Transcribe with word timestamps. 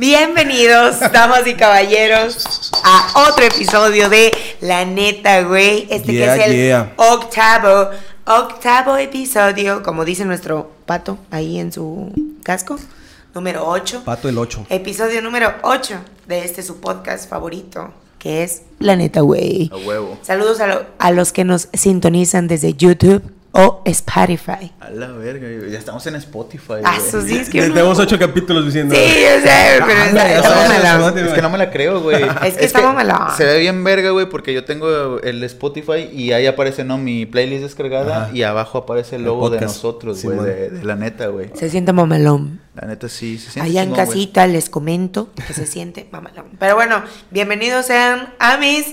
Bienvenidos, 0.00 0.98
damas 1.12 1.46
y 1.46 1.52
caballeros, 1.52 2.70
a 2.82 3.28
otro 3.28 3.44
episodio 3.44 4.08
de 4.08 4.32
La 4.62 4.86
Neta, 4.86 5.42
güey. 5.42 5.86
Este 5.90 6.14
Yeah, 6.14 6.36
que 6.36 6.40
es 6.40 6.46
el 6.48 6.56
yeah. 6.56 6.92
octavo, 6.96 7.90
octavo 8.24 8.96
episodio, 8.96 9.82
como 9.82 10.06
dice 10.06 10.24
nuestro 10.24 10.72
pato 10.86 11.18
ahí 11.30 11.60
en 11.60 11.70
su 11.70 12.10
casco, 12.42 12.78
número 13.34 13.68
8. 13.68 14.00
Pato 14.06 14.30
el 14.30 14.38
8. 14.38 14.68
Episodio 14.70 15.20
número 15.20 15.52
8 15.64 15.98
de 16.26 16.46
este 16.46 16.62
su 16.62 16.80
podcast 16.80 17.28
favorito, 17.28 17.92
que 18.18 18.42
es 18.42 18.62
La 18.78 18.96
Neta, 18.96 19.20
güey. 19.20 19.70
A 19.70 19.76
huevo. 19.86 20.18
Saludos 20.22 20.62
a, 20.62 20.66
lo- 20.66 20.86
a 20.98 21.10
los 21.10 21.30
que 21.34 21.44
nos 21.44 21.68
sintonizan 21.74 22.48
desde 22.48 22.72
YouTube 22.72 23.22
o 23.52 23.82
Spotify. 23.84 24.72
A 24.80 24.90
la 24.90 25.08
verga, 25.08 25.48
güey. 25.48 25.70
ya 25.72 25.78
estamos 25.78 26.06
en 26.06 26.14
Spotify. 26.16 26.74
Ah, 26.84 26.96
güey. 26.96 27.08
eso 27.08 27.20
sí, 27.22 27.36
es 27.38 27.48
que 27.48 27.62
Tenemos 27.62 27.98
8 27.98 28.18
capítulos 28.18 28.64
diciendo. 28.66 28.94
Sí, 28.94 29.00
yo 29.02 29.40
sé, 29.42 29.80
pero 29.86 30.00
Ah, 30.44 30.68
mamalón. 30.68 31.14
ya 31.16 31.26
Es 31.26 31.32
que 31.32 31.42
no 31.42 31.50
me 31.50 31.58
la 31.58 31.70
creo, 31.70 32.00
güey. 32.00 32.22
Es 32.44 32.54
que 32.54 32.64
está 32.64 32.80
mamalón. 32.80 33.36
Se 33.36 33.44
ve 33.44 33.58
bien 33.58 33.82
verga, 33.82 34.10
güey, 34.10 34.26
porque 34.28 34.52
yo 34.54 34.64
tengo 34.64 35.20
el 35.20 35.42
Spotify 35.44 36.08
y 36.12 36.32
ahí 36.32 36.46
aparece, 36.46 36.84
¿no? 36.84 36.98
Mi 36.98 37.26
playlist 37.26 37.62
descargada 37.62 38.24
Ajá. 38.24 38.30
y 38.36 38.42
abajo 38.42 38.78
aparece 38.78 39.16
el 39.16 39.22
El 39.22 39.26
logo 39.26 39.50
de 39.50 39.60
nosotros, 39.60 40.22
güey. 40.22 40.38
De, 40.38 40.70
de 40.70 40.84
la 40.84 40.96
neta, 40.96 41.26
güey. 41.28 41.50
Se 41.54 41.70
siente 41.70 41.92
mamalón. 41.92 42.60
La 42.74 42.86
neta 42.86 43.08
sí, 43.08 43.36
se 43.38 43.50
siente 43.50 43.68
Allá 43.70 43.82
en 43.82 43.92
casita 43.92 44.46
les 44.46 44.70
comento 44.70 45.30
que 45.46 45.52
se 45.52 45.66
siente 45.66 46.06
mamalón. 46.12 46.46
Pero 46.58 46.76
bueno, 46.76 47.02
bienvenidos 47.30 47.86
sean 47.86 48.32
a 48.38 48.56
mis 48.58 48.86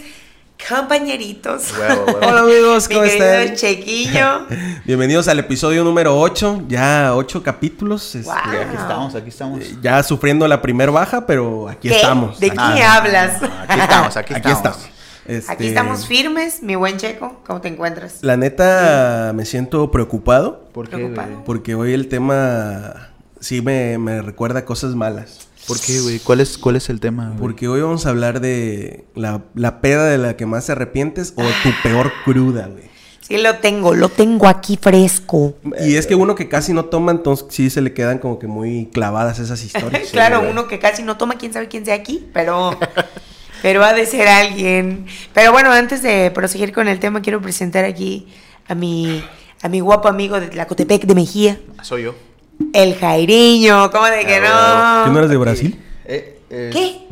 compañeritos. 0.66 1.74
Huevo, 1.78 2.06
huevo. 2.06 2.20
Hola 2.28 2.40
amigos, 2.42 2.90
Mi 2.90 2.96
¿cómo 2.96 3.08
querido 3.08 3.26
están? 3.26 3.56
Chequillo. 3.56 4.40
Bienvenidos 4.86 5.28
al 5.28 5.40
episodio 5.40 5.84
número 5.84 6.20
8. 6.20 6.64
Ya 6.68 7.12
8 7.16 7.44
capítulos. 7.44 8.16
este, 8.16 8.30
Wow. 8.32 8.40
Sí, 8.52 8.58
aquí 8.58 8.76
estamos, 8.76 9.16
aquí 9.16 9.30
estamos. 9.30 9.62
eh, 9.62 9.76
Ya 9.82 10.04
sufriendo 10.04 10.48
la 10.48 10.62
primer 10.62 10.92
baja, 10.92 11.26
pero 11.26 11.70
aquí 11.70 11.90
¿Qué? 11.90 11.96
estamos. 11.96 12.40
¿De 12.40 12.48
Aquí- 12.48 12.56
qué 12.58 12.82
no, 12.84 12.90
hablas? 12.92 13.42
no, 13.42 13.48
aquí 13.68 13.80
estamos, 13.80 14.18
aquí 14.18 14.34
Aquí 14.36 14.50
estamos. 14.52 14.78
estamos. 14.78 14.98
Este, 15.26 15.52
Aquí 15.52 15.68
estamos 15.68 16.08
firmes, 16.08 16.64
mi 16.64 16.76
buen 16.76 16.98
Checo. 16.98 17.42
¿Cómo 17.46 17.60
te 17.60 17.68
encuentras? 17.68 18.20
La 18.22 18.38
neta, 18.38 19.34
me 19.36 19.44
siento 19.46 19.92
preocupado 19.92 20.70
¿Por 20.74 20.88
qué, 20.88 20.96
Preocupado. 20.96 21.44
porque 21.46 21.76
hoy 21.76 21.92
el 21.94 22.08
tema 22.08 23.10
sí 23.42 23.62
me, 23.62 23.98
me 23.98 24.22
recuerda 24.22 24.64
cosas 24.64 24.96
malas. 24.96 25.47
¿Por 25.68 25.82
qué, 25.82 26.00
güey? 26.00 26.20
¿Cuál 26.20 26.40
es, 26.40 26.58
¿Cuál 26.58 26.78
es 26.78 26.90
el 26.90 27.02
tema? 27.02 27.36
Porque 27.40 27.68
hoy 27.68 27.82
vamos 27.82 28.06
a 28.06 28.10
hablar 28.10 28.40
de 28.40 29.06
la, 29.16 29.44
la 29.54 29.82
peda 29.82 30.06
de 30.06 30.18
la 30.18 30.38
que 30.38 30.46
más 30.46 30.66
te 30.66 30.72
arrepientes 30.72 31.34
o 31.36 31.44
tu 31.44 31.70
peor 31.84 32.12
cruda, 32.24 32.68
güey. 32.68 32.86
Sí 33.20 33.38
lo 33.38 33.58
tengo, 33.58 33.94
lo 33.94 34.08
tengo 34.08 34.48
aquí 34.48 34.80
fresco. 34.82 35.56
Y 35.86 35.96
es 35.96 36.08
que 36.08 36.16
uno 36.16 36.36
que 36.36 36.48
casi 36.48 36.72
no 36.72 36.86
toma, 36.86 37.12
entonces 37.12 37.48
sí 37.50 37.70
se 37.70 37.82
le 37.82 37.94
quedan 37.94 38.20
como 38.20 38.40
que 38.40 38.48
muy 38.48 38.86
clavadas 38.94 39.40
esas 39.40 39.62
historias. 39.62 40.08
claro, 40.14 40.50
uno 40.50 40.70
que 40.70 40.80
casi 40.80 41.04
no 41.04 41.18
toma, 41.18 41.36
quién 41.36 41.52
sabe 41.52 41.68
quién 41.68 41.84
sea 41.84 41.96
aquí, 41.96 42.26
pero, 42.32 42.80
pero 43.62 43.84
ha 43.84 43.92
de 43.92 44.06
ser 44.06 44.30
alguien. 44.30 45.06
Pero 45.34 45.52
bueno, 45.52 45.74
antes 45.74 46.02
de 46.02 46.32
proseguir 46.32 46.72
con 46.72 46.88
el 46.88 47.00
tema, 47.00 47.22
quiero 47.22 47.42
presentar 47.42 47.84
aquí 47.84 48.28
a 48.70 48.76
mi, 48.76 49.22
a 49.62 49.68
mi 49.68 49.82
guapo 49.82 50.08
amigo 50.08 50.40
de 50.40 50.48
Tlacotepec 50.48 51.04
de 51.04 51.16
Mejía, 51.16 51.60
Soy 51.82 52.04
yo. 52.04 52.27
El 52.74 52.96
Jairiño. 52.96 53.90
¿Cómo 53.92 54.06
de 54.06 54.26
que 54.26 54.40
Ah, 54.46 55.04
¿Tú 55.06 55.10
no 55.10 55.14
no? 55.14 55.20
eres 55.20 55.30
de 55.32 55.38
Brasil? 55.38 55.80
Eh, 56.06 56.40
eh, 56.50 56.70
¿Qué? 56.72 57.08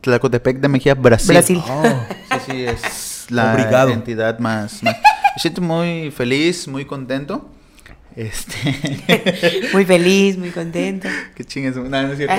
Tlacotepec 0.00 0.58
de 0.58 0.68
Mejía, 0.68 0.94
Brasil. 0.94 1.28
Brasil. 1.34 1.62
Oh. 1.68 1.82
Sí, 2.30 2.38
sí, 2.50 2.64
es 2.64 3.26
la 3.30 3.52
Obrigado. 3.52 3.90
entidad 3.90 4.38
más, 4.38 4.82
más- 4.82 4.96
Me 4.96 5.40
siento 5.40 5.60
muy 5.60 6.10
feliz, 6.10 6.66
muy 6.68 6.84
contento. 6.84 7.48
Este. 8.16 9.68
Muy 9.72 9.84
feliz, 9.84 10.36
muy 10.36 10.50
contento. 10.50 11.08
Qué 11.36 11.44
chingues. 11.44 11.76
No, 11.76 11.84
no 11.88 12.10
es 12.12 12.16
cierto. 12.18 12.34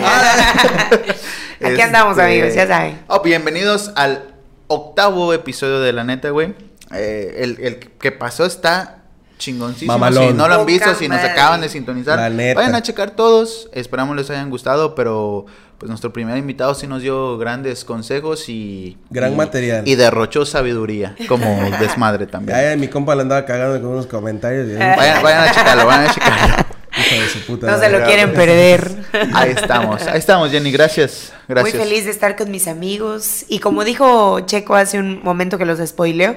Aquí 1.63 1.81
andamos, 1.81 2.17
Este, 2.17 2.23
amigos, 2.29 2.53
ya 2.53 2.67
saben. 2.67 2.99
oh, 3.07 3.21
bienvenidos 3.21 3.91
al 3.95 4.33
octavo 4.67 5.33
episodio 5.33 5.79
de 5.79 5.93
La 5.93 6.03
Neta, 6.03 6.29
güey. 6.31 6.53
Eh, 6.93 7.35
el, 7.39 7.57
el 7.61 7.79
que 7.79 8.11
pasó 8.11 8.45
está 8.45 9.00
chingoncísimo. 9.41 9.91
Mamalón. 9.91 10.27
Si 10.29 10.33
no 10.33 10.47
lo 10.47 10.53
han 10.53 10.59
Poca 10.61 10.71
visto, 10.71 10.95
si 10.95 11.07
nos 11.07 11.17
madre. 11.17 11.31
acaban 11.31 11.61
de 11.61 11.69
sintonizar, 11.69 12.17
La 12.17 12.29
neta. 12.29 12.59
vayan 12.59 12.75
a 12.75 12.81
checar 12.81 13.11
todos. 13.11 13.69
Esperamos 13.73 14.15
les 14.15 14.29
hayan 14.29 14.49
gustado, 14.49 14.95
pero 14.95 15.45
pues 15.77 15.89
nuestro 15.89 16.13
primer 16.13 16.37
invitado 16.37 16.75
sí 16.75 16.85
nos 16.85 17.01
dio 17.01 17.39
grandes 17.39 17.83
consejos 17.83 18.47
y... 18.49 18.97
Gran 19.09 19.33
y- 19.33 19.35
material. 19.35 19.87
Y 19.87 19.95
derrochó 19.95 20.45
sabiduría, 20.45 21.15
como 21.27 21.45
desmadre 21.79 22.27
también. 22.27 22.55
Ya, 22.57 22.77
mi 22.77 22.87
compa 22.87 23.15
le 23.15 23.23
andaba 23.23 23.43
cagando 23.45 23.81
con 23.81 23.91
unos 23.91 24.05
comentarios. 24.05 24.67
y- 24.69 24.75
Vayan, 24.75 25.23
vayan 25.23 25.43
a 25.49 25.51
checarlo, 25.51 25.85
vayan 25.87 26.05
a 26.09 26.13
checarlo. 26.13 26.55
Hijo 26.97 27.21
de 27.23 27.29
su 27.29 27.39
puta 27.47 27.71
No 27.71 27.79
se 27.79 27.89
lo 27.89 28.03
quieren 28.05 28.33
perder. 28.33 28.91
Ahí 29.33 29.51
estamos, 29.51 30.01
ahí 30.03 30.19
estamos, 30.19 30.51
Jenny, 30.51 30.71
gracias. 30.71 31.33
Gracias. 31.47 31.73
Muy 31.73 31.83
feliz 31.83 32.05
de 32.05 32.11
estar 32.11 32.35
con 32.35 32.51
mis 32.51 32.67
amigos. 32.67 33.45
Y 33.47 33.57
como 33.59 33.83
dijo 33.83 34.41
Checo 34.41 34.75
hace 34.75 34.99
un 34.99 35.23
momento 35.23 35.57
que 35.57 35.65
los 35.65 35.79
spoileó, 35.87 36.35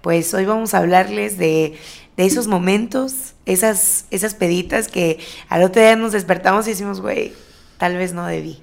pues 0.00 0.32
hoy 0.34 0.44
vamos 0.46 0.72
a 0.74 0.78
hablarles 0.78 1.36
de, 1.36 1.78
de 2.16 2.26
esos 2.26 2.46
momentos, 2.46 3.34
esas, 3.46 4.04
esas 4.10 4.34
peditas 4.34 4.88
que 4.88 5.18
al 5.48 5.62
otro 5.62 5.80
día 5.82 5.96
nos 5.96 6.12
despertamos 6.12 6.66
y 6.66 6.70
decimos, 6.70 7.00
güey, 7.00 7.32
tal 7.78 7.96
vez 7.96 8.12
no 8.12 8.26
debí. 8.26 8.60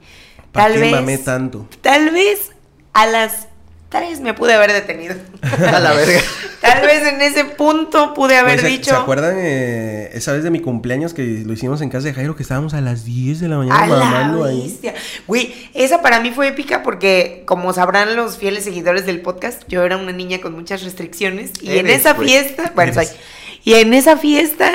¿Para 0.51 0.65
Tal 0.67 0.73
qué 0.75 0.79
vez, 0.81 0.91
mamé 0.91 1.17
tanto? 1.17 1.67
tal 1.81 2.09
vez 2.11 2.51
a 2.93 3.05
las 3.05 3.47
tres 3.89 4.19
me 4.21 4.33
pude 4.35 4.53
haber 4.53 4.71
detenido. 4.71 5.15
A 5.41 5.79
la 5.79 5.93
verga. 5.93 6.19
tal 6.61 6.81
vez 6.85 7.07
en 7.07 7.21
ese 7.21 7.43
punto 7.45 8.13
pude 8.13 8.38
haber 8.38 8.59
Güey, 8.59 8.71
¿se, 8.73 8.77
dicho. 8.77 8.91
¿Se 8.91 8.95
acuerdan 8.95 9.33
eh, 9.38 10.11
esa 10.13 10.31
vez 10.33 10.43
de 10.43 10.51
mi 10.51 10.59
cumpleaños 10.59 11.13
que 11.15 11.43
lo 11.45 11.53
hicimos 11.53 11.81
en 11.81 11.89
casa 11.89 12.07
de 12.07 12.13
Jairo 12.13 12.35
que 12.35 12.43
estábamos 12.43 12.75
a 12.75 12.81
las 12.81 13.03
10 13.05 13.39
de 13.39 13.47
la 13.47 13.57
mañana 13.57 13.81
A 13.83 13.88
la 13.88 13.95
mamando 13.97 14.43
ahí? 14.43 14.61
bestia. 14.63 14.93
Güey, 15.27 15.53
esa 15.73 16.01
para 16.03 16.19
mí 16.19 16.29
fue 16.31 16.47
épica 16.49 16.83
porque, 16.83 17.41
como 17.47 17.73
sabrán 17.73 18.15
los 18.15 18.38
fieles 18.38 18.63
seguidores 18.63 19.07
del 19.07 19.21
podcast, 19.21 19.63
yo 19.67 19.83
era 19.83 19.97
una 19.97 20.11
niña 20.11 20.39
con 20.39 20.53
muchas 20.53 20.83
restricciones. 20.83 21.51
Y 21.61 21.77
en 21.79 21.88
esa 21.88 22.13
fiesta, 22.15 22.71
bueno, 22.75 22.91
Eres. 22.93 23.09
soy. 23.09 23.17
Y 23.63 23.73
en 23.75 23.93
esa 23.93 24.17
fiesta, 24.17 24.71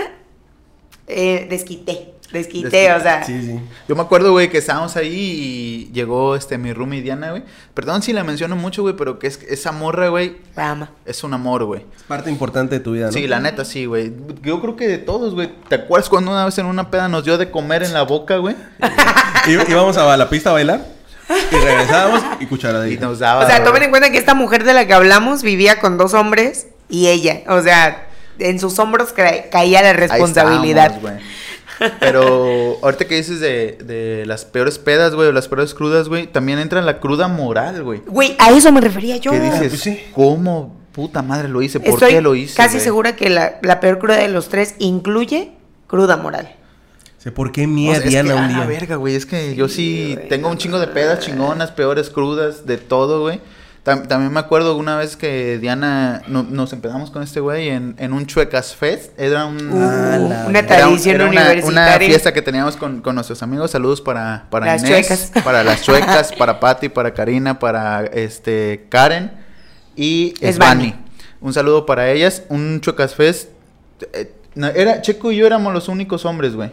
eh, 1.06 1.46
desquité. 1.48 2.10
Desquité, 2.32 2.92
o 2.92 3.00
sea. 3.00 3.22
Sí, 3.22 3.40
sí. 3.42 3.60
Yo 3.86 3.94
me 3.94 4.02
acuerdo, 4.02 4.32
güey, 4.32 4.50
que 4.50 4.58
estábamos 4.58 4.96
ahí 4.96 5.14
y 5.14 5.92
llegó 5.92 6.34
este 6.34 6.58
mi 6.58 6.72
roomie 6.72 7.00
Diana, 7.00 7.30
güey. 7.30 7.44
Perdón 7.74 8.02
si 8.02 8.12
la 8.12 8.24
menciono 8.24 8.56
mucho, 8.56 8.82
güey, 8.82 8.96
pero 8.96 9.20
que 9.20 9.28
es 9.28 9.40
esa 9.48 9.70
morra, 9.70 10.08
güey, 10.08 10.38
Rama. 10.56 10.90
es 11.06 11.22
un 11.22 11.32
amor, 11.32 11.62
güey. 11.64 11.84
Es 11.96 12.02
parte 12.02 12.30
importante 12.30 12.74
de 12.76 12.80
tu 12.80 12.92
vida, 12.92 13.06
¿no? 13.06 13.12
Sí, 13.12 13.28
la 13.28 13.38
neta, 13.38 13.64
sí, 13.64 13.84
güey. 13.86 14.12
Yo 14.42 14.60
creo 14.60 14.74
que 14.74 14.88
de 14.88 14.98
todos, 14.98 15.34
güey. 15.34 15.52
¿Te 15.68 15.76
acuerdas 15.76 16.08
cuando 16.08 16.32
una 16.32 16.44
vez 16.44 16.58
en 16.58 16.66
una 16.66 16.90
peda 16.90 17.06
nos 17.08 17.24
dio 17.24 17.38
de 17.38 17.52
comer 17.52 17.84
en 17.84 17.92
la 17.92 18.02
boca, 18.02 18.38
güey? 18.38 18.56
Íbamos 19.68 19.96
a 19.96 20.16
la 20.16 20.28
pista 20.28 20.50
a 20.50 20.54
bailar 20.54 20.84
y 21.52 21.54
regresábamos 21.54 22.22
y 22.40 22.44
Y 22.44 22.46
cucharadita. 22.46 23.06
nos 23.06 23.20
daba. 23.20 23.44
O 23.44 23.46
sea, 23.46 23.62
tomen 23.62 23.84
en 23.84 23.90
cuenta 23.90 24.10
que 24.10 24.18
esta 24.18 24.34
mujer 24.34 24.64
de 24.64 24.74
la 24.74 24.86
que 24.88 24.94
hablamos 24.94 25.42
vivía 25.44 25.78
con 25.78 25.98
dos 25.98 26.14
hombres 26.14 26.66
y 26.88 27.06
ella. 27.08 27.42
O 27.48 27.62
sea, 27.62 28.08
en 28.38 28.58
sus 28.60 28.78
hombros 28.78 29.14
cra- 29.14 29.48
caía 29.50 29.82
la 29.82 29.92
responsabilidad. 29.92 30.92
estábamos, 30.94 31.02
güey. 31.20 31.34
Pero 32.00 32.78
ahorita 32.82 33.06
que 33.06 33.16
dices 33.16 33.40
de, 33.40 33.78
de 33.84 34.24
las 34.26 34.44
peores 34.44 34.78
pedas, 34.78 35.14
güey, 35.14 35.28
o 35.28 35.32
las 35.32 35.48
peores 35.48 35.74
crudas, 35.74 36.08
güey, 36.08 36.26
también 36.26 36.58
entra 36.58 36.80
la 36.82 37.00
cruda 37.00 37.28
moral, 37.28 37.82
güey. 37.82 38.00
Güey, 38.06 38.36
a 38.38 38.50
eso 38.52 38.70
me 38.72 38.80
refería 38.80 39.16
yo. 39.16 39.32
¿Qué 39.32 39.40
dices? 39.40 39.68
pues 39.68 39.80
sí. 39.80 40.00
¿Cómo 40.14 40.76
puta 40.92 41.22
madre 41.22 41.48
lo 41.48 41.62
hice? 41.62 41.80
¿Por 41.80 41.94
Estoy 41.94 42.12
qué 42.12 42.20
lo 42.20 42.34
hice? 42.36 42.54
casi 42.56 42.74
güey? 42.74 42.84
segura 42.84 43.16
que 43.16 43.28
la, 43.30 43.58
la 43.62 43.80
peor 43.80 43.98
cruda 43.98 44.16
de 44.16 44.28
los 44.28 44.48
tres 44.48 44.76
incluye 44.78 45.50
cruda 45.88 46.16
moral. 46.16 46.54
Sé 47.18 47.32
por 47.32 47.50
qué 47.52 47.64
O 47.64 47.68
mía 47.68 47.96
sea, 47.96 48.04
es 48.04 48.10
Diana 48.10 48.34
que, 48.34 48.40
un 48.40 48.48
día. 48.48 48.66
verga, 48.66 48.96
güey. 48.96 49.14
Es 49.16 49.26
que 49.26 49.56
yo 49.56 49.68
sí 49.68 50.12
güey, 50.14 50.28
tengo 50.28 50.48
un 50.50 50.58
chingo 50.58 50.78
de 50.78 50.86
pedas 50.86 51.20
chingonas, 51.20 51.72
peores 51.72 52.10
crudas, 52.10 52.66
de 52.66 52.76
todo, 52.78 53.22
güey. 53.22 53.40
Tam- 53.84 54.06
también 54.08 54.32
me 54.32 54.40
acuerdo 54.40 54.76
una 54.76 54.96
vez 54.96 55.14
que 55.16 55.58
Diana 55.58 56.22
no- 56.26 56.42
nos 56.42 56.72
empezamos 56.72 57.10
con 57.10 57.22
este 57.22 57.40
güey 57.40 57.68
en, 57.68 57.94
en 57.98 58.14
un 58.14 58.24
Chuecas 58.26 58.74
Fest. 58.74 59.12
Era 59.20 59.44
un. 59.44 59.56
Uh, 59.70 59.78
la- 60.28 60.46
una 60.48 60.58
era 60.60 60.60
un- 60.60 60.66
tradición 60.66 61.14
era 61.16 61.24
una, 61.28 61.40
universitaria. 61.42 61.96
una 61.96 61.98
fiesta 61.98 62.32
que 62.32 62.40
teníamos 62.40 62.76
con, 62.76 63.02
con 63.02 63.14
nuestros 63.14 63.42
amigos. 63.42 63.70
Saludos 63.72 64.00
para, 64.00 64.46
para 64.50 64.66
Las 64.66 64.82
Inés, 64.84 65.06
chuecas. 65.08 65.44
para 65.44 65.62
las 65.62 65.82
chuecas, 65.84 66.32
para 66.32 66.58
Patti, 66.60 66.88
para 66.88 67.12
Karina, 67.12 67.58
para 67.58 68.04
este 68.06 68.86
Karen 68.88 69.32
y 69.96 70.32
Svani. 70.52 70.94
Un 71.42 71.52
saludo 71.52 71.84
para 71.84 72.10
ellas. 72.10 72.42
Un 72.48 72.80
Chuecas 72.80 73.14
Fest. 73.14 73.50
eh, 74.14 74.32
era, 74.74 75.02
Checo 75.02 75.30
y 75.30 75.36
yo 75.36 75.46
éramos 75.46 75.74
los 75.74 75.88
únicos 75.88 76.24
hombres, 76.24 76.54
güey. 76.54 76.70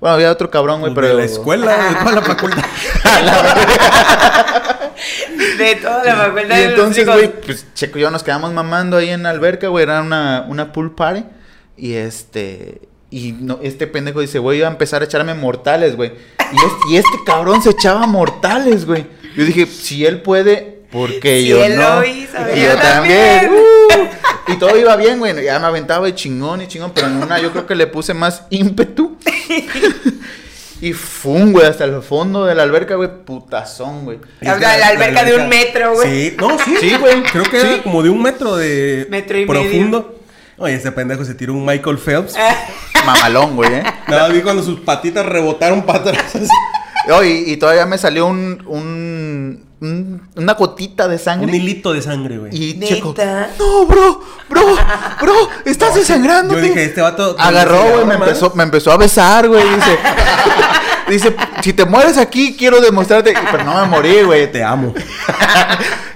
Bueno, 0.00 0.14
había 0.14 0.30
otro 0.30 0.50
cabrón, 0.50 0.80
güey, 0.80 0.92
Pues 0.94 1.06
pero. 1.06 1.16
De 1.16 1.22
la 1.22 1.30
escuela, 1.30 1.72
de 1.88 1.94
toda 1.96 2.12
la 2.12 2.22
facultad. 2.22 2.64
De 5.58 5.74
toda 5.76 6.04
la 6.04 6.16
facultad 6.16 6.58
Y 6.58 6.62
entonces, 6.62 7.06
güey, 7.06 7.40
pues 7.40 7.66
Checo 7.74 7.98
y 7.98 8.02
yo 8.02 8.10
nos 8.10 8.22
quedamos 8.22 8.52
mamando 8.52 8.96
ahí 8.96 9.10
en 9.10 9.22
la 9.22 9.30
alberca, 9.30 9.68
güey. 9.68 9.82
Era 9.84 10.00
una, 10.02 10.44
una 10.48 10.72
pool 10.72 10.94
party. 10.94 11.24
Y 11.76 11.94
este. 11.94 12.82
Y 13.10 13.32
no, 13.32 13.60
este 13.62 13.86
pendejo 13.86 14.20
dice, 14.20 14.38
güey, 14.38 14.58
iba 14.58 14.68
a 14.68 14.70
empezar 14.70 15.00
a 15.02 15.04
echarme 15.04 15.34
mortales, 15.34 15.96
güey. 15.96 16.10
Y, 16.52 16.56
este- 16.56 16.88
y 16.90 16.96
este 16.96 17.18
cabrón 17.24 17.62
se 17.62 17.70
echaba 17.70 18.06
mortales, 18.06 18.84
güey. 18.84 19.06
Yo 19.36 19.44
dije, 19.44 19.66
si 19.66 20.04
él 20.04 20.22
puede, 20.22 20.75
¿por 20.90 21.18
qué 21.20 21.40
Si 21.42 21.48
yo 21.48 21.64
él 21.64 21.76
no? 21.76 21.96
lo 22.00 22.04
hizo, 22.04 22.36
y 22.54 22.60
yo 22.60 22.66
yo 22.72 22.76
también. 22.78 23.40
también. 23.40 23.50
Uh, 24.48 24.52
y 24.52 24.56
todo 24.58 24.76
iba 24.78 24.94
bien, 24.96 25.18
güey. 25.18 25.42
Ya 25.44 25.58
me 25.58 25.66
aventaba 25.66 26.06
de 26.06 26.14
chingón 26.14 26.60
y 26.62 26.68
chingón. 26.68 26.92
Pero 26.94 27.08
en 27.08 27.22
una 27.22 27.40
yo 27.40 27.50
creo 27.50 27.66
que 27.66 27.74
le 27.74 27.86
puse 27.88 28.14
más 28.14 28.42
ímpetu. 28.50 29.16
Y 30.78 30.92
fum, 30.92 31.52
güey, 31.52 31.66
hasta 31.66 31.84
el 31.84 32.02
fondo 32.02 32.44
de 32.44 32.54
la 32.54 32.62
alberca, 32.62 32.96
güey, 32.96 33.08
putazón, 33.24 34.04
güey. 34.04 34.18
O 34.18 34.58
sea, 34.58 34.76
la 34.76 34.88
alberca 34.88 35.24
de 35.24 35.34
un 35.34 35.48
metro, 35.48 35.94
güey. 35.94 36.30
Sí, 36.30 36.36
no, 36.38 36.58
sí. 36.58 36.76
Sí, 36.78 36.94
güey. 37.00 37.22
Creo 37.22 37.44
que 37.44 37.60
Sí. 37.60 37.66
era 37.66 37.82
como 37.82 38.02
de 38.02 38.10
un 38.10 38.20
metro 38.20 38.56
de 38.56 39.06
Metro 39.08 39.38
y 39.38 39.46
profundo. 39.46 40.20
Oye, 40.58 40.74
ese 40.74 40.92
pendejo 40.92 41.24
se 41.24 41.34
tiró 41.34 41.54
un 41.54 41.64
Michael 41.64 41.96
Phelps. 41.98 42.34
Mamalón, 43.06 43.56
güey, 43.56 43.72
eh. 43.72 43.82
Nada, 44.06 44.28
vi 44.28 44.42
cuando 44.42 44.62
sus 44.62 44.80
patitas 44.80 45.24
rebotaron 45.24 45.82
para 45.86 46.00
atrás. 46.00 46.34
Oh, 47.10 47.24
y, 47.24 47.44
y 47.52 47.56
todavía 47.56 47.86
me 47.86 47.96
salió 47.96 48.26
un- 48.26 49.64
una 49.80 50.54
gotita 50.54 51.06
de 51.08 51.18
sangre. 51.18 51.48
Un 51.48 51.54
hilito 51.54 51.92
de 51.92 52.00
sangre, 52.02 52.38
güey. 52.38 52.54
Y 52.56 52.74
¿Neta? 52.74 52.94
Checo, 52.94 53.14
no, 53.58 53.86
bro, 53.86 54.20
bro, 54.48 54.76
bro, 55.20 55.34
estás 55.64 55.94
desangrando. 55.94 56.54
Yo 56.54 56.60
dije, 56.60 56.84
este 56.84 57.00
vato. 57.02 57.36
Agarró, 57.38 57.82
güey, 57.92 58.06
me 58.06 58.14
empezó, 58.14 58.52
me 58.54 58.62
empezó 58.62 58.92
a 58.92 58.96
besar, 58.96 59.48
güey. 59.48 59.62
Dice, 59.62 59.98
dice, 61.08 61.36
si 61.62 61.72
te 61.72 61.84
mueres 61.84 62.16
aquí, 62.18 62.56
quiero 62.56 62.80
demostrarte. 62.80 63.34
Pero 63.50 63.64
no 63.64 63.80
me 63.82 63.86
morí, 63.88 64.22
güey. 64.22 64.50
Te 64.50 64.62
amo. 64.64 64.94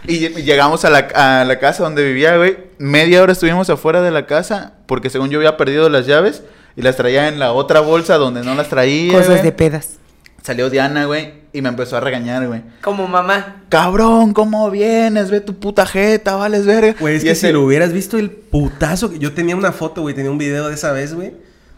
Y 0.06 0.18
lle- 0.18 0.42
llegamos 0.42 0.84
a 0.84 0.90
la, 0.90 0.98
a 1.14 1.44
la 1.44 1.58
casa 1.60 1.84
donde 1.84 2.02
vivía, 2.02 2.36
güey. 2.36 2.56
Media 2.78 3.22
hora 3.22 3.32
estuvimos 3.32 3.68
afuera 3.70 4.00
de 4.00 4.10
la 4.10 4.26
casa 4.26 4.72
porque 4.86 5.08
según 5.10 5.28
yo 5.30 5.38
había 5.38 5.56
perdido 5.56 5.88
las 5.88 6.06
llaves 6.06 6.42
y 6.74 6.82
las 6.82 6.96
traía 6.96 7.28
en 7.28 7.38
la 7.38 7.52
otra 7.52 7.78
bolsa 7.80 8.16
donde 8.16 8.42
no 8.42 8.54
las 8.56 8.68
traía. 8.70 9.12
Cosas 9.12 9.42
de 9.44 9.52
pedas. 9.52 9.99
Salió 10.42 10.70
Diana, 10.70 11.04
güey, 11.04 11.34
y 11.52 11.60
me 11.60 11.68
empezó 11.68 11.96
a 11.96 12.00
regañar, 12.00 12.46
güey. 12.46 12.62
Como 12.80 13.06
mamá. 13.06 13.62
Cabrón, 13.68 14.32
¿cómo 14.32 14.70
vienes? 14.70 15.30
Ve 15.30 15.40
tu 15.40 15.58
puta 15.58 15.84
jeta, 15.86 16.36
vales 16.36 16.64
verga. 16.64 16.94
Güey, 16.98 17.16
es 17.16 17.22
Y 17.22 17.26
que 17.26 17.32
ese- 17.32 17.48
si 17.48 17.52
lo 17.52 17.62
hubieras 17.64 17.92
visto 17.92 18.16
el 18.18 18.30
putazo 18.30 19.10
que 19.10 19.18
yo 19.18 19.32
tenía 19.34 19.54
una 19.54 19.72
foto, 19.72 20.00
güey, 20.02 20.14
tenía 20.14 20.30
un 20.30 20.38
video 20.38 20.68
de 20.68 20.74
esa 20.74 20.92
vez, 20.92 21.14
güey. 21.14 21.32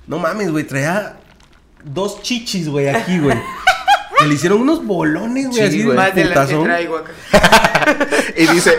No 0.07 0.19
mames, 0.19 0.51
güey, 0.53 0.65
traía 0.65 1.17
dos 1.85 2.23
chichis, 2.23 2.69
güey, 2.69 2.89
aquí, 2.89 3.19
güey. 3.19 3.37
Que 4.19 4.29
le 4.29 4.35
hicieron 4.35 4.61
unos 4.61 4.87
bolones, 4.87 5.49
güey, 5.49 5.59
Sí, 5.71 5.81
así 5.81 5.85
Más 5.89 6.15
de 6.15 6.27
las 6.27 6.49
que 6.49 6.55
traigo 6.57 6.97
acá. 6.99 7.11
Y 8.37 8.47
dice. 8.47 8.73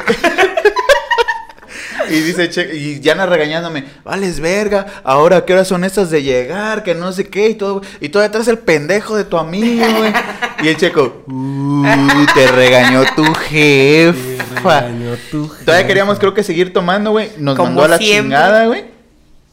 Y 2.14 2.22
dice, 2.22 2.50
che, 2.50 2.76
y 2.76 2.96
Diana 2.96 3.26
regañándome, 3.26 3.86
vales 4.04 4.40
verga, 4.40 4.86
ahora 5.04 5.44
qué 5.46 5.54
horas 5.54 5.68
son 5.68 5.84
estas 5.84 6.10
de 6.10 6.24
llegar, 6.24 6.84
que 6.84 6.96
no 6.96 7.12
sé 7.12 7.28
qué, 7.28 7.50
y 7.50 7.56
todo, 7.56 7.82
y 8.00 8.10
todavía 8.10 8.32
traes 8.32 8.48
el 8.48 8.60
pendejo 8.60 9.16
de 9.16 9.24
tu 9.26 9.38
amigo, 9.38 9.86
güey. 9.98 10.14
Y 10.64 10.68
el 10.70 10.78
checo, 10.78 11.24
"Uh, 11.28 11.84
te 12.34 12.48
regañó 12.48 13.04
tu 13.16 13.24
Te 13.24 13.40
jefa. 13.40 14.82
regañó 14.82 15.16
tu 15.32 15.48
Todavía 15.48 15.76
jefa. 15.76 15.88
queríamos, 15.88 16.20
creo 16.20 16.34
que 16.34 16.44
seguir 16.44 16.72
tomando, 16.72 17.12
güey. 17.12 17.32
Nos 17.38 17.56
Como 17.58 17.68
mandó 17.70 17.84
a 17.84 17.88
la 17.90 17.98
siempre. 17.98 18.22
chingada, 18.24 18.66
güey. 18.68 18.86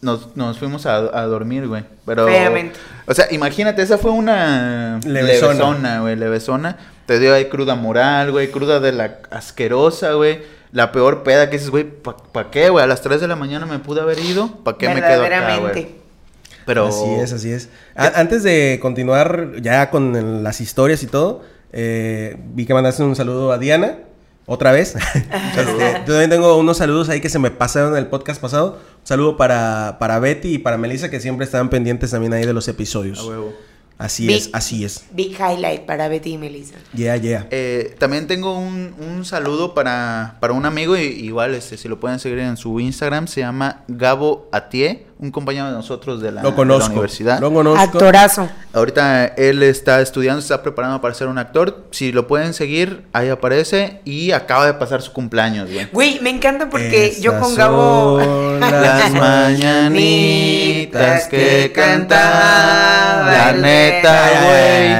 Nos, 0.03 0.35
nos 0.37 0.59
fuimos 0.59 0.87
a, 0.87 0.97
a 0.97 1.23
dormir, 1.27 1.67
güey. 1.69 1.85
Pero. 2.07 2.27
Feamente. 2.27 2.79
O 3.07 3.13
sea, 3.13 3.27
imagínate, 3.33 3.83
esa 3.83 3.99
fue 3.99 4.13
una. 4.13 4.99
Levesona. 5.05 5.53
Levesona, 5.53 6.01
güey. 6.01 6.17
Levesona. 6.17 6.77
Te 7.07 7.19
dio 7.19 7.35
ahí 7.35 7.47
cruda 7.47 7.75
moral, 7.75 8.31
güey. 8.31 8.51
Cruda 8.51 8.81
de 8.81 8.93
la 8.93 9.19
asquerosa, 9.31 10.13
güey. 10.13 10.41
La 10.73 10.93
peor 10.93 11.23
peda 11.25 11.51
que 11.51 11.57
dices, 11.57 11.71
güey, 11.71 11.85
¿pa, 11.85 12.17
pa 12.17 12.51
qué, 12.51 12.69
güey? 12.69 12.83
A 12.85 12.87
las 12.87 13.01
3 13.03 13.21
de 13.21 13.27
la 13.29 13.37
mañana 13.37 13.67
me 13.67 13.79
pude 13.81 14.01
haber 14.01 14.19
ido. 14.21 14.49
¿Pa 14.63 14.79
qué 14.79 14.89
me 14.89 15.01
quedo 15.03 15.25
acá, 15.25 15.57
güey? 15.59 15.89
Pero. 16.67 16.87
Así 16.87 17.05
es, 17.21 17.33
así 17.33 17.51
es. 17.51 17.69
A- 17.97 18.21
antes 18.21 18.43
de 18.43 18.79
continuar 18.81 19.53
ya 19.61 19.91
con 19.91 20.43
las 20.45 20.61
historias 20.61 21.03
y 21.03 21.07
todo, 21.09 21.43
eh, 21.73 22.37
vi 22.55 22.67
que 22.67 22.75
mandaste 22.75 23.03
un 23.03 23.17
saludo 23.17 23.51
a 23.53 23.59
Diana. 23.59 23.99
Otra 24.47 24.73
vez. 24.73 24.95
Este, 25.57 25.93
yo 26.07 26.13
también 26.13 26.31
tengo 26.31 26.57
unos 26.57 26.77
saludos 26.79 27.09
ahí 27.09 27.21
que 27.21 27.29
se 27.29 27.39
me 27.39 27.51
pasaron 27.51 27.93
en 27.93 27.99
el 27.99 28.07
podcast 28.07 28.41
pasado. 28.41 28.79
Un 29.01 29.07
saludo 29.07 29.37
para, 29.37 29.97
para 29.99 30.19
Betty 30.19 30.55
y 30.55 30.59
para 30.59 30.77
Melissa 30.77 31.11
que 31.11 31.21
siempre 31.21 31.45
estaban 31.45 31.69
pendientes 31.71 32.11
también 32.13 32.33
ahí 32.33 32.45
de 32.47 32.53
los 32.53 32.67
episodios. 32.69 33.19
A 33.21 33.25
huevo. 33.27 33.53
Así 34.01 34.27
Big- 34.27 34.37
es, 34.39 34.51
así 34.55 34.83
es. 34.85 35.05
Big 35.13 35.33
highlight 35.39 35.83
para 35.83 36.09
Betty 36.09 36.33
y 36.33 36.39
Melissa. 36.39 36.77
Yeah, 36.95 37.17
yeah. 37.19 37.47
Eh, 37.51 37.95
también 37.99 38.27
tengo 38.27 38.59
un, 38.59 38.95
un 38.99 39.25
saludo 39.27 39.75
para, 39.75 40.39
para 40.41 40.55
un 40.55 40.65
amigo, 40.65 40.97
y, 40.97 41.03
igual 41.03 41.55
este, 41.55 41.77
si 41.77 41.87
lo 41.87 42.01
pueden 42.01 42.19
seguir 42.19 42.39
en 42.39 42.57
su 42.57 42.81
Instagram, 42.81 43.27
se 43.29 43.43
llama 43.43 43.85
Gabo 43.89 44.49
Atié, 44.53 45.07
un 45.19 45.31
compañero 45.31 45.67
de 45.67 45.73
nosotros 45.73 46.23
de 46.23 46.33
la, 46.33 46.43
Lo 46.43 46.49
de 46.49 46.53
la 46.53 46.57
conozco. 46.57 46.93
universidad. 46.93 47.41
Lo 47.41 47.53
conozco. 47.53 47.79
Actorazo. 47.79 48.49
Ahorita 48.73 49.27
él 49.37 49.65
está 49.65 50.01
estudiando, 50.01 50.41
se 50.41 50.45
está 50.47 50.63
preparando 50.63 51.01
para 51.01 51.13
ser 51.15 51.27
un 51.27 51.39
actor. 51.39 51.87
Si 51.91 52.13
lo 52.13 52.29
pueden 52.29 52.55
seguir, 52.55 53.03
ahí 53.13 53.29
aparece 53.29 53.99
y 54.05 54.31
acaba 54.31 54.67
de 54.67 54.75
pasar 54.75 55.03
su 55.03 55.13
cumpleaños, 55.13 55.69
güey. 55.73 55.89
Güey, 55.93 56.21
me 56.21 56.31
encanta 56.31 56.71
porque 56.71 57.07
Estas 57.07 57.23
yo 57.23 57.41
con 57.41 57.55
Gabo. 57.57 58.21
son 58.21 58.61
Las 58.71 59.11
mañanitas 59.11 61.27
que 61.29 61.73
cantaba, 61.75 63.33
la 63.33 63.53
neta, 63.53 64.31
güey. 64.45 64.91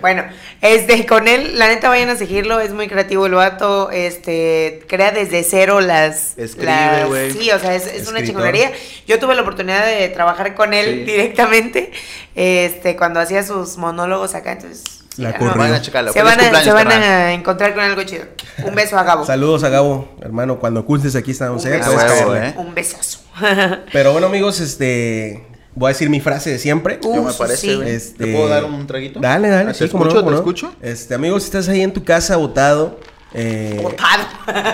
Bueno, 0.00 0.24
este, 0.60 1.06
con 1.06 1.26
él, 1.28 1.58
la 1.58 1.66
neta 1.68 1.88
vayan 1.88 2.10
a 2.10 2.16
seguirlo, 2.16 2.60
es 2.60 2.72
muy 2.72 2.86
creativo 2.88 3.26
el 3.26 3.32
vato, 3.34 3.90
este, 3.90 4.82
crea 4.88 5.10
desde 5.10 5.42
cero 5.42 5.80
las... 5.80 6.36
Escribe, 6.38 6.70
las- 6.70 7.08
güey. 7.08 7.30
Sí, 7.32 7.50
o 7.50 7.58
sea, 7.58 7.74
es, 7.74 7.86
es 7.86 8.06
una 8.08 8.22
chingonería. 8.24 8.70
Yo 9.08 9.18
tuve 9.18 9.34
la 9.34 9.42
oportunidad 9.42 9.84
de 9.86 10.08
trabajar 10.08 10.54
con 10.54 10.72
él 10.74 11.04
Sí. 11.06 11.12
directamente, 11.12 11.90
este, 12.34 12.91
cuando 12.96 13.20
hacía 13.20 13.42
sus 13.42 13.76
monólogos 13.76 14.34
acá, 14.34 14.52
entonces... 14.52 14.82
La 15.18 15.32
no. 15.32 15.54
Vayan 15.54 15.74
a 15.74 15.82
checarlo. 15.82 16.10
Se 16.10 16.22
van, 16.22 16.40
a, 16.40 16.62
se 16.64 16.72
van 16.72 16.88
a 16.90 17.32
encontrar 17.34 17.74
con 17.74 17.84
algo 17.84 18.02
chido. 18.02 18.24
Un 18.64 18.74
beso 18.74 18.96
a 18.98 19.02
Gabo. 19.02 19.26
Saludos 19.26 19.62
a 19.62 19.68
Gabo, 19.68 20.08
hermano. 20.22 20.58
Cuando 20.58 20.80
ocultes 20.80 21.14
aquí 21.16 21.32
estamos 21.32 21.62
Un 21.62 21.70
cerca. 21.70 21.90
beso. 21.90 22.34
eh. 22.34 22.54
Un 22.56 22.74
besazo. 22.74 23.18
Pero 23.92 24.12
bueno, 24.12 24.28
amigos, 24.28 24.58
este. 24.60 25.44
Voy 25.74 25.88
a 25.88 25.92
decir 25.92 26.08
mi 26.08 26.20
frase 26.20 26.48
de 26.48 26.58
siempre. 26.58 26.98
Uh, 27.04 27.14
Yo 27.16 27.22
me 27.24 27.32
parece, 27.34 27.56
sí. 27.58 27.74
güey. 27.74 27.90
Este- 27.90 28.24
¿Te 28.24 28.32
puedo 28.32 28.48
dar 28.48 28.64
un 28.64 28.86
traguito? 28.86 29.20
Dale, 29.20 29.50
dale. 29.50 29.72
¿Te 29.72 29.74
sí, 29.74 29.80
no, 29.80 29.86
escucho? 29.86 30.14
cómo 30.16 30.24
¿Te 30.24 30.30
no. 30.30 30.36
escucho? 30.38 30.74
Este, 30.80 31.14
amigos, 31.14 31.42
si 31.42 31.48
estás 31.48 31.68
ahí 31.68 31.82
en 31.82 31.92
tu 31.92 32.02
casa 32.02 32.36
botado. 32.36 32.98
Eh, 33.34 33.80
Botado. 33.82 34.24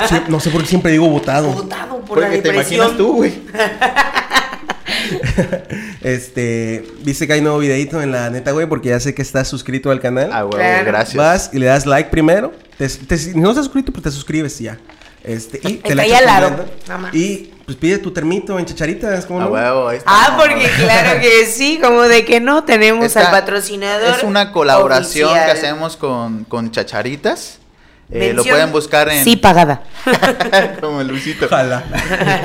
sí, 0.08 0.16
no 0.28 0.38
sé 0.38 0.50
por 0.50 0.60
qué 0.62 0.68
siempre 0.68 0.92
digo 0.92 1.08
botado. 1.08 1.48
Botado 1.52 1.98
por 2.02 2.18
la 2.20 2.26
Porque 2.28 2.42
te 2.42 2.48
imaginas 2.50 2.96
tú, 2.96 3.14
güey. 3.16 3.42
Este, 6.08 6.84
viste 7.02 7.26
que 7.26 7.34
hay 7.34 7.40
nuevo 7.42 7.58
videito 7.58 8.00
en 8.00 8.12
la 8.12 8.30
neta, 8.30 8.52
güey, 8.52 8.66
porque 8.66 8.88
ya 8.88 8.98
sé 9.00 9.14
que 9.14 9.20
estás 9.20 9.46
suscrito 9.46 9.90
al 9.90 10.00
canal. 10.00 10.30
Ah, 10.32 10.42
güey, 10.42 10.56
Claro. 10.58 10.86
gracias. 10.86 11.16
Vas 11.16 11.50
y 11.52 11.58
le 11.58 11.66
das 11.66 11.84
like 11.84 12.08
primero. 12.10 12.52
Te- 12.78 12.88
te- 12.88 13.18
si 13.18 13.34
no 13.38 13.50
estás 13.50 13.66
suscrito, 13.66 13.92
pues 13.92 14.04
te 14.04 14.10
suscribes 14.10 14.58
ya. 14.58 14.78
Este, 15.22 15.58
y 15.58 15.74
te 15.74 15.88
Está 15.90 15.94
la 15.96 16.02
ahí 16.04 16.12
al 16.14 16.24
lado, 16.24 16.46
completa. 16.48 16.72
nada 16.88 16.98
más. 17.00 17.14
Y 17.14 17.52
pues 17.66 17.76
pide 17.76 17.98
tu 17.98 18.10
termito 18.10 18.58
en 18.58 18.64
chacharitas, 18.64 19.26
¿cómo 19.26 19.40
Ah, 19.40 19.44
no? 19.44 19.50
huevo, 19.50 19.88
ahí 19.88 19.98
está. 19.98 20.10
Ah, 20.10 20.36
porque 20.38 20.66
claro 20.78 21.20
que 21.20 21.44
sí, 21.44 21.78
como 21.82 22.02
de 22.02 22.24
que 22.24 22.40
no 22.40 22.64
tenemos 22.64 23.04
Esta 23.04 23.26
al 23.26 23.30
patrocinador. 23.30 24.16
Es 24.16 24.22
una 24.22 24.50
colaboración 24.52 25.28
oficial. 25.28 25.44
que 25.46 25.58
hacemos 25.58 25.96
con, 25.98 26.44
con 26.44 26.70
Chacharitas. 26.70 27.58
Eh, 28.10 28.32
lo 28.32 28.42
pueden 28.42 28.72
buscar 28.72 29.10
en. 29.10 29.22
Sí, 29.22 29.36
pagada. 29.36 29.82
como 30.80 31.02
Luisito. 31.02 31.44
Ojalá. 31.44 31.84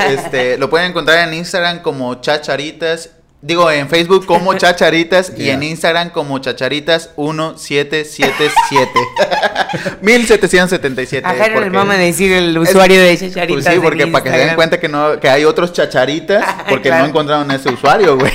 Este, 0.09 0.57
lo 0.57 0.69
pueden 0.69 0.89
encontrar 0.89 1.25
en 1.25 1.33
Instagram 1.35 1.81
como 1.81 2.15
Chacharitas. 2.19 3.11
Digo, 3.45 3.69
en 3.69 3.89
Facebook 3.89 4.25
como 4.25 4.53
Chacharitas 4.57 5.33
y 5.35 5.49
en 5.49 5.63
Instagram 5.63 6.11
como 6.11 6.39
Chacharitas 6.39 7.09
1777. 7.17 8.89
1777. 10.01 11.27
A 11.27 11.31
Jairo 11.31 11.55
le 11.55 11.65
porque- 11.65 11.69
mama 11.71 11.97
decir 11.97 12.31
el 12.31 12.57
usuario 12.57 13.01
de 13.01 13.17
Chacharitas. 13.17 13.47
Pues 13.63 13.65
sí, 13.65 13.79
porque 13.81 14.07
para 14.07 14.23
que 14.23 14.29
se 14.31 14.37
den 14.37 14.55
cuenta 14.55 14.79
que 14.79 14.87
no 14.87 15.19
que 15.19 15.29
hay 15.29 15.43
otros 15.45 15.73
chacharitas 15.73 16.43
porque 16.69 16.89
Claro. 16.89 17.03
no 17.03 17.09
encontraron 17.09 17.51
ese 17.51 17.69
usuario, 17.69 18.17
güey. 18.17 18.31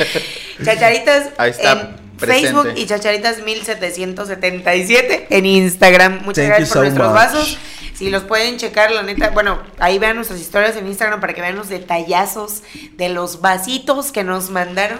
Chacharitas 0.64 1.30
Ahí 1.38 1.50
está, 1.50 1.72
en 1.72 1.96
presente. 2.18 2.46
Facebook 2.52 2.72
y 2.76 2.86
Chacharitas 2.86 3.42
1777 3.42 5.26
en 5.30 5.46
Instagram. 5.46 6.20
Muchas 6.24 6.44
Thank 6.46 6.48
gracias 6.48 6.68
por 6.68 6.76
so 6.76 6.80
nuestros 6.82 7.08
much. 7.08 7.14
vasos. 7.16 7.58
Si 7.94 8.10
los 8.10 8.22
pueden 8.24 8.56
checar, 8.56 8.90
la 8.90 9.02
neta, 9.02 9.30
bueno, 9.30 9.60
ahí 9.78 9.98
vean 9.98 10.16
nuestras 10.16 10.40
historias 10.40 10.76
en 10.76 10.86
Instagram 10.86 11.20
para 11.20 11.34
que 11.34 11.40
vean 11.40 11.56
los 11.56 11.68
detallazos 11.68 12.62
de 12.96 13.08
los 13.08 13.40
vasitos 13.40 14.12
que 14.12 14.24
nos 14.24 14.50
mandaron 14.50 14.98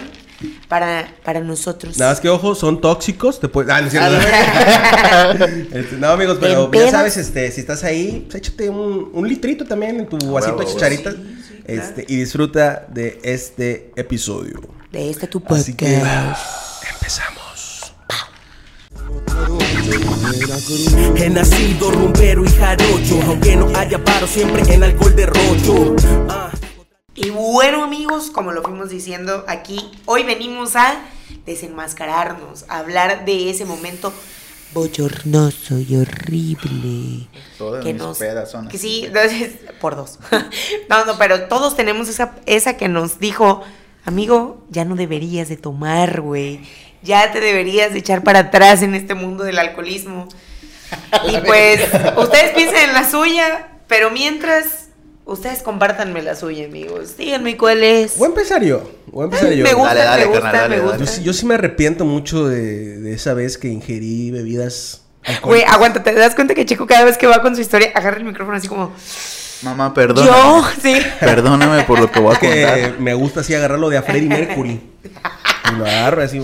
para, 0.67 1.07
para 1.23 1.39
nosotros. 1.39 1.97
Nada 1.97 2.11
más 2.11 2.19
que 2.19 2.29
ojo, 2.29 2.55
son 2.55 2.81
tóxicos. 2.81 3.39
Te 3.39 3.47
puede... 3.47 3.71
Ah, 3.71 3.81
no, 3.81 3.89
cierto. 3.89 4.09
Este, 5.77 5.95
no, 5.97 6.07
amigos, 6.09 6.37
pero 6.39 6.69
¿En 6.71 6.79
ya 6.79 6.91
sabes, 6.91 7.17
este, 7.17 7.51
si 7.51 7.61
estás 7.61 7.83
ahí, 7.83 8.25
pues 8.29 8.35
échate 8.35 8.69
un, 8.69 9.09
un 9.13 9.27
litrito 9.27 9.65
también 9.65 9.99
en 9.99 10.07
tu 10.07 10.17
vasito 10.31 10.57
de 10.57 10.67
sí, 10.67 10.77
sí, 11.47 11.61
este, 11.65 12.05
y 12.07 12.17
disfruta 12.17 12.85
de 12.89 13.19
este 13.23 13.91
episodio. 13.95 14.61
De 14.91 15.09
este 15.09 15.27
tu 15.27 15.41
Así 15.47 15.73
que 15.73 15.97
podcast. 15.97 16.83
empezamos. 16.91 17.42
He 21.15 21.29
nacido 21.29 21.91
rumbero 21.91 22.43
y 22.43 22.49
jarocho, 22.49 23.21
aunque 23.27 23.55
no 23.55 23.67
haya 23.77 24.03
paro 24.03 24.25
siempre 24.27 24.61
en 24.73 24.83
alcohol 24.83 25.15
de 25.15 25.25
rocho. 25.25 25.95
Ah. 26.29 26.51
Y 27.15 27.29
bueno 27.29 27.83
amigos, 27.83 28.31
como 28.31 28.51
lo 28.51 28.63
fuimos 28.63 28.89
diciendo 28.89 29.45
aquí, 29.47 29.91
hoy 30.05 30.23
venimos 30.23 30.75
a 30.75 31.05
desenmascararnos, 31.45 32.65
a 32.69 32.79
hablar 32.79 33.25
de 33.25 33.51
ese 33.51 33.65
momento 33.65 34.11
bochornoso 34.73 35.79
y 35.79 35.95
horrible. 35.95 37.27
Todas 37.57 37.83
que 37.83 37.93
mis 37.93 38.01
nos, 38.01 38.17
pedas 38.17 38.49
son 38.49 38.67
que 38.67 38.77
así. 38.77 38.87
sí, 38.87 39.05
entonces, 39.05 39.59
por 39.79 39.95
dos. 39.95 40.19
no, 40.89 41.05
no, 41.05 41.17
pero 41.17 41.47
todos 41.47 41.75
tenemos 41.75 42.09
esa, 42.09 42.35
esa 42.45 42.77
que 42.77 42.87
nos 42.89 43.19
dijo, 43.19 43.61
amigo, 44.05 44.65
ya 44.69 44.85
no 44.85 44.95
deberías 44.95 45.49
de 45.49 45.57
tomar, 45.57 46.21
güey. 46.21 46.61
Ya 47.03 47.31
te 47.31 47.39
deberías 47.41 47.93
de 47.93 47.99
echar 47.99 48.23
para 48.23 48.39
atrás 48.39 48.81
en 48.81 48.95
este 48.95 49.13
mundo 49.13 49.43
del 49.43 49.59
alcoholismo. 49.59 50.27
Y 51.27 51.37
pues, 51.37 51.81
ustedes 52.17 52.51
piensen 52.51 52.89
en 52.89 52.93
la 52.93 53.09
suya, 53.09 53.67
pero 53.87 54.11
mientras, 54.11 54.89
ustedes 55.25 55.63
compártanme 55.63 56.21
la 56.21 56.35
suya, 56.35 56.65
amigos. 56.65 57.17
Díganme 57.17 57.57
cuál 57.57 57.83
es. 57.83 58.17
Voy 58.19 58.27
a 58.27 58.29
empezar 58.29 58.63
yo. 58.63 58.89
Voy 59.07 59.23
a 59.23 59.25
empezar 59.25 59.51
yo. 59.53 59.63
Me 59.63 59.73
gusta, 59.73 59.95
Dale, 59.95 60.05
dale, 60.05 60.21
me 60.21 60.27
gusta, 60.27 60.41
carnal, 60.43 60.61
dale, 60.69 60.75
me 60.75 60.81
dale. 60.81 60.93
Yo, 60.93 60.99
gusta. 60.99 61.15
sí- 61.17 61.23
yo 61.23 61.33
sí 61.33 61.45
me 61.47 61.55
arrepiento 61.55 62.05
mucho 62.05 62.47
de, 62.47 62.99
de 62.99 63.13
esa 63.13 63.33
vez 63.33 63.57
que 63.57 63.69
ingerí 63.69 64.29
bebidas 64.31 65.01
Güey, 65.41 65.63
aguanta, 65.63 66.03
¿te 66.03 66.13
das 66.13 66.35
cuenta 66.35 66.53
que 66.53 66.65
Chico 66.65 66.85
cada 66.85 67.05
vez 67.05 67.17
que 67.17 67.25
va 67.27 67.41
con 67.41 67.55
su 67.55 67.61
historia 67.61 67.91
agarra 67.95 68.17
el 68.17 68.25
micrófono 68.25 68.57
así 68.57 68.67
como... 68.67 68.91
Mamá, 69.61 69.93
perdóname. 69.93 70.27
Yo, 70.35 70.67
sí. 70.81 70.99
Perdóname 71.21 71.83
por 71.83 71.99
lo 71.99 72.11
que 72.11 72.19
voy 72.19 72.35
a 72.35 72.39
que 72.39 72.63
contar. 72.65 72.99
me 72.99 73.13
gusta 73.13 73.39
así 73.39 73.55
agarrarlo 73.55 73.89
de 73.89 73.97
a 73.97 74.01
Freddie 74.03 74.27
Mercury. 74.27 74.81
Y 75.73 75.77
lo 75.77 75.85
agarro 75.85 76.21
así. 76.21 76.41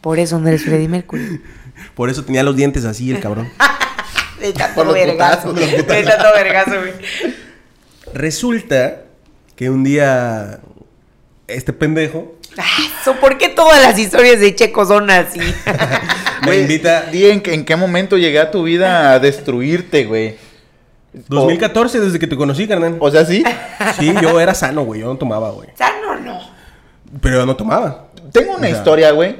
Por 0.00 0.18
eso 0.18 0.38
no 0.38 0.48
eres 0.48 0.64
Freddie 0.64 0.88
Mercury. 0.88 1.42
Por 1.94 2.10
eso 2.10 2.24
tenía 2.24 2.42
los 2.42 2.56
dientes 2.56 2.84
así 2.84 3.10
el 3.10 3.20
cabrón. 3.20 3.50
De 4.40 4.52
tanto 4.52 4.92
vergazo. 4.92 5.52
De 5.52 5.82
tanto 5.82 6.32
vergazo, 6.34 6.80
güey. 6.80 6.92
Resulta 8.14 9.02
que 9.56 9.70
un 9.70 9.84
día 9.84 10.60
este 11.46 11.72
pendejo 11.72 12.36
so, 13.04 13.14
¿Por 13.14 13.38
qué 13.38 13.48
todas 13.48 13.80
las 13.82 13.98
historias 13.98 14.40
de 14.40 14.54
Checo 14.54 14.84
son 14.84 15.10
así? 15.10 15.40
me 16.46 16.58
invita. 16.58 17.02
Di 17.10 17.26
en, 17.26 17.42
en 17.44 17.64
qué 17.64 17.76
momento 17.76 18.16
llegué 18.16 18.38
a 18.38 18.50
tu 18.50 18.62
vida 18.62 19.12
a 19.12 19.18
destruirte, 19.18 20.04
güey. 20.04 20.36
2014, 21.12 22.00
desde 22.00 22.18
que 22.18 22.26
te 22.26 22.36
conocí, 22.36 22.66
carnal. 22.66 22.96
O 23.00 23.10
sea, 23.10 23.24
sí. 23.24 23.42
Sí, 23.98 24.14
yo 24.22 24.40
era 24.40 24.54
sano, 24.54 24.84
güey. 24.84 25.00
Yo 25.00 25.08
no 25.08 25.16
tomaba, 25.18 25.50
güey. 25.50 25.68
Sano 25.76 26.18
no. 26.20 26.38
Pero 27.20 27.40
yo 27.40 27.46
no 27.46 27.56
tomaba. 27.56 28.06
Tengo 28.32 28.52
una 28.52 28.58
O 28.58 28.70
sea- 28.70 28.70
historia, 28.70 29.10
güey. 29.12 29.36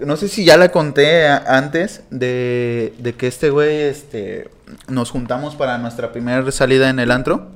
No 0.00 0.16
sé 0.16 0.28
si 0.28 0.44
ya 0.44 0.56
la 0.56 0.68
conté 0.70 1.26
antes 1.26 2.02
de, 2.10 2.92
de 2.98 3.14
que 3.14 3.26
este 3.26 3.50
güey, 3.50 3.80
este, 3.82 4.48
nos 4.86 5.10
juntamos 5.10 5.56
para 5.56 5.76
nuestra 5.78 6.12
primera 6.12 6.48
salida 6.52 6.88
en 6.88 7.00
el 7.00 7.10
antro. 7.10 7.48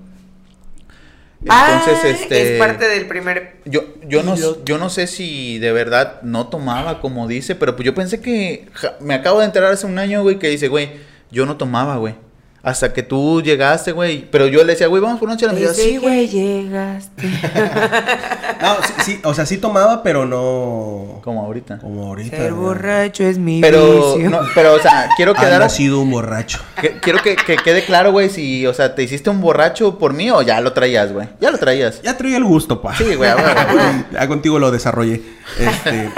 Entonces, 1.40 1.98
Ah, 2.04 2.08
este, 2.08 2.54
Es 2.54 2.58
parte 2.60 2.86
del 2.88 3.06
primer... 3.08 3.56
yo, 3.64 3.82
yo 4.06 4.22
no, 4.22 4.34
yo 4.64 4.78
no 4.78 4.90
sé 4.90 5.06
si 5.08 5.58
de 5.58 5.72
verdad 5.72 6.20
no 6.22 6.46
tomaba 6.48 7.00
como 7.00 7.26
dice, 7.26 7.54
pero 7.56 7.74
pues 7.74 7.84
yo 7.86 7.94
pensé 7.94 8.20
que 8.20 8.68
ja- 8.74 8.94
me 9.00 9.14
acabo 9.14 9.40
de 9.40 9.46
enterar 9.46 9.72
hace 9.72 9.86
un 9.86 9.98
año, 9.98 10.22
güey, 10.22 10.38
que 10.38 10.48
dice, 10.48 10.68
güey, 10.68 10.90
yo 11.32 11.44
no 11.46 11.56
tomaba, 11.56 11.96
güey. 11.96 12.14
Hasta 12.64 12.92
que 12.92 13.02
tú 13.02 13.42
llegaste, 13.42 13.90
güey. 13.90 14.24
Pero 14.30 14.46
yo 14.46 14.62
le 14.62 14.72
decía, 14.74 14.86
güey, 14.86 15.02
vamos 15.02 15.18
por 15.18 15.28
una 15.28 15.36
chela. 15.36 15.52
Me 15.52 15.58
decía, 15.60 15.84
sí, 15.84 15.96
güey. 15.98 16.28
llegaste. 16.28 17.22
No, 18.62 18.76
sí, 18.86 18.92
sí, 19.04 19.20
o 19.24 19.34
sea, 19.34 19.44
sí 19.44 19.58
tomaba, 19.58 20.04
pero 20.04 20.24
no. 20.24 21.20
Como 21.24 21.42
ahorita. 21.44 21.78
Como 21.78 22.06
ahorita. 22.06 22.36
Ser 22.36 22.52
güey. 22.52 22.64
borracho 22.66 23.24
es 23.24 23.36
mi 23.36 23.60
Pero, 23.60 24.14
vicio. 24.14 24.30
no, 24.30 24.38
pero, 24.54 24.74
o 24.74 24.78
sea, 24.78 25.08
quiero 25.16 25.32
Ha 25.32 25.40
quedar... 25.40 25.58
nacido 25.60 25.98
un 26.00 26.12
borracho. 26.12 26.60
Que- 26.80 26.92
quiero 27.00 27.20
que, 27.20 27.34
que 27.34 27.56
quede 27.56 27.84
claro, 27.84 28.12
güey, 28.12 28.30
si, 28.30 28.64
o 28.68 28.72
sea, 28.72 28.94
te 28.94 29.02
hiciste 29.02 29.30
un 29.30 29.40
borracho 29.40 29.98
por 29.98 30.12
mí 30.12 30.30
o 30.30 30.42
ya 30.42 30.60
lo 30.60 30.72
traías, 30.74 31.12
güey. 31.12 31.26
Ya 31.40 31.50
lo 31.50 31.58
traías. 31.58 32.00
Ya 32.02 32.16
traía 32.16 32.36
el 32.36 32.44
gusto, 32.44 32.80
pa. 32.80 32.94
Sí, 32.96 33.16
güey, 33.16 33.28
a 33.28 33.34
ver, 33.34 33.44
güey. 33.72 33.84
Ya 34.12 34.28
contigo 34.28 34.60
lo 34.60 34.70
desarrollé. 34.70 35.20
Este. 35.58 36.08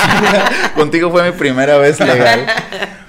Contigo 0.74 1.12
fue 1.12 1.30
mi 1.30 1.38
primera 1.38 1.78
vez 1.78 2.00
legal. 2.00 2.44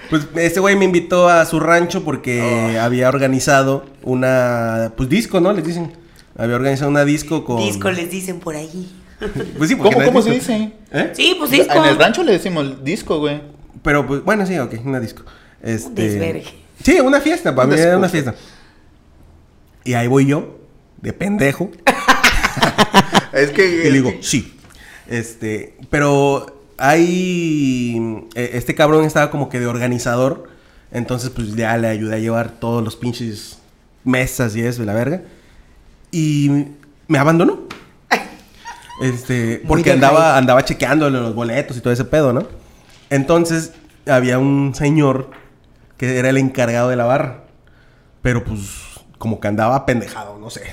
Pues 0.09 0.27
este 0.35 0.59
güey 0.59 0.75
me 0.75 0.85
invitó 0.85 1.29
a 1.29 1.45
su 1.45 1.59
rancho 1.59 2.03
porque 2.03 2.75
Oh. 2.77 2.81
había 2.81 3.07
organizado 3.09 3.85
una. 4.03 4.93
Pues 4.97 5.09
disco, 5.09 5.39
¿no? 5.39 5.53
Les 5.53 5.65
dicen. 5.65 5.93
Había 6.37 6.55
organizado 6.55 6.89
una 6.89 7.05
disco 7.05 7.43
con. 7.45 7.57
Disco 7.57 7.91
les 7.91 8.09
dicen 8.09 8.39
por 8.39 8.55
ahí. 8.55 8.91
Pues 9.57 9.69
sí, 9.69 9.75
¿Cómo, 9.75 9.99
no 9.99 10.05
cómo 10.05 10.21
se 10.21 10.31
dice? 10.31 10.71
¿Eh? 10.91 11.11
Sí, 11.13 11.35
pues 11.37 11.51
disco. 11.51 11.73
En 11.73 11.83
el 11.85 11.97
rancho 11.97 12.23
le 12.23 12.31
decimos 12.31 12.83
disco, 12.83 13.19
güey. 13.19 13.41
Pero 13.83 14.07
pues, 14.07 14.23
bueno, 14.23 14.45
sí, 14.45 14.57
ok, 14.57 14.75
una 14.85 14.99
disco. 15.01 15.23
Este, 15.61 16.03
desvergue. 16.09 16.45
Sí, 16.81 16.99
una 17.01 17.19
fiesta, 17.19 17.53
para 17.53 17.67
Un 17.67 17.75
mí 17.75 17.79
era 17.81 17.97
una 17.97 18.07
fiesta. 18.07 18.33
Y 19.83 19.93
ahí 19.93 20.07
voy 20.07 20.25
yo, 20.25 20.59
de 21.01 21.11
pendejo, 21.11 21.69
Es 23.33 23.51
que. 23.51 23.67
y 23.69 23.83
le 23.83 23.91
digo, 23.91 24.13
sí. 24.21 24.53
Este, 25.07 25.75
pero 25.89 26.58
hay. 26.79 28.25
eh, 28.35 28.51
Este 28.53 28.73
cabrón 28.75 29.05
estaba 29.05 29.29
como 29.31 29.49
que 29.49 29.59
de 29.59 29.67
organizador. 29.67 30.49
Entonces, 30.91 31.29
pues 31.29 31.55
ya 31.55 31.77
le 31.77 31.87
ayudé 31.87 32.15
a 32.15 32.19
llevar 32.19 32.49
todos 32.59 32.83
los 32.83 32.95
pinches 32.95 33.59
mesas 34.03 34.55
y 34.55 34.61
eso, 34.61 34.81
y 34.81 34.85
la 34.85 34.93
verga. 34.93 35.21
Y 36.11 36.65
me 37.07 37.17
abandonó. 37.19 37.67
Este, 39.01 39.61
porque 39.65 39.93
andaba, 39.93 40.37
andaba 40.37 40.65
chequeando 40.65 41.09
los 41.09 41.33
boletos 41.33 41.77
y 41.77 41.79
todo 41.79 41.93
ese 41.93 42.03
pedo, 42.03 42.33
¿no? 42.33 42.47
Entonces, 43.09 43.71
había 44.05 44.39
un 44.39 44.75
señor 44.75 45.31
que 45.97 46.17
era 46.17 46.29
el 46.29 46.37
encargado 46.37 46.89
de 46.89 46.97
la 46.97 47.05
barra. 47.05 47.43
Pero 48.21 48.43
pues, 48.43 48.59
como 49.17 49.39
que 49.39 49.47
andaba 49.47 49.85
pendejado, 49.85 50.37
no 50.37 50.49
sé. 50.49 50.63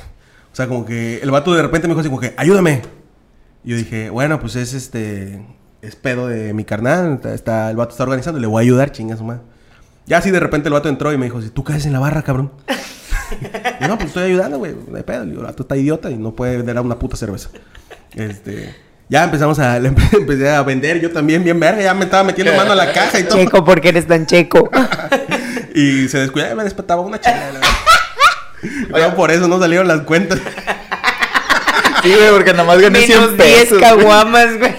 O 0.52 0.56
sea, 0.56 0.66
como 0.66 0.84
que 0.84 1.18
el 1.18 1.30
vato 1.30 1.54
de 1.54 1.62
repente 1.62 1.86
me 1.86 1.92
dijo 1.92 2.00
así 2.00 2.08
como 2.08 2.20
que, 2.20 2.34
ayúdame. 2.36 2.82
Y 3.62 3.70
yo 3.70 3.76
dije, 3.76 4.10
bueno, 4.10 4.40
pues 4.40 4.56
es 4.56 4.72
este, 4.74 5.40
es 5.86 5.96
pedo 5.96 6.28
de 6.28 6.52
mi 6.52 6.64
carnal. 6.64 7.20
Está, 7.24 7.70
el 7.70 7.76
vato 7.76 7.92
está 7.92 8.02
organizando, 8.04 8.40
le 8.40 8.46
voy 8.46 8.60
a 8.60 8.62
ayudar, 8.62 8.92
chinga 8.92 9.16
su 9.16 9.24
madre. 9.24 9.40
Ya 10.06 10.18
así 10.18 10.30
de 10.30 10.40
repente 10.40 10.68
el 10.68 10.72
vato 10.74 10.88
entró 10.88 11.12
y 11.12 11.18
me 11.18 11.24
dijo, 11.26 11.40
si 11.42 11.50
tú 11.50 11.64
caes 11.64 11.84
en 11.86 11.92
la 11.92 11.98
barra, 11.98 12.22
cabrón. 12.22 12.52
y 13.80 13.82
yo, 13.82 13.88
no, 13.88 13.96
pues 13.96 14.08
estoy 14.08 14.24
ayudando, 14.24 14.58
güey, 14.58 14.74
hay 14.94 15.02
pedo. 15.02 15.24
Le 15.24 15.30
digo, 15.30 15.40
el 15.42 15.46
vato 15.46 15.62
está 15.64 15.76
idiota 15.76 16.10
y 16.10 16.16
no 16.16 16.32
puede 16.34 16.56
vender 16.56 16.76
a 16.78 16.82
una 16.82 16.98
puta 16.98 17.16
cerveza. 17.16 17.48
Este, 18.14 18.74
ya 19.08 19.24
empezamos 19.24 19.58
a, 19.58 19.78
le 19.80 19.90
empe- 19.90 20.16
empecé 20.16 20.48
a 20.50 20.62
vender 20.62 21.00
yo 21.00 21.10
también 21.12 21.42
bien 21.44 21.58
verga, 21.58 21.82
ya 21.82 21.94
me 21.94 22.04
estaba 22.04 22.24
metiendo 22.24 22.54
mano 22.54 22.72
a 22.72 22.76
la 22.76 22.92
caja 22.92 23.18
y 23.18 23.24
todo. 23.24 23.38
Checo, 23.38 23.64
¿por 23.64 23.80
qué 23.80 23.88
eres 23.90 24.06
tan 24.06 24.26
checo? 24.26 24.70
Y 25.74 26.08
se 26.08 26.16
descuidaba 26.20 26.54
y 26.54 26.56
me 26.56 26.64
despetaba 26.64 27.02
una. 27.02 27.20
Oigan, 28.94 29.14
por 29.14 29.30
eso 29.30 29.46
no 29.46 29.58
salieron 29.60 29.86
las 29.86 30.00
cuentas. 30.00 30.38
Sí, 32.02 32.14
güey, 32.14 32.30
porque 32.30 32.54
nomás 32.54 32.80
gané 32.80 33.00
100 33.00 33.18
Menos 33.20 33.36
10 33.36 33.46
pesos. 33.46 33.68
güey. 33.78 33.80
caguamas, 33.82 34.58
güey. 34.58 34.74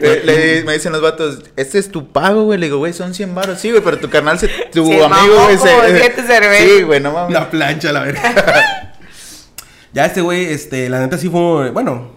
Eh, 0.00 0.22
le- 0.24 0.64
me 0.64 0.74
dicen 0.74 0.92
los 0.92 1.00
vatos, 1.02 1.42
este 1.56 1.78
es 1.78 1.90
tu 1.90 2.12
pago, 2.12 2.44
güey. 2.44 2.58
Le 2.58 2.66
digo, 2.66 2.78
güey, 2.78 2.92
son 2.92 3.14
100 3.14 3.34
baros. 3.34 3.58
Sí, 3.60 3.70
güey, 3.70 3.82
pero 3.82 3.98
tu 3.98 4.08
carnal, 4.10 4.38
se, 4.38 4.48
tu 4.72 4.86
Se 4.86 5.04
amigo, 5.04 5.42
güey, 5.44 5.56
cervezas. 5.58 6.58
Sí, 6.58 6.82
güey, 6.82 7.00
no 7.00 7.12
mames. 7.12 7.36
Una 7.36 7.50
plancha, 7.50 7.92
la 7.92 8.00
verdad. 8.00 8.62
ya 9.92 10.06
este 10.06 10.20
güey, 10.20 10.46
este, 10.46 10.88
la 10.88 11.00
neta 11.00 11.18
sí 11.18 11.28
fue, 11.28 11.70
bueno, 11.70 12.10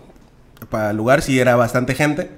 para 0.70 0.92
el 0.92 0.98
lugar 0.98 1.22
sí 1.22 1.40
era 1.40 1.56
bastante 1.56 1.96
gente. 1.96 2.30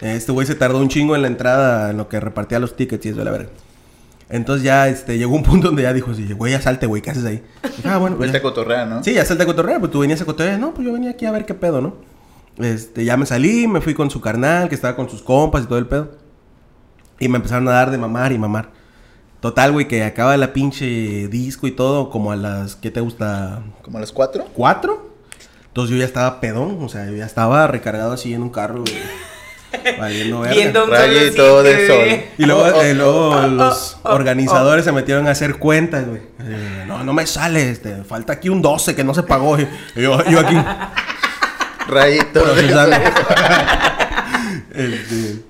Este 0.00 0.30
güey 0.30 0.46
se 0.46 0.54
tardó 0.54 0.78
un 0.78 0.88
chingo 0.88 1.16
en 1.16 1.22
la 1.22 1.28
entrada, 1.28 1.90
en 1.90 1.96
lo 1.96 2.08
que 2.08 2.20
repartía 2.20 2.58
los 2.60 2.76
tickets 2.76 3.04
y 3.06 3.08
eso, 3.10 3.24
la 3.24 3.32
verga. 3.32 3.48
Entonces 4.30 4.62
ya, 4.62 4.88
este, 4.88 5.16
llegó 5.18 5.34
un 5.34 5.42
punto 5.42 5.68
donde 5.68 5.82
ya 5.82 5.92
dijo, 5.92 6.14
sí, 6.14 6.30
güey, 6.34 6.52
ya 6.52 6.60
salte, 6.60 6.86
güey, 6.86 7.00
¿qué 7.02 7.10
haces 7.10 7.24
ahí? 7.24 7.42
Dije, 7.76 7.88
ah, 7.88 7.96
bueno, 7.98 8.16
pues 8.16 8.30
ya. 8.30 8.38
a 8.38 8.42
cotorrear, 8.42 8.86
¿no? 8.86 9.02
Sí, 9.02 9.14
ya 9.14 9.24
salte 9.24 9.42
a 9.42 9.46
cotorrear, 9.46 9.80
pues 9.80 9.90
tú 9.90 10.00
venías 10.00 10.20
a 10.20 10.24
cotorrear. 10.26 10.58
No, 10.60 10.72
pues 10.74 10.86
yo 10.86 10.92
venía 10.92 11.10
aquí 11.10 11.24
a 11.26 11.30
ver 11.32 11.46
qué 11.46 11.54
pedo, 11.54 11.80
¿no? 11.80 11.96
Este, 12.60 13.04
ya 13.04 13.16
me 13.16 13.26
salí, 13.26 13.66
me 13.68 13.80
fui 13.80 13.94
con 13.94 14.10
su 14.10 14.20
carnal, 14.20 14.68
que 14.68 14.74
estaba 14.74 14.96
con 14.96 15.08
sus 15.08 15.22
compas 15.22 15.64
y 15.64 15.66
todo 15.66 15.78
el 15.78 15.86
pedo. 15.86 16.10
Y 17.20 17.28
me 17.28 17.36
empezaron 17.36 17.68
a 17.68 17.72
dar 17.72 17.90
de 17.90 17.98
mamar 17.98 18.32
y 18.32 18.38
mamar. 18.38 18.70
Total, 19.40 19.70
güey, 19.72 19.86
que 19.86 20.02
acaba 20.02 20.36
la 20.36 20.52
pinche 20.52 21.28
disco 21.28 21.66
y 21.66 21.70
todo, 21.72 22.10
como 22.10 22.32
a 22.32 22.36
las, 22.36 22.74
¿qué 22.74 22.90
te 22.90 23.00
gusta? 23.00 23.62
Como 23.82 23.98
a 23.98 24.00
las 24.00 24.10
4. 24.12 24.46
¿Cuatro? 24.52 25.14
Entonces 25.68 25.94
yo 25.94 26.00
ya 26.00 26.06
estaba 26.06 26.40
pedón, 26.40 26.78
o 26.82 26.88
sea, 26.88 27.06
yo 27.06 27.16
ya 27.16 27.26
estaba 27.26 27.66
recargado 27.68 28.12
así 28.12 28.34
en 28.34 28.42
un 28.42 28.50
carro, 28.50 28.80
güey. 28.80 29.98
Valiendo 29.98 30.40
verga. 30.40 30.56
Viendo 30.56 30.84
un 30.84 30.90
Rayito 30.90 31.62
de 31.62 31.86
sol. 31.86 31.96
güey. 31.98 32.24
Y 32.38 32.46
luego, 32.46 32.62
Oh, 32.62 32.78
oh, 32.78 32.82
eh, 32.82 32.94
luego 32.94 33.28
oh, 33.30 33.46
los 33.46 33.98
oh, 34.02 34.08
oh, 34.08 34.14
organizadores 34.14 34.84
se 34.84 34.90
metieron 34.90 35.28
a 35.28 35.30
hacer 35.32 35.56
cuentas, 35.58 36.08
güey. 36.08 36.22
Eh, 36.40 36.84
no, 36.88 37.04
no 37.04 37.12
me 37.12 37.24
sale, 37.26 37.70
este, 37.70 38.02
falta 38.02 38.32
aquí 38.32 38.48
un 38.48 38.60
12 38.60 38.96
que 38.96 39.04
no 39.04 39.14
se 39.14 39.22
pagó. 39.22 39.56
Y 39.60 39.68
yo, 39.94 40.24
yo 40.24 40.40
aquí 40.40 40.56
Rayito. 41.88 42.44
Este, 44.74 45.42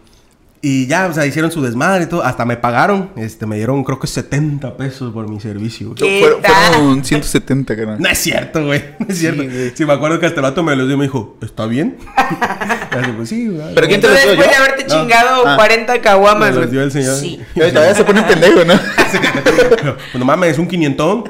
y 0.62 0.86
ya, 0.86 1.06
o 1.06 1.12
sea, 1.12 1.26
hicieron 1.26 1.52
su 1.52 1.60
desmadre 1.62 2.04
y 2.04 2.06
todo. 2.06 2.24
Hasta 2.24 2.44
me 2.46 2.56
pagaron. 2.56 3.10
Este, 3.16 3.44
me 3.46 3.56
dieron 3.56 3.84
creo 3.84 4.00
que 4.00 4.06
70 4.06 4.76
pesos 4.76 5.12
por 5.12 5.28
mi 5.28 5.38
servicio, 5.38 5.88
güey. 5.88 5.96
¿Qué 5.98 6.20
Fueron, 6.20 6.42
fueron 6.42 7.04
170, 7.04 7.76
carnal. 7.76 8.00
No 8.00 8.08
es 8.08 8.18
cierto, 8.18 8.64
güey. 8.64 8.82
No 8.98 9.06
es 9.08 9.18
cierto. 9.18 9.42
Sí, 9.42 9.48
güey. 9.48 9.72
Sí, 9.74 9.84
me 9.84 9.92
acuerdo 9.92 10.18
que 10.18 10.26
hasta 10.26 10.40
el 10.40 10.42
vato 10.44 10.62
me 10.62 10.74
lo 10.76 10.86
dio 10.86 10.94
y 10.94 10.98
me 10.98 11.04
dijo, 11.04 11.36
¿está 11.42 11.66
bien? 11.66 11.98
Y 12.00 12.94
así, 12.98 13.10
pues 13.16 13.28
sí, 13.28 13.48
güey. 13.48 13.74
¿Pero 13.74 13.86
quién 13.86 14.00
te 14.00 14.06
Entonces, 14.06 14.26
lo 14.26 14.32
dio 14.32 14.40
después 14.42 14.50
de 14.50 14.56
haberte 14.56 14.84
No. 14.84 15.00
chingado 15.02 15.46
Ah. 15.46 15.56
40 15.56 16.00
caguamas, 16.00 16.48
Me 16.48 16.54
los 16.56 16.56
güey. 16.58 16.70
dio 16.70 16.82
el 16.82 16.92
señor. 16.92 17.16
Sí. 17.16 17.40
Y 17.54 17.60
Todavía 17.60 17.94
se 17.94 18.04
pone 18.04 18.22
pendejo, 18.22 18.64
¿no? 18.64 18.74
pues 18.74 20.14
no 20.14 20.24
mames, 20.24 20.52
es 20.52 20.58
un 20.58 20.66
quinientón. 20.66 21.24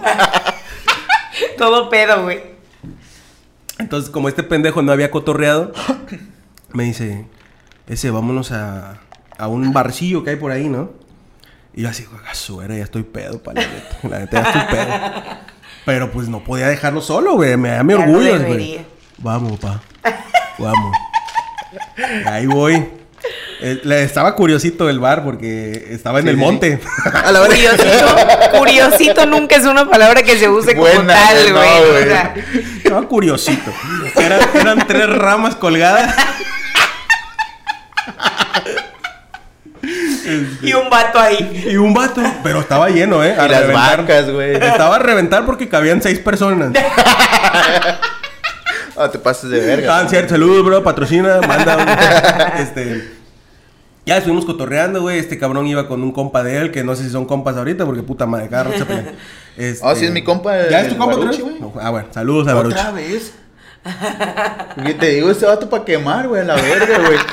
Todo 1.58 1.90
pedo, 1.90 2.22
güey. 2.22 2.57
Entonces, 3.78 4.11
como 4.11 4.28
este 4.28 4.42
pendejo 4.42 4.82
no 4.82 4.92
había 4.92 5.11
cotorreado, 5.11 5.73
me 6.73 6.85
dice, 6.85 7.26
ese, 7.87 8.11
vámonos 8.11 8.52
a, 8.52 8.99
a 9.38 9.49
un 9.49 9.73
barcillo 9.73 10.25
que 10.25 10.30
hay 10.30 10.37
por 10.37 10.50
ahí, 10.52 10.68
¿no? 10.68 10.90
Y 11.75 11.82
yo 11.82 11.88
así, 11.88 12.04
a 12.28 12.35
su 12.35 12.61
era, 12.61 12.76
ya 12.76 12.82
estoy 12.85 13.04
pedo, 13.04 13.40
pa, 13.42 13.52
la 13.54 13.61
neta. 13.61 14.08
La 14.08 14.18
neta, 14.18 14.42
ya 14.42 14.49
estoy 14.49 14.76
pedo. 14.76 15.23
Pero 15.87 16.11
pues 16.11 16.28
no 16.28 16.42
podía 16.44 16.66
dejarlo 16.68 17.00
solo, 17.00 17.35
güey. 17.35 17.56
Me 17.56 17.70
da 17.70 17.82
mi 17.82 17.94
Ya 17.94 18.04
no 18.04 18.12
orgullo, 18.12 18.38
güey. 18.47 18.80
Vamos, 19.18 19.58
pa. 19.58 19.80
Vamos. 20.58 20.97
Ahí 22.26 22.47
voy. 22.47 22.85
Eh, 23.61 23.80
le- 23.82 24.02
estaba 24.04 24.35
curiosito 24.37 24.88
el 24.88 25.00
bar 25.00 25.25
porque 25.25 25.88
estaba 25.90 26.18
en 26.20 26.25
Sí, 26.26 26.30
el 26.30 26.37
sí, 26.37 26.40
monte. 26.40 26.80
A 27.12 27.32
la 27.32 27.40
verga. 27.40 27.54
Curiosito, 27.56 28.58
curiosito 28.58 29.26
nunca 29.26 29.56
es 29.56 29.64
una 29.64 29.88
palabra 29.88 30.23
que 30.23 30.37
se 30.38 30.49
use 30.49 30.75
como 30.76 30.87
tal, 30.88 31.52
no, 31.52 31.56
güey. 31.56 32.04
güey. 32.04 32.77
O 32.88 32.88
sea, 32.88 32.97
Estaba 32.97 33.09
curiosito. 33.09 33.71
Eran, 34.16 34.40
eran 34.54 34.87
tres 34.87 35.09
ramas 35.09 35.57
colgadas. 35.57 36.14
y 40.62 40.73
un 40.73 40.90
vato 40.90 41.18
ahí. 41.18 41.66
Y 41.71 41.76
un 41.76 41.95
vato. 41.95 42.21
Pero 42.42 42.61
estaba 42.61 42.88
lleno, 42.88 43.25
¿eh? 43.25 43.37
Y 43.45 43.49
las 43.49 43.73
vacas, 43.73 44.30
güey. 44.30 44.54
Estaba 44.54 44.97
a 44.97 44.99
reventar 44.99 45.47
porque 45.47 45.68
cabían 45.68 46.02
seis 46.02 46.18
personas. 46.18 46.73
Ah, 49.00 49.09
te 49.09 49.21
pases 49.21 49.49
de 49.49 49.61
verga. 49.61 49.97
Ah, 49.97 50.09
cierto. 50.09 50.30
Saludos, 50.30 50.64
bro. 50.64 50.83
Patrocina. 50.83 51.40
Manda 51.47 51.76
un... 51.76 51.88
Este... 52.61 53.12
Ya 54.04 54.16
estuvimos 54.16 54.45
cotorreando, 54.45 55.02
güey. 55.02 55.21
Este 55.21 55.38
cabrón 55.38 55.68
iba 55.68 55.87
con 55.87 56.02
un 56.02 56.11
compa 56.11 56.42
de 56.42 56.57
él, 56.57 56.73
que 56.73 56.83
no 56.83 56.97
sé 56.97 57.04
si 57.04 57.11
son 57.11 57.25
compas 57.25 57.57
ahorita, 57.57 57.87
porque 57.87 58.02
puta 58.02 58.26
madre, 58.26 58.49
cada 58.49 58.64
rato 58.64 58.87
se. 58.87 59.14
Este, 59.58 59.86
Ah, 59.86 59.94
sí, 59.94 60.04
es 60.06 60.12
mi 60.12 60.22
compa, 60.22 60.68
¿Ya 60.70 60.80
es 60.82 60.88
tu 60.88 60.96
compa, 60.96 61.16
Baruchi, 61.16 61.42
güey. 61.42 61.56
Ah, 61.80 61.90
bueno. 61.90 62.08
Saludos 62.12 62.46
a 62.48 62.54
Baruchi. 62.54 62.78
¿Otra 62.78 62.92
vez? 62.92 63.32
Y 64.86 64.94
te 64.94 65.06
digo, 65.10 65.30
este 65.30 65.46
vato 65.46 65.68
para 65.68 65.84
quemar, 65.84 66.28
güey, 66.28 66.42
a 66.42 66.44
la 66.44 66.54
verga, 66.54 66.98
güey. 66.98 67.18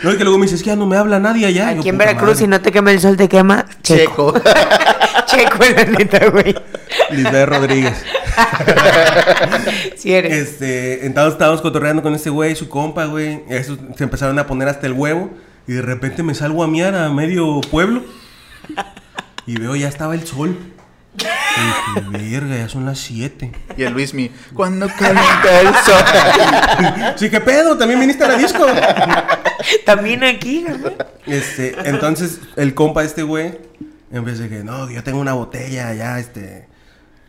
No, 0.00 0.10
es 0.10 0.16
que 0.16 0.22
luego 0.22 0.38
me 0.38 0.44
dices, 0.44 0.60
es 0.60 0.62
que 0.62 0.70
ya 0.70 0.76
no 0.76 0.86
me 0.86 0.96
habla 0.96 1.18
nadie 1.18 1.44
allá. 1.44 1.72
Yo, 1.72 1.80
Aquí 1.80 1.88
en 1.88 1.98
Veracruz, 1.98 2.28
madre. 2.28 2.38
si 2.38 2.46
no 2.46 2.60
te 2.60 2.70
quema 2.70 2.92
el 2.92 3.00
sol, 3.00 3.16
te 3.16 3.28
quema 3.28 3.66
Checo. 3.82 4.32
Checo. 4.32 4.48
Checo, 5.26 5.58
la 5.76 5.84
neta, 5.86 6.28
güey. 6.30 6.54
Lisbeth 7.10 7.48
Rodríguez. 7.48 8.04
Si 9.96 10.14
eres. 10.14 10.32
Este, 10.32 11.04
entonces 11.04 11.32
estábamos 11.32 11.60
cotorreando 11.62 12.00
con 12.04 12.14
este 12.14 12.30
güey, 12.30 12.54
su 12.54 12.68
compa, 12.68 13.06
güey. 13.06 13.42
Esos 13.48 13.76
se 13.96 14.04
empezaron 14.04 14.38
a 14.38 14.46
poner 14.46 14.68
hasta 14.68 14.86
el 14.86 14.92
huevo. 14.92 15.30
Y 15.66 15.72
de 15.72 15.82
repente 15.82 16.22
me 16.22 16.34
salgo 16.36 16.62
a 16.62 16.68
miar 16.68 16.94
a 16.94 17.08
medio 17.10 17.60
pueblo. 17.62 18.04
Y 19.46 19.58
veo 19.58 19.74
ya 19.74 19.88
estaba 19.88 20.14
el 20.14 20.24
sol. 20.24 20.56
Y 21.26 22.00
dije, 22.00 22.38
verga, 22.40 22.56
ya 22.56 22.68
son 22.68 22.86
las 22.86 22.98
7. 23.00 23.50
Y 23.76 23.82
el 23.82 23.92
Luismi, 23.92 24.30
cuando 24.54 24.86
calienta 24.88 25.60
el 25.60 25.74
sol. 25.74 27.14
Sí, 27.16 27.30
¿qué 27.30 27.40
pedo? 27.40 27.76
¿También 27.76 28.00
viniste 28.00 28.24
a 28.24 28.28
la 28.28 28.36
disco? 28.36 28.64
También 29.84 30.24
aquí, 30.24 30.64
güey. 30.64 30.94
Este, 31.26 31.76
entonces 31.84 32.40
el 32.56 32.74
compa 32.74 33.00
de 33.00 33.06
este 33.08 33.22
güey, 33.22 33.58
en 34.12 34.24
vez 34.24 34.38
de 34.38 34.48
que, 34.48 34.64
no, 34.64 34.90
yo 34.90 35.02
tengo 35.02 35.20
una 35.20 35.32
botella 35.34 35.92
ya, 35.94 36.18
este, 36.18 36.68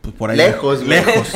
pues 0.02 0.16
por 0.16 0.30
ahí. 0.30 0.38
Lejos, 0.38 0.84
güey. 0.84 1.04
Lejos. 1.04 1.32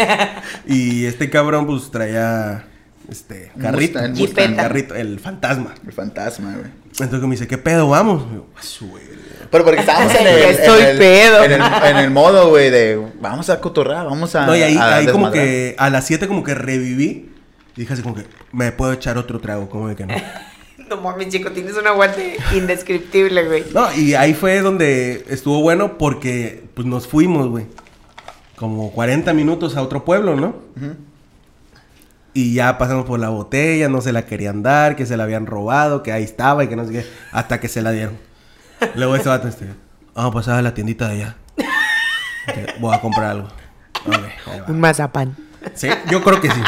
Y 0.68 1.06
este 1.06 1.30
cabrón, 1.30 1.66
pues 1.66 1.92
traía, 1.92 2.66
este, 3.10 3.52
carrito. 3.60 4.00
Mustang, 4.00 4.18
Mustang, 4.18 4.56
carrito, 4.56 4.96
el 4.96 5.20
fantasma. 5.20 5.74
El 5.86 5.94
fantasma, 5.94 6.52
güey. 6.54 6.72
Entonces 7.00 7.22
me 7.22 7.32
dice, 7.32 7.48
¿qué 7.48 7.58
pedo? 7.58 7.90
Vamos. 7.90 8.26
Y 8.32 8.36
yo, 8.36 8.48
"A 8.58 8.62
su 8.62 8.92
verga". 8.94 9.10
Pero 9.54 9.64
porque 9.64 9.80
estábamos 9.80 10.14
en 10.20 10.28
el, 10.28 10.38
en 10.40 10.50
estoy 10.50 10.82
el- 10.82 10.98
pedo. 10.98 11.44
En 11.46 11.52
el, 11.54 11.62
en 11.62 11.98
el 11.98 12.10
modo, 12.12 12.50
güey, 12.50 12.70
de 12.72 13.02
vamos 13.22 13.50
a 13.50 13.62
cotorrar, 13.62 14.06
vamos 14.06 14.36
a. 14.36 14.46
No, 14.48 14.54
y 14.56 14.62
ahí, 14.64 14.76
a 14.76 14.96
ahí 14.98 15.08
como 15.08 15.32
que 15.32 15.76
a 15.78 15.90
las 15.90 16.06
7 16.08 16.28
como 16.28 16.44
que 16.44 16.56
reviví. 16.56 17.30
Y 17.76 17.82
dije 17.82 17.94
así 17.94 18.02
como 18.02 18.16
que, 18.16 18.26
me 18.52 18.72
puedo 18.72 18.92
echar 18.94 19.18
otro 19.18 19.40
trago, 19.40 19.70
como 19.70 19.88
de 19.88 19.96
que 19.96 20.06
no. 20.06 20.16
No 20.90 20.98
mames, 21.00 21.30
chico, 21.30 21.50
tienes 21.52 21.76
un 21.78 21.88
aguante 21.88 22.36
indescriptible, 22.54 23.46
güey. 23.48 23.64
No, 23.74 23.92
y 23.96 24.16
ahí 24.16 24.34
fue 24.34 24.60
donde 24.60 25.24
estuvo 25.30 25.62
bueno 25.62 25.98
porque 25.98 26.66
pues 26.74 26.86
nos 26.86 27.08
fuimos, 27.08 27.48
güey. 27.48 27.66
Como 28.58 28.92
40 28.92 29.34
minutos 29.34 29.78
a 29.78 29.82
otro 29.82 30.04
pueblo, 30.04 30.36
¿no? 30.36 30.56
Y 32.34 32.54
ya 32.56 32.78
pasamos 32.78 33.06
por 33.06 33.20
la 33.20 33.30
botella, 33.30 33.88
no 33.88 34.02
se 34.02 34.12
la 34.12 34.26
querían 34.26 34.62
dar, 34.64 34.96
que 34.96 35.06
se 35.06 35.16
la 35.16 35.24
habían 35.24 35.46
robado, 35.46 36.04
que 36.04 36.12
ahí 36.12 36.24
estaba 36.24 36.64
y 36.64 36.68
que 36.68 36.76
no 36.76 36.86
sé 36.86 36.92
qué, 36.92 37.06
hasta 37.32 37.60
que 37.60 37.68
se 37.70 37.82
la 37.82 37.92
dieron. 37.92 38.18
Luego 38.96 39.16
este 39.16 39.30
vato, 39.30 39.48
este, 39.48 39.68
vamos 40.14 40.32
a 40.32 40.34
pasar 40.34 40.56
a 40.58 40.62
la 40.62 40.74
tiendita 40.74 41.08
de 41.10 41.14
allá. 41.16 41.36
Voy 42.80 42.96
a 42.96 43.00
comprar 43.02 43.32
algo. 43.32 43.48
Un 44.68 44.80
mazapán. 44.80 45.36
Sí, 45.76 45.88
yo 46.10 46.24
creo 46.24 46.42
que 46.42 46.50
sí. 46.52 46.62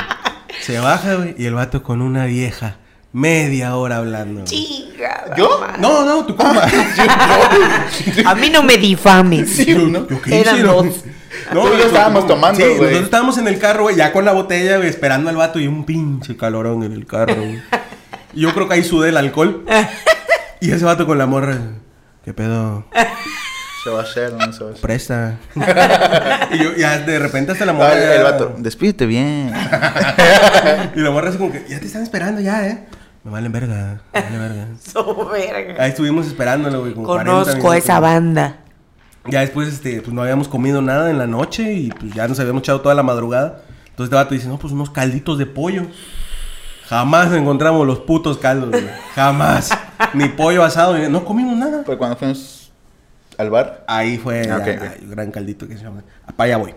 Se 0.62 0.80
baja, 0.80 1.16
güey, 1.16 1.36
y 1.38 1.46
el 1.46 1.54
vato 1.54 1.84
con 1.84 2.02
una 2.02 2.26
vieja, 2.26 2.78
media 3.12 3.76
hora 3.76 3.98
hablando. 3.98 4.42
güey. 4.42 4.46
Chinga. 4.46 5.36
¿Yo? 5.38 5.66
No, 5.80 6.06
no, 6.06 6.26
tu 6.26 6.36
compa. 6.36 6.64
A 8.26 8.36
mí 8.36 8.50
no 8.50 8.64
me 8.64 8.78
difames. 8.78 9.66
Yo- 9.66 9.80
¿no? 9.80 10.08
yo 10.08 10.22
qué 10.22 10.40
Eran 10.42 10.64
dos. 10.64 10.88
Tú 11.52 11.60
y 11.76 11.78
yo 11.78 11.86
estábamos 11.88 12.26
tomando, 12.26 12.58
Sí, 12.60 12.64
güey. 12.66 12.78
nosotros 12.80 13.04
estábamos 13.04 13.38
en 13.38 13.48
el 13.50 13.60
carro, 13.60 13.84
güey, 13.84 13.96
ya 13.98 14.12
con 14.14 14.24
la 14.26 14.32
botella, 14.32 14.78
güey, 14.78 14.90
esperando 14.90 15.30
al 15.30 15.36
vato 15.36 15.60
y 15.60 15.68
un 15.68 15.84
pinche 15.86 16.36
calorón 16.38 16.84
en 16.84 16.94
el 16.94 17.06
carro, 17.06 17.36
güey. 17.36 17.62
Y 18.34 18.42
Yo 18.42 18.54
creo 18.54 18.68
que 18.68 18.76
ahí 18.76 18.84
sudé 18.84 19.10
el 19.10 19.18
alcohol. 19.18 19.66
Y 20.62 20.72
ese 20.72 20.86
vato 20.86 21.06
con 21.06 21.18
la 21.18 21.26
morra, 21.28 21.60
¿qué 22.26 22.34
pedo? 22.34 22.86
Se 23.84 23.92
va 23.92 24.00
a 24.00 24.04
hacer, 24.04 24.34
no 24.34 24.52
se 24.52 24.64
va 24.64 24.70
a 24.70 24.72
hacer. 24.72 24.82
Presta. 24.82 25.38
y 26.52 26.58
yo 26.58 26.76
ya 26.76 26.98
de 26.98 27.20
repente 27.20 27.52
hasta 27.52 27.66
la 27.68 27.74
morra. 27.74 27.90
Ah, 27.92 27.94
el, 27.94 28.00
ya- 28.02 28.16
el 28.16 28.24
vato, 28.24 28.56
despídete 28.58 29.06
bien. 29.06 29.54
Y 30.96 31.00
la 31.02 31.12
morra 31.12 31.30
así 31.30 31.38
como 31.38 31.52
que, 31.52 31.66
ya 31.70 31.80
te 31.80 31.86
están 31.86 32.02
esperando 32.02 32.42
ya, 32.42 32.68
¿eh? 32.68 32.88
Me 33.24 33.30
valen 33.30 33.52
verga, 33.52 34.02
me 34.12 34.22
valen 34.22 34.40
verga. 34.40 34.68
So, 34.92 35.30
verga. 35.30 35.84
Ahí 35.84 35.92
estuvimos 35.92 36.26
esperándolo, 36.26 36.80
güey. 36.82 36.94
como 36.94 37.06
40 37.06 37.32
Conozco 37.32 37.74
esa 37.76 38.00
banda. 38.00 38.58
Ya 39.28 39.42
después, 39.42 39.68
este, 39.68 40.02
pues 40.02 40.12
no 40.14 40.24
habíamos 40.24 40.48
comido 40.48 40.82
nada 40.82 41.12
en 41.12 41.20
la 41.20 41.28
noche 41.28 41.74
y 41.74 41.90
pues 41.92 42.12
ya 42.14 42.28
nos 42.28 42.40
habíamos 42.40 42.64
echado 42.64 42.82
toda 42.82 42.96
la 42.96 43.04
madrugada. 43.04 43.62
Entonces 43.90 44.06
este 44.06 44.16
vato 44.16 44.34
dice, 44.34 44.48
no, 44.48 44.58
pues 44.58 44.74
unos 44.74 44.90
calditos 44.90 45.38
de 45.38 45.46
pollo. 45.46 45.84
Jamás 46.88 47.34
encontramos 47.34 47.86
los 47.88 48.00
putos 48.00 48.38
caldos, 48.38 48.70
güey. 48.72 48.86
Jamás. 49.16 49.70
Ni 50.14 50.30
pollo 50.30 50.64
asado, 50.64 50.98
ni- 50.98 51.08
no 51.10 51.26
comimos 51.26 51.56
nada. 51.58 51.84
Pues 51.86 51.98
cuando 51.98 52.16
fuimos 52.18 52.72
al 53.38 53.50
bar. 53.50 53.84
Ahí 53.88 54.18
fue 54.18 54.42
Ah, 54.42 54.44
ya, 54.46 54.58
ok, 54.58 54.62
ok. 54.62 54.82
ay, 54.94 55.00
un 55.04 55.12
gran 55.12 55.32
caldito 55.32 55.68
que 55.68 55.78
se 55.78 55.84
llama. 55.84 56.04
Para 56.36 56.48
allá 56.56 56.58
voy. 56.58 56.76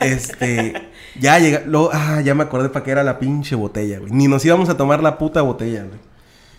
Este, 0.00 0.72
ya 1.18 1.38
llega, 1.38 1.62
luego, 1.66 1.90
ah, 1.92 2.20
ya 2.22 2.34
me 2.34 2.42
acordé 2.42 2.70
para 2.70 2.84
qué 2.84 2.90
era 2.90 3.04
la 3.04 3.18
pinche 3.18 3.54
botella, 3.54 3.98
güey. 3.98 4.10
Ni 4.12 4.26
nos 4.26 4.44
íbamos 4.44 4.68
a 4.68 4.76
tomar 4.76 5.02
la 5.02 5.18
puta 5.18 5.42
botella, 5.42 5.84
güey. 5.84 5.98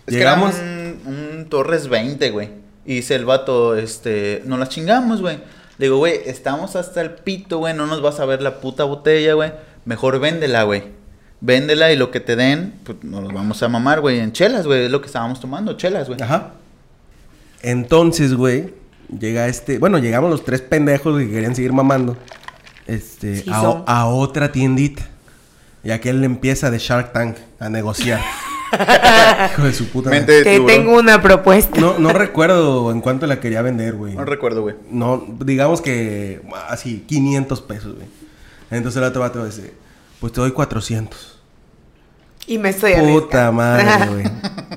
Es 0.06 0.14
Llegamos, 0.14 0.54
que 0.54 0.60
era 0.62 0.94
un, 1.06 1.14
un 1.38 1.48
Torres 1.48 1.88
20, 1.88 2.30
güey. 2.30 2.50
Y 2.84 2.94
dice 2.96 3.14
el 3.14 3.24
vato, 3.24 3.76
este, 3.76 4.42
nos 4.46 4.58
la 4.58 4.68
chingamos, 4.68 5.20
güey. 5.20 5.36
Le 5.78 5.86
digo, 5.86 5.98
güey, 5.98 6.20
estamos 6.26 6.76
hasta 6.76 7.00
el 7.00 7.10
pito, 7.10 7.58
güey. 7.58 7.74
No 7.74 7.86
nos 7.86 8.02
vas 8.02 8.18
a 8.20 8.24
ver 8.24 8.40
la 8.42 8.60
puta 8.60 8.84
botella, 8.84 9.34
güey. 9.34 9.52
Mejor 9.84 10.18
véndela, 10.20 10.62
güey. 10.62 10.84
Véndela 11.44 11.92
y 11.92 11.96
lo 11.96 12.12
que 12.12 12.20
te 12.20 12.36
den, 12.36 12.72
pues 12.84 13.02
nos 13.02 13.20
los 13.24 13.32
vamos 13.32 13.60
a 13.64 13.68
mamar, 13.68 14.00
güey. 14.00 14.20
En 14.20 14.30
chelas, 14.32 14.64
güey. 14.64 14.84
Es 14.84 14.90
lo 14.92 15.00
que 15.00 15.08
estábamos 15.08 15.40
tomando, 15.40 15.76
chelas, 15.76 16.06
güey. 16.06 16.22
Ajá. 16.22 16.52
Entonces, 17.62 18.34
güey, 18.34 18.72
llega 19.18 19.48
este. 19.48 19.78
Bueno, 19.78 19.98
llegamos 19.98 20.30
los 20.30 20.44
tres 20.44 20.60
pendejos 20.60 21.18
que 21.18 21.28
querían 21.28 21.54
seguir 21.56 21.72
mamando. 21.72 22.16
Este, 22.86 23.42
Sí 23.42 23.50
a, 23.50 23.60
son. 23.60 23.84
a 23.86 24.06
otra 24.06 24.52
tiendita. 24.52 25.02
Y 25.84 25.90
aquel 25.90 26.20
le 26.20 26.26
empieza 26.26 26.70
de 26.70 26.78
Shark 26.78 27.12
Tank 27.12 27.36
a 27.58 27.68
negociar. 27.68 28.20
Hijo 29.52 29.62
de 29.64 29.72
su 29.72 29.88
puta 29.88 30.10
madre. 30.10 30.20
Mente 30.20 30.32
de 30.32 30.44
Te 30.44 30.50
tiburón. 30.52 30.66
tengo 30.76 30.98
una 30.98 31.20
propuesta. 31.20 31.80
No, 31.80 31.98
no 31.98 32.12
recuerdo 32.12 32.92
en 32.92 33.00
cuánto 33.00 33.26
la 33.26 33.40
quería 33.40 33.62
vender, 33.62 33.94
güey. 33.94 34.14
No 34.14 34.24
recuerdo, 34.24 34.62
güey. 34.62 34.76
No, 34.90 35.24
digamos 35.44 35.80
que 35.82 36.40
así, 36.68 37.04
500 37.08 37.60
pesos, 37.62 37.96
güey. 37.96 38.06
Entonces 38.70 38.98
el 39.02 39.08
otro 39.08 39.20
vato 39.22 39.44
dice, 39.44 39.74
pues 40.20 40.32
te 40.32 40.40
doy 40.40 40.52
400. 40.52 41.31
Y 42.46 42.58
me 42.58 42.70
estoy 42.70 42.92
Puta 42.94 43.48
arriesgando. 43.48 43.52
madre, 43.52 44.06
güey. 44.10 44.24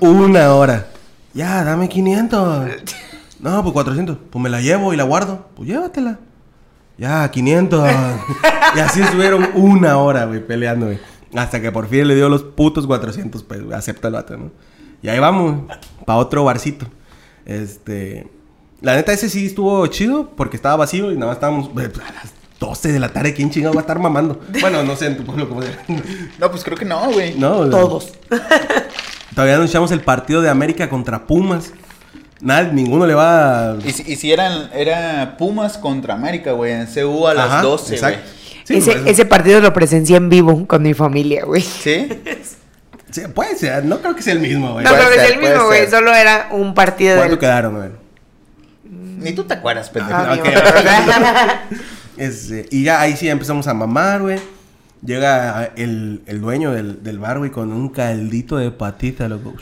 Una 0.12 0.54
hora. 0.54 0.86
Ya, 1.34 1.64
dame 1.64 1.88
500. 1.88 2.68
No, 3.38 3.62
pues 3.62 3.74
400. 3.74 4.16
Pues 4.30 4.42
me 4.42 4.48
la 4.48 4.62
llevo 4.62 4.94
y 4.94 4.96
la 4.96 5.04
guardo. 5.04 5.46
Pues 5.54 5.68
llévatela. 5.68 6.18
Ya, 6.96 7.30
500. 7.30 7.90
y 8.74 8.80
así 8.80 9.02
estuvieron 9.02 9.50
una 9.54 9.98
hora, 9.98 10.24
güey, 10.24 10.44
peleando, 10.44 10.86
güey. 10.86 10.98
Hasta 11.34 11.60
que 11.60 11.70
por 11.70 11.86
fin 11.86 12.08
le 12.08 12.14
dio 12.14 12.30
los 12.30 12.42
putos 12.42 12.86
400 12.86 13.42
pesos. 13.42 13.64
güey. 13.66 13.76
Acepta 13.78 14.08
el 14.08 14.14
vato, 14.14 14.38
¿no? 14.38 14.50
Y 15.02 15.08
ahí 15.08 15.18
vamos, 15.18 15.70
para 16.06 16.18
otro 16.18 16.44
barcito. 16.44 16.86
Este. 17.44 18.26
La 18.80 18.94
neta, 18.96 19.12
ese 19.12 19.28
sí 19.28 19.46
estuvo 19.46 19.86
chido 19.88 20.30
porque 20.30 20.56
estaba 20.56 20.76
vacío 20.76 21.12
y 21.12 21.14
nada 21.16 21.26
más 21.26 21.36
estábamos 21.36 21.68
güey, 21.70 21.86
a 21.86 22.12
las 22.12 22.32
12 22.58 22.92
de 22.92 22.98
la 22.98 23.08
tarde. 23.10 23.34
¿Quién 23.34 23.50
chingado 23.50 23.74
va 23.74 23.80
a 23.80 23.82
estar 23.82 23.98
mamando? 23.98 24.40
Bueno, 24.60 24.82
no 24.82 24.96
sé 24.96 25.06
en 25.06 25.16
tu 25.16 25.24
pueblo 25.24 25.48
cómo 25.48 25.62
sea. 25.62 25.78
No, 26.38 26.50
pues 26.50 26.64
creo 26.64 26.76
que 26.76 26.84
no, 26.84 27.10
güey. 27.12 27.34
No, 27.34 27.58
güey. 27.58 27.70
Todos. 27.70 28.12
Todavía 29.34 29.58
no 29.58 29.64
echamos 29.64 29.90
el 29.92 30.00
partido 30.00 30.40
de 30.42 30.48
América 30.48 30.88
contra 30.88 31.26
Pumas. 31.26 31.72
Nada, 32.40 32.64
ninguno 32.64 33.06
le 33.06 33.14
va 33.14 33.72
a... 33.72 33.76
Y 33.84 33.92
si, 33.92 34.12
y 34.12 34.16
si 34.16 34.32
eran, 34.32 34.70
era 34.74 35.36
Pumas 35.38 35.78
contra 35.78 36.14
América, 36.14 36.52
güey. 36.52 36.72
En 36.72 36.86
CU 36.86 37.26
a 37.26 37.34
las 37.34 37.46
Ajá, 37.46 37.62
12, 37.62 37.84
güey. 37.84 37.94
exacto. 37.94 38.30
Sí, 38.64 38.82
ese, 39.06 39.24
partido 39.26 39.60
lo 39.60 39.72
presencié 39.72 40.16
en 40.16 40.28
vivo 40.28 40.66
con 40.66 40.82
mi 40.82 40.92
familia, 40.92 41.44
güey. 41.44 41.62
¿Sí? 41.62 42.08
Sí, 43.08 43.22
puede 43.32 43.56
ser, 43.56 43.84
no 43.84 44.00
creo 44.00 44.14
que 44.16 44.20
sea 44.20 44.34
el 44.34 44.40
mismo, 44.40 44.72
güey. 44.72 44.84
No 44.84 44.90
Puede 44.90 45.04
creo 45.04 45.14
que 45.14 45.20
sea 45.26 45.34
el 45.36 45.40
mismo, 45.40 45.66
güey. 45.66 45.88
Solo 45.88 46.12
era 46.12 46.48
un 46.50 46.74
partido 46.74 47.14
¿Cuánto 47.16 47.30
del... 47.30 47.38
quedaron, 47.38 47.76
güey? 47.76 47.90
Ni 48.84 49.32
tú 49.32 49.44
te 49.44 49.54
acuerdas, 49.54 49.88
pendejo. 49.88 50.18
Ah, 50.18 50.36
Ok. 50.38 50.46
Este, 52.16 52.66
y 52.70 52.84
ya 52.84 53.00
ahí 53.00 53.16
sí 53.16 53.28
empezamos 53.28 53.66
a 53.66 53.74
mamar, 53.74 54.22
güey. 54.22 54.38
Llega 55.04 55.72
el, 55.76 56.22
el 56.26 56.40
dueño 56.40 56.72
del, 56.72 57.02
del 57.02 57.18
bar, 57.18 57.38
güey, 57.38 57.50
con 57.50 57.72
un 57.72 57.90
caldito 57.90 58.56
de 58.56 58.70
patita, 58.70 59.28
loco. 59.28 59.54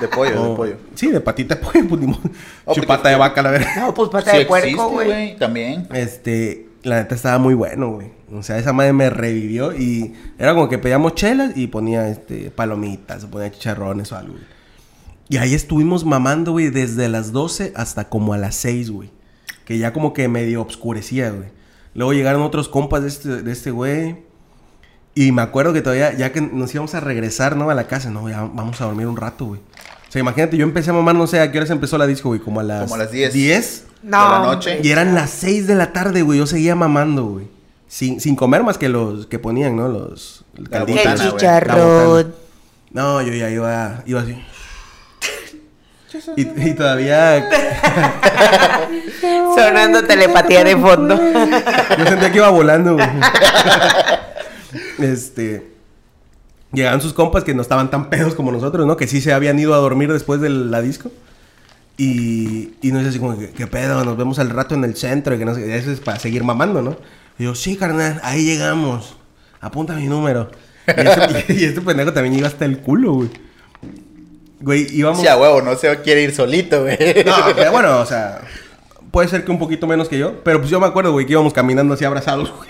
De 0.00 0.08
pollo, 0.08 0.42
Oh, 0.42 0.50
de 0.50 0.56
pollo. 0.56 0.76
Sí, 0.94 1.08
de 1.08 1.20
patita 1.20 1.54
de 1.54 1.60
pollo, 1.62 1.88
pues, 1.88 2.00
ni 2.00 2.06
modo. 2.08 2.20
Oh, 2.64 2.74
Chupata 2.74 2.96
porque- 2.96 3.08
de 3.10 3.16
vaca, 3.16 3.42
la 3.42 3.50
verdad. 3.50 3.68
No, 3.76 3.94
pues 3.94 4.10
pata 4.10 4.32
Sí 4.32 4.38
de 4.38 4.46
puerco, 4.46 4.90
güey. 4.90 5.36
También. 5.36 5.86
Este, 5.92 6.68
la 6.82 6.96
neta 6.96 7.14
estaba 7.14 7.38
muy 7.38 7.54
bueno, 7.54 7.92
güey. 7.92 8.08
O 8.32 8.42
sea, 8.42 8.58
esa 8.58 8.72
madre 8.72 8.92
me 8.92 9.08
revivió 9.08 9.74
y 9.74 10.12
era 10.38 10.52
como 10.54 10.68
que 10.68 10.78
pedíamos 10.78 11.14
chelas 11.14 11.56
y 11.56 11.68
ponía, 11.68 12.08
este, 12.08 12.50
palomitas 12.50 13.24
o 13.24 13.28
ponía 13.30 13.50
chicharrones 13.50 14.12
o 14.12 14.16
algo, 14.16 14.32
güey. 14.34 14.44
Y 15.30 15.36
ahí 15.38 15.54
estuvimos 15.54 16.04
mamando, 16.04 16.52
güey, 16.52 16.70
desde 16.70 17.08
las 17.08 17.32
12 17.32 17.72
hasta 17.76 18.08
como 18.08 18.32
a 18.34 18.38
las 18.38 18.54
6, 18.56 18.90
güey. 18.90 19.10
Que 19.68 19.76
ya 19.76 19.92
como 19.92 20.14
que 20.14 20.28
medio 20.28 20.62
obscurecía, 20.62 21.28
güey. 21.28 21.50
Luego 21.92 22.14
llegaron 22.14 22.40
otros 22.40 22.70
compas 22.70 23.02
de 23.02 23.08
este, 23.08 23.42
de 23.42 23.52
este 23.52 23.70
güey. 23.70 24.16
Y 25.14 25.30
me 25.30 25.42
acuerdo 25.42 25.74
que 25.74 25.82
todavía, 25.82 26.14
ya 26.14 26.32
que 26.32 26.40
nos 26.40 26.72
íbamos 26.72 26.94
a 26.94 27.00
regresar, 27.00 27.54
¿no? 27.54 27.68
A 27.68 27.74
la 27.74 27.86
casa, 27.86 28.08
no, 28.08 28.30
ya 28.30 28.40
vamos 28.40 28.80
a 28.80 28.86
dormir 28.86 29.06
un 29.06 29.18
rato, 29.18 29.44
güey. 29.44 29.60
O 29.60 30.10
sea, 30.10 30.20
imagínate, 30.20 30.56
yo 30.56 30.64
empecé 30.64 30.88
a 30.88 30.94
mamar, 30.94 31.16
no 31.16 31.26
sé, 31.26 31.38
¿a 31.38 31.52
qué 31.52 31.58
horas 31.58 31.68
empezó 31.68 31.98
la 31.98 32.06
disco, 32.06 32.30
güey? 32.30 32.40
Como 32.40 32.60
a 32.60 32.62
las... 32.62 32.84
Como 32.84 32.94
a 32.94 32.98
las 32.98 33.12
10. 33.12 33.34
10. 33.34 33.84
No. 34.04 34.24
de 34.24 34.30
la 34.30 34.38
noche. 34.38 34.80
Y 34.82 34.88
eran 34.88 35.14
las 35.14 35.28
6 35.28 35.66
de 35.66 35.74
la 35.74 35.92
tarde, 35.92 36.22
güey. 36.22 36.38
Yo 36.38 36.46
seguía 36.46 36.74
mamando, 36.74 37.26
güey. 37.26 37.48
Sin, 37.88 38.22
sin 38.22 38.36
comer 38.36 38.62
más 38.62 38.78
que 38.78 38.88
los 38.88 39.26
que 39.26 39.38
ponían, 39.38 39.76
¿no? 39.76 39.88
Los... 39.88 40.46
el 40.56 40.66
La 40.70 40.84
botana. 40.84 41.14
La. 41.36 42.26
No, 42.92 43.20
yo 43.20 43.34
ya 43.34 43.50
iba, 43.50 44.02
iba 44.06 44.20
así. 44.22 44.34
Y, 46.36 46.42
y 46.42 46.74
todavía 46.74 47.48
Sonando 49.56 50.04
telepatía 50.04 50.64
de 50.64 50.76
fondo. 50.76 51.16
yo 51.16 52.06
sentía 52.06 52.30
que 52.30 52.38
iba 52.38 52.50
volando, 52.50 52.94
güey. 52.94 53.08
Este. 54.98 55.72
Llegaban 56.72 57.00
sus 57.00 57.14
compas 57.14 57.44
que 57.44 57.54
no 57.54 57.62
estaban 57.62 57.90
tan 57.90 58.10
pedos 58.10 58.34
como 58.34 58.52
nosotros, 58.52 58.86
¿no? 58.86 58.96
Que 58.96 59.06
sí 59.06 59.20
se 59.20 59.32
habían 59.32 59.58
ido 59.58 59.74
a 59.74 59.78
dormir 59.78 60.12
después 60.12 60.40
de 60.40 60.50
la 60.50 60.82
disco. 60.82 61.10
Y, 61.96 62.74
y 62.82 62.92
nos 62.92 63.00
dice 63.00 63.10
así 63.10 63.18
como, 63.18 63.38
que, 63.38 63.50
¿qué 63.50 63.66
pedo? 63.66 64.04
Nos 64.04 64.16
vemos 64.16 64.38
al 64.38 64.50
rato 64.50 64.74
en 64.74 64.84
el 64.84 64.94
centro. 64.94 65.34
Y 65.34 65.38
que 65.38 65.44
no 65.44 65.54
sé, 65.54 65.76
eso 65.76 65.90
es 65.90 66.00
para 66.00 66.18
seguir 66.18 66.44
mamando, 66.44 66.82
¿no? 66.82 66.96
Y 67.38 67.44
yo, 67.44 67.54
sí, 67.54 67.76
carnal, 67.76 68.20
ahí 68.22 68.44
llegamos. 68.44 69.16
Apunta 69.60 69.94
mi 69.94 70.06
número. 70.06 70.50
Y 70.86 71.00
este, 71.00 71.52
y 71.54 71.64
este 71.64 71.80
pendejo 71.80 72.12
también 72.12 72.34
iba 72.34 72.48
hasta 72.48 72.64
el 72.64 72.78
culo, 72.78 73.14
güey. 73.14 73.30
Güey, 74.60 74.86
íbamos... 74.90 75.20
Sí, 75.20 75.26
a 75.28 75.36
huevo, 75.36 75.62
no 75.62 75.76
se 75.76 76.00
quiere 76.00 76.22
ir 76.22 76.34
solito, 76.34 76.82
güey. 76.82 76.98
No, 77.24 77.34
pero 77.54 77.70
bueno, 77.72 78.00
o 78.00 78.06
sea, 78.06 78.40
puede 79.10 79.28
ser 79.28 79.44
que 79.44 79.50
un 79.50 79.58
poquito 79.58 79.86
menos 79.86 80.08
que 80.08 80.18
yo, 80.18 80.42
pero 80.42 80.58
pues 80.58 80.70
yo 80.70 80.80
me 80.80 80.86
acuerdo, 80.86 81.12
güey, 81.12 81.26
que 81.26 81.32
íbamos 81.32 81.52
caminando 81.52 81.94
así 81.94 82.04
abrazados, 82.04 82.52
güey. 82.52 82.68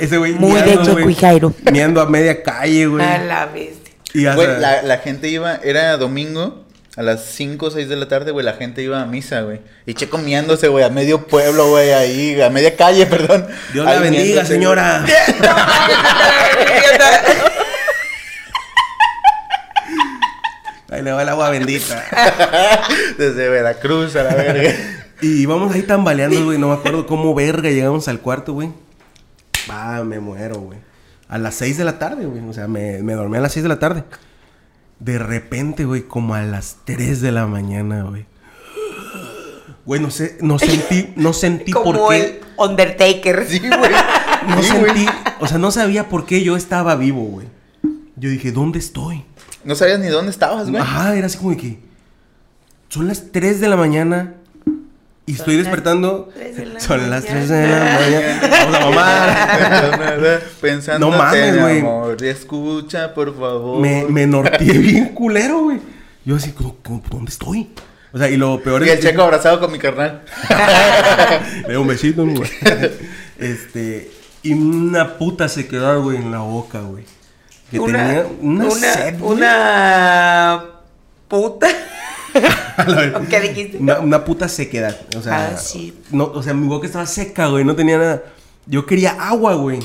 Ese 0.00 0.18
güey 0.18 0.32
Muy 0.34 0.52
de 0.60 0.62
miando, 0.66 0.82
Checo 0.84 1.00
güey, 1.02 1.10
y 1.12 1.14
Jairo. 1.14 1.54
Miando 1.72 2.00
a 2.00 2.06
media 2.06 2.42
calle, 2.42 2.86
güey. 2.86 3.04
A 3.04 3.18
la 3.18 3.46
bestia. 3.46 3.94
Y 4.14 4.26
hasta- 4.26 4.36
Güey, 4.44 4.60
la, 4.60 4.82
la 4.82 4.98
gente 4.98 5.28
iba, 5.28 5.56
era 5.64 5.96
domingo, 5.96 6.64
a 6.96 7.02
las 7.02 7.24
5 7.26 7.66
o 7.66 7.70
6 7.70 7.88
de 7.88 7.96
la 7.96 8.08
tarde, 8.08 8.30
güey, 8.30 8.44
la 8.44 8.54
gente 8.54 8.82
iba 8.82 9.00
a 9.02 9.06
misa, 9.06 9.42
güey. 9.42 9.60
Y 9.84 9.94
Checo 9.94 10.16
miándose, 10.18 10.68
güey, 10.68 10.84
a 10.84 10.88
medio 10.90 11.26
pueblo, 11.26 11.68
güey, 11.70 11.92
ahí, 11.92 12.40
a 12.40 12.48
media 12.50 12.76
calle, 12.76 13.04
perdón. 13.06 13.46
Dios 13.72 13.84
la 13.84 13.98
bendiga, 13.98 14.44
señora. 14.44 15.04
Ahí 20.96 21.02
le 21.02 21.12
va 21.12 21.22
el 21.22 21.28
agua 21.28 21.50
bendita. 21.50 22.02
Desde 23.18 23.48
Veracruz 23.48 24.16
a 24.16 24.22
la 24.24 24.34
verga. 24.34 24.72
Y 25.20 25.42
íbamos 25.42 25.74
ahí 25.74 25.82
tambaleando, 25.82 26.44
güey. 26.44 26.58
No 26.58 26.68
me 26.68 26.74
acuerdo 26.74 27.06
cómo 27.06 27.34
verga 27.34 27.70
llegamos 27.70 28.08
al 28.08 28.20
cuarto, 28.20 28.52
güey. 28.54 28.70
Ah, 29.68 30.02
me 30.04 30.20
muero, 30.20 30.56
güey. 30.60 30.78
A 31.28 31.38
las 31.38 31.54
6 31.56 31.78
de 31.78 31.84
la 31.84 31.98
tarde, 31.98 32.26
güey. 32.26 32.42
O 32.48 32.52
sea, 32.52 32.68
me, 32.68 33.02
me 33.02 33.14
dormí 33.14 33.36
a 33.36 33.40
las 33.40 33.52
6 33.52 33.62
de 33.64 33.68
la 33.68 33.78
tarde. 33.78 34.04
De 35.00 35.18
repente, 35.18 35.84
güey, 35.84 36.02
como 36.02 36.34
a 36.34 36.42
las 36.42 36.78
3 36.84 37.20
de 37.20 37.32
la 37.32 37.46
mañana, 37.46 38.02
güey. 38.04 38.26
Güey, 39.84 40.00
no 40.00 40.10
sé, 40.10 40.36
no 40.40 40.58
sentí, 40.58 41.12
no 41.16 41.32
sentí 41.32 41.70
Como 41.70 41.92
por 41.92 42.14
el 42.14 42.22
qué. 42.22 42.40
Undertaker. 42.56 43.46
Sí, 43.48 43.60
güey. 43.60 43.90
No 44.48 44.62
Sí, 44.62 44.68
sentí, 44.68 45.06
o 45.40 45.46
sea, 45.48 45.58
no 45.58 45.72
sabía 45.72 46.08
por 46.08 46.24
qué 46.24 46.40
yo 46.44 46.56
estaba 46.56 46.94
vivo, 46.94 47.22
güey. 47.24 47.48
Yo 48.14 48.30
dije, 48.30 48.52
¿dónde 48.52 48.78
estoy? 48.78 49.24
No 49.66 49.74
sabías 49.74 49.98
ni 49.98 50.06
dónde 50.06 50.30
estabas, 50.30 50.70
güey. 50.70 50.80
Ajá, 50.80 51.16
era 51.16 51.26
así 51.26 51.36
como 51.38 51.50
de 51.50 51.56
que 51.56 51.78
son 52.88 53.08
las 53.08 53.32
3 53.32 53.60
de 53.60 53.68
la 53.68 53.76
mañana 53.76 54.34
y 55.26 55.32
estoy 55.34 55.56
despertando. 55.56 56.30
3 56.34 56.56
de 56.56 56.66
la 56.66 56.80
Son 56.80 57.10
las 57.10 57.24
3 57.24 57.50
mañana. 57.50 57.56
de 57.56 57.68
la 57.68 58.00
mañana. 58.00 58.48
Vamos 58.50 58.76
a 58.76 58.80
mamar. 58.80 60.42
Pensando 60.60 61.10
No 61.10 61.18
mames, 61.18 61.60
güey. 61.60 62.28
escucha, 62.30 63.12
por 63.12 63.36
favor. 63.36 63.80
Me, 63.80 64.04
me 64.04 64.26
norteé 64.26 64.78
bien 64.78 65.08
culero, 65.08 65.64
güey. 65.64 65.80
Yo 66.24 66.36
así, 66.36 66.54
¿dónde 67.10 67.30
estoy? 67.30 67.68
O 68.12 68.18
sea, 68.18 68.30
y 68.30 68.36
lo 68.36 68.62
peor 68.62 68.82
Y 68.86 68.88
es 68.88 68.98
el 68.98 69.02
checo 69.02 69.22
abrazado 69.22 69.60
con 69.60 69.72
mi 69.72 69.78
carnal. 69.78 70.22
Le 71.66 71.74
doy 71.74 71.82
un 71.82 71.88
besito, 71.88 72.24
¿no, 72.24 72.34
güey. 72.34 72.50
Este, 73.38 74.10
y 74.42 74.54
una 74.54 75.18
puta 75.18 75.48
sequedad, 75.48 75.98
güey, 75.98 76.16
en 76.16 76.30
la 76.30 76.38
boca, 76.38 76.80
güey. 76.80 77.04
Que 77.70 77.78
tenía 77.80 78.26
una, 78.42 78.70
sed, 78.70 79.18
güey. 79.18 79.32
una 79.38 80.64
puta. 81.28 81.66
¿Qué 83.30 83.40
dijiste? 83.40 83.78
Una, 83.78 84.00
una 84.00 84.24
puta 84.24 84.48
sequedad. 84.48 84.96
O 85.16 85.22
sea, 85.22 85.52
Ah, 85.54 85.56
sí. 85.56 85.98
no, 86.10 86.24
o 86.26 86.42
sea, 86.42 86.54
mi 86.54 86.68
boca 86.68 86.86
estaba 86.86 87.06
seca, 87.06 87.46
güey. 87.48 87.64
No 87.64 87.74
tenía 87.74 87.98
nada. 87.98 88.22
Yo 88.66 88.84
quería 88.86 89.12
agua, 89.12 89.54
güey. 89.54 89.80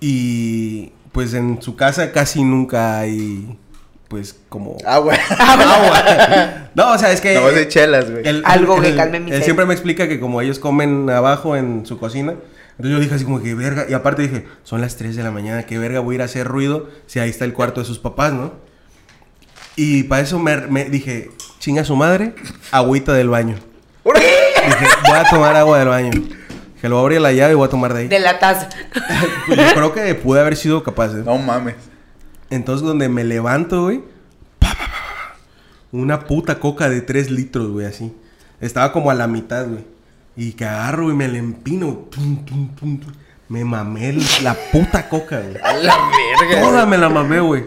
Y 0.00 0.92
pues 1.12 1.34
en 1.34 1.60
su 1.60 1.76
casa 1.76 2.12
casi 2.12 2.44
nunca 2.44 2.98
hay, 3.00 3.56
pues, 4.08 4.36
como 4.48 4.76
Agua. 4.86 5.14
agua. 5.38 6.54
No, 6.74 6.92
o 6.92 6.98
sea, 6.98 7.10
es 7.12 7.20
que. 7.20 7.34
No, 7.34 7.48
de 7.50 7.66
chelas, 7.66 8.08
güey. 8.10 8.22
Algo 8.44 8.80
que 8.80 8.94
calme 8.94 9.18
mi 9.20 9.30
Él 9.32 9.38
sed. 9.38 9.44
siempre 9.44 9.66
me 9.66 9.74
explica 9.74 10.06
que 10.08 10.20
como 10.20 10.40
ellos 10.40 10.58
comen 10.60 11.10
abajo 11.10 11.56
en 11.56 11.84
su 11.84 11.98
cocina. 11.98 12.34
Entonces 12.80 12.96
yo 12.96 13.00
dije 13.02 13.14
así 13.14 13.24
como 13.24 13.42
que 13.42 13.54
verga. 13.54 13.84
Y 13.88 13.92
aparte 13.92 14.22
dije, 14.22 14.46
son 14.64 14.80
las 14.80 14.96
3 14.96 15.16
de 15.16 15.22
la 15.22 15.30
mañana, 15.30 15.64
qué 15.64 15.78
verga 15.78 16.00
voy 16.00 16.14
a 16.14 16.16
ir 16.16 16.22
a 16.22 16.24
hacer 16.24 16.48
ruido 16.48 16.88
si 17.06 17.18
ahí 17.18 17.28
está 17.28 17.44
el 17.44 17.52
cuarto 17.52 17.80
de 17.80 17.86
sus 17.86 17.98
papás, 17.98 18.32
¿no? 18.32 18.54
Y 19.76 20.04
para 20.04 20.22
eso 20.22 20.38
me, 20.38 20.56
me 20.66 20.86
dije, 20.86 21.30
chinga 21.58 21.84
su 21.84 21.94
madre, 21.94 22.34
agüita 22.70 23.12
del 23.12 23.28
baño. 23.28 23.56
Dije, 24.04 24.86
voy 25.06 25.18
a 25.18 25.28
tomar 25.28 25.56
agua 25.56 25.78
del 25.78 25.88
baño. 25.88 26.10
Que 26.80 26.88
lo 26.88 26.94
voy 26.96 27.02
a 27.02 27.04
abrir 27.04 27.20
la 27.20 27.32
llave 27.32 27.52
y 27.52 27.56
voy 27.56 27.66
a 27.66 27.70
tomar 27.70 27.92
de 27.92 28.00
ahí. 28.00 28.08
De 28.08 28.18
la 28.18 28.38
taza. 28.38 28.70
Pues 29.46 29.58
yo 29.68 29.74
creo 29.74 29.92
que 29.92 30.14
pude 30.14 30.40
haber 30.40 30.56
sido 30.56 30.82
capaz. 30.82 31.12
¿eh? 31.14 31.22
No 31.22 31.36
mames. 31.36 31.74
Entonces, 32.48 32.86
donde 32.86 33.10
me 33.10 33.24
levanto, 33.24 33.82
güey. 33.82 34.00
Una 35.92 36.20
puta 36.20 36.58
coca 36.58 36.88
de 36.88 37.02
3 37.02 37.30
litros, 37.30 37.68
güey, 37.70 37.84
así. 37.84 38.16
Estaba 38.58 38.90
como 38.92 39.10
a 39.10 39.14
la 39.14 39.26
mitad, 39.26 39.66
güey. 39.66 39.84
Y 40.36 40.52
que 40.52 40.64
agarro 40.64 41.10
y 41.10 41.14
me 41.14 41.28
le 41.28 41.38
empino. 41.38 42.06
tum, 42.10 42.44
tum, 42.44 42.68
tum, 42.74 42.98
tum. 43.00 43.12
Me 43.48 43.64
mamé 43.64 44.14
la 44.42 44.54
puta 44.54 45.08
coca, 45.08 45.40
güey. 45.40 45.56
A 45.62 45.72
la 45.74 45.96
verga. 46.40 46.60
Toda 46.60 46.86
me 46.86 46.96
la 46.96 47.08
mamé, 47.08 47.40
güey. 47.40 47.64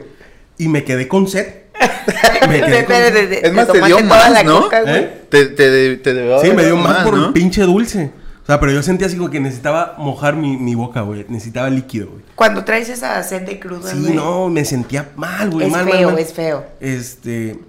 Y 0.58 0.68
me 0.70 0.84
quedé 0.84 1.08
con 1.08 1.28
sed. 1.28 1.64
Me 2.48 2.62
quedé 2.62 2.86
con 2.86 2.96
sed. 2.96 3.34
Es 3.46 3.54
más, 3.54 3.68
te 3.68 3.74
tomaste 3.74 3.88
dio 3.88 3.98
toda 3.98 4.08
más, 4.20 4.32
la 4.32 4.44
¿no? 4.44 4.62
coca, 4.62 4.82
güey. 4.82 4.96
¿Eh? 4.96 5.22
Te, 5.30 5.46
te, 5.48 5.98
te 5.98 6.14
debió 6.14 6.40
Sí, 6.42 6.52
me 6.52 6.64
dio 6.66 6.78
más 6.78 7.04
por 7.04 7.18
¿no? 7.18 7.28
el 7.28 7.34
pinche 7.34 7.64
dulce. 7.64 8.12
O 8.44 8.46
sea, 8.46 8.60
pero 8.60 8.72
yo 8.72 8.84
sentía 8.84 9.08
así 9.08 9.18
como 9.18 9.30
que 9.30 9.40
necesitaba 9.40 9.96
mojar 9.98 10.36
mi, 10.36 10.58
mi 10.58 10.76
boca, 10.76 11.02
güey. 11.02 11.26
Necesitaba 11.30 11.70
líquido, 11.70 12.12
güey. 12.12 12.24
Cuando 12.36 12.64
traes 12.64 12.90
esa 12.90 13.22
sed 13.24 13.42
de 13.44 13.60
cruda, 13.60 13.90
Sí, 13.92 14.00
güey, 14.00 14.14
no, 14.14 14.50
me 14.50 14.64
sentía 14.66 15.12
mal, 15.16 15.50
güey. 15.50 15.68
Es 15.68 15.72
mal, 15.72 15.86
mal, 15.86 15.94
feo, 15.94 16.12
mal. 16.12 16.20
es 16.20 16.34
feo. 16.34 16.66
Este. 16.80 17.60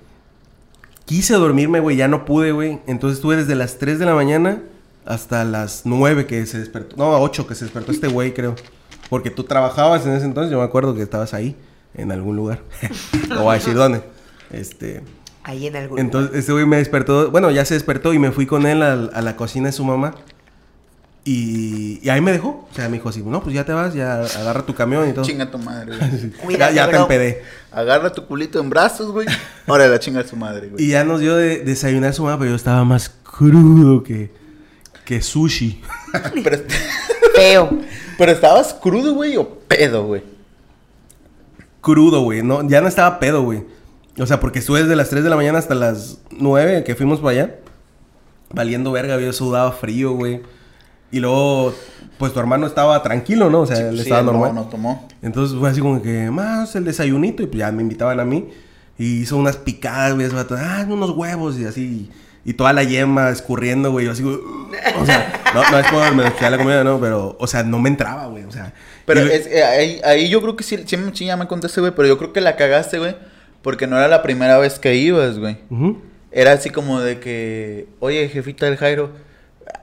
Quise 1.04 1.34
dormirme, 1.34 1.80
güey, 1.80 1.96
ya 1.96 2.08
no 2.08 2.24
pude, 2.24 2.52
güey. 2.52 2.80
Entonces 2.86 3.18
estuve 3.18 3.36
desde 3.36 3.54
las 3.54 3.78
3 3.78 3.98
de 3.98 4.06
la 4.06 4.14
mañana 4.14 4.58
hasta 5.06 5.44
las 5.44 5.82
9 5.84 6.26
que 6.26 6.44
se 6.46 6.58
despertó. 6.58 6.96
No, 6.96 7.20
8 7.20 7.46
que 7.46 7.54
se 7.54 7.64
despertó 7.64 7.92
este 7.92 8.08
güey, 8.08 8.32
creo. 8.34 8.54
Porque 9.10 9.30
tú 9.30 9.44
trabajabas 9.44 10.06
en 10.06 10.12
ese 10.12 10.24
entonces, 10.24 10.50
yo 10.50 10.58
me 10.58 10.64
acuerdo 10.64 10.94
que 10.94 11.02
estabas 11.02 11.34
ahí, 11.34 11.56
en 11.94 12.10
algún 12.10 12.36
lugar. 12.36 12.60
no 13.28 13.44
voy 13.44 13.52
a 13.52 13.58
decir 13.58 13.74
dónde. 13.74 14.02
Este. 14.50 15.02
Ahí 15.42 15.66
en 15.66 15.76
algún 15.76 15.98
Entonces, 15.98 16.36
este 16.36 16.52
güey 16.52 16.66
me 16.66 16.78
despertó. 16.78 17.30
Bueno, 17.30 17.50
ya 17.50 17.64
se 17.64 17.74
despertó 17.74 18.14
y 18.14 18.18
me 18.18 18.32
fui 18.32 18.46
con 18.46 18.66
él 18.66 18.82
a, 18.82 18.96
la 18.96 19.36
cocina 19.36 19.66
de 19.66 19.72
su 19.72 19.84
mamá. 19.84 20.14
Y, 21.26 22.00
y 22.02 22.08
ahí 22.10 22.20
me 22.20 22.32
dejó. 22.32 22.66
O 22.70 22.74
sea, 22.74 22.88
me 22.88 22.96
dijo 22.96 23.10
así: 23.10 23.22
No, 23.22 23.42
pues 23.42 23.54
ya 23.54 23.64
te 23.64 23.72
vas, 23.72 23.94
ya 23.94 24.20
agarra 24.20 24.62
tu 24.62 24.74
camión 24.74 25.08
y 25.08 25.12
todo. 25.12 25.24
Chinga 25.24 25.50
tu 25.50 25.58
madre, 25.58 25.96
güey. 25.96 26.10
ya 26.30 26.42
Cuídate, 26.42 26.74
ya 26.74 26.86
te 26.86 26.92
bro. 26.92 27.02
empedé. 27.02 27.42
Agarra 27.72 28.12
tu 28.12 28.26
culito 28.26 28.58
en 28.58 28.70
brazos, 28.70 29.10
güey. 29.10 29.26
Ahora 29.66 29.86
la 29.86 29.98
chinga 29.98 30.20
a 30.20 30.24
su 30.24 30.36
madre, 30.36 30.68
güey. 30.68 30.82
Y 30.82 30.88
ya 30.88 31.04
nos 31.04 31.20
dio 31.20 31.36
de 31.36 31.62
desayunar 31.62 32.14
su 32.14 32.24
mamá, 32.24 32.38
pero 32.38 32.50
yo 32.50 32.56
estaba 32.56 32.84
más 32.84 33.10
crudo 33.22 34.02
que, 34.02 34.30
que 35.04 35.20
sushi. 35.22 35.80
Pero, 36.42 36.58
Feo. 37.34 37.70
pero 38.18 38.32
estabas 38.32 38.74
crudo, 38.74 39.14
güey, 39.14 39.36
o 39.36 39.48
pedo, 39.48 40.06
güey. 40.06 40.22
Crudo, 41.80 42.22
güey. 42.22 42.42
No, 42.42 42.66
ya 42.68 42.80
no 42.80 42.88
estaba 42.88 43.18
pedo, 43.18 43.42
güey. 43.42 43.64
O 44.18 44.26
sea, 44.26 44.40
porque 44.40 44.60
estuve 44.60 44.82
desde 44.82 44.96
las 44.96 45.10
3 45.10 45.24
de 45.24 45.30
la 45.30 45.36
mañana 45.36 45.58
hasta 45.58 45.74
las 45.74 46.18
9 46.30 46.84
que 46.84 46.94
fuimos 46.94 47.20
para 47.20 47.30
allá. 47.30 47.54
Valiendo 48.52 48.92
verga, 48.92 49.18
yo 49.20 49.32
sudaba 49.32 49.72
frío, 49.72 50.12
güey. 50.12 50.40
Y 51.10 51.20
luego, 51.20 51.74
pues 52.18 52.32
tu 52.32 52.40
hermano 52.40 52.66
estaba 52.66 53.02
tranquilo, 53.02 53.50
¿no? 53.50 53.60
O 53.62 53.66
sea, 53.66 53.88
él 53.88 53.96
Sí, 53.96 54.02
estaba 54.02 54.22
no, 54.22 54.32
normal. 54.32 54.54
no 54.54 54.62
tomó. 54.64 55.08
Entonces 55.22 55.58
fue 55.58 55.68
así 55.70 55.80
como 55.80 56.00
que, 56.00 56.30
más 56.30 56.74
el 56.76 56.84
desayunito. 56.84 57.42
Y 57.42 57.46
pues 57.46 57.58
ya 57.58 57.70
me 57.72 57.82
invitaban 57.82 58.20
a 58.20 58.24
mí. 58.24 58.48
Y 58.96 59.20
hizo 59.22 59.36
unas 59.36 59.56
picadas, 59.56 60.14
güey. 60.14 60.28
ah, 60.56 60.86
unos 60.88 61.10
huevos 61.10 61.58
y 61.58 61.64
así. 61.66 61.82
Y 61.82 62.10
toda 62.52 62.74
la 62.74 62.82
yema 62.84 63.30
escurriendo, 63.30 63.90
güey. 63.90 64.04
Yo 64.04 64.12
así, 64.12 64.22
güey, 64.22 64.36
o 65.00 65.06
sea, 65.06 65.32
no, 65.54 65.62
no 65.70 65.78
es 65.78 65.86
como 65.86 66.12
me 66.12 66.24
descuidé 66.24 66.50
la 66.50 66.58
comida, 66.58 66.84
no, 66.84 67.00
pero, 67.00 67.36
o 67.40 67.46
sea, 67.46 67.62
no 67.62 67.78
me 67.78 67.88
entraba, 67.88 68.26
güey. 68.26 68.44
O 68.44 68.52
sea, 68.52 68.74
Pero 69.06 69.26
y- 69.26 69.30
es, 69.30 69.46
eh, 69.46 69.64
ahí, 69.64 70.00
ahí 70.04 70.28
yo 70.28 70.42
creo 70.42 70.54
que 70.54 70.62
sí, 70.62 70.78
sí, 70.86 70.96
sí 71.14 71.24
ya 71.24 71.36
me 71.38 71.46
contaste, 71.46 71.80
güey, 71.80 71.92
pero 71.96 72.06
yo 72.06 72.18
creo 72.18 72.34
que 72.34 72.42
la 72.42 72.56
cagaste, 72.56 72.98
güey, 72.98 73.16
porque 73.62 73.86
no 73.86 73.96
era 73.96 74.08
la 74.08 74.22
primera 74.22 74.58
vez 74.58 74.78
que 74.78 74.94
ibas, 74.94 75.38
güey. 75.38 75.56
Era 76.30 76.52
así 76.52 76.68
como 76.70 77.00
de 77.00 77.18
que, 77.20 77.86
oye, 78.00 78.28
jefita 78.28 78.66
del 78.66 78.76
Jairo, 78.76 79.10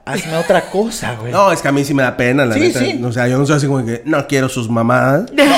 hazme 0.04 0.36
otra 0.36 0.60
cosa, 0.70 1.14
güey. 1.18 1.32
No, 1.32 1.50
es 1.50 1.62
que 1.62 1.68
a 1.68 1.72
mí 1.72 1.84
sí 1.84 1.94
me 1.94 2.02
da 2.04 2.16
pena, 2.16 2.44
la 2.46 2.54
Sí, 2.54 2.60
neta. 2.60 2.78
sí. 2.78 3.00
O 3.04 3.10
sea, 3.10 3.26
yo 3.26 3.38
no 3.38 3.46
soy 3.46 3.56
así 3.56 3.66
como 3.66 3.84
que 3.84 4.02
no 4.04 4.26
quiero 4.28 4.48
sus 4.48 4.68
mamadas. 4.70 5.30
pero 5.36 5.50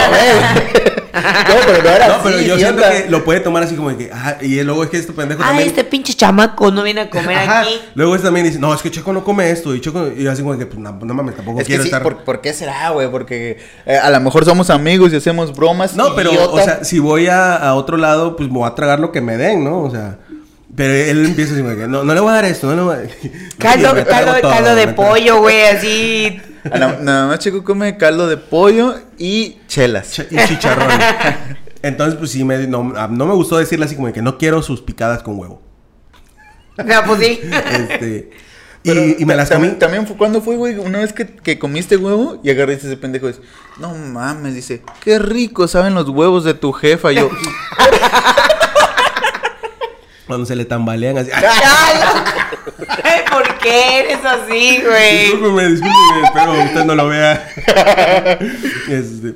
a 0.00 0.08
ver. 0.08 1.05
no, 1.16 1.54
pero 1.66 1.82
no 1.82 1.88
era 1.88 2.08
No, 2.08 2.14
así, 2.14 2.22
pero 2.24 2.40
yo 2.40 2.58
siento 2.58 2.82
que 2.82 3.06
lo 3.08 3.24
puede 3.24 3.40
tomar 3.40 3.62
así 3.62 3.74
como 3.74 3.90
de 3.90 3.96
que, 3.96 4.12
ajá, 4.12 4.38
y 4.40 4.62
luego 4.62 4.84
es 4.84 4.90
que 4.90 4.98
este 4.98 5.12
pendejo 5.12 5.42
Ay, 5.42 5.48
también. 5.48 5.68
este 5.68 5.84
pinche 5.84 6.14
chamaco 6.14 6.70
no 6.70 6.82
viene 6.82 7.02
a 7.02 7.10
comer 7.10 7.38
Ajá, 7.38 7.60
aquí. 7.62 7.70
Luego 7.94 8.14
este 8.14 8.26
también 8.26 8.46
dice, 8.46 8.58
no, 8.58 8.72
es 8.74 8.82
que 8.82 8.90
Checo 8.90 9.12
no 9.12 9.24
come 9.24 9.50
esto. 9.50 9.74
Y 9.74 9.80
Checo, 9.80 10.08
y 10.16 10.26
así 10.26 10.42
como 10.42 10.56
que, 10.58 10.66
pues 10.66 10.78
no, 10.78 10.92
no 10.92 11.14
mames, 11.14 11.36
tampoco 11.36 11.60
Es 11.60 11.66
que 11.66 11.72
quiero 11.72 11.82
sí, 11.82 11.88
estar. 11.88 12.02
¿por, 12.02 12.24
por 12.24 12.40
qué 12.40 12.52
será, 12.52 12.90
güey? 12.90 13.10
Porque 13.10 13.58
eh, 13.86 13.96
a 13.96 14.10
lo 14.10 14.20
mejor 14.20 14.44
somos 14.44 14.70
amigos 14.70 15.12
y 15.12 15.16
hacemos 15.16 15.54
bromas. 15.56 15.94
No, 15.96 16.14
pero, 16.14 16.30
idiota. 16.32 16.50
o 16.52 16.60
sea, 16.60 16.84
si 16.84 16.98
voy 16.98 17.26
a, 17.28 17.56
a 17.56 17.74
otro 17.74 17.96
lado, 17.96 18.36
pues 18.36 18.48
me 18.50 18.58
voy 18.58 18.68
a 18.68 18.74
tragar 18.74 19.00
lo 19.00 19.12
que 19.12 19.20
me 19.20 19.36
den, 19.36 19.64
¿no? 19.64 19.80
O 19.82 19.90
sea, 19.90 20.18
pero 20.74 20.92
él 20.92 21.24
empieza 21.24 21.54
así 21.54 21.62
como 21.62 21.74
que, 21.74 21.86
no, 21.88 22.04
no 22.04 22.12
le 22.14 22.20
voy 22.20 22.30
a 22.30 22.34
dar 22.34 22.44
esto, 22.44 22.66
no 22.66 22.74
le 22.76 22.82
voy 22.82 22.94
a 22.94 22.98
dar. 22.98 23.08
Caldo, 23.58 24.04
caldo, 24.42 24.74
de 24.74 24.88
pollo, 24.88 25.38
güey, 25.40 25.62
así. 25.76 26.40
A 26.72 26.78
la- 26.78 26.98
Nada 27.00 27.26
más 27.28 27.38
Checo 27.38 27.62
come 27.64 27.96
caldo 27.96 28.26
de 28.26 28.36
pollo 28.36 28.96
y 29.18 29.58
chelas. 29.68 30.18
Ch- 30.18 30.26
y 30.30 30.48
chicharrón. 30.48 30.88
Entonces, 31.82 32.16
pues 32.18 32.30
sí, 32.32 32.42
me, 32.44 32.66
no, 32.66 32.82
no 32.82 33.26
me 33.26 33.34
gustó 33.34 33.58
decirle 33.58 33.84
así 33.84 33.94
como 33.96 34.12
que 34.12 34.22
no 34.22 34.38
quiero 34.38 34.62
sus 34.62 34.80
picadas 34.82 35.22
con 35.22 35.38
huevo. 35.38 35.62
No, 36.78 37.04
pues 37.06 37.20
sí. 37.20 37.40
Este, 37.42 38.30
Pero 38.82 39.04
y, 39.04 39.16
y 39.20 39.24
me 39.24 39.34
las 39.34 39.48
comí. 39.48 39.58
También, 39.60 39.78
también 39.78 40.06
fue 40.06 40.16
cuando 40.16 40.40
fue, 40.42 40.56
güey, 40.56 40.76
una 40.78 40.98
vez 40.98 41.12
que, 41.12 41.26
que 41.26 41.58
comiste 41.58 41.96
huevo 41.96 42.40
y 42.42 42.50
agarraste 42.50 42.86
ese 42.86 42.96
pendejo 42.96 43.26
y 43.26 43.32
dices, 43.32 43.44
no 43.78 43.94
mames, 43.94 44.54
dice, 44.54 44.82
qué 45.02 45.18
rico 45.18 45.68
saben 45.68 45.94
los 45.94 46.08
huevos 46.08 46.44
de 46.44 46.54
tu 46.54 46.72
jefa. 46.72 47.12
Y 47.12 47.16
yo, 47.16 47.30
Cuando 50.26 50.44
se 50.46 50.56
le 50.56 50.64
tambalean 50.64 51.18
así. 51.18 51.30
Ay, 53.04 53.20
¿por 53.30 53.58
qué 53.58 54.00
eres 54.00 54.24
así, 54.24 54.82
güey? 54.84 55.22
Discúlpeme, 55.30 55.68
discúlpeme, 55.68 56.22
espero 56.24 56.52
usted 56.64 56.84
no 56.84 56.94
lo 56.94 57.08
vea. 57.08 57.48
Este, 58.88 59.34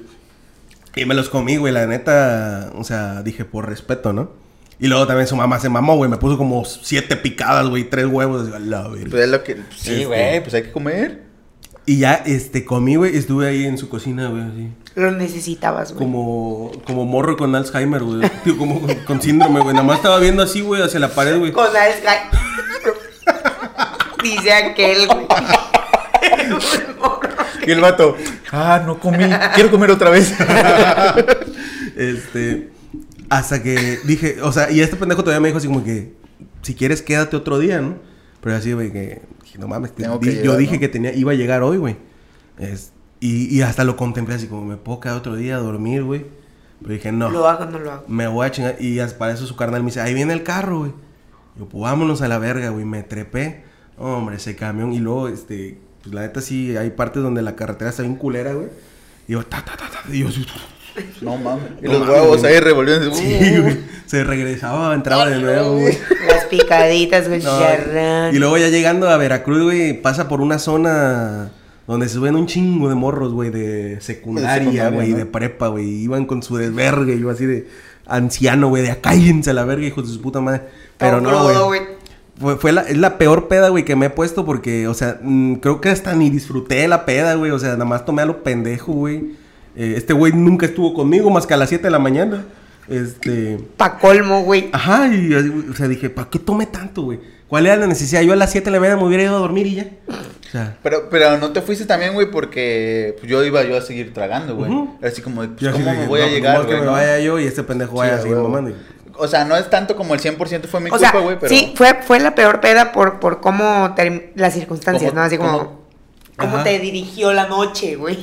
y 0.96 1.04
me 1.04 1.14
los 1.14 1.28
comí, 1.28 1.56
güey, 1.56 1.72
la 1.72 1.86
neta, 1.86 2.72
o 2.74 2.84
sea, 2.84 3.22
dije 3.22 3.44
por 3.44 3.68
respeto, 3.68 4.12
¿no? 4.12 4.32
Y 4.78 4.86
luego 4.88 5.06
también 5.06 5.26
su 5.26 5.36
mamá 5.36 5.60
se 5.60 5.68
mamó, 5.68 5.96
güey, 5.96 6.10
me 6.10 6.16
puso 6.16 6.38
como 6.38 6.64
siete 6.64 7.16
picadas, 7.16 7.68
güey, 7.68 7.84
tres 7.84 8.06
huevos, 8.06 8.48
así, 8.48 8.64
la 8.66 8.88
verga. 8.88 9.10
pues 9.10 9.22
es 9.24 9.28
lo 9.28 9.42
que, 9.44 9.56
sí, 9.76 9.92
Este. 9.92 10.06
güey, 10.06 10.40
pues 10.40 10.54
hay 10.54 10.62
que 10.62 10.72
comer. 10.72 11.22
Y 11.86 11.98
ya, 11.98 12.14
este, 12.14 12.64
comí, 12.64 12.96
güey, 12.96 13.16
estuve 13.16 13.48
ahí 13.48 13.64
en 13.64 13.78
su 13.78 13.88
cocina, 13.88 14.28
güey, 14.28 14.42
así. 14.42 14.68
Lo 14.96 15.10
necesitabas, 15.12 15.92
güey. 15.92 16.04
Como, 16.04 16.72
como 16.84 17.04
morro 17.06 17.36
con 17.36 17.54
Alzheimer, 17.54 18.02
güey. 18.02 18.28
Tío, 18.44 18.56
como 18.58 18.80
con, 18.80 18.94
con 19.06 19.22
síndrome, 19.22 19.60
güey. 19.60 19.74
Nada 19.74 19.86
más 19.86 19.96
estaba 19.98 20.18
viendo 20.18 20.42
así, 20.42 20.60
güey, 20.62 20.82
hacia 20.82 20.98
la 21.00 21.08
pared, 21.08 21.38
güey. 21.38 21.52
Con 21.52 21.64
Alzheimer. 21.66 22.30
Dice 24.22 24.52
aquel, 24.52 25.06
güey. 25.06 25.26
Y 27.66 27.70
el 27.70 27.80
vato, 27.80 28.16
ah, 28.52 28.82
no 28.84 28.98
comí, 28.98 29.24
quiero 29.54 29.70
comer 29.70 29.90
otra 29.90 30.10
vez. 30.10 30.34
Este. 31.96 32.70
Hasta 33.28 33.62
que 33.62 33.98
dije, 34.04 34.42
o 34.42 34.50
sea, 34.52 34.70
y 34.72 34.80
este 34.80 34.96
pendejo 34.96 35.22
todavía 35.22 35.40
me 35.40 35.48
dijo 35.48 35.58
así 35.58 35.68
como 35.68 35.84
que, 35.84 36.14
si 36.62 36.74
quieres, 36.74 37.00
quédate 37.00 37.36
otro 37.36 37.58
día, 37.60 37.80
¿no? 37.80 37.96
Pero 38.40 38.56
así, 38.56 38.72
güey, 38.72 38.90
que, 38.90 39.22
dije, 39.44 39.58
no 39.58 39.68
mames, 39.68 39.94
te- 39.94 40.02
que 40.02 40.08
yo 40.08 40.18
llegar, 40.42 40.56
dije 40.56 40.74
¿no? 40.74 40.80
que 40.80 40.88
tenía, 40.88 41.12
iba 41.14 41.30
a 41.30 41.34
llegar 41.36 41.62
hoy, 41.62 41.76
güey. 41.76 41.96
Es- 42.58 42.92
y, 43.20 43.54
y 43.54 43.62
hasta 43.62 43.84
lo 43.84 43.96
contemplé 43.96 44.34
así 44.34 44.46
como, 44.46 44.64
me 44.64 44.76
puedo 44.76 45.00
quedar 45.00 45.16
otro 45.16 45.36
día 45.36 45.56
a 45.56 45.60
dormir, 45.60 46.02
güey. 46.02 46.26
Pero 46.80 46.94
dije, 46.94 47.12
no. 47.12 47.30
Lo 47.30 47.46
hago, 47.46 47.66
no 47.66 47.78
lo 47.78 47.92
hago. 47.92 48.04
Me 48.08 48.26
voy 48.26 48.46
a 48.46 48.50
chingar. 48.50 48.76
Y 48.80 48.98
para 49.18 49.32
eso 49.32 49.46
su 49.46 49.54
carnal 49.54 49.82
me 49.82 49.86
dice, 49.86 50.00
ahí 50.00 50.14
viene 50.14 50.32
el 50.32 50.42
carro, 50.42 50.80
güey. 50.80 50.92
Yo, 51.58 51.66
pues 51.66 51.82
vámonos 51.82 52.22
a 52.22 52.28
la 52.28 52.38
verga, 52.38 52.70
güey. 52.70 52.84
Me 52.84 53.02
trepé. 53.02 53.64
Hombre, 53.98 54.36
ese 54.36 54.56
camión. 54.56 54.92
Y 54.92 54.98
luego, 54.98 55.28
este, 55.28 55.78
pues 56.02 56.14
la 56.14 56.22
neta 56.22 56.40
sí, 56.40 56.76
hay 56.76 56.90
partes 56.90 57.22
donde 57.22 57.42
la 57.42 57.54
carretera 57.54 57.90
está 57.90 58.02
bien 58.02 58.16
culera, 58.16 58.54
güey. 58.54 58.68
Y 59.28 59.32
yo, 59.32 59.44
ta, 59.44 59.62
ta, 59.62 59.76
ta, 59.76 59.90
ta. 59.90 60.10
Y 60.10 60.20
yo, 60.20 60.28
No 61.20 61.36
mames. 61.36 61.64
Y 61.82 61.86
los 61.86 62.08
huevos 62.08 62.42
ahí 62.44 62.58
revolviendo. 62.58 63.14
sí, 63.14 63.58
güey. 63.60 63.78
Se 64.06 64.24
regresaba, 64.24 64.94
entraba 64.94 65.28
de 65.28 65.38
nuevo, 65.38 65.78
güey. 65.78 65.96
Las 66.26 66.46
picaditas, 66.46 67.28
güey, 67.28 67.42
No, 67.42 68.32
y 68.32 68.38
luego 68.38 68.58
ya 68.58 68.68
llegando 68.68 69.08
a 69.08 69.16
Veracruz, 69.16 69.62
güey, 69.62 70.00
pasa 70.00 70.28
por 70.28 70.40
una 70.40 70.58
zona 70.58 71.52
donde 71.90 72.08
se 72.08 72.20
ven 72.20 72.36
un 72.36 72.46
chingo 72.46 72.88
de 72.88 72.94
morros, 72.94 73.32
güey, 73.32 73.50
de 73.50 74.00
secundaria, 74.00 74.90
güey, 74.90 75.10
¿no? 75.10 75.16
de 75.16 75.26
prepa, 75.26 75.66
güey. 75.66 75.88
Iban 75.88 76.24
con 76.24 76.40
su 76.40 76.56
desvergue, 76.56 77.18
yo 77.18 77.30
así 77.30 77.46
de 77.46 77.66
anciano, 78.06 78.68
güey, 78.68 78.84
de 78.84 78.92
acállense 78.92 79.50
a 79.50 79.54
la 79.54 79.64
verga, 79.64 79.84
hijos 79.84 80.06
de 80.06 80.14
su 80.14 80.20
puta 80.20 80.40
madre. 80.40 80.62
Pero 80.98 81.20
no, 81.20 81.66
güey. 81.66 81.82
Fue, 82.38 82.56
fue 82.58 82.70
la, 82.70 82.82
es 82.82 82.96
la 82.96 83.18
peor 83.18 83.48
peda, 83.48 83.70
güey, 83.70 83.84
que 83.84 83.96
me 83.96 84.06
he 84.06 84.10
puesto 84.10 84.46
porque, 84.46 84.86
o 84.86 84.94
sea, 84.94 85.18
mm, 85.20 85.54
creo 85.54 85.80
que 85.80 85.88
hasta 85.88 86.14
ni 86.14 86.30
disfruté 86.30 86.86
la 86.86 87.04
peda, 87.04 87.34
güey. 87.34 87.50
O 87.50 87.58
sea, 87.58 87.72
nada 87.72 87.84
más 87.84 88.04
tomé 88.04 88.22
a 88.22 88.26
lo 88.26 88.44
pendejo, 88.44 88.92
güey. 88.92 89.32
Eh, 89.74 89.94
este 89.96 90.12
güey 90.12 90.32
nunca 90.32 90.66
estuvo 90.66 90.94
conmigo 90.94 91.28
más 91.28 91.44
que 91.44 91.54
a 91.54 91.56
las 91.56 91.70
7 91.70 91.82
de 91.82 91.90
la 91.90 91.98
mañana. 91.98 92.44
Este. 92.88 93.58
Pa' 93.76 93.98
colmo, 93.98 94.44
güey. 94.44 94.70
Ajá, 94.72 95.12
y 95.12 95.34
o 95.34 95.74
sea, 95.74 95.88
dije, 95.88 96.08
¿para 96.08 96.30
qué 96.30 96.38
tomé 96.38 96.66
tanto, 96.66 97.02
güey? 97.02 97.18
¿Cuál 97.50 97.66
era 97.66 97.76
la 97.76 97.86
necesidad? 97.86 98.22
Yo 98.22 98.32
a 98.32 98.36
las 98.36 98.50
7 98.52 98.64
de 98.64 98.70
la 98.70 98.80
mañana 98.80 98.96
me 98.96 99.06
hubiera 99.06 99.24
ido 99.24 99.36
a 99.36 99.40
dormir 99.40 99.66
y 99.66 99.74
ya. 99.74 99.86
O 100.08 100.50
sea, 100.52 100.76
Pero, 100.82 101.10
pero 101.10 101.36
no 101.36 101.50
te 101.52 101.60
fuiste 101.60 101.84
también, 101.84 102.14
güey, 102.14 102.30
porque 102.30 103.16
pues, 103.18 103.30
yo 103.30 103.44
iba 103.44 103.62
yo 103.64 103.76
a 103.76 103.80
seguir 103.82 104.14
tragando, 104.14 104.54
güey. 104.56 104.72
Así 105.02 105.20
como, 105.20 105.42
de, 105.42 105.48
pues, 105.48 105.70
¿cómo 105.72 105.84
me 105.84 106.06
voy 106.06 106.20
no, 106.20 106.24
a 106.26 106.28
pues, 106.28 106.30
llegar, 106.32 106.54
nomás 106.54 106.66
que 106.66 106.72
güey? 106.74 106.80
me 106.80 106.86
no? 106.86 106.92
vaya 106.92 107.18
yo 107.18 107.38
y 107.38 107.44
este 107.46 107.62
pendejo 107.64 107.96
vaya 107.96 108.14
Sí, 108.14 108.18
a 108.20 108.22
seguir 108.22 108.36
mamando. 108.38 108.72
O 109.18 109.28
sea, 109.28 109.44
no 109.44 109.56
es 109.56 109.68
tanto 109.68 109.96
como 109.96 110.14
el 110.14 110.20
100% 110.20 110.62
fue 110.66 110.80
mi 110.80 110.88
O 110.90 110.92
culpa, 110.92 111.18
güey, 111.18 111.36
pero... 111.38 111.54
sí, 111.54 111.72
fue, 111.76 111.94
fue 112.02 112.20
la 112.20 112.34
peor 112.34 112.60
peda 112.60 112.92
por, 112.92 113.20
por 113.20 113.40
cómo 113.40 113.94
term- 113.96 114.30
las 114.34 114.54
circunstancias, 114.54 115.10
Cómo- 115.10 115.20
¿no? 115.20 115.26
Así 115.26 115.36
como, 115.36 115.82
cómo- 116.38 116.62
te 116.62 116.78
dirigió 116.78 117.32
la 117.32 117.46
noche, 117.48 117.96
güey. 117.96 118.16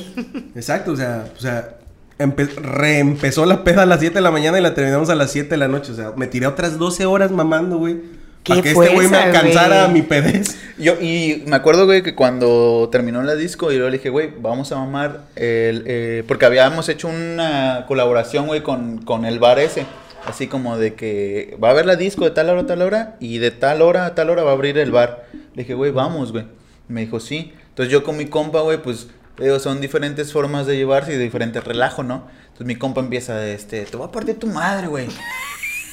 Exacto, 0.56 0.92
o 0.92 0.96
sea, 0.96 1.26
o 1.36 1.40
sea, 1.40 1.76
empe- 2.18 2.52
reempezó 2.56 3.46
la 3.46 3.62
peda 3.62 3.82
a 3.82 3.86
las 3.86 4.00
7 4.00 4.14
de 4.16 4.20
la 4.22 4.30
mañana 4.30 4.58
y 4.58 4.62
la 4.62 4.74
terminamos 4.74 5.08
a 5.10 5.14
las 5.14 5.30
7 5.30 5.50
de 5.50 5.56
la 5.58 5.68
noche. 5.68 5.92
O 5.92 5.94
sea, 5.94 6.12
me 6.16 6.26
tiré 6.26 6.46
otras 6.46 6.78
12 6.78 7.06
horas 7.06 7.30
mamando, 7.30 7.76
güey. 7.78 8.17
Para 8.48 8.62
¿Qué 8.62 8.74
que 8.74 8.80
este 8.80 8.94
güey 8.94 9.08
me 9.08 9.18
alcanzara 9.18 9.82
güey? 9.84 9.92
mi 9.94 10.02
pedez. 10.02 10.56
Yo, 10.78 10.94
y 11.00 11.42
me 11.46 11.56
acuerdo, 11.56 11.86
güey, 11.86 12.02
que 12.02 12.14
cuando 12.14 12.88
terminó 12.90 13.22
la 13.22 13.34
disco, 13.34 13.70
yo 13.72 13.88
le 13.90 13.98
dije, 13.98 14.10
güey, 14.10 14.32
vamos 14.40 14.72
a 14.72 14.76
mamar 14.76 15.24
el... 15.36 15.84
eh, 15.86 16.24
porque 16.26 16.46
habíamos 16.46 16.88
hecho 16.88 17.08
una 17.08 17.84
colaboración, 17.86 18.46
güey, 18.46 18.62
con, 18.62 18.98
con 19.02 19.24
el 19.24 19.38
bar 19.38 19.58
ese. 19.58 19.86
Así 20.26 20.46
como 20.46 20.76
de 20.76 20.94
que 20.94 21.56
va 21.62 21.68
a 21.68 21.70
haber 21.70 21.86
la 21.86 21.96
disco 21.96 22.24
de 22.24 22.32
tal 22.32 22.50
hora 22.50 22.62
a 22.62 22.66
tal 22.66 22.82
hora 22.82 23.16
y 23.20 23.38
de 23.38 23.50
tal 23.50 23.82
hora 23.82 24.04
a 24.06 24.14
tal 24.14 24.30
hora 24.30 24.42
va 24.42 24.50
a 24.50 24.54
abrir 24.54 24.76
el 24.78 24.90
bar. 24.90 25.26
Le 25.54 25.62
dije, 25.62 25.74
güey, 25.74 25.90
vamos, 25.90 26.32
güey. 26.32 26.44
Me 26.88 27.02
dijo, 27.02 27.18
sí. 27.20 27.52
Entonces 27.70 27.92
yo 27.92 28.02
con 28.02 28.16
mi 28.16 28.26
compa, 28.26 28.60
güey, 28.60 28.82
pues, 28.82 29.08
digo, 29.38 29.58
son 29.58 29.80
diferentes 29.80 30.32
formas 30.32 30.66
de 30.66 30.76
llevarse 30.76 31.12
y 31.12 31.16
de 31.16 31.22
diferente 31.22 31.60
relajo, 31.60 32.02
¿no? 32.02 32.28
Entonces 32.42 32.66
mi 32.66 32.76
compa 32.76 33.00
empieza 33.00 33.36
de 33.36 33.54
este, 33.54 33.82
te 33.84 33.96
voy 33.96 34.08
a 34.08 34.12
partir 34.12 34.38
tu 34.38 34.46
madre, 34.48 34.86
güey. 34.88 35.06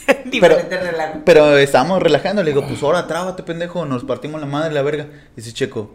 Diferente 0.26 0.80
relajo. 0.80 1.20
Pero 1.26 1.58
estábamos 1.58 2.02
relajando, 2.02 2.44
le 2.44 2.52
digo, 2.52 2.66
pues 2.68 2.82
ahora 2.84 3.08
trábate, 3.08 3.44
pendejo, 3.44 3.86
nos 3.86 4.04
partimos 4.04 4.40
la 4.42 4.48
madre 4.48 4.74
la 4.74 4.82
verga. 4.82 5.08
Dice 5.36 5.54
Checo, 5.54 5.92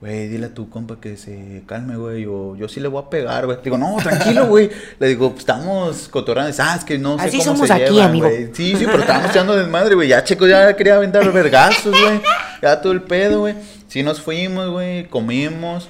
güey, 0.00 0.28
dile 0.28 0.46
a 0.46 0.54
tu 0.54 0.68
compa 0.68 1.00
que 1.00 1.16
se 1.16 1.62
calme, 1.66 1.96
güey, 1.96 2.26
o 2.26 2.56
yo 2.56 2.68
sí 2.68 2.80
le 2.80 2.88
voy 2.88 3.02
a 3.02 3.10
pegar, 3.10 3.46
güey. 3.46 3.58
Digo, 3.62 3.78
no, 3.78 3.96
tranquilo, 4.02 4.46
güey. 4.46 4.70
Le 4.98 5.08
digo, 5.08 5.28
pues 5.30 5.40
estamos 5.40 6.08
cotorrando. 6.08 6.54
Ah, 6.58 6.76
es 6.78 6.84
que 6.84 6.98
no 6.98 7.18
sé 7.18 7.24
Así 7.26 7.38
cómo 7.38 7.52
somos 7.52 7.68
se 7.68 7.74
aquí, 7.74 7.92
llevan, 7.94 8.10
amigo. 8.10 8.28
güey. 8.28 8.50
Sí, 8.52 8.74
sí, 8.76 8.84
pero 8.86 8.98
estábamos 9.00 9.30
echando 9.30 9.56
desmadre, 9.56 9.94
güey. 9.94 10.08
Ya 10.08 10.22
Checo 10.24 10.46
ya 10.46 10.74
quería 10.76 10.96
aventar 10.96 11.30
vergazos, 11.32 11.92
güey. 11.98 12.20
Ya 12.62 12.80
todo 12.80 12.92
el 12.92 13.02
pedo, 13.02 13.40
güey. 13.40 13.54
Sí 13.88 14.02
nos 14.02 14.20
fuimos, 14.20 14.70
güey, 14.70 15.08
comimos. 15.08 15.88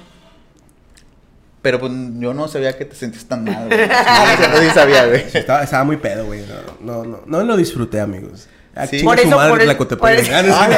Pero 1.67 1.81
pues 1.81 1.91
yo 2.17 2.33
no 2.33 2.47
sabía 2.47 2.77
que 2.77 2.85
te 2.85 2.95
sentías 2.95 3.25
tan 3.25 3.43
mal, 3.43 3.67
güey. 3.67 3.77
Sí 4.69 4.73
sabía, 4.73 5.05
güey. 5.05 5.21
Estaba, 5.33 5.63
estaba 5.63 5.83
muy 5.83 5.97
pedo, 5.97 6.25
güey. 6.25 6.39
No, 6.79 7.03
no, 7.03 7.05
no, 7.05 7.19
no 7.25 7.43
lo 7.43 7.57
disfruté, 7.57 7.99
amigos. 7.99 8.47
Ah, 8.73 8.87
Sí. 8.87 9.03
Por 9.03 9.19
eso, 9.19 9.35
madre 9.35 9.49
por 9.49 9.57
la 9.65 9.71
eso- 9.73 9.77
Cotepeque. 9.77 9.99
por 9.99 10.11
eso- 10.13 10.31
Ah, 10.33 10.69
no. 10.69 10.77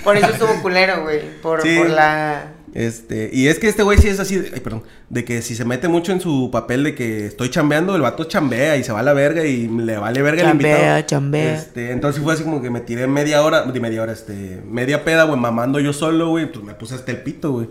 Por 0.04 0.16
eso 0.16 0.28
estuvo 0.30 0.62
culero, 0.62 1.02
güey. 1.02 1.20
Por, 1.42 1.60
Sí. 1.60 1.76
por 1.76 1.90
la... 1.90 2.44
Este, 2.72 3.28
y 3.30 3.48
es 3.48 3.58
que 3.58 3.68
este 3.68 3.82
güey 3.82 3.98
sí 3.98 4.08
es 4.08 4.18
así, 4.20 4.36
de- 4.36 4.52
ay, 4.54 4.60
perdón, 4.60 4.84
de 5.10 5.22
que 5.26 5.42
si 5.42 5.54
se 5.54 5.66
mete 5.66 5.88
mucho 5.88 6.12
en 6.12 6.20
su 6.22 6.48
papel 6.50 6.82
de 6.84 6.94
que 6.94 7.26
estoy 7.26 7.50
chambeando, 7.50 7.94
el 7.94 8.00
vato 8.00 8.24
chambea 8.24 8.78
y 8.78 8.84
se 8.84 8.92
va 8.92 9.00
a 9.00 9.02
la 9.02 9.12
verga 9.12 9.44
y 9.44 9.68
le 9.68 9.98
vale 9.98 10.22
verga 10.22 10.44
Chambea, 10.44 10.70
el 10.76 10.78
invitado. 10.78 11.02
chambea. 11.06 11.54
Este, 11.56 11.90
entonces 11.90 12.22
fue 12.22 12.32
así 12.32 12.42
como 12.44 12.62
que 12.62 12.70
me 12.70 12.80
tiré 12.80 13.06
media 13.06 13.42
hora, 13.42 13.62
de 13.64 13.80
media 13.80 14.02
hora, 14.02 14.12
este, 14.12 14.62
media 14.64 15.04
peda, 15.04 15.24
güey, 15.24 15.38
mamando 15.38 15.78
yo 15.78 15.92
solo, 15.92 16.30
güey, 16.30 16.50
pues 16.50 16.64
me 16.64 16.72
puse 16.74 16.94
hasta 16.94 17.10
el 17.10 17.18
pito, 17.18 17.52
güey. 17.52 17.68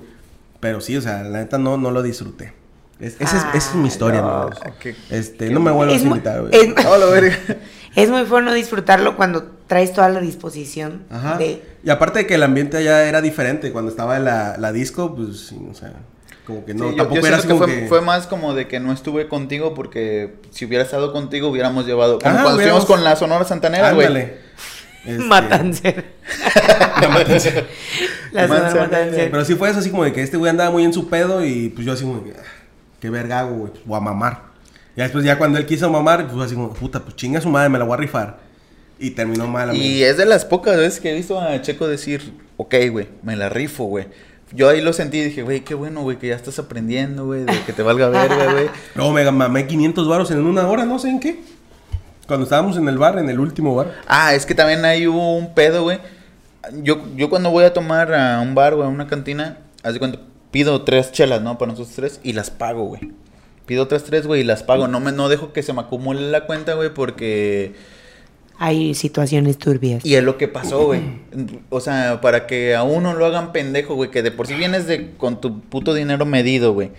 Pero 0.59 0.81
sí, 0.81 0.97
o 0.97 1.01
sea, 1.01 1.23
la 1.23 1.39
neta 1.39 1.57
no, 1.57 1.77
no 1.77 1.91
lo 1.91 2.01
disfruté. 2.01 2.53
Es- 2.99 3.15
esa, 3.21 3.37
es, 3.37 3.43
esa 3.55 3.69
es 3.69 3.75
mi 3.75 3.87
historia, 3.87 4.21
no, 4.21 4.49
qué- 4.81 4.93
Este, 5.09 5.49
no 5.51 5.61
me 5.61 5.71
vuelvas 5.71 5.95
Es 5.97 6.01
a 6.01 6.05
muy- 6.05 6.17
invitar, 6.17 6.41
güey. 6.41 6.53
es-. 6.53 7.39
Es 7.95 8.09
muy 8.09 8.21
bueno 8.23 8.53
disfrutarlo 8.53 9.15
cuando 9.17 9.51
traes 9.67 9.93
toda 9.93 10.09
la 10.09 10.19
disposición 10.19 11.03
Ajá. 11.09 11.37
de... 11.37 11.63
Y 11.83 11.89
aparte 11.89 12.19
de 12.19 12.27
que 12.27 12.35
el 12.35 12.43
ambiente 12.43 12.77
allá 12.77 13.03
era 13.05 13.19
diferente, 13.21 13.71
cuando 13.71 13.89
estaba 13.89 14.17
en 14.17 14.25
la, 14.25 14.57
la 14.57 14.71
disco, 14.71 15.15
pues, 15.15 15.47
sí, 15.47 15.59
o 15.69 15.73
sea, 15.73 15.93
como 16.45 16.65
que 16.65 16.73
no, 16.75 16.89
Sí, 16.91 16.95
tampoco 16.97 17.21
yo 17.21 17.27
era 17.27 17.41
que 17.41 17.47
como 17.47 17.59
fue, 17.63 17.67
que... 17.81 17.87
fue 17.87 18.01
más 18.01 18.27
como 18.27 18.53
de 18.53 18.67
que 18.67 18.79
no 18.79 18.91
estuve 18.93 19.27
contigo 19.27 19.73
porque 19.73 20.35
si 20.51 20.65
hubiera 20.65 20.83
estado 20.83 21.11
contigo 21.13 21.47
hubiéramos 21.47 21.85
llevado... 21.87 22.19
Como 22.19 22.29
Ajá, 22.29 22.43
cuando 22.43 22.59
hubiéramos- 22.59 22.81
estuvimos 22.83 22.85
con 22.85 23.03
la 23.03 23.15
Sonora 23.15 23.45
Santanera, 23.45 23.93
güey. 23.93 24.33
Este, 25.05 25.23
Matancera. 25.23 26.03
la 27.01 27.09
matanza. 27.09 27.49
La 28.31 28.47
zona 28.47 28.59
Manzanera. 28.59 28.85
matancera. 28.85 29.31
Pero 29.31 29.45
sí 29.45 29.55
fue 29.55 29.69
eso 29.69 29.79
así 29.79 29.89
como 29.89 30.03
de 30.03 30.13
que 30.13 30.21
este 30.21 30.37
güey 30.37 30.49
andaba 30.49 30.71
muy 30.71 30.83
en 30.83 30.93
su 30.93 31.07
pedo 31.09 31.43
y 31.45 31.69
pues 31.69 31.85
yo 31.85 31.93
así 31.93 32.03
como 32.03 32.23
ah, 32.37 32.41
qué 32.99 33.09
verga 33.09 33.39
hago, 33.39 33.55
güey, 33.55 33.71
pues 33.71 33.85
voy 33.85 33.97
a 33.97 34.01
mamar. 34.01 34.49
Ya 34.95 35.03
después 35.03 35.23
ya 35.23 35.37
cuando 35.37 35.57
él 35.57 35.65
quiso 35.65 35.89
mamar, 35.89 36.27
pues 36.27 36.45
así 36.45 36.55
como, 36.55 36.73
puta, 36.73 37.01
pues 37.01 37.15
chinga 37.15 37.39
su 37.39 37.49
madre, 37.49 37.69
me 37.69 37.79
la 37.79 37.85
voy 37.85 37.93
a 37.93 37.97
rifar. 37.97 38.39
Y 38.99 39.11
terminó 39.11 39.47
mal, 39.47 39.69
amigo. 39.69 39.83
Y 39.83 40.03
es 40.03 40.17
de 40.17 40.25
las 40.25 40.43
pocas 40.43 40.75
veces 40.75 40.99
que 40.99 41.11
he 41.11 41.15
visto 41.15 41.39
a 41.39 41.61
Checo 41.61 41.87
decir, 41.87 42.33
ok, 42.57 42.75
güey, 42.91 43.07
me 43.23 43.37
la 43.37 43.47
rifo, 43.47 43.85
güey. 43.85 44.07
Yo 44.51 44.67
ahí 44.67 44.81
lo 44.81 44.91
sentí 44.93 45.19
y 45.19 45.25
dije, 45.25 45.43
güey, 45.43 45.61
qué 45.61 45.75
bueno, 45.75 46.01
güey, 46.01 46.17
que 46.17 46.27
ya 46.27 46.35
estás 46.35 46.59
aprendiendo, 46.59 47.25
güey, 47.27 47.45
de 47.45 47.63
que 47.65 47.71
te 47.71 47.81
valga 47.83 48.09
verga, 48.09 48.51
güey. 48.51 48.69
Luego 48.95 49.13
me 49.13 49.31
mamé 49.31 49.67
500 49.67 50.07
varos 50.07 50.31
en 50.31 50.43
una 50.43 50.67
hora, 50.67 50.85
no 50.85 50.99
sé 50.99 51.09
en 51.09 51.19
qué. 51.19 51.39
Cuando 52.29 52.43
estábamos 52.43 52.77
en 52.77 52.87
el 52.87 52.99
bar, 52.99 53.17
en 53.17 53.27
el 53.27 53.39
último 53.39 53.73
bar. 53.73 53.91
Ah, 54.05 54.35
es 54.35 54.45
que 54.45 54.53
también 54.53 54.85
hay 54.85 55.07
hubo 55.07 55.35
un 55.35 55.55
pedo, 55.55 55.81
güey. 55.81 55.97
Yo, 56.83 57.03
yo 57.15 57.27
cuando 57.27 57.49
voy 57.49 57.63
a 57.63 57.73
tomar 57.73 58.13
a 58.13 58.39
un 58.39 58.53
bar 58.53 58.75
o 58.75 58.83
a 58.83 58.87
una 58.87 59.07
cantina, 59.07 59.57
haz 59.81 59.93
de 59.93 59.99
cuenta, 59.99 60.19
pido 60.51 60.83
tres 60.83 61.11
chelas, 61.11 61.41
¿no? 61.41 61.57
Para 61.57 61.71
nosotros 61.71 61.95
tres 61.95 62.19
y 62.21 62.33
las 62.33 62.51
pago, 62.51 62.83
güey. 62.83 63.13
Pido 63.65 63.81
otras 63.81 64.03
tres, 64.03 64.27
güey, 64.27 64.41
y 64.41 64.43
las 64.43 64.61
pago. 64.61 64.87
No 64.87 64.99
me 64.99 65.11
no 65.11 65.27
dejo 65.27 65.53
que 65.53 65.63
se 65.63 65.73
me 65.73 65.81
acumule 65.81 66.29
la 66.29 66.45
cuenta, 66.45 66.75
güey, 66.75 66.93
porque... 66.93 67.73
Hay 68.59 68.93
situaciones 68.93 69.57
turbias. 69.57 70.05
Y 70.05 70.13
es 70.13 70.23
lo 70.23 70.37
que 70.37 70.47
pasó, 70.47 70.85
güey. 70.85 71.01
O 71.71 71.79
sea, 71.79 72.21
para 72.21 72.45
que 72.45 72.75
a 72.75 72.83
uno 72.83 73.15
lo 73.15 73.25
hagan 73.25 73.51
pendejo, 73.51 73.95
güey, 73.95 74.11
que 74.11 74.21
de 74.21 74.29
por 74.29 74.45
sí 74.45 74.53
vienes 74.53 74.85
de 74.85 75.13
con 75.13 75.41
tu 75.41 75.61
puto 75.61 75.95
dinero 75.95 76.27
medido, 76.27 76.73
güey. 76.73 76.91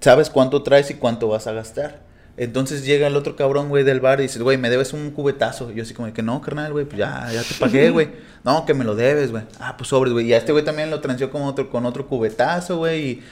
Sabes 0.00 0.30
cuánto 0.30 0.62
traes 0.62 0.90
y 0.90 0.94
cuánto 0.94 1.28
vas 1.28 1.46
a 1.48 1.52
gastar. 1.52 2.13
Entonces 2.36 2.84
llega 2.84 3.06
el 3.06 3.16
otro 3.16 3.36
cabrón, 3.36 3.68
güey, 3.68 3.84
del 3.84 4.00
bar 4.00 4.18
y 4.18 4.24
dices, 4.24 4.42
güey, 4.42 4.58
me 4.58 4.68
debes 4.68 4.92
un 4.92 5.10
cubetazo. 5.12 5.70
Y 5.70 5.76
yo 5.76 5.82
así 5.82 5.94
como 5.94 6.06
de 6.06 6.12
que 6.12 6.22
no, 6.22 6.40
carnal, 6.40 6.72
güey, 6.72 6.84
pues 6.84 6.98
ya, 6.98 7.30
ya 7.32 7.42
te 7.42 7.54
pagué, 7.60 7.90
güey. 7.92 8.08
No, 8.42 8.66
que 8.66 8.74
me 8.74 8.84
lo 8.84 8.94
debes, 8.96 9.30
güey. 9.30 9.44
Ah, 9.60 9.76
pues 9.76 9.88
sobres, 9.88 10.12
güey. 10.12 10.26
Y 10.26 10.32
a 10.34 10.38
este 10.38 10.52
güey 10.52 10.64
también 10.64 10.90
lo 10.90 11.00
transió 11.00 11.30
con 11.30 11.42
otro, 11.42 11.70
con 11.70 11.86
otro 11.86 12.06
cubetazo, 12.08 12.78
güey. 12.78 13.02
Y 13.02 13.22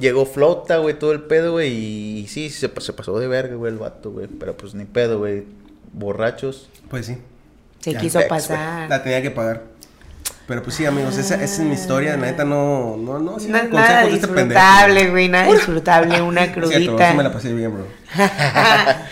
llegó 0.00 0.26
flota, 0.26 0.78
güey, 0.78 0.98
todo 0.98 1.12
el 1.12 1.22
pedo, 1.22 1.52
güey. 1.52 1.72
Y, 1.72 2.26
sí, 2.26 2.50
se, 2.50 2.68
se 2.80 2.92
pasó 2.92 3.18
de 3.18 3.28
verga, 3.28 3.54
güey, 3.54 3.72
el 3.72 3.78
vato, 3.78 4.10
güey. 4.10 4.26
Pero 4.26 4.56
pues 4.56 4.74
ni 4.74 4.84
pedo, 4.84 5.18
güey. 5.18 5.44
Borrachos. 5.92 6.68
Pues 6.90 7.06
sí. 7.06 7.18
Se 7.80 7.92
Ya, 7.92 8.00
quiso 8.00 8.20
pasar. 8.28 8.90
La 8.90 9.02
tenía 9.04 9.22
que 9.22 9.30
pagar. 9.30 9.62
Pero 10.46 10.62
pues 10.62 10.76
sí, 10.76 10.86
amigos, 10.86 11.18
esa, 11.18 11.34
esa 11.36 11.44
es 11.44 11.58
mi 11.60 11.74
historia. 11.74 12.12
La 12.16 12.26
neta 12.26 12.44
no, 12.44 12.96
no, 12.96 13.18
no. 13.18 13.38
sí, 13.40 13.48
consejos 13.48 13.70
nada 13.72 14.00
de 14.04 14.14
este 14.14 14.26
disfrutable, 14.28 15.10
güey, 15.10 15.28
nada 15.28 15.52
disfrutable, 15.52 16.22
una 16.22 16.44
Es 16.44 16.46
cierto, 16.54 16.68
crudita. 16.68 17.10
sí 17.10 17.16
me 17.16 17.22
la 17.24 17.32
pasé 17.32 17.52
bien, 17.52 17.72
bro. 17.74 17.86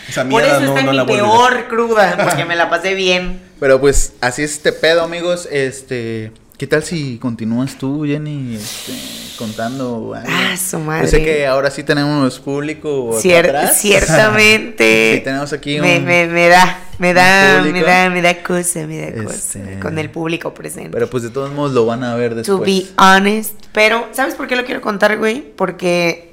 Esa 0.09 0.23
Por 0.23 0.27
mierda 0.27 0.49
eso 0.49 0.61
no- 0.61 0.67
está 0.69 0.83
no 0.83 0.91
mi 0.93 0.97
la 0.97 1.03
vuelvo 1.03 1.35
a 1.45 1.49
peor 1.51 1.69
cruda, 1.69 2.17
porque 2.23 2.45
me 2.45 2.55
la 2.55 2.71
pasé 2.71 2.95
bien. 2.95 3.41
Pero 3.59 3.81
pues 3.81 4.13
así 4.21 4.43
es 4.43 4.53
este 4.53 4.73
pedo, 4.73 5.03
amigos. 5.03 5.49
Este, 5.51 6.33
¿qué 6.65 6.69
tal 6.69 6.83
si 6.83 7.19
continúas 7.19 7.77
tú, 7.77 8.05
Jenny, 8.07 8.55
este, 8.57 8.95
contando? 9.37 10.15
algo? 10.15 10.27
Ah, 10.27 10.57
su 10.57 10.79
Yo 10.79 10.85
madre. 10.85 11.09
sé 11.09 11.23
que 11.23 11.47
ahora 11.47 11.71
sí 11.71 11.83
tenemos 11.83 12.41
público 12.41 13.11
acá 13.11 13.21
Cier- 13.21 13.45
atrás. 13.49 13.79
ciertamente. 13.83 15.17
Sí, 15.19 15.25
tenemos 15.25 15.53
aquí 15.53 15.79
me, 15.79 15.99
un- 15.99 16.05
me, 16.07 16.27
me 16.27 16.49
da, 16.49 16.79
me 16.99 17.13
da, 17.13 17.63
me 17.63 17.83
da, 17.83 18.09
me 18.09 18.23
da 18.23 18.43
cosa, 18.43 18.87
me 18.87 18.99
da 19.11 19.25
cosa. 19.25 19.35
Este, 19.37 19.79
Con 19.79 19.99
el 19.99 20.09
público 20.09 20.55
presente. 20.55 20.89
Pero 20.91 21.11
pues 21.11 21.23
de 21.23 21.29
todos 21.29 21.53
modos 21.53 21.73
lo 21.73 21.85
van 21.85 22.03
a 22.03 22.15
ver 22.15 22.31
To 22.31 22.37
después. 22.37 22.63
be 22.65 22.87
honest. 22.97 23.53
Pero, 23.73 24.09
¿sabes 24.13 24.35
por 24.35 24.47
qué 24.47 24.57
lo 24.57 24.65
quiero 24.65 24.81
contar, 24.81 25.19
güey? 25.19 25.43
Porque, 25.57 26.33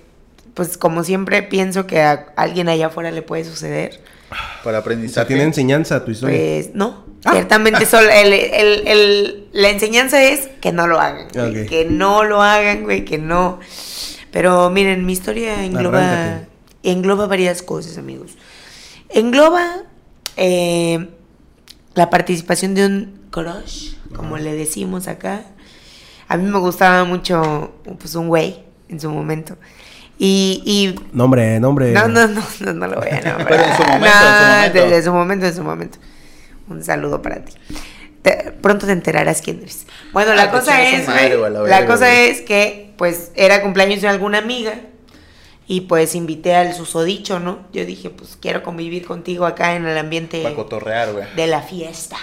pues, 0.53 0.77
como 0.77 1.03
siempre, 1.03 1.43
pienso 1.43 1.87
que 1.87 2.01
a 2.01 2.27
alguien 2.37 2.69
allá 2.69 2.87
afuera 2.87 3.11
le 3.11 3.21
puede 3.21 3.43
suceder. 3.43 3.99
Para 4.63 4.77
O 4.77 4.81
aprendizaje. 4.81 5.13
sea, 5.13 5.27
tiene 5.27 5.43
enseñanza 5.43 6.05
tu 6.05 6.11
historia. 6.11 6.37
Pues, 6.37 6.69
no. 6.73 7.10
Ciertamente, 7.29 7.85
solo 7.85 8.09
el, 8.09 8.33
el- 8.33 8.87
el- 8.87 9.47
la 9.53 9.69
enseñanza 9.69 10.23
es 10.23 10.47
que 10.59 10.71
no 10.71 10.87
lo 10.87 10.99
hagan. 10.99 11.27
güey. 11.33 11.65
Que 11.67 11.85
no 11.85 12.23
lo 12.23 12.41
hagan, 12.41 12.83
güey, 12.83 13.05
que 13.05 13.17
no. 13.19 13.59
Pero 14.31 14.69
miren, 14.69 15.05
mi 15.05 15.13
historia 15.13 15.63
engloba, 15.63 15.99
Arráncate. 15.99 16.47
engloba 16.83 17.27
varias 17.27 17.61
cosas, 17.61 17.97
amigos. 17.97 18.31
Engloba 19.09 19.83
eh, 20.37 21.09
la 21.93 22.09
participación 22.09 22.73
de 22.73 22.85
un 22.85 23.19
crush, 23.29 23.93
como 24.15 24.37
le 24.37 24.53
decimos 24.53 25.07
acá. 25.07 25.43
A 26.27 26.37
mí 26.37 26.49
me 26.49 26.59
gustaba 26.59 27.03
mucho, 27.03 27.73
pues, 27.99 28.15
un 28.15 28.29
güey 28.29 28.63
en 28.89 28.99
su 28.99 29.11
momento. 29.11 29.57
Y, 30.17 30.61
y 30.65 30.95
Nombre, 31.13 31.59
nombre. 31.59 31.91
no, 31.91 32.07
no, 32.07 32.27
no, 32.27 32.41
no, 32.61 32.73
no 32.73 32.87
lo 32.87 32.95
voy 33.01 33.09
a 33.09 33.21
nombrar. 33.21 33.47
Pero 33.47 33.63
en 33.63 33.75
su 33.75 33.83
momento, 33.83 34.05
No, 34.07 34.07
en 34.07 34.33
su 34.39 34.47
momento. 34.47 34.79
Desde 34.87 35.03
su 35.03 35.11
momento, 35.13 35.45
en 35.47 35.55
su 35.55 35.63
momento. 35.63 35.97
Un 36.71 36.83
saludo 36.83 37.21
para 37.21 37.43
ti. 37.43 37.53
Te- 38.21 38.51
pronto 38.61 38.85
te 38.85 38.91
enterarás 38.91 39.41
quién 39.41 39.59
eres. 39.59 39.85
Bueno, 40.13 40.31
Ah, 40.31 40.35
la 40.35 40.45
te 40.45 40.57
cosa 40.57 40.81
es, 40.83 41.07
madre, 41.07 41.37
la 41.67 41.85
cosa 41.85 42.13
es 42.13 42.41
que, 42.41 42.93
pues, 42.97 43.31
era 43.35 43.61
cumpleaños 43.61 44.01
de 44.01 44.07
alguna 44.07 44.37
amiga 44.37 44.73
y 45.67 45.81
pues 45.81 46.15
invité 46.15 46.53
al 46.55 46.73
susodicho, 46.75 47.39
¿no? 47.39 47.59
Yo 47.73 47.85
dije, 47.85 48.09
pues, 48.09 48.37
quiero 48.39 48.61
convivir 48.61 49.05
contigo 49.05 49.45
acá 49.45 49.75
en 49.75 49.85
el 49.85 49.97
ambiente 49.97 50.43
cotorrear, 50.53 51.35
de 51.35 51.47
la 51.47 51.61
fiesta. 51.61 52.17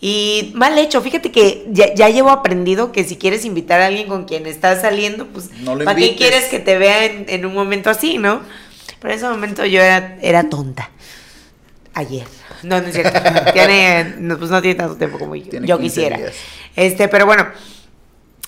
Y 0.00 0.52
mal 0.54 0.76
hecho, 0.78 1.00
fíjate 1.00 1.32
que 1.32 1.66
ya, 1.70 1.94
ya 1.94 2.10
llevo 2.10 2.28
aprendido 2.30 2.92
que 2.92 3.04
si 3.04 3.16
quieres 3.16 3.44
invitar 3.46 3.80
a 3.80 3.86
alguien 3.86 4.06
con 4.08 4.24
quien 4.24 4.44
estás 4.46 4.82
saliendo, 4.82 5.26
pues 5.28 5.50
No 5.60 5.78
¿para 5.78 5.94
qué 5.96 6.14
quieres 6.16 6.44
que 6.46 6.58
te 6.58 6.76
vea 6.76 7.06
en, 7.06 7.24
en 7.28 7.46
un 7.46 7.54
momento 7.54 7.88
así, 7.88 8.18
no? 8.18 8.42
Pero 9.00 9.12
en 9.14 9.18
ese 9.18 9.28
momento 9.28 9.64
yo 9.64 9.80
era, 9.80 10.18
era 10.20 10.50
tonta. 10.50 10.90
Ayer. 11.94 12.26
No, 12.62 12.80
no 12.80 12.86
es 12.88 12.94
cierto. 12.94 13.20
tiene, 13.52 14.14
no, 14.18 14.36
pues 14.38 14.50
no 14.50 14.60
tiene 14.60 14.74
tanto 14.76 14.96
tiempo 14.96 15.18
como 15.18 15.36
yo, 15.36 15.48
Tiene 15.48 15.66
yo 15.66 15.78
15 15.78 15.94
quisiera. 16.00 16.16
días. 16.18 16.34
Este, 16.76 17.08
pero 17.08 17.26
bueno, 17.26 17.46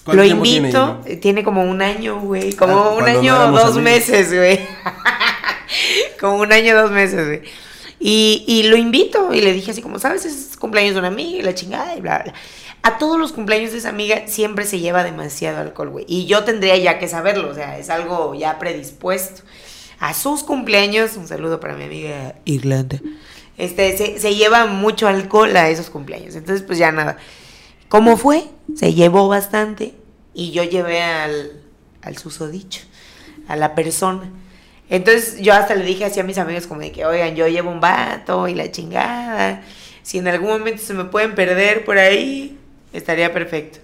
¿Cuánto 0.05 0.23
lo 0.23 0.29
tiene, 0.29 0.49
invito. 0.59 1.01
Tiene, 1.21 1.45
como 1.45 1.63
un 1.65 1.83
año, 1.83 2.21
güey. 2.21 2.53
Como 2.55 2.75
Ah, 2.77 2.91
un 2.95 3.05
año, 3.09 3.35
éramos 3.37 3.63
dos 3.63 3.79
meses, 3.83 4.33
güey. 4.35 4.61
como 6.21 6.37
un 6.37 6.53
año, 6.53 6.81
dos 6.81 6.91
meses, 6.91 7.27
güey. 7.27 7.43
Y, 7.99 8.45
y 8.47 8.65
lo 8.65 8.77
invito 8.77 9.33
y 9.33 9.41
le 9.41 9.53
dije 9.53 9.71
así 9.71 9.81
como, 9.83 9.99
¿sabes? 9.99 10.25
Es 10.27 10.57
cumpleaños 10.57 10.95
de 10.95 10.99
una 11.01 11.09
amiga 11.09 11.39
y 11.39 11.43
la 11.43 11.55
chingada 11.55 11.97
y 11.97 12.01
bla, 12.01 12.21
bla. 12.25 12.35
A 12.83 12.99
todos 12.99 13.19
los 13.19 13.33
cumpleaños 13.33 13.73
de 13.73 13.79
esa 13.79 13.89
amiga 13.89 14.23
siempre 14.27 14.65
se 14.65 14.79
lleva 14.79 15.03
demasiado 15.03 15.61
alcohol, 15.61 15.89
güey. 15.91 16.05
Y 16.09 16.27
yo 16.27 16.45
tendría 16.45 16.77
ya 16.77 16.99
que 16.99 17.09
saberlo, 17.09 17.49
o 17.51 17.55
sea, 17.55 17.79
es 17.79 17.91
algo 17.91 18.35
ya 18.35 18.59
predispuesto. 18.59 19.43
A 19.99 20.13
sus 20.15 20.43
cumpleaños, 20.45 21.17
un 21.17 21.27
saludo 21.27 21.59
para 21.59 21.75
mi 21.75 21.85
amiga 21.85 22.35
Irlanda. 22.45 23.01
Este, 23.59 24.19
se, 24.19 24.35
lleva 24.35 24.67
mucho 24.67 25.09
alcohol 25.09 25.57
a 25.57 25.69
esos 25.69 25.91
cumpleaños. 25.91 26.35
Entonces, 26.35 26.65
pues 26.67 26.79
ya 26.79 26.93
nada. 26.93 27.17
¿Cómo 27.89 28.17
fue? 28.17 28.45
Se 28.75 28.95
llevó 28.95 29.29
bastante 29.29 29.95
y 30.35 30.51
yo 30.51 30.65
llevé 30.65 31.03
al, 31.03 31.63
al 32.03 32.19
susodicho, 32.19 32.83
a 33.49 33.57
la 33.57 33.75
persona. 33.75 34.31
Entonces 34.89 35.41
yo 35.41 35.53
hasta 35.53 35.75
le 35.75 35.85
dije 35.85 36.05
así 36.05 36.21
a 36.21 36.25
mis 36.25 36.39
amigos 36.39 36.67
como 36.67 36.81
de 36.81 36.93
que, 36.93 37.05
oigan, 37.05 37.35
yo 37.35 37.49
llevo 37.49 37.71
un 37.71 37.81
vato 37.81 38.47
y 38.49 38.55
la 38.55 38.71
chingada. 38.71 39.63
Si 40.03 40.19
en 40.19 40.29
algún 40.29 40.51
momento 40.51 40.83
se 40.83 40.95
me 40.95 41.05
pueden 41.05 41.35
perder 41.35 41.85
por 41.85 41.99
ahí, 41.99 42.59
estaría 42.93 43.33
perfecto. 43.33 43.81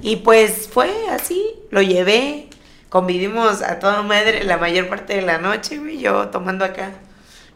Y 0.00 0.16
pues 0.16 0.68
fue 0.70 0.90
así, 1.10 1.54
lo 1.70 1.82
llevé, 1.82 2.48
convivimos 2.88 3.62
a 3.62 3.78
toda 3.78 4.02
madre 4.02 4.44
la 4.44 4.58
mayor 4.58 4.88
parte 4.88 5.16
de 5.16 5.22
la 5.22 5.38
noche, 5.38 5.78
güey, 5.78 5.98
yo 5.98 6.28
tomando 6.28 6.64
acá, 6.64 6.92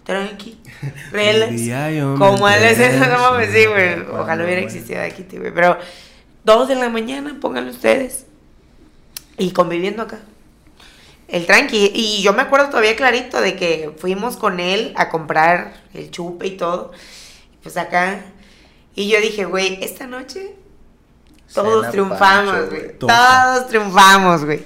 tranqui, 0.04 0.58
relax. 1.12 2.18
Como 2.18 2.48
él 2.48 2.64
es 2.64 2.78
eso, 2.78 3.06
no 3.10 3.18
mames, 3.18 3.50
sí, 3.52 3.66
güey. 3.66 4.00
Ojalá 4.10 4.44
hubiera 4.44 4.60
existido 4.60 5.02
aquí, 5.02 5.24
güey. 5.30 5.52
Pero 5.52 5.78
dos 6.44 6.68
de 6.68 6.74
la 6.74 6.88
mañana, 6.88 7.36
pónganlo 7.40 7.70
ustedes. 7.70 8.26
Y 9.38 9.52
conviviendo 9.52 10.02
acá. 10.02 10.20
El 11.28 11.46
tranqui. 11.46 11.90
Y 11.94 12.22
yo 12.22 12.32
me 12.32 12.42
acuerdo 12.42 12.68
todavía 12.68 12.94
clarito 12.96 13.40
de 13.40 13.56
que 13.56 13.92
fuimos 13.96 14.36
con 14.36 14.60
él 14.60 14.92
a 14.96 15.08
comprar 15.08 15.74
el 15.94 16.10
chupe 16.10 16.46
y 16.46 16.56
todo. 16.56 16.92
Pues 17.62 17.76
acá. 17.76 18.20
Y 18.94 19.08
yo 19.08 19.20
dije, 19.20 19.46
güey, 19.46 19.78
esta 19.82 20.06
noche 20.06 20.54
Todos 21.54 21.90
triunfamos, 21.90 22.68
güey. 22.68 22.98
Todos 22.98 23.68
triunfamos, 23.68 24.44
güey. 24.44 24.64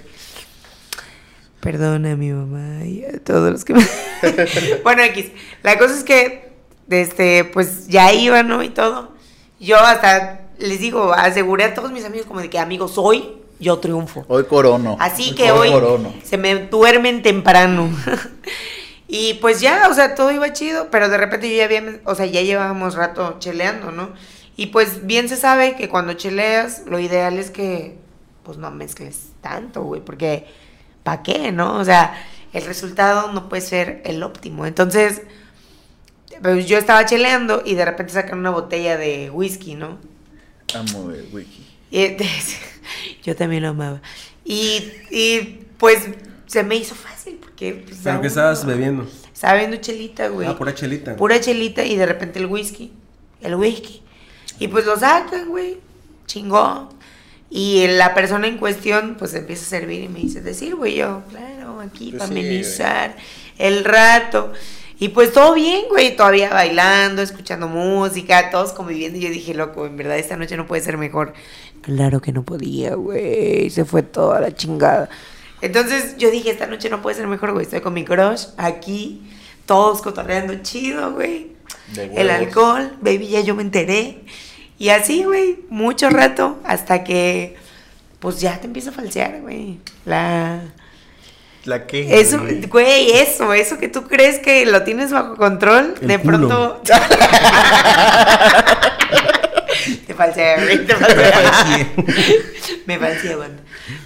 Perdona 1.61 2.13
a 2.13 2.17
mi 2.17 2.33
mamá 2.33 2.85
y 2.85 3.05
a 3.05 3.19
todos 3.23 3.51
los 3.51 3.65
que 3.65 3.75
me... 3.75 3.87
bueno, 4.83 5.03
X. 5.03 5.31
La 5.63 5.79
cosa 5.79 5.95
es 5.95 6.05
que, 6.05 6.53
este, 6.89 7.45
pues 7.45 7.89
ya 7.89 8.13
iba, 8.13 8.43
¿no? 8.43 8.63
Y 8.63 8.71
todo. 8.71 9.13
Yo 9.59 9.79
hasta, 9.79 10.41
les 10.59 10.81
digo, 10.81 11.13
aseguré 11.13 11.65
a 11.65 11.75
todos 11.75 11.93
mis 11.93 12.05
amigos 12.05 12.27
como 12.27 12.41
de 12.41 12.51
que, 12.51 12.59
amigos, 12.59 12.99
hoy 12.99 13.37
yo 13.59 13.79
triunfo. 13.79 14.25
Hoy 14.29 14.45
corono. 14.45 14.97
Así 15.01 15.35
que 15.35 15.51
hoy 15.51 15.71
corono. 15.71 16.13
se 16.23 16.37
me 16.37 16.55
duermen 16.67 17.23
temprano. 17.23 17.91
y 19.09 19.35
pues 19.35 19.61
ya, 19.61 19.89
o 19.91 19.95
sea, 19.95 20.15
todo 20.15 20.31
iba 20.31 20.53
chido, 20.53 20.89
pero 20.91 21.09
de 21.09 21.17
repente 21.17 21.51
yo 21.51 21.57
ya 21.57 21.65
había, 21.65 22.01
o 22.05 22.15
sea, 22.15 22.27
ya 22.27 22.43
llevábamos 22.43 22.95
rato 22.95 23.37
cheleando, 23.39 23.91
¿no? 23.93 24.11
Y 24.57 24.67
pues 24.67 25.07
bien 25.07 25.29
se 25.29 25.37
sabe 25.37 25.77
que 25.77 25.89
cuando 25.89 26.15
cheleas, 26.15 26.83
lo 26.87 26.99
ideal 26.99 27.39
es 27.39 27.51
que 27.51 27.99
pues 28.43 28.59
no 28.59 28.71
mezcles 28.71 29.31
tanto, 29.41 29.83
güey, 29.83 30.01
porque 30.01 30.47
¿para 31.03 31.23
qué, 31.23 31.53
no? 31.53 31.79
O 31.79 31.85
sea, 31.85 32.15
el 32.57 32.65
resultado 32.65 33.33
no 33.33 33.49
puede 33.49 33.63
ser 33.63 34.01
el 34.05 34.23
óptimo. 34.23 34.67
Entonces, 34.67 35.23
pues 36.43 36.67
yo 36.67 36.79
estaba 36.79 37.05
cheleando 37.05 37.63
y 37.65 37.75
de 37.75 37.85
repente 37.85 38.13
sacan 38.13 38.39
una 38.39 38.51
botella 38.51 38.97
de 38.97 39.31
whisky, 39.31 39.75
¿no? 39.75 39.99
Amo 40.75 41.11
el 41.11 41.29
wiki. 41.33 41.67
Y, 41.91 42.17
yo 43.25 43.37
también 43.37 43.63
lo 43.63 43.71
amaba. 43.71 44.01
Y, 44.45 44.91
y, 45.11 45.67
pues 45.79 46.09
se 46.47 46.63
me 46.63 46.77
hizo 46.77 46.95
fácil 46.95 47.39
porque... 47.41 47.85
Pues, 47.87 48.01
¿Pero 48.03 48.21
qué 48.21 48.27
estabas 48.29 48.65
bebiendo? 48.65 49.07
Estaba 49.33 49.55
bebiendo 49.55 49.77
chelita, 49.77 50.29
güey. 50.29 50.49
Ah, 50.49 50.57
pura 50.57 50.75
chelita. 50.75 51.17
Pura 51.17 51.41
chelita 51.41 51.85
y 51.85 51.97
de 51.97 52.07
repente 52.07 52.39
el 52.39 52.47
whisky. 52.47 52.93
El 53.43 53.55
whisky. 53.57 54.03
Y 54.59 54.69
pues 54.69 54.87
lo 54.87 54.97
sacan, 54.99 55.49
güey. 55.49 55.79
Chingón. 56.27 56.89
Y 57.57 57.87
la 57.87 58.13
persona 58.13 58.49
en 58.49 58.59
cuestión, 58.59 59.17
pues 59.19 59.33
empieza 59.33 59.65
a 59.65 59.81
servir 59.81 60.03
y 60.03 60.09
me 60.09 60.19
dice, 60.19 60.43
decir, 60.43 60.75
güey, 60.75 60.97
yo, 60.97 61.23
claro, 61.31 61.81
aquí 61.81 62.11
Pues 62.11 62.19
para 62.19 62.27
sí, 62.27 62.39
amenizar 62.39 63.17
el 63.57 63.83
rato. 63.83 64.53
Y 64.99 65.09
pues 65.09 65.33
todo 65.33 65.55
bien, 65.55 65.87
güey, 65.89 66.15
todavía 66.15 66.51
bailando, 66.51 67.23
escuchando 67.23 67.67
música, 67.67 68.51
todos 68.51 68.75
conviviendo. 68.75 69.17
Y 69.17 69.23
yo 69.23 69.31
dije, 69.31 69.55
loco, 69.55 69.87
en 69.87 69.97
verdad 69.97 70.19
esta 70.19 70.37
noche 70.37 70.59
no 70.59 70.67
puede 70.67 70.83
ser 70.83 70.99
mejor. 70.99 71.33
Claro 71.81 72.21
que 72.21 72.31
no 72.31 72.43
podía, 72.43 72.95
güey. 72.95 73.71
Se 73.71 73.87
fue 73.87 74.03
toda 74.03 74.39
la 74.39 74.55
chingada. 74.55 75.09
Entonces 75.63 76.19
yo 76.19 76.31
dije, 76.31 76.51
esta 76.51 76.67
noche 76.67 76.91
no 76.91 77.01
puede 77.01 77.17
ser 77.17 77.27
mejor, 77.27 77.53
güey. 77.53 77.65
Estoy 77.65 77.81
con 77.81 77.95
mi 77.95 78.05
crush 78.05 78.49
aquí, 78.59 79.23
todos 79.65 80.03
cotorreando 80.03 80.57
chido, 80.63 81.15
güey. 81.15 81.53
El 81.97 82.29
alcohol, 82.29 82.99
baby, 83.01 83.29
ya 83.29 83.41
yo 83.41 83.55
me 83.55 83.63
enteré. 83.63 84.25
Y 84.79 84.91
así, 84.91 85.25
güey, 85.25 85.59
mucho 85.71 86.11
rato 86.11 86.59
hasta 86.65 87.03
que, 87.03 87.57
pues 88.19 88.41
ya 88.41 88.61
te 88.61 88.67
empieza 88.67 88.91
a 88.91 88.93
falsear, 88.93 89.41
güey. 89.41 89.79
La... 90.05 90.61
La 91.65 91.87
que. 91.87 92.21
Eso, 92.21 92.39
güey, 92.71 93.11
eso, 93.13 93.53
eso 93.53 93.79
que 93.79 93.89
tú 93.89 94.07
crees 94.07 94.39
que 94.39 94.67
lo 94.67 94.85
tienes 94.85 95.11
bajo 95.11 95.35
control, 95.37 95.95
El 96.01 96.09
de 96.09 96.19
culo. 96.21 96.39
pronto... 96.39 96.83
te 100.07 100.15
falsea, 100.15 100.63
güey, 100.63 100.87
te 100.87 100.95
falsea. 100.95 101.93
Me 102.87 102.99
falsea, 102.99 103.37
güey. 103.37 103.49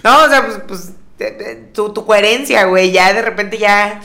No, 0.03 0.23
o 0.23 0.29
sea, 0.29 0.45
pues, 0.45 0.57
pues 0.67 0.91
tu, 1.73 1.93
tu 1.93 2.05
coherencia, 2.05 2.65
güey, 2.65 2.91
ya 2.91 3.13
de 3.13 3.21
repente 3.21 3.57
ya... 3.57 4.01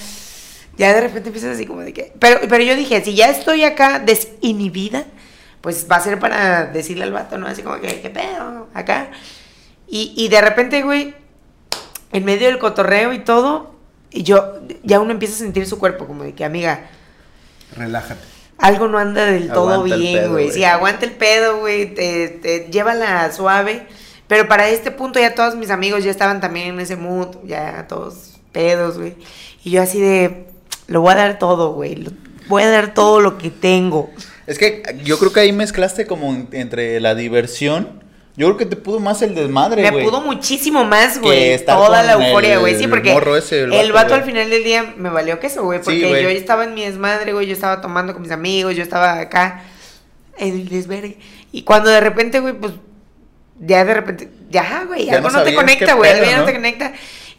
Ya 0.77 0.93
de 0.93 1.01
repente 1.01 1.29
empiezas 1.31 1.55
así 1.55 1.64
como 1.64 1.81
de 1.81 1.95
que... 1.95 2.12
Pero, 2.19 2.41
pero 2.51 2.62
yo 2.62 2.77
dije, 2.77 3.03
si 3.03 3.14
ya 3.14 3.31
estoy 3.31 3.64
acá 3.64 3.99
desinhibida, 3.99 5.07
pues 5.61 5.87
va 5.91 5.97
a 5.97 6.01
ser 6.01 6.19
para 6.19 6.67
decirle 6.67 7.05
al 7.05 7.13
vato, 7.13 7.39
¿no? 7.39 7.47
Así 7.47 7.63
como 7.63 7.81
que, 7.81 8.01
¿qué 8.01 8.11
pedo? 8.11 8.69
Acá. 8.75 9.11
Y, 9.89 10.13
y 10.17 10.29
de 10.29 10.41
repente, 10.41 10.83
güey, 10.83 11.15
en 12.13 12.25
medio 12.25 12.49
del 12.49 12.59
cotorreo 12.59 13.13
y 13.13 13.21
todo, 13.21 13.75
y 14.11 14.23
yo, 14.23 14.61
ya 14.83 15.01
uno 15.01 15.13
empieza 15.13 15.35
a 15.35 15.39
sentir 15.39 15.67
su 15.67 15.79
cuerpo, 15.79 16.07
como 16.07 16.25
de 16.25 16.35
que, 16.35 16.45
amiga, 16.45 16.89
Relájate. 17.77 18.21
algo 18.59 18.89
no 18.89 18.99
anda 18.99 19.25
del 19.25 19.49
todo 19.49 19.73
Aguanta 19.75 19.97
bien, 19.97 20.19
pedo, 20.19 20.33
güey. 20.33 20.51
Sí, 20.51 20.65
aguanta 20.65 21.05
el 21.05 21.13
pedo, 21.13 21.59
güey, 21.59 21.95
te, 21.95 22.29
te 22.29 22.69
llévala 22.71 23.31
suave. 23.33 23.87
Pero 24.29 24.49
para 24.49 24.69
este 24.69 24.91
punto 24.91 25.21
ya 25.21 25.35
todos 25.35 25.55
mis 25.55 25.71
amigos 25.71 26.03
ya 26.03 26.11
estaban 26.11 26.41
también 26.41 26.69
en 26.69 26.81
ese 26.81 26.97
mood, 26.97 27.37
ya 27.45 27.87
todos 27.89 28.41
pedos, 28.53 28.99
güey. 28.99 29.17
Y 29.63 29.71
yo 29.71 29.83
así 29.83 30.01
de, 30.01 30.49
lo 30.89 31.01
voy 31.01 31.13
a 31.13 31.17
dar 31.17 31.39
todo, 31.39 31.73
güey. 31.73 32.09
Voy 32.49 32.63
a 32.63 32.71
dar 32.71 32.95
todo 32.95 33.21
lo 33.21 33.39
que 33.39 33.51
tengo. 33.51 34.11
Es 34.47 34.59
que 34.59 34.83
yo 35.05 35.19
creo 35.19 35.33
que 35.33 35.41
ahí 35.41 35.53
mezclaste 35.53 36.07
como 36.07 36.33
en- 36.33 36.49
entre 36.53 37.01
la 37.01 37.15
diversión. 37.15 38.05
Yo 38.37 38.47
creo 38.49 38.59
que 38.59 38.67
te 38.67 38.77
pudo 38.77 39.01
más 39.01 39.23
el 39.23 39.35
desmadre, 39.35 39.81
Me 39.83 39.91
güey. 39.91 40.05
pudo 40.05 40.21
muchísimo 40.21 40.85
más, 40.85 41.19
güey. 41.21 41.59
Toda 41.65 42.03
la 42.03 42.13
euforia, 42.13 42.59
güey. 42.59 42.75
Sí, 42.75 42.87
porque 42.87 43.11
ese, 43.39 43.63
el 43.63 43.73
el 43.73 43.93
vato, 43.93 44.15
al 44.15 44.25
final 44.25 44.51
del 44.51 44.63
día 44.63 44.93
me 44.97 45.09
valió 45.09 45.41
queso, 45.41 45.65
güey. 45.65 45.79
Sí, 45.79 45.85
Porque 45.87 46.09
güey. 46.09 46.23
yo 46.23 46.29
estaba 46.29 46.65
en 46.65 46.75
mi 46.75 46.85
desmadre, 46.85 47.33
güey. 47.33 47.47
Yo 47.47 47.55
estaba 47.55 47.81
tomando 47.81 48.13
con 48.13 48.21
mis 48.23 48.31
amigos, 48.31 48.77
yo 48.77 48.83
estaba 48.83 49.19
acá 49.21 49.63
en 50.37 50.53
el 50.53 50.69
desvergue. 50.69 51.19
Y 51.51 51.63
cuando 51.63 51.89
de 51.89 52.01
repente, 52.01 52.41
güey, 52.41 52.53
pues 52.53 52.75
ya 53.59 53.87
de 53.87 53.95
repente, 53.95 54.29
ya, 54.51 54.85
güey, 54.87 55.09
algo 55.09 55.31
no 55.31 55.39
no, 55.39 55.43
te 55.45 55.55
conecta, 55.55 55.95
güey. 55.95 56.11
Algo 56.11 56.31
no 56.33 56.37
¿no? 56.41 56.45
te 56.45 56.53
conecta. 56.53 56.93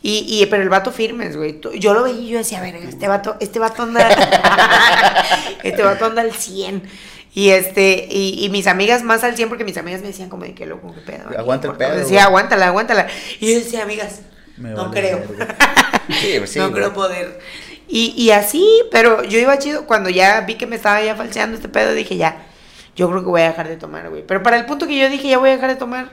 Y, 0.10 0.24
y, 0.42 0.46
pero 0.46 0.64
el 0.64 0.70
vato 0.70 0.94
firmes, 0.94 1.36
güey. 1.36 1.60
Yo 1.78 1.94
lo 1.94 2.04
veía 2.04 2.22
y 2.22 2.30
yo 2.30 2.38
decía, 2.38 2.60
a 2.60 2.62
ver, 2.62 2.78
este 2.78 3.10
vato, 3.10 3.36
este 3.42 3.60
vato 3.60 3.84
anda. 3.84 4.08
este 5.64 5.84
vato 5.84 6.06
anda 6.06 6.22
al 6.22 6.32
100. 6.32 6.82
Y 7.34 7.50
este, 7.50 8.08
y, 8.10 8.46
y 8.46 8.48
mis 8.50 8.68
amigas 8.68 9.04
más 9.04 9.26
al 9.26 9.36
100 9.36 9.50
porque 9.50 9.66
mis 9.66 9.76
amigas 9.76 10.00
me 10.00 10.08
decían 10.08 10.30
como 10.30 10.46
de 10.46 10.56
que 10.56 10.66
loco, 10.66 10.96
qué 10.96 11.02
pedo. 11.02 11.38
Aguanta 11.38 11.68
el 11.68 11.76
pedo, 11.76 11.98
Decía, 11.98 12.24
aguántala, 12.24 12.68
aguántala. 12.68 13.08
Y 13.42 13.52
yo 13.52 13.60
decía, 13.60 13.84
amigas, 13.84 14.22
Me 14.56 14.70
no 14.70 14.88
vale 14.88 15.02
creo. 15.02 15.24
Sí, 16.22 16.36
pues 16.38 16.52
sí, 16.52 16.60
no 16.60 16.70
güey. 16.70 16.84
creo 16.84 16.94
poder. 16.94 17.40
Y, 17.90 18.14
y 18.16 18.32
así, 18.32 18.66
pero 18.92 19.26
yo 19.26 19.40
iba 19.40 19.60
chido. 19.60 19.88
Cuando 19.88 20.10
ya 20.10 20.40
vi 20.40 20.56
que 20.56 20.68
me 20.68 20.78
estaba 20.78 21.02
ya 21.04 21.18
falseando 21.18 21.58
este 21.58 21.68
pedo, 21.68 21.94
dije, 21.94 22.16
ya, 22.16 22.46
yo 22.96 23.10
creo 23.10 23.24
que 23.24 23.30
voy 23.30 23.42
a 23.42 23.50
dejar 23.50 23.68
de 23.68 23.76
tomar, 23.76 24.10
güey. 24.10 24.24
Pero 24.26 24.42
para 24.42 24.56
el 24.56 24.66
punto 24.66 24.88
que 24.88 24.98
yo 24.98 25.10
dije, 25.10 25.28
ya 25.28 25.38
voy 25.38 25.50
a 25.50 25.56
dejar 25.56 25.70
de 25.72 25.76
tomar, 25.76 26.12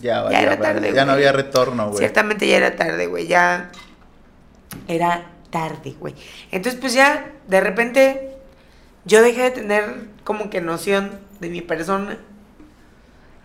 Ya, 0.00 0.28
Ya 0.30 0.42
era 0.42 0.58
tarde, 0.58 0.92
Ya 0.92 1.04
no 1.04 1.12
había 1.12 1.32
retorno, 1.32 1.88
güey. 1.88 1.98
ciertamente 1.98 2.46
ya 2.46 2.56
era 2.56 2.76
tarde, 2.76 3.06
güey. 3.06 3.26
Ya 3.26 3.70
era 4.88 5.26
tarde, 5.50 5.94
güey. 5.98 6.14
Entonces, 6.50 6.80
pues 6.80 6.94
ya, 6.94 7.30
de 7.46 7.60
repente, 7.60 8.36
yo 9.04 9.22
dejé 9.22 9.42
de 9.42 9.50
tener 9.50 10.06
como 10.24 10.50
que 10.50 10.60
noción 10.60 11.20
de 11.40 11.50
mi 11.50 11.60
persona. 11.60 12.18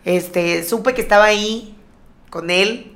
Este, 0.06 0.64
supe 0.64 0.94
que 0.94 1.02
estaba 1.02 1.26
ahí 1.26 1.76
con 2.30 2.50
él 2.50 2.94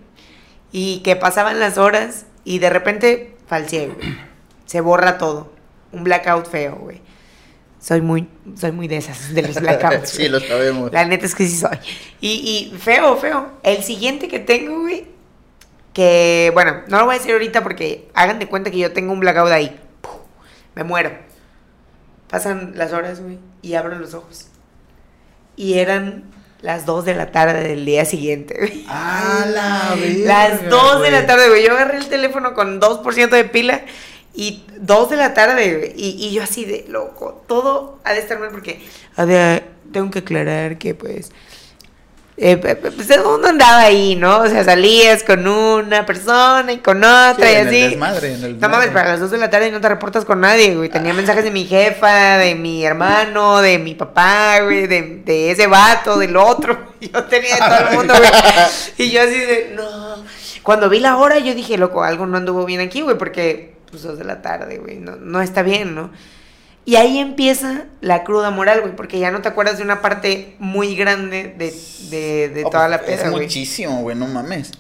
y 0.71 0.99
que 1.03 1.15
pasaban 1.15 1.59
las 1.59 1.77
horas 1.77 2.25
y 2.45 2.59
de 2.59 2.69
repente 2.69 3.35
falseé, 3.47 3.87
güey. 3.87 4.17
Se 4.65 4.79
borra 4.79 5.17
todo. 5.17 5.51
Un 5.91 6.05
blackout 6.05 6.47
feo, 6.49 6.75
güey. 6.77 7.01
Soy 7.81 7.99
muy, 8.01 8.27
soy 8.55 8.71
muy 8.71 8.87
de 8.87 8.97
esas, 8.97 9.33
de 9.33 9.41
los 9.41 9.59
blackouts. 9.59 10.09
sí, 10.11 10.29
lo 10.29 10.39
sabemos. 10.39 10.91
La 10.93 11.03
neta 11.03 11.25
es 11.25 11.33
que 11.33 11.47
sí 11.47 11.57
soy. 11.57 11.77
Y, 12.21 12.71
y 12.73 12.77
feo, 12.77 13.17
feo. 13.17 13.53
El 13.63 13.83
siguiente 13.83 14.27
que 14.27 14.39
tengo, 14.39 14.81
güey, 14.81 15.07
que, 15.93 16.51
bueno, 16.53 16.83
no 16.87 16.99
lo 16.99 17.05
voy 17.05 17.15
a 17.15 17.17
decir 17.17 17.33
ahorita 17.33 17.63
porque 17.63 18.07
hagan 18.13 18.37
de 18.37 18.47
cuenta 18.47 18.69
que 18.69 18.77
yo 18.77 18.93
tengo 18.93 19.11
un 19.13 19.19
blackout 19.19 19.51
ahí. 19.51 19.79
Puf, 20.01 20.13
Me 20.75 20.83
muero. 20.83 21.11
Pasan 22.29 22.73
las 22.75 22.93
horas, 22.93 23.19
güey, 23.19 23.39
y 23.63 23.73
abro 23.73 23.97
los 23.97 24.13
ojos. 24.13 24.45
Y 25.57 25.79
eran 25.79 26.23
las 26.61 26.85
2 26.85 27.03
de 27.05 27.15
la 27.15 27.31
tarde 27.31 27.67
del 27.67 27.83
día 27.83 28.05
siguiente, 28.05 28.55
güey. 28.57 28.85
¡A 28.87 29.45
la 29.47 29.95
verga, 29.99 30.49
Las 30.49 30.69
2 30.69 31.01
de 31.01 31.11
la 31.11 31.17
güey! 31.17 31.27
tarde, 31.27 31.49
güey. 31.49 31.65
Yo 31.65 31.71
agarré 31.73 31.97
el 31.97 32.07
teléfono 32.07 32.53
con 32.53 32.79
2% 32.79 33.29
de 33.29 33.43
pila 33.45 33.81
y 34.33 34.63
2 34.77 35.09
de 35.09 35.15
la 35.17 35.33
tarde. 35.33 35.93
Y, 35.95 36.09
y 36.27 36.31
yo 36.33 36.43
así 36.43 36.65
de 36.65 36.85
loco. 36.87 37.43
Todo 37.47 37.99
ha 38.03 38.13
de 38.13 38.19
estar 38.19 38.39
mal 38.39 38.49
porque 38.49 38.81
a 39.15 39.25
ver, 39.25 39.63
tengo 39.91 40.09
que 40.11 40.19
aclarar 40.19 40.77
que 40.77 40.93
pues... 40.95 41.31
Eh, 42.37 42.57
pues 42.57 43.19
uno 43.23 43.49
andaba 43.49 43.81
ahí, 43.81 44.15
¿no? 44.15 44.39
O 44.39 44.47
sea, 44.47 44.63
salías 44.63 45.21
con 45.21 45.47
una 45.47 46.07
persona 46.07 46.71
y 46.71 46.79
con 46.79 46.97
otra 47.03 47.35
Sí, 47.35 47.43
y 47.43 47.45
en 47.45 47.57
el 47.59 47.67
así. 47.67 47.81
desmadre, 47.81 48.33
en 48.33 48.43
el 48.43 48.59
no 48.59 48.67
mames, 48.69 48.87
para 48.87 49.09
las 49.09 49.19
2 49.19 49.29
de 49.29 49.37
la 49.37 49.49
tarde 49.51 49.69
no 49.69 49.79
te 49.79 49.89
reportas 49.89 50.25
con 50.25 50.41
nadie, 50.41 50.75
güey. 50.75 50.89
Tenía 50.89 51.13
mensajes 51.13 51.43
de 51.43 51.51
mi 51.51 51.65
jefa, 51.65 52.39
de 52.39 52.55
mi 52.55 52.83
hermano, 52.83 53.61
de 53.61 53.77
mi 53.77 53.93
papá, 53.93 54.61
güey, 54.63 54.87
de, 54.87 55.21
de 55.23 55.51
ese 55.51 55.67
vato, 55.67 56.17
del 56.17 56.35
otro. 56.35 56.93
Yo 56.99 57.25
tenía 57.25 57.55
de 57.55 57.61
todo 57.61 57.89
el 57.89 57.95
mundo, 57.97 58.13
güey. 58.17 58.29
Y 58.97 59.11
yo 59.11 59.21
así 59.21 59.37
de, 59.37 59.73
no. 59.75 60.23
Cuando 60.63 60.89
vi 60.89 60.99
la 60.99 61.17
hora, 61.17 61.37
yo 61.37 61.53
dije, 61.53 61.77
loco, 61.77 62.03
algo 62.03 62.25
no 62.25 62.37
anduvo 62.37 62.65
bien 62.65 62.79
aquí, 62.81 63.01
güey, 63.01 63.17
porque, 63.17 63.75
pues, 63.91 64.03
2 64.03 64.17
de 64.17 64.23
la 64.23 64.41
tarde, 64.41 64.79
güey, 64.79 64.97
no, 64.97 65.15
no 65.17 65.41
está 65.41 65.61
bien, 65.61 65.93
¿no? 65.93 66.09
Y 66.83 66.95
ahí 66.95 67.19
empieza 67.19 67.85
la 68.01 68.23
cruda 68.23 68.49
moral, 68.49 68.81
güey, 68.81 68.95
porque 68.95 69.19
ya 69.19 69.29
no 69.29 69.41
te 69.43 69.49
acuerdas 69.49 69.77
de 69.77 69.83
una 69.83 70.01
parte 70.01 70.55
muy 70.57 70.95
grande 70.95 71.53
de, 71.55 71.71
de, 72.09 72.49
de 72.49 72.65
Oh, 72.65 72.69
toda 72.71 72.87
la 72.87 72.97
pues, 72.99 73.11
peda, 73.17 73.25
Es 73.25 73.31
güey. 73.31 73.43
muchísimo, 73.43 74.01
güey, 74.01 74.15
no 74.17 74.27
mames. 74.27 74.71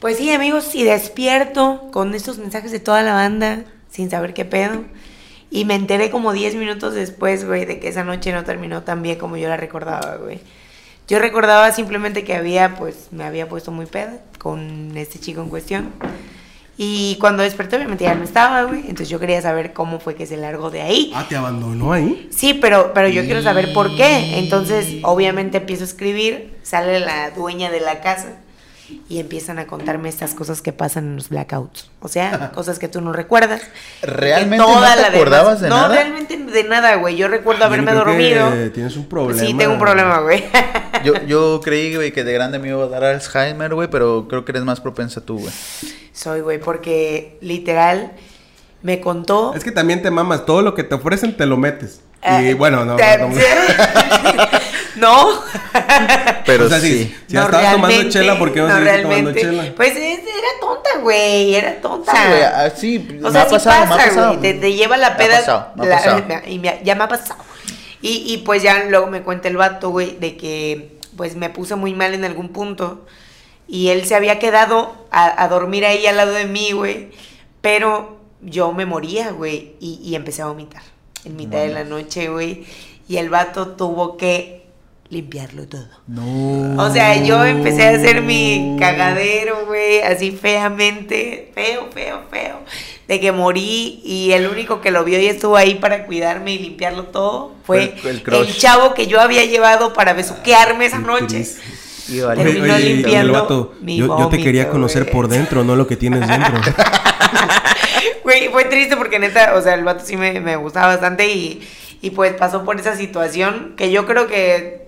Pues 0.00 0.16
sí, 0.16 0.32
amigos, 0.32 0.74
y 0.74 0.82
despierto 0.82 1.90
con 1.92 2.14
estos 2.14 2.38
mensajes 2.38 2.72
de 2.72 2.80
toda 2.80 3.02
la 3.02 3.12
banda, 3.12 3.64
sin 3.90 4.10
saber 4.10 4.34
qué 4.34 4.44
pedo. 4.44 4.84
Y 5.50 5.64
me 5.64 5.74
enteré 5.74 6.10
como 6.10 6.32
10 6.32 6.54
minutos 6.56 6.94
después, 6.94 7.44
güey, 7.44 7.66
de 7.66 7.80
que 7.80 7.88
esa 7.88 8.02
noche 8.04 8.32
no 8.32 8.44
terminó 8.44 8.82
tan 8.82 9.02
bien 9.02 9.18
como 9.18 9.36
yo 9.36 9.48
la 9.48 9.56
recordaba, 9.56 10.16
güey. 10.16 10.40
Yo 11.06 11.18
recordaba 11.18 11.70
simplemente 11.72 12.24
que 12.24 12.34
había, 12.34 12.76
pues, 12.76 13.08
me 13.10 13.24
había 13.24 13.48
puesto 13.48 13.72
muy 13.72 13.86
peda 13.86 14.20
con 14.38 14.96
este 14.96 15.18
chico 15.18 15.42
en 15.42 15.48
cuestión. 15.50 15.92
Y 16.82 17.16
cuando 17.20 17.42
desperté, 17.42 17.76
obviamente 17.76 18.04
ya 18.04 18.14
no 18.14 18.24
estaba, 18.24 18.62
güey. 18.62 18.80
Entonces 18.80 19.10
yo 19.10 19.20
quería 19.20 19.42
saber 19.42 19.74
cómo 19.74 20.00
fue 20.00 20.14
que 20.14 20.24
se 20.24 20.38
largó 20.38 20.70
de 20.70 20.80
ahí. 20.80 21.12
Ah, 21.14 21.26
¿te 21.28 21.36
abandonó 21.36 21.92
ahí? 21.92 22.26
Sí, 22.34 22.54
pero, 22.54 22.92
pero 22.94 23.06
yo 23.08 23.22
quiero 23.26 23.42
saber 23.42 23.74
por 23.74 23.94
qué. 23.96 24.38
Entonces, 24.38 24.96
obviamente 25.02 25.58
empiezo 25.58 25.84
a 25.84 25.86
escribir, 25.86 26.56
sale 26.62 27.00
la 27.00 27.32
dueña 27.32 27.70
de 27.70 27.80
la 27.80 28.00
casa 28.00 28.38
y 29.08 29.18
empiezan 29.18 29.58
a 29.58 29.66
contarme 29.66 30.08
estas 30.08 30.34
cosas 30.34 30.62
que 30.62 30.72
pasan 30.72 31.04
en 31.04 31.16
los 31.16 31.28
blackouts. 31.28 31.90
O 32.00 32.08
sea, 32.08 32.50
cosas 32.54 32.78
que 32.78 32.88
tú 32.88 33.00
no 33.00 33.12
recuerdas. 33.12 33.62
¿Realmente 34.02 34.64
Que 34.64 34.70
no 34.72 34.80
te 34.80 34.88
demás- 34.96 35.14
acordabas 35.14 35.60
de 35.60 35.68
no, 35.68 35.76
nada? 35.76 35.94
realmente 35.94 36.36
de 36.36 36.64
nada, 36.64 36.96
güey. 36.96 37.16
Yo 37.16 37.28
recuerdo 37.28 37.60
Yo 37.60 37.66
haberme 37.66 37.90
que 37.92 37.96
dormido. 37.98 38.50
Tienes 38.72 38.96
un 38.96 39.08
problema. 39.08 39.40
Sí, 39.40 39.54
tengo 39.54 39.72
un 39.74 39.78
problema, 39.80 40.20
güey. 40.20 40.44
Yo, 41.04 41.14
yo 41.26 41.60
creí, 41.64 41.94
güey, 41.94 42.12
que 42.12 42.24
de 42.24 42.32
grande 42.34 42.58
me 42.58 42.68
iba 42.68 42.84
a 42.84 42.88
dar 42.88 43.04
Alzheimer, 43.04 43.74
güey, 43.74 43.88
pero 43.88 44.26
creo 44.28 44.44
que 44.44 44.52
eres 44.52 44.64
más 44.64 44.80
propensa 44.82 45.22
tú, 45.22 45.38
güey. 45.38 45.52
Soy, 46.12 46.42
güey, 46.42 46.60
porque 46.60 47.38
literal 47.40 48.12
me 48.82 49.00
contó. 49.00 49.54
Es 49.54 49.64
que 49.64 49.72
también 49.72 50.02
te 50.02 50.10
mamas. 50.10 50.44
Todo 50.44 50.60
lo 50.60 50.74
que 50.74 50.84
te 50.84 50.94
ofrecen 50.96 51.34
te 51.38 51.46
lo 51.46 51.56
metes. 51.56 52.02
Y 52.22 52.48
Eh, 52.50 52.54
bueno, 52.54 52.84
no. 52.84 52.96
no, 52.98 52.98
no. 54.96 55.42
Pero 56.46 56.66
O 56.66 56.68
sea, 56.68 56.80
sí. 56.80 57.14
Si 57.26 57.32
ya 57.34 57.44
estabas 57.44 57.72
tomando 57.72 58.08
chela, 58.10 58.38
¿por 58.38 58.52
qué 58.52 58.60
no, 58.60 58.68
no 58.68 58.74
seguiste 58.74 59.02
tomando 59.02 59.30
realmente. 59.32 59.40
chela? 59.40 59.72
Pues 59.76 59.90
es- 59.96 59.98
era 60.20 60.60
tonta, 60.60 60.90
güey. 61.02 61.54
Era 61.54 61.80
tonta. 61.80 62.12
Sí, 62.12 62.18
güey, 62.28 62.42
ah, 62.42 62.70
sí, 62.74 63.08
O 63.20 63.26
me 63.26 63.30
sea, 63.32 63.42
ha 63.42 63.44
sí 63.48 63.54
pasado, 63.54 63.78
me 63.80 63.84
ha 63.86 63.88
pasa, 63.96 64.08
pasado. 64.08 64.28
güey. 64.38 64.40
Te, 64.40 64.54
te 64.54 64.72
lleva 64.74 64.96
la 64.96 65.08
Me 65.10 65.14
ha 65.14 65.16
peda. 65.18 65.36
pasado, 65.38 65.66
me 65.76 65.84
ha 65.84 65.88
la- 65.88 65.96
pasado. 65.96 66.22
y 66.46 66.58
me- 66.58 66.80
ya 66.84 66.94
me 66.94 67.04
ha 67.04 67.08
pasado. 67.08 67.42
Y, 68.02 68.32
y 68.32 68.38
pues 68.38 68.62
ya 68.62 68.84
luego 68.84 69.06
me 69.08 69.22
cuenta 69.22 69.48
el 69.48 69.56
vato, 69.56 69.90
güey, 69.90 70.16
de 70.18 70.36
que 70.36 70.98
pues 71.16 71.36
me 71.36 71.50
puse 71.50 71.74
muy 71.74 71.92
mal 71.94 72.14
en 72.14 72.24
algún 72.24 72.48
punto. 72.48 73.06
Y 73.68 73.88
él 73.90 74.04
se 74.06 74.14
había 74.16 74.38
quedado 74.38 75.06
a, 75.10 75.42
a 75.44 75.48
dormir 75.48 75.84
ahí 75.84 76.06
al 76.06 76.16
lado 76.16 76.32
de 76.32 76.46
mí, 76.46 76.72
güey. 76.72 77.10
Pero 77.60 78.18
yo 78.40 78.72
me 78.72 78.86
moría, 78.86 79.30
güey. 79.30 79.74
Y, 79.80 80.00
y 80.02 80.14
empecé 80.14 80.42
a 80.42 80.46
vomitar 80.46 80.82
en 81.24 81.36
mitad 81.36 81.58
de 81.58 81.68
la 81.68 81.84
noche, 81.84 82.28
güey. 82.28 82.64
Y 83.06 83.18
el 83.18 83.28
vato 83.28 83.68
tuvo 83.68 84.16
que 84.16 84.59
limpiarlo 85.10 85.66
todo. 85.66 85.88
No. 86.06 86.82
O 86.82 86.90
sea, 86.90 87.22
yo 87.22 87.44
empecé 87.44 87.88
a 87.88 87.90
hacer 87.90 88.22
mi 88.22 88.76
cagadero, 88.78 89.66
güey, 89.66 90.00
así 90.02 90.30
feamente, 90.30 91.50
feo, 91.54 91.88
feo, 91.92 92.22
feo, 92.30 92.60
de 93.08 93.18
que 93.20 93.32
morí 93.32 94.00
y 94.04 94.30
el 94.32 94.46
único 94.46 94.80
que 94.80 94.92
lo 94.92 95.02
vio 95.04 95.18
y 95.20 95.26
estuvo 95.26 95.56
ahí 95.56 95.74
para 95.74 96.06
cuidarme 96.06 96.52
y 96.54 96.58
limpiarlo 96.60 97.04
todo 97.06 97.52
fue 97.64 97.94
el- 98.02 98.08
el 98.08 98.16
el, 98.16 98.22
crush. 98.22 98.56
chavo 98.58 98.94
que 98.94 99.08
yo 99.08 99.20
había 99.20 99.44
llevado 99.44 99.92
para 99.92 100.12
besuquear 100.12 100.80
esa 100.80 100.98
noche. 101.00 101.44
Y 102.08 102.20
vale. 102.20 102.42
Terminó 102.42 102.74
Oye, 102.74 102.84
limpiando 102.94 103.32
vato, 103.32 103.74
mi 103.80 103.96
yo, 103.96 104.18
yo 104.18 104.28
te 104.28 104.38
quería 104.38 104.68
conocer 104.68 105.10
por 105.10 105.28
dentro, 105.28 105.62
no 105.64 105.74
lo 105.76 105.86
que 105.86 105.96
tienes 105.96 106.26
dentro. 106.26 106.54
Güey, 108.22 108.48
fue 108.48 108.64
triste 108.66 108.96
porque 108.96 109.18
neta, 109.18 109.54
o 109.54 109.62
sea, 109.62 109.74
el 109.74 109.82
vato 109.84 110.04
sí 110.04 110.16
me, 110.16 110.40
me 110.40 110.56
gustaba 110.56 110.88
bastante 110.88 111.32
y, 111.32 111.66
y 112.00 112.10
pues 112.10 112.32
pasó 112.34 112.64
por 112.64 112.78
esa 112.78 112.96
situación 112.96 113.74
que 113.76 113.90
yo 113.90 114.06
creo 114.06 114.26
que 114.26 114.79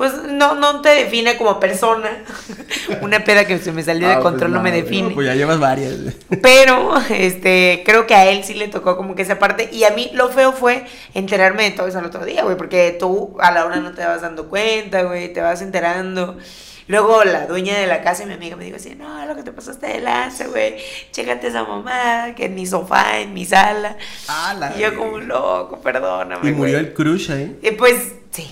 pues 0.00 0.14
no, 0.32 0.54
no 0.54 0.80
te 0.80 0.88
define 0.88 1.36
como 1.36 1.60
persona. 1.60 2.24
Una 3.02 3.22
peda 3.22 3.46
que 3.46 3.58
se 3.58 3.70
me 3.70 3.82
salió 3.82 4.06
Ah, 4.06 4.12
de 4.12 4.14
pues 4.16 4.24
control 4.24 4.50
no, 4.52 4.56
no, 4.56 4.62
me 4.62 4.72
define. 4.72 5.10
pues 5.10 5.26
ya 5.26 5.34
llevas 5.34 5.60
varias. 5.60 5.92
Pero, 6.40 6.94
este, 7.10 7.82
creo 7.84 8.06
que 8.06 8.14
a 8.14 8.24
él 8.30 8.42
sí 8.42 8.54
le 8.54 8.68
tocó 8.68 8.96
como 8.96 9.14
que 9.14 9.20
esa 9.20 9.38
parte. 9.38 9.68
Y 9.70 9.84
a 9.84 9.90
mí 9.90 10.10
lo 10.14 10.30
feo 10.30 10.54
fue 10.54 10.86
enterarme 11.12 11.64
de 11.64 11.72
todo 11.72 11.86
eso 11.86 11.98
al 11.98 12.06
otro 12.06 12.24
día, 12.24 12.44
güey. 12.44 12.56
Porque 12.56 12.96
tú 12.98 13.36
a 13.40 13.50
la 13.50 13.66
hora 13.66 13.76
no 13.76 13.92
te 13.92 14.02
vas 14.02 14.22
dando 14.22 14.48
cuenta, 14.48 15.02
güey. 15.02 15.30
Te 15.34 15.42
vas 15.42 15.60
enterando. 15.60 16.38
Luego 16.86 17.22
la 17.24 17.46
dueña 17.46 17.78
de 17.78 17.86
la 17.86 18.00
casa 18.00 18.22
y 18.22 18.26
mi 18.26 18.32
amiga 18.32 18.56
me 18.56 18.64
dijo 18.64 18.76
así, 18.76 18.94
no, 18.94 19.26
lo 19.26 19.36
que 19.36 19.42
te 19.42 19.52
pasaste 19.52 19.86
de 19.86 20.00
lanza, 20.00 20.46
güey. 20.46 20.76
Chécate 21.12 21.48
esa 21.48 21.64
mamada, 21.64 22.34
que 22.34 22.46
en 22.46 22.54
mi 22.54 22.64
sofá, 22.64 23.18
en 23.18 23.34
mi 23.34 23.44
sala. 23.44 23.98
Ah, 24.28 24.54
la 24.58 24.74
y 24.74 24.80
yo 24.80 24.96
como 24.96 25.18
loco, 25.18 25.78
perdóname, 25.82 26.48
Y 26.48 26.52
murió 26.54 26.76
güey". 26.78 26.86
el 26.86 26.94
crush 26.94 27.30
ahí. 27.32 27.58
Y 27.62 27.72
pues, 27.72 28.14
sí. 28.30 28.50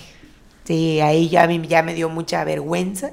Sí, 0.69 1.01
ahí 1.01 1.29
ya, 1.29 1.41
a 1.43 1.47
mí 1.47 1.59
ya 1.67 1.81
me 1.81 1.95
dio 1.95 2.09
mucha 2.09 2.43
vergüenza. 2.43 3.09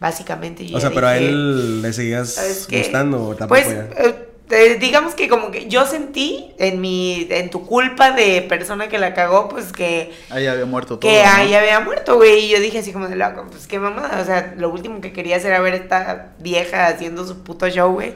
Básicamente 0.00 0.66
yo 0.66 0.78
O 0.78 0.80
sea, 0.80 0.88
pero 0.90 1.08
a 1.08 1.18
él 1.18 1.82
le 1.82 1.92
seguías 1.92 2.66
gustando 2.70 3.22
o 3.22 3.36
tampoco 3.36 3.60
Pues, 3.60 3.66
ya? 3.68 3.88
eh, 3.98 4.28
eh, 4.48 4.76
digamos 4.80 5.14
que 5.14 5.28
como 5.28 5.50
que 5.50 5.68
yo 5.68 5.84
sentí 5.84 6.54
en 6.58 6.80
mi, 6.80 7.26
en 7.28 7.50
tu 7.50 7.66
culpa 7.66 8.12
de 8.12 8.40
persona 8.48 8.88
que 8.88 8.96
la 8.98 9.12
cagó, 9.12 9.48
pues 9.50 9.72
que, 9.72 10.10
Ahí 10.30 10.46
había 10.46 10.64
muerto 10.64 10.98
todo. 10.98 11.10
que 11.10 11.22
¿no? 11.22 11.30
ahí 11.34 11.52
había 11.52 11.80
muerto, 11.80 12.16
güey. 12.16 12.46
Y 12.46 12.48
yo 12.48 12.60
dije 12.60 12.78
así 12.78 12.92
como 12.94 13.08
de 13.08 13.16
loco, 13.16 13.44
pues 13.50 13.66
qué 13.66 13.78
mamada. 13.78 14.22
O 14.22 14.24
sea, 14.24 14.54
lo 14.56 14.70
último 14.70 15.02
que 15.02 15.12
quería 15.12 15.36
hacer 15.36 15.50
era 15.50 15.60
ver 15.60 15.74
a 15.74 15.76
esta 15.76 16.32
vieja 16.38 16.86
haciendo 16.86 17.26
su 17.26 17.42
puto 17.42 17.68
show, 17.68 17.92
güey. 17.92 18.14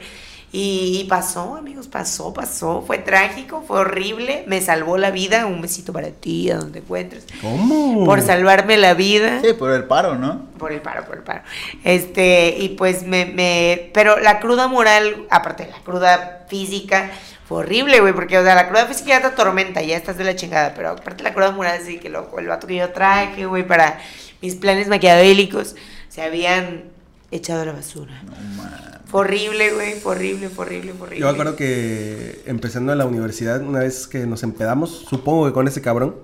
Y, 0.53 1.01
y 1.01 1.05
pasó, 1.05 1.55
amigos, 1.55 1.87
pasó, 1.87 2.33
pasó. 2.35 2.83
Fue 2.85 2.99
trágico, 2.99 3.63
fue 3.67 3.81
horrible. 3.81 4.45
Me 4.47 4.61
salvó 4.61 4.99
la 4.99 5.11
vida. 5.11 5.47
Un 5.47 5.61
besito 5.61 5.93
para 5.93 6.11
ti, 6.11 6.51
a 6.51 6.57
donde 6.57 6.81
encuentres. 6.81 7.27
¿Cómo? 7.41 8.05
Por 8.05 8.21
salvarme 8.21 8.77
la 8.77 8.95
vida. 8.95 9.41
Sí, 9.43 9.53
por 9.53 9.71
el 9.71 9.85
paro, 9.85 10.17
¿no? 10.17 10.47
Por 10.59 10.73
el 10.73 10.81
paro, 10.81 11.05
por 11.05 11.19
el 11.19 11.23
paro. 11.23 11.43
Este, 11.85 12.57
y 12.59 12.71
pues 12.71 13.05
me, 13.05 13.27
me, 13.27 13.91
pero 13.95 14.19
la 14.19 14.41
cruda 14.41 14.67
moral, 14.67 15.27
aparte 15.31 15.67
de 15.67 15.71
la 15.71 15.79
cruda 15.79 16.47
física, 16.49 17.11
fue 17.47 17.59
horrible, 17.59 18.01
güey, 18.01 18.13
porque, 18.13 18.39
o 18.39 18.45
sea, 18.45 18.55
la 18.55 18.69
cruda 18.69 18.87
física 18.87 19.09
ya 19.09 19.21
te 19.21 19.27
atormenta, 19.29 19.83
ya 19.83 19.97
estás 19.97 20.17
de 20.17 20.25
la 20.25 20.37
chingada, 20.37 20.73
pero 20.75 20.91
aparte 20.91 21.25
la 21.25 21.33
cruda 21.33 21.51
moral, 21.51 21.81
sí, 21.85 21.99
que 21.99 22.09
lo, 22.09 22.39
el 22.39 22.47
vato 22.47 22.67
que 22.67 22.77
yo 22.77 22.91
traje, 22.91 23.47
güey, 23.47 23.67
para 23.67 23.99
mis 24.41 24.55
planes 24.55 24.89
maquiavélicos, 24.89 25.75
se 26.09 26.23
habían 26.23 26.85
echado 27.31 27.63
a 27.63 27.65
la 27.65 27.73
basura. 27.73 28.23
No 28.25 28.33
mames. 28.57 28.90
Fue 29.11 29.21
horrible, 29.23 29.73
güey, 29.73 29.95
fue 30.01 30.13
horrible, 30.15 30.49
fue 30.49 30.67
horrible, 30.67 30.93
fue 30.93 31.07
horrible. 31.07 31.21
Yo 31.21 31.27
me 31.27 31.33
acuerdo 31.33 31.57
que 31.57 32.43
empezando 32.47 32.93
en 32.93 32.99
la 32.99 33.07
universidad, 33.07 33.61
una 33.63 33.81
vez 33.81 34.07
que 34.07 34.27
nos 34.27 34.43
empedamos, 34.43 35.05
supongo 35.09 35.47
que 35.47 35.53
con 35.53 35.67
ese 35.67 35.81
cabrón, 35.83 36.15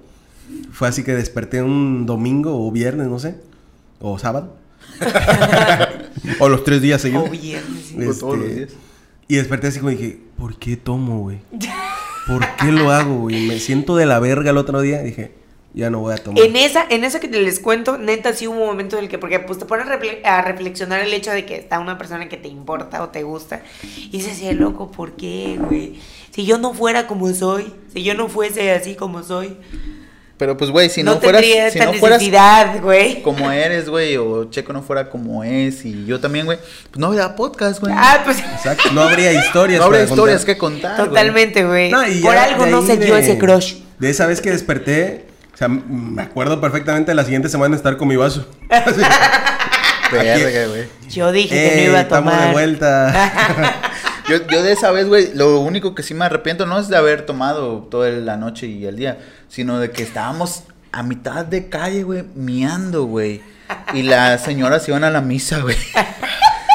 fue 0.73 0.87
así 0.87 1.03
que 1.03 1.15
desperté 1.15 1.63
un 1.63 2.07
domingo 2.07 2.65
o 2.67 2.71
viernes, 2.71 3.09
no 3.09 3.19
sé, 3.19 3.37
o 4.01 4.19
sábado. 4.19 4.57
o 6.41 6.49
los 6.49 6.65
tres 6.65 6.81
días 6.81 7.01
seguidos. 7.03 7.27
Oh, 7.29 7.31
viernes, 7.31 7.87
sí. 7.87 7.97
O 8.07 8.15
todos 8.15 8.39
los 8.39 8.47
Este, 8.47 8.57
días. 8.67 8.73
Y 9.29 9.37
desperté 9.37 9.67
así 9.67 9.79
como 9.81 9.91
dije, 9.91 10.21
¿por 10.39 10.57
qué 10.57 10.77
tomo, 10.77 11.21
güey? 11.23 11.39
¿Por 12.29 12.47
qué 12.57 12.71
lo 12.73 12.91
hago, 12.93 13.19
güey? 13.21 13.49
Me 13.49 13.59
siento 13.59 13.97
de 13.97 14.07
la 14.07 14.21
verga 14.21 14.51
el 14.51 14.57
otro 14.59 14.81
día. 14.81 15.03
Dije, 15.03 15.33
ya 15.77 15.91
no 15.91 16.01
voy 16.01 16.15
a 16.15 16.17
tomar. 16.17 16.43
En 16.43 16.57
esa, 16.57 16.85
en 16.89 17.05
esa 17.05 17.21
que 17.21 17.29
te 17.29 17.41
les 17.41 17.61
cuento, 17.61 17.99
neta 17.99 18.33
sí 18.33 18.49
hubo 18.49 18.59
un 18.61 18.67
momento 18.67 18.97
en 18.99 19.05
el 19.05 19.11
que, 19.11 19.19
porque 19.19 19.39
pues 19.39 19.59
te 19.61 19.67
pones 19.67 19.87
a 19.87 20.01
refle- 20.01 20.25
a 20.25 20.43
reflexionar 20.43 21.01
el 21.03 21.13
hecho 21.13 21.31
de 21.31 21.45
que 21.45 21.55
está 21.57 21.79
una 21.79 21.99
persona 21.99 22.29
que 22.29 22.37
te 22.39 22.49
importa 22.49 23.03
o 23.03 23.11
te 23.11 23.23
gusta, 23.23 23.63
y 23.97 24.09
dices, 24.11 24.39
"Sí, 24.39 24.51
loco, 24.53 24.91
¿por 24.91 25.13
qué, 25.13 25.57
güey? 25.61 26.01
Si 26.35 26.45
yo 26.45 26.59
no 26.59 26.75
fuera 26.75 27.07
como 27.07 27.33
soy, 27.33 27.73
si 27.93 28.03
yo 28.03 28.15
no 28.15 28.29
fuese 28.29 28.73
así 28.73 28.95
como 28.97 29.23
soy, 29.23 29.57
Pero 30.39 30.55
pues, 30.59 30.71
güey, 30.71 30.91
si 30.91 31.03
no, 31.03 31.15
no, 31.15 31.21
fueras, 31.23 31.43
si 31.73 31.79
no 31.79 31.95
fueras 31.95 32.23
güey. 32.83 33.23
como 33.23 33.51
eres, 33.51 33.89
güey, 33.89 34.19
o 34.19 34.51
Checo 34.51 34.75
no 34.75 34.83
fuera 34.83 35.09
como 35.09 35.43
es, 35.45 35.83
y 35.87 36.05
yo 36.05 36.21
también, 36.21 36.45
güey, 36.45 36.59
pues 36.91 36.99
no 36.99 37.07
habría 37.07 37.35
podcast, 37.35 37.81
güey. 37.81 37.95
Ah, 37.97 38.21
pues 38.23 38.41
Exacto, 38.41 38.91
no 38.93 39.01
habría 39.01 39.33
historias. 39.47 39.79
no 39.81 39.87
habría 39.87 40.01
para 40.03 40.11
historias 40.11 40.45
contar. 40.45 40.55
que 40.55 40.59
contar. 40.59 40.97
güey. 40.99 41.09
totalmente, 41.09 41.65
güey. 41.65 41.91
No, 41.91 42.01
Por 42.23 42.37
algo 42.37 42.67
no 42.67 42.83
se 42.83 42.99
dio 42.99 43.15
de- 43.15 43.21
ese 43.23 43.39
crush. 43.39 43.77
De 43.99 44.11
esa 44.11 44.27
vez 44.27 44.43
que 44.43 44.51
desperté, 44.51 45.25
o 45.57 45.59
sea, 45.59 45.69
me 45.69 46.21
acuerdo 46.21 46.61
perfectamente 46.61 47.15
la 47.15 47.25
siguiente 47.25 47.49
semana 47.49 47.75
estar 47.77 47.97
con 47.97 48.09
mi 48.09 48.17
vaso. 48.17 48.47
Así, 48.71 49.01
güey. 50.11 50.89
Yo 51.09 51.33
dije 51.33 51.49
que 51.49 51.75
no 51.77 51.81
"Ey, 51.81 51.87
iba 51.87 51.99
a 51.99 52.03
estamos 52.03 52.31
tomar. 52.35 52.47
de 52.49 52.53
vuelta. 52.53 53.83
Yo, 54.29 54.45
yo 54.49 54.63
de 54.65 54.73
esa 54.73 54.91
vez, 54.91 55.07
güey, 55.07 55.31
lo 55.35 55.61
único 55.61 55.95
que 55.95 56.03
sí 56.03 56.13
me 56.13 56.25
arrepiento 56.25 56.67
no 56.67 56.79
es 56.81 56.89
de 56.89 56.97
haber 56.97 57.25
tomado 57.25 57.87
toda 57.89 58.11
la 58.11 58.37
noche 58.37 58.67
y 58.67 58.85
el 58.85 58.97
día, 58.97 59.19
sino 59.49 59.79
de 59.79 59.93
que 59.93 60.03
estábamos 60.03 60.65
a 60.91 61.05
mitad 61.05 61.45
de 61.47 61.69
calle, 61.69 62.03
güey, 62.03 62.25
miando, 62.35 63.05
güey. 63.05 63.41
Y 63.95 64.03
las 64.03 64.43
señoras 64.43 64.87
iban 64.89 65.05
a 65.05 65.11
la 65.11 65.21
misa, 65.21 65.61
güey. 65.61 65.77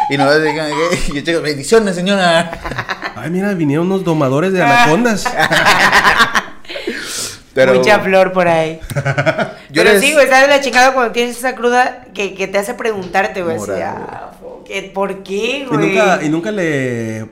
Y 0.09 0.17
no 0.17 0.33
digan, 0.39 0.69
yo 1.13 1.21
checo, 1.21 1.41
bendiciones, 1.41 1.93
señora. 1.93 2.51
Ay, 3.17 3.29
mira, 3.29 3.53
vinieron 3.53 3.85
unos 3.87 4.05
domadores 4.05 4.53
de 4.53 4.63
anacondas. 4.63 5.25
Pero 7.53 7.73
Mucha 7.73 7.99
flor 7.99 8.31
por 8.31 8.47
ahí. 8.47 8.79
Yo 8.95 9.83
Pero 9.83 9.91
les- 9.93 10.01
sí, 10.01 10.13
güey, 10.13 10.25
está 10.25 10.41
de 10.41 10.47
la 10.47 10.61
chingada 10.61 10.93
cuando 10.93 11.11
tienes 11.11 11.37
esa 11.37 11.53
cruda 11.55 12.05
que, 12.13 12.33
que 12.33 12.47
te 12.47 12.57
hace 12.57 12.73
preguntarte, 12.73 13.41
güey. 13.43 13.57
ah, 13.83 14.31
¿qué- 14.65 14.83
¿Por 14.93 15.23
qué, 15.23 15.59
y, 15.59 15.65
güey? 15.65 15.87
nunca, 15.89 16.19
y 16.23 16.29
nunca 16.29 16.51
le 16.51 17.25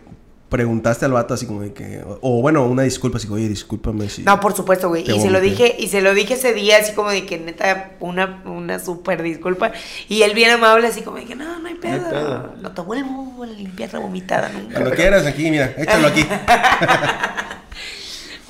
preguntaste 0.49 1.05
al 1.05 1.11
vato 1.13 1.35
así 1.35 1.45
como 1.45 1.61
de 1.61 1.73
que. 1.73 2.03
O, 2.21 2.41
bueno, 2.41 2.65
una 2.65 2.81
disculpa, 2.83 3.17
así 3.17 3.27
como, 3.27 3.37
oye, 3.37 3.47
discúlpame 3.47 4.09
si. 4.09 4.23
No, 4.23 4.39
por 4.39 4.53
supuesto, 4.55 4.89
güey. 4.89 5.09
Y 5.09 5.19
se 5.21 5.29
lo 5.29 5.39
dije, 5.39 5.75
y 5.79 5.87
se 5.87 6.01
lo 6.01 6.13
dije 6.13 6.33
ese 6.33 6.53
día, 6.53 6.77
así 6.79 6.93
como 6.93 7.11
de 7.11 7.25
que 7.25 7.37
neta, 7.37 7.91
una, 7.99 8.41
una 8.45 8.79
súper 8.79 9.21
disculpa. 9.23 9.71
Y 10.09 10.23
él 10.23 10.33
bien 10.33 10.49
amable, 10.51 10.87
así 10.87 11.01
como 11.01 11.17
de 11.17 11.25
que 11.25 11.35
no, 11.35 11.59
no 11.59 11.67
hay 11.67 11.75
pedo. 11.75 12.05
hay 12.05 12.11
pedo. 12.11 12.55
No 12.61 12.71
te 12.71 12.81
vuelvo 12.81 13.43
a 13.43 13.45
limpiar 13.45 13.93
la 13.93 13.99
vomitada 13.99 14.49
nunca. 14.49 14.73
Cuando 14.73 14.95
quieras, 14.95 15.25
aquí, 15.25 15.49
mira, 15.51 15.73
échalo 15.77 16.07
aquí. 16.07 16.25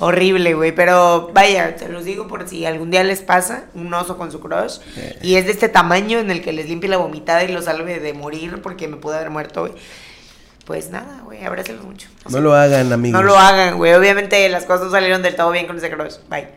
Horrible, 0.00 0.54
güey. 0.54 0.72
Pero 0.72 1.30
vaya, 1.32 1.76
te 1.76 1.88
los 1.88 2.04
digo 2.04 2.26
por 2.26 2.48
si 2.48 2.66
algún 2.66 2.90
día 2.90 3.04
les 3.04 3.20
pasa 3.22 3.64
un 3.74 3.92
oso 3.94 4.16
con 4.18 4.32
su 4.32 4.40
crush. 4.40 4.78
Y 5.22 5.36
es 5.36 5.46
de 5.46 5.52
este 5.52 5.68
tamaño 5.68 6.18
en 6.18 6.30
el 6.30 6.42
que 6.42 6.52
les 6.52 6.68
limpie 6.68 6.88
la 6.90 6.96
vomitada 6.96 7.44
y 7.44 7.48
los 7.52 7.66
salve 7.66 8.00
de 8.00 8.12
morir 8.14 8.60
porque 8.62 8.88
me 8.88 8.96
pude 8.96 9.16
haber 9.16 9.30
muerto, 9.30 9.60
güey. 9.62 9.72
Pues 10.64 10.90
nada, 10.90 11.20
güey, 11.24 11.44
abrácelos 11.44 11.84
mucho. 11.84 12.08
O 12.24 12.30
No 12.30 12.40
lo 12.40 12.54
hagan, 12.54 12.92
amigos. 12.92 13.20
no 13.20 13.26
lo 13.26 13.36
hagan, 13.38 13.76
güey. 13.76 13.92
Obviamente 13.94 14.48
las 14.48 14.64
cosas 14.64 14.86
no 14.86 14.90
salieron 14.92 15.22
del 15.22 15.34
todo 15.36 15.50
bien 15.50 15.66
con 15.66 15.76
ese 15.76 15.90
crush. 15.90 16.14
Bye. 16.28 16.48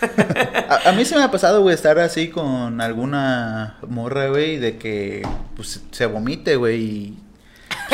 A, 0.68 0.90
a 0.90 0.92
mí 0.92 1.04
se 1.04 1.16
me 1.16 1.22
ha 1.24 1.30
pasado, 1.30 1.60
güey, 1.62 1.74
estar 1.74 1.98
así 1.98 2.28
con 2.28 2.80
alguna 2.80 3.78
morra, 3.88 4.28
güey, 4.28 4.58
de 4.58 4.76
que 4.78 5.22
pues, 5.56 5.80
se 5.90 6.06
vomite, 6.06 6.54
güey, 6.56 6.80
y 6.80 7.18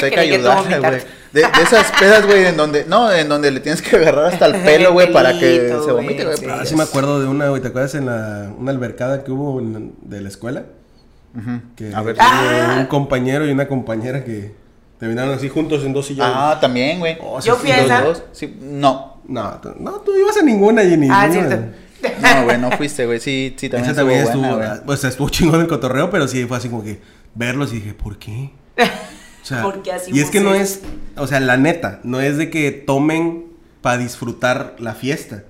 pues, 0.01 0.05
hay 0.05 0.11
que 0.11 0.20
ayudarle, 0.20 0.78
güey. 0.80 1.01
De, 1.32 1.40
de 1.42 1.62
esas 1.62 1.92
pedas, 1.99 2.24
güey, 2.26 2.46
en 2.46 2.57
donde, 2.57 2.84
no, 2.86 3.12
en 3.12 3.28
donde 3.28 3.51
le 3.51 3.61
tienes 3.61 3.82
que 3.82 3.96
agarrar 3.96 4.26
hasta 4.32 4.46
el 4.46 4.57
pelo, 4.64 4.92
güey, 4.92 5.12
para 5.12 5.32
que 5.38 5.68
se 5.84 5.92
vomite, 5.92 6.24
güey, 6.24 6.36
sí. 6.38 6.46
Ah, 6.51 6.64
sí 6.64 6.74
me 6.74 6.84
acuerdo 6.84 7.20
de 7.20 7.26
una, 7.26 7.49
güey. 7.49 7.61
¿Te 7.61 7.68
acuerdas 7.68 7.94
en 7.94 8.07
la, 8.07 8.51
una 8.59 8.70
albercada 8.70 9.24
que 9.24 9.30
hubo 9.32 9.61
en- 9.61 9.94
de 10.03 10.20
la 10.20 10.28
escuela? 10.28 10.64
Que 11.76 11.94
A 11.94 12.03
ver. 12.03 12.16
Ah. 12.18 12.76
un 12.80 12.86
compañero 12.86 13.46
y 13.46 13.51
una 13.53 13.68
compañera 13.68 14.24
que 14.24 14.55
terminaron 14.99 15.34
así 15.34 15.49
juntos 15.49 15.84
en 15.84 15.92
dos 15.92 16.07
sillones. 16.07 16.32
Ah, 16.34 16.59
también, 16.61 16.99
güey. 16.99 17.16
Oh, 17.20 17.40
sí, 17.40 17.49
Yo 17.49 17.55
sí, 17.57 17.61
fui 17.61 17.70
a 17.70 17.84
esa. 17.84 18.01
dos, 18.01 18.22
sí, 18.32 18.57
no. 18.61 19.18
No, 19.28 19.61
tú- 19.62 19.74
no, 19.78 19.92
tú 20.01 20.16
ibas 20.16 20.36
a 20.38 20.42
ninguna, 20.42 20.82
Jenny. 20.82 21.09
Ah, 21.11 21.28
ninguna. 21.28 21.49
cierto. 21.49 21.66
No, 22.22 22.44
güey, 22.44 22.59
no 22.59 22.70
fuiste, 22.72 23.05
güey. 23.07 23.20
Sí, 23.20 23.55
sí, 23.59 23.68
también 23.68 23.90
Esa 23.92 24.01
estuvo 24.01 24.09
también 24.16 24.24
buena, 24.24 24.49
estuvo, 24.49 24.57
güey. 24.57 24.68
ah, 24.68 24.82
o 24.86 24.96
sea, 24.96 25.11
estuvo 25.11 25.28
chingón 25.30 25.61
el 25.61 25.68
cotorreo, 25.68 26.11
pero 26.11 26.26
sí 26.26 26.44
fue 26.46 26.57
así 26.57 26.68
como 26.70 26.82
que 26.82 27.01
verlos 27.34 27.70
y 27.72 27.76
dije, 27.76 27.92
¿por 27.94 28.18
qué? 28.18 28.51
O 29.49 29.55
sea, 29.55 29.62
¿Por 29.62 29.82
qué 29.82 29.92
hacemos 29.92 30.18
y 30.18 30.20
es 30.20 30.28
que 30.30 30.40
no 30.40 30.55
es, 30.55 30.80
o 31.16 31.26
sea, 31.26 31.40
la 31.40 31.57
neta, 31.57 32.01
no 32.05 32.20
es 32.20 32.36
de 32.36 32.51
que 32.51 32.70
tomen 32.70 33.46
para 33.80 33.96
disfrutar 33.96 34.76
la 34.78 34.94
fiesta, 34.94 35.44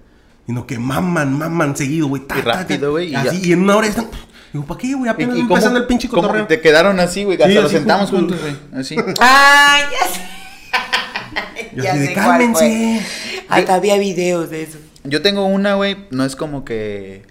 sino 0.46 0.66
que 0.68 0.78
maman, 0.78 1.36
maman 1.36 1.76
seguido, 1.76 2.06
güey. 2.06 2.22
Y 2.36 2.40
rápido, 2.42 2.92
güey, 2.92 3.10
y 3.10 3.14
Así, 3.16 3.40
ya. 3.40 3.48
y 3.48 3.52
en 3.54 3.62
una 3.62 3.76
hora 3.76 3.88
están, 3.88 4.08
digo, 4.52 4.64
¿para 4.66 4.78
qué, 4.78 4.94
güey? 4.94 5.10
Apenas 5.10 5.36
¿Y- 5.36 5.40
cómo- 5.40 5.54
empezando 5.54 5.80
el 5.80 5.86
pinche 5.86 6.08
cómo 6.08 6.22
cotorreo. 6.22 6.46
te 6.46 6.60
quedaron 6.60 7.00
así, 7.00 7.24
güey? 7.24 7.36
Hasta 7.38 7.48
Sí, 7.48 7.54
nos 7.56 7.64
así 7.64 7.74
sentamos 7.74 8.10
juntos. 8.10 8.38
juntos, 8.40 8.56
güey. 8.70 8.80
Así. 8.80 8.96
¡Ay, 9.20 9.82
ya 9.90 10.06
sé! 10.14 11.70
Yo 11.76 11.82
Ya 11.84 11.90
así 11.92 12.00
de, 12.00 12.12
cálmense. 12.14 13.00
Hasta 13.48 13.74
había 13.74 13.98
videos 13.98 14.48
de 14.50 14.62
eso. 14.62 14.78
Yo 15.02 15.22
tengo 15.22 15.44
una, 15.46 15.74
güey, 15.74 15.96
no 16.10 16.24
es 16.24 16.36
como 16.36 16.64
que... 16.64 17.22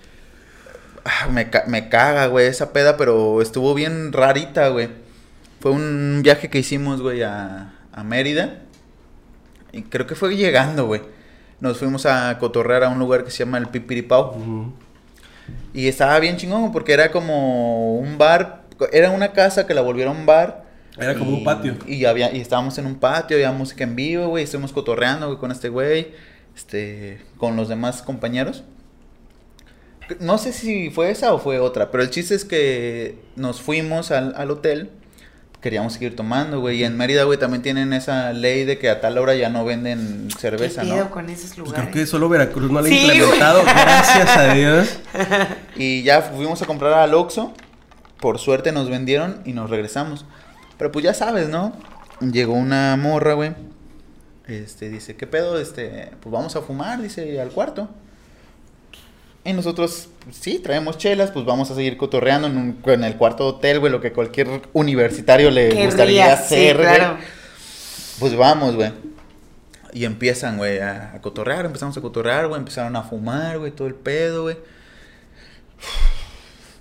ah, 1.05 1.27
me, 1.31 1.49
ca- 1.49 1.63
me 1.67 1.87
caga, 1.89 2.25
güey, 2.27 2.47
esa 2.47 2.73
peda, 2.73 2.97
pero 2.97 3.41
estuvo 3.41 3.73
bien 3.73 4.11
rarita, 4.11 4.67
güey. 4.69 4.89
Fue 5.59 5.71
un 5.71 6.21
viaje 6.23 6.49
que 6.49 6.59
hicimos, 6.59 7.01
güey, 7.01 7.23
a, 7.23 7.73
a 7.91 8.03
Mérida. 8.03 8.61
Y 9.71 9.83
creo 9.83 10.07
que 10.07 10.15
fue 10.15 10.35
llegando, 10.35 10.85
güey. 10.85 11.01
Nos 11.59 11.79
fuimos 11.79 12.05
a 12.05 12.37
cotorrear 12.39 12.83
a 12.83 12.89
un 12.89 12.99
lugar 12.99 13.23
que 13.23 13.31
se 13.31 13.39
llama 13.39 13.57
el 13.57 13.67
Pipiripao. 13.67 14.35
Ujú. 14.35 14.73
Y 15.73 15.87
estaba 15.87 16.19
bien 16.19 16.37
chingón 16.37 16.71
porque 16.71 16.93
era 16.93 17.11
como 17.11 17.97
un 17.97 18.17
bar, 18.17 18.63
era 18.91 19.11
una 19.11 19.31
casa 19.33 19.65
que 19.65 19.73
la 19.73 19.81
volvieron 19.81 20.25
bar. 20.25 20.65
Era 20.97 21.15
como 21.15 21.31
un 21.31 21.43
patio. 21.43 21.75
Y, 21.85 22.05
había, 22.05 22.33
y 22.35 22.41
estábamos 22.41 22.77
en 22.79 22.87
un 22.87 22.95
patio, 22.95 23.37
había 23.37 23.51
música 23.51 23.83
en 23.83 23.95
vivo, 23.95 24.27
güey, 24.27 24.43
estuvimos 24.43 24.73
cotorreando, 24.73 25.27
güey, 25.27 25.37
con 25.37 25.51
este 25.51 25.69
güey, 25.69 26.07
este, 26.55 27.21
con 27.37 27.55
los 27.55 27.69
demás 27.69 28.01
compañeros. 28.01 28.63
No 30.19 30.39
sé 30.39 30.53
si 30.53 30.89
fue 30.89 31.11
esa 31.11 31.33
o 31.33 31.39
fue 31.39 31.59
otra, 31.59 31.91
pero 31.91 32.01
el 32.01 32.09
chiste 32.09 32.33
es 32.33 32.45
que 32.45 33.19
nos 33.35 33.61
fuimos 33.61 34.09
al, 34.09 34.33
al 34.35 34.49
hotel, 34.49 34.89
queríamos 35.67 35.91
seguir 35.91 36.15
tomando, 36.15 36.61
güey, 36.61 36.77
y 36.77 36.83
en 36.85 36.95
Mérida, 36.95 37.25
güey, 37.25 37.37
también 37.37 37.61
tienen 37.61 37.91
esa 37.91 38.31
ley 38.31 38.63
de 38.63 38.79
que 38.79 38.89
a 38.89 39.01
tal 39.01 39.17
hora 39.17 39.35
ya 39.35 39.49
no 39.49 39.65
venden 39.65 40.29
cerveza, 40.39 40.83
¿Qué 40.83 40.87
¿no? 40.87 41.09
con 41.11 41.29
esos 41.29 41.47
Pues 41.49 41.57
lugares? 41.57 41.89
creo 41.89 41.91
que 41.93 42.07
solo 42.07 42.29
Veracruz 42.29 42.71
no 42.71 42.79
lo 42.79 42.85
ha 42.85 42.89
Sí, 42.89 43.03
güey. 43.03 43.17
implementado, 43.17 43.63
gracias 43.63 44.37
a 44.37 44.53
Dios. 44.53 44.99
Y 45.75 46.03
ya 46.03 46.21
fuimos 46.21 46.61
a 46.61 46.65
comprar 46.65 46.93
al 46.93 47.13
Oxxo. 47.13 47.51
Por 48.21 48.39
suerte 48.39 48.71
nos 48.71 48.89
vendieron 48.89 49.41
y 49.43 49.51
nos 49.51 49.69
regresamos. 49.69 50.23
Pero 50.77 50.89
pues 50.93 51.03
ya 51.03 51.13
sabes, 51.13 51.49
¿no? 51.49 51.73
Llegó 52.21 52.53
una 52.53 52.95
morra, 52.95 53.33
güey. 53.33 53.51
Este, 54.47 54.89
dice, 54.89 55.17
¿qué 55.17 55.27
pedo? 55.27 55.59
Este, 55.59 56.11
pues 56.21 56.31
vamos 56.31 56.55
a 56.55 56.61
fumar, 56.61 57.01
dice, 57.01 57.41
al 57.41 57.49
cuarto. 57.49 57.89
Y 59.47 59.53
nosotros, 59.53 60.09
sí, 60.31 60.59
traemos 60.59 60.97
chelas, 60.97 61.31
pues 61.31 61.45
vamos 61.45 61.71
a 61.71 61.75
seguir 61.75 61.95
cotorreando 61.97 62.47
en, 62.47 62.57
un- 62.57 62.81
en 62.85 63.03
el 63.05 63.15
cuarto 63.15 63.43
de 63.45 63.49
hotel, 63.57 63.79
güey, 63.79 63.91
lo 63.91 64.01
que 64.01 64.11
cualquier 64.11 64.61
universitario 64.73 65.49
le 65.51 65.69
Querría, 65.69 65.85
gustaría 65.85 66.25
sí, 66.37 66.43
hacer, 66.43 66.75
güey. 66.77 66.87
claro. 66.95 67.17
Pues 68.19 68.35
vamos, 68.35 68.75
güey. 68.75 68.91
Y 69.93 70.03
empiezan, 70.05 70.57
güey, 70.57 70.79
a, 70.79 71.13
a 71.15 71.21
cotorrear, 71.21 71.65
empezamos 71.65 71.95
a 71.97 72.01
cotorrear, 72.01 72.47
güey, 72.47 72.59
empezaron 72.59 72.95
a 72.97 73.03
fumar, 73.03 73.57
güey, 73.59 73.71
todo 73.71 73.87
el 73.87 73.95
pedo, 73.95 74.43
güey. 74.43 74.57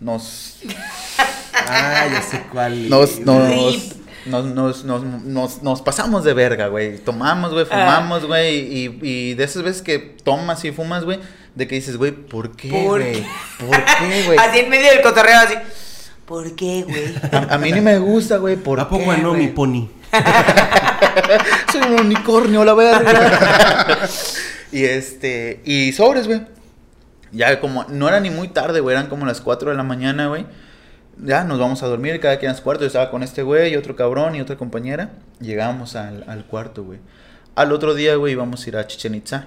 Nos, 0.01 0.59
Ah, 1.55 2.07
ya 2.13 2.23
sé 2.23 2.43
cuál. 2.53 2.89
nos, 2.91 3.19
nos. 3.21 3.95
Nos, 4.27 4.45
nos, 4.47 4.85
nos, 4.85 5.03
nos, 5.03 5.63
nos 5.63 5.83
pasamos 5.83 6.25
de 6.25 6.35
verga, 6.35 6.69
güey. 6.69 6.99
Tomamos, 6.99 7.53
güey, 7.53 7.65
Ah. 7.71 7.75
fumamos, 7.75 8.25
güey, 8.27 8.57
y, 8.59 8.99
y 9.03 9.35
de 9.35 9.45
esas 9.45 9.63
veces 9.63 9.83
que 9.83 9.99
tomas 9.99 10.65
y 10.65 10.73
fumas, 10.73 11.05
güey, 11.05 11.19
de 11.55 11.67
que 11.67 11.75
dices, 11.77 11.97
güey, 11.97 12.13
¿por 12.13 12.57
qué, 12.57 12.69
¿Por 12.71 13.01
güey? 13.01 13.13
qué? 13.15 13.27
¿Por 13.67 13.85
qué, 13.85 14.23
güey? 14.27 14.39
Así 14.39 14.59
en 14.61 14.69
medio 14.71 14.91
del 14.91 15.03
cotorreo, 15.03 15.39
así. 15.41 15.55
¿Por 16.27 16.55
qué, 16.57 16.83
güey? 16.83 17.15
A, 17.33 17.55
a 17.55 17.59
mí 17.59 17.71
ni 17.73 17.81
me 17.81 17.99
gusta, 17.99 18.39
güey, 18.39 18.57
¿por 18.57 18.81
¿A 18.81 18.89
poco 18.89 19.11
qué, 19.13 19.19
no, 19.23 19.31
güey? 19.31 19.43
mi 19.43 19.49
pony? 19.49 19.89
Soy 21.73 21.81
un 21.83 22.01
unicornio, 22.01 22.65
la 22.65 22.75
verga. 22.75 23.99
y 24.73 24.85
este, 24.85 25.61
y 25.65 25.93
sobres, 25.93 26.27
güey. 26.27 26.43
Ya 27.33 27.61
como, 27.61 27.85
no 27.89 28.09
era 28.09 28.21
ni 28.21 28.31
muy 28.31 28.49
tarde, 28.49 28.81
güey, 28.81 28.97
eran 28.97 29.09
como 29.09 29.27
las 29.27 29.41
4 29.41 29.71
de 29.71 29.77
la 29.77 29.83
mañana, 29.83 30.29
güey. 30.29 30.47
Ya 31.19 31.45
nos 31.45 31.59
vamos 31.59 31.83
a 31.83 31.87
dormir, 31.87 32.21
cada 32.21 32.39
quien 32.39 32.51
a 32.51 32.55
su 32.55 32.63
cuarto. 32.63 32.83
Yo 32.83 32.89
estaba 32.89 33.11
con 33.11 33.23
este 33.23 33.43
güey, 33.43 33.77
otro 33.77 33.97
cabrón 33.97 34.35
y 34.35 34.41
otra 34.41 34.57
compañera. 34.57 35.11
Llegábamos 35.41 35.97
al, 35.97 36.25
al 36.29 36.45
cuarto, 36.45 36.85
güey. 36.85 36.99
Al 37.55 37.73
otro 37.73 37.95
día, 37.95 38.17
güey, 38.17 38.33
íbamos 38.33 38.65
a 38.65 38.69
ir 38.69 38.77
a 38.77 38.87
Chichen 38.87 39.15
Itza. 39.15 39.47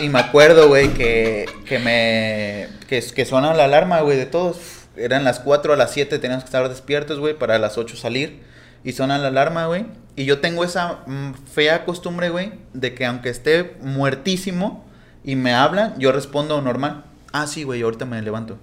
Y 0.00 0.08
me 0.08 0.20
acuerdo, 0.20 0.68
güey, 0.68 0.94
que, 0.94 1.46
que 1.64 1.78
me. 1.78 2.68
Que, 2.86 3.02
que 3.02 3.24
suena 3.26 3.52
la 3.54 3.64
alarma, 3.64 4.00
güey, 4.00 4.16
de 4.16 4.26
todos. 4.26 4.58
Eran 4.96 5.24
las 5.24 5.40
4 5.40 5.72
a 5.72 5.76
las 5.76 5.92
7, 5.92 6.18
teníamos 6.18 6.44
que 6.44 6.48
estar 6.48 6.68
despiertos, 6.68 7.18
güey, 7.18 7.34
para 7.34 7.58
las 7.58 7.78
8 7.78 7.96
salir. 7.96 8.42
Y 8.84 8.92
suena 8.92 9.18
la 9.18 9.28
alarma, 9.28 9.66
güey. 9.66 9.86
Y 10.14 10.24
yo 10.24 10.40
tengo 10.40 10.64
esa 10.64 11.00
mm, 11.06 11.34
fea 11.52 11.84
costumbre, 11.84 12.30
güey, 12.30 12.52
de 12.74 12.94
que 12.94 13.06
aunque 13.06 13.28
esté 13.28 13.76
muertísimo 13.80 14.84
y 15.24 15.36
me 15.36 15.52
hablan, 15.52 15.98
yo 15.98 16.12
respondo 16.12 16.60
normal. 16.62 17.04
Ah, 17.32 17.46
sí, 17.46 17.64
güey, 17.64 17.82
ahorita 17.82 18.04
me 18.04 18.22
levanto. 18.22 18.58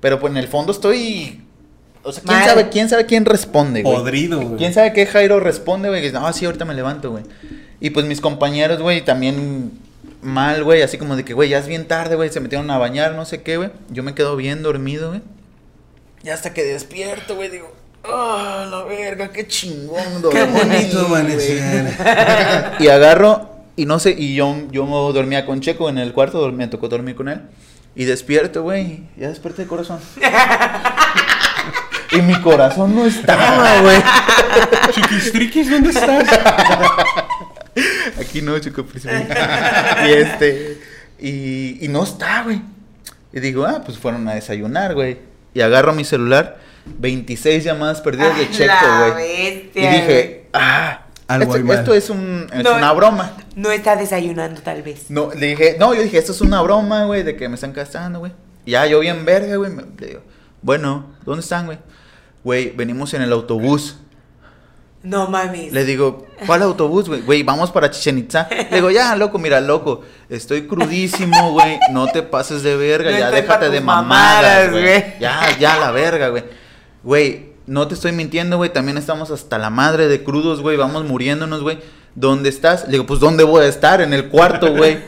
Pero 0.00 0.18
pues 0.18 0.30
en 0.30 0.36
el 0.38 0.48
fondo 0.48 0.72
estoy. 0.72 1.42
O 2.02 2.12
sea, 2.12 2.22
¿quién 2.22 2.38
Mal. 2.38 2.48
sabe 2.48 2.68
quién 2.70 2.88
sabe 2.88 3.06
quién 3.06 3.24
responde, 3.26 3.82
güey? 3.82 3.94
Podrido, 3.94 4.40
güey. 4.40 4.56
¿Quién 4.56 4.72
sabe 4.72 4.92
qué 4.92 5.06
Jairo 5.06 5.38
responde, 5.38 5.88
güey? 5.88 6.00
Que 6.00 6.12
no, 6.12 6.32
sí, 6.32 6.46
ahorita 6.46 6.64
me 6.64 6.74
levanto, 6.74 7.10
güey. 7.10 7.24
Y 7.80 7.90
pues 7.90 8.06
mis 8.06 8.20
compañeros, 8.20 8.80
güey, 8.80 9.04
también 9.04 9.72
mal, 10.22 10.64
güey, 10.64 10.82
así 10.82 10.98
como 10.98 11.16
de 11.16 11.24
que, 11.24 11.34
güey, 11.34 11.48
ya 11.48 11.58
es 11.58 11.66
bien 11.66 11.86
tarde, 11.86 12.16
güey, 12.16 12.30
se 12.30 12.40
metieron 12.40 12.70
a 12.70 12.78
bañar, 12.78 13.14
no 13.14 13.24
sé 13.24 13.42
qué, 13.42 13.56
güey. 13.56 13.70
Yo 13.90 14.02
me 14.02 14.14
quedo 14.14 14.36
bien 14.36 14.62
dormido, 14.62 15.10
güey. 15.10 15.22
Y 16.22 16.28
hasta 16.28 16.52
que 16.52 16.62
despierto, 16.64 17.36
güey, 17.36 17.48
digo, 17.48 17.74
ah, 18.04 18.66
la 18.70 18.84
verga, 18.84 19.30
qué 19.32 19.46
chingón, 19.46 20.22
Qué 20.30 20.44
bonito 20.44 21.06
güey". 21.08 21.20
amanecer. 21.20 21.94
Y 22.80 22.88
agarro, 22.88 23.48
y 23.76 23.86
no 23.86 23.98
sé, 23.98 24.14
y 24.16 24.34
yo, 24.34 24.54
yo 24.70 24.84
dormía 25.12 25.46
con 25.46 25.60
Checo 25.60 25.88
en 25.88 25.98
el 25.98 26.12
cuarto, 26.12 26.50
me 26.52 26.68
tocó 26.68 26.88
dormir 26.88 27.14
con 27.14 27.28
él. 27.28 27.40
Y 27.94 28.04
despierto, 28.04 28.62
güey, 28.62 29.04
ya 29.16 29.28
desperté 29.28 29.62
el 29.62 29.68
corazón. 29.68 29.98
y 32.12 32.22
mi 32.22 32.40
corazón 32.40 32.94
no 32.94 33.04
estaba, 33.06 33.80
güey. 33.80 34.02
Chiquistriquis, 34.92 35.70
¿dónde 35.70 35.90
estás? 35.90 36.28
Aquí 38.20 38.42
no, 38.42 38.58
chico, 38.58 38.84
y 40.06 40.12
este. 40.12 40.80
Y, 41.18 41.84
y 41.84 41.88
no 41.88 42.04
está, 42.04 42.42
güey. 42.42 42.62
Y 43.32 43.40
digo, 43.40 43.64
ah, 43.64 43.82
pues 43.84 43.98
fueron 43.98 44.28
a 44.28 44.34
desayunar, 44.34 44.94
güey. 44.94 45.18
Y 45.54 45.60
agarro 45.60 45.92
mi 45.92 46.04
celular, 46.04 46.58
26 46.86 47.64
llamadas 47.64 48.00
perdidas 48.00 48.36
de 48.36 48.44
Ah, 48.44 48.48
Checo, 48.50 49.12
güey. 49.12 49.70
Y 49.74 49.80
dije, 49.80 50.46
ah, 50.52 50.99
Algo 51.30 51.54
esto, 51.56 51.72
esto 51.72 51.94
es, 51.94 52.10
un, 52.10 52.46
es 52.52 52.62
No. 52.64 52.74
una 52.76 52.92
broma. 52.92 53.32
No 53.56 53.70
está 53.70 53.96
desayunando, 53.96 54.60
tal 54.62 54.82
vez. 54.82 55.10
No, 55.10 55.30
le 55.32 55.46
dije, 55.48 55.76
no, 55.78 55.94
yo 55.94 56.02
dije, 56.02 56.18
esto 56.18 56.32
es 56.32 56.40
una 56.40 56.60
broma, 56.62 57.04
güey, 57.04 57.22
de 57.22 57.36
que 57.36 57.48
me 57.48 57.54
están 57.54 57.72
gastando, 57.72 58.18
güey. 58.18 58.32
Y 58.66 58.72
ya 58.72 58.86
yo 58.86 59.00
bien 59.00 59.24
verga, 59.24 59.56
güey. 59.56 59.70
Le 59.98 60.06
digo, 60.06 60.20
bueno, 60.62 61.06
¿dónde 61.24 61.40
están, 61.42 61.66
güey? 61.66 61.78
Güey, 62.44 62.70
venimos 62.70 63.14
en 63.14 63.22
el 63.22 63.32
autobús. 63.32 63.96
No 65.02 65.28
mames. 65.28 65.72
Le 65.72 65.84
digo, 65.84 66.26
¿cuál 66.46 66.62
autobús, 66.62 67.08
güey? 67.08 67.22
Güey, 67.22 67.42
vamos 67.42 67.70
para 67.70 67.90
Chichen 67.90 68.18
Itza. 68.18 68.48
Le 68.50 68.76
digo, 68.76 68.90
ya, 68.90 69.16
loco, 69.16 69.38
mira, 69.38 69.60
loco. 69.60 70.02
Estoy 70.28 70.66
crudísimo, 70.66 71.52
güey. 71.52 71.78
No 71.90 72.06
te 72.08 72.22
pases 72.22 72.62
de 72.62 72.76
verga. 72.76 73.10
No 73.10 73.18
ya 73.18 73.30
déjate 73.30 73.70
de 73.70 73.80
mamadas, 73.80 74.70
güey. 74.70 75.18
Ya, 75.18 75.56
ya, 75.58 75.78
la 75.78 75.90
verga, 75.90 76.28
güey. 76.28 76.44
Güey, 77.02 77.49
no 77.70 77.88
te 77.88 77.94
estoy 77.94 78.12
mintiendo, 78.12 78.56
güey. 78.56 78.72
También 78.72 78.98
estamos 78.98 79.30
hasta 79.30 79.56
la 79.58 79.70
madre 79.70 80.08
de 80.08 80.22
crudos, 80.22 80.60
güey. 80.60 80.76
Vamos 80.76 81.04
muriéndonos, 81.04 81.62
güey. 81.62 81.78
¿dónde 82.14 82.48
estás? 82.48 82.84
Le 82.84 82.92
digo, 82.92 83.06
pues, 83.06 83.20
¿dónde 83.20 83.44
voy 83.44 83.62
a 83.62 83.66
estar? 83.66 84.00
En 84.00 84.12
el 84.12 84.28
cuarto, 84.28 84.74
güey. 84.74 84.98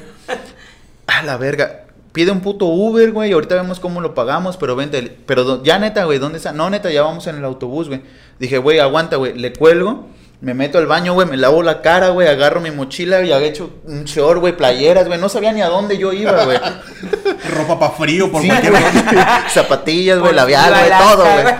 A 1.07 1.23
la 1.23 1.37
verga. 1.37 1.85
Pide 2.13 2.31
un 2.31 2.41
puto 2.41 2.67
Uber, 2.67 3.11
güey. 3.13 3.33
Ahorita 3.33 3.55
vemos 3.55 3.81
cómo 3.81 4.01
lo 4.01 4.15
pagamos, 4.15 4.57
pero 4.57 4.77
vente. 4.77 5.17
Pero 5.27 5.63
ya 5.63 5.79
neta, 5.79 6.05
güey, 6.05 6.19
¿dónde 6.19 6.39
está? 6.39 6.53
No, 6.53 6.69
neta, 6.69 6.91
ya 6.91 7.03
vamos 7.03 7.27
en 7.27 7.37
el 7.37 7.45
autobús, 7.45 7.89
güey. 7.89 8.03
Dije, 8.39 8.59
güey, 8.59 8.79
aguanta, 8.79 9.17
güey. 9.17 9.37
Le 9.39 9.53
cuelgo. 9.53 10.09
Me 10.43 10.55
meto 10.55 10.79
al 10.79 10.87
baño, 10.89 11.15
güey, 11.15 11.29
me 11.29 11.37
lavo 11.37 11.63
la 11.63 11.83
cara, 11.83 12.09
güey, 12.09 12.27
agarro 12.27 12.61
mi 12.61 12.73
mochila 12.73 13.23
y 13.23 13.31
había 13.31 13.47
hecho 13.47 13.71
un 13.85 14.03
short, 14.05 14.41
güey, 14.41 14.57
playeras, 14.57 15.07
güey, 15.07 15.21
no 15.21 15.29
sabía 15.29 15.53
ni 15.53 15.63
a 15.63 15.69
dónde 15.69 15.97
yo 15.97 16.13
iba, 16.13 16.45
güey. 16.45 16.59
Ropa 17.57 17.79
para 17.79 17.93
frío, 17.93 18.31
por 18.31 18.43
Sí, 18.43 18.49
cualquier 18.49 18.73
güey. 18.73 18.83
Zapatillas, 19.49 20.19
güey, 20.19 20.35
labial, 20.35 20.75
güey, 20.75 20.91
todo, 20.99 21.23
güey. 21.25 21.43
güey. 21.45 21.55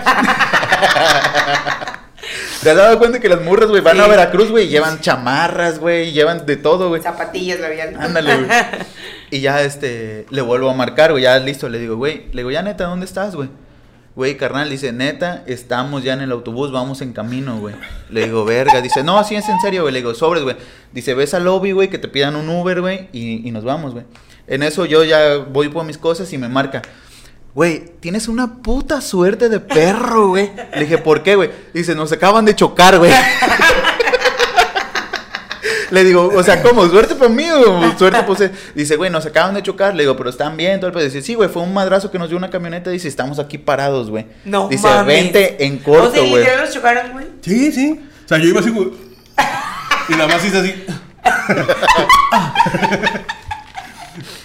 ¿Te 2.61 2.71
has 2.71 2.77
dado 2.77 2.97
cuenta 2.99 3.19
que 3.19 3.27
las 3.29 3.41
murras, 3.41 3.69
güey, 3.69 3.81
van 3.81 3.95
Sí. 3.97 4.01
a 4.01 4.07
Veracruz, 4.07 4.49
güey, 4.51 4.65
y 4.65 4.69
llevan 4.69 4.99
chamarras, 5.01 5.79
güey, 5.79 6.09
y 6.09 6.11
llevan 6.13 6.45
de 6.45 6.55
todo, 6.57 6.87
güey? 6.89 7.01
Zapatillas 7.01 7.59
labial. 7.59 7.95
Ándale, 7.99 8.35
güey. 8.35 8.47
Y 9.31 9.39
ya, 9.41 9.61
este, 9.63 10.27
le 10.29 10.41
vuelvo 10.41 10.69
a 10.69 10.73
marcar, 10.75 11.11
güey, 11.11 11.23
ya 11.23 11.39
listo, 11.39 11.67
le 11.67 11.79
digo, 11.79 11.95
güey, 11.95 12.27
le 12.33 12.41
digo, 12.41 12.51
ya 12.51 12.61
neta, 12.61 12.83
¿dónde 12.83 13.05
estás, 13.07 13.35
güey? 13.35 13.49
Güey, 14.15 14.37
carnal, 14.37 14.69
dice, 14.69 14.91
neta, 14.91 15.43
estamos 15.47 16.03
ya 16.03 16.13
en 16.13 16.21
el 16.21 16.31
autobús, 16.31 16.71
vamos 16.71 17.01
en 17.01 17.13
camino, 17.13 17.57
güey. 17.57 17.73
Le 18.09 18.25
digo, 18.25 18.45
verga, 18.45 18.79
dice, 18.79 19.03
no, 19.03 19.23
sí 19.23 19.35
es 19.35 19.49
en 19.49 19.59
serio, 19.59 19.81
güey. 19.81 19.93
Le 19.93 19.99
digo, 19.99 20.13
sobres, 20.13 20.43
güey. 20.43 20.55
Dice, 20.91 21.15
ves 21.15 21.33
al 21.33 21.45
lobby, 21.45 21.71
güey, 21.71 21.89
que 21.89 21.97
te 21.97 22.07
pidan 22.07 22.35
un 22.35 22.47
Uber, 22.47 22.81
güey, 22.81 23.09
y, 23.11 23.47
y 23.47 23.51
nos 23.51 23.63
vamos, 23.63 23.93
güey. 23.93 24.05
En 24.45 24.61
eso 24.61 24.85
yo 24.85 25.03
ya 25.03 25.37
voy 25.37 25.69
por 25.69 25.83
mis 25.83 25.97
cosas 25.97 26.31
y 26.31 26.37
me 26.37 26.47
marca. 26.47 26.83
Güey, 27.55 27.85
tienes 27.99 28.27
una 28.27 28.61
puta 28.61 28.99
suerte 29.01 29.47
de 29.49 29.59
perro, 29.59 30.29
güey. 30.29 30.51
Le 30.73 30.81
dije, 30.81 30.97
¿por 30.97 31.23
qué, 31.23 31.35
güey? 31.35 31.51
Dice, 31.73 31.95
nos 31.95 32.11
acaban 32.11 32.45
de 32.45 32.55
chocar, 32.55 32.97
güey. 32.99 33.11
Le 35.93 36.03
digo, 36.03 36.31
o 36.35 36.41
sea, 36.41 36.61
¿cómo? 36.63 36.87
¿Suerte 36.87 37.13
para 37.13 37.29
mí 37.29 37.45
o 37.51 37.97
suerte 37.99 38.23
pues? 38.25 38.49
Dice, 38.73 38.95
güey, 38.95 39.11
nos 39.11 39.25
acaban 39.27 39.53
de 39.53 39.61
chocar. 39.61 39.93
Le 39.95 40.03
digo, 40.03 40.17
pero 40.17 40.29
están 40.31 40.57
bien, 40.57 40.79
todo 40.79 40.87
el 40.87 40.93
pedo. 40.93 41.03
Dice, 41.03 41.21
sí, 41.21 41.35
güey, 41.35 41.49
fue 41.49 41.61
un 41.61 41.73
madrazo 41.73 42.09
que 42.09 42.17
nos 42.17 42.29
dio 42.29 42.37
una 42.37 42.49
camioneta. 42.49 42.89
Dice, 42.89 43.07
estamos 43.07 43.37
aquí 43.37 43.59
parados, 43.59 44.09
güey. 44.09 44.25
No 44.43 44.67
Dice, 44.69 44.87
mames. 44.87 45.05
vente 45.05 45.63
en 45.65 45.75
O 45.77 45.83
corto, 45.83 46.11
sea, 46.13 46.21
güey. 46.21 46.37
literal 46.43 46.61
los 46.61 46.73
chocaron, 46.73 47.11
güey. 47.11 47.25
Sí, 47.41 47.71
sí. 47.71 47.99
O 48.25 48.27
sea, 48.27 48.39
yo 48.39 48.45
iba 48.45 48.59
así, 48.59 48.69
güey. 48.71 48.89
Y 50.09 50.13
nada 50.13 50.27
más 50.27 50.43
hice 50.43 50.57
así. 50.57 50.73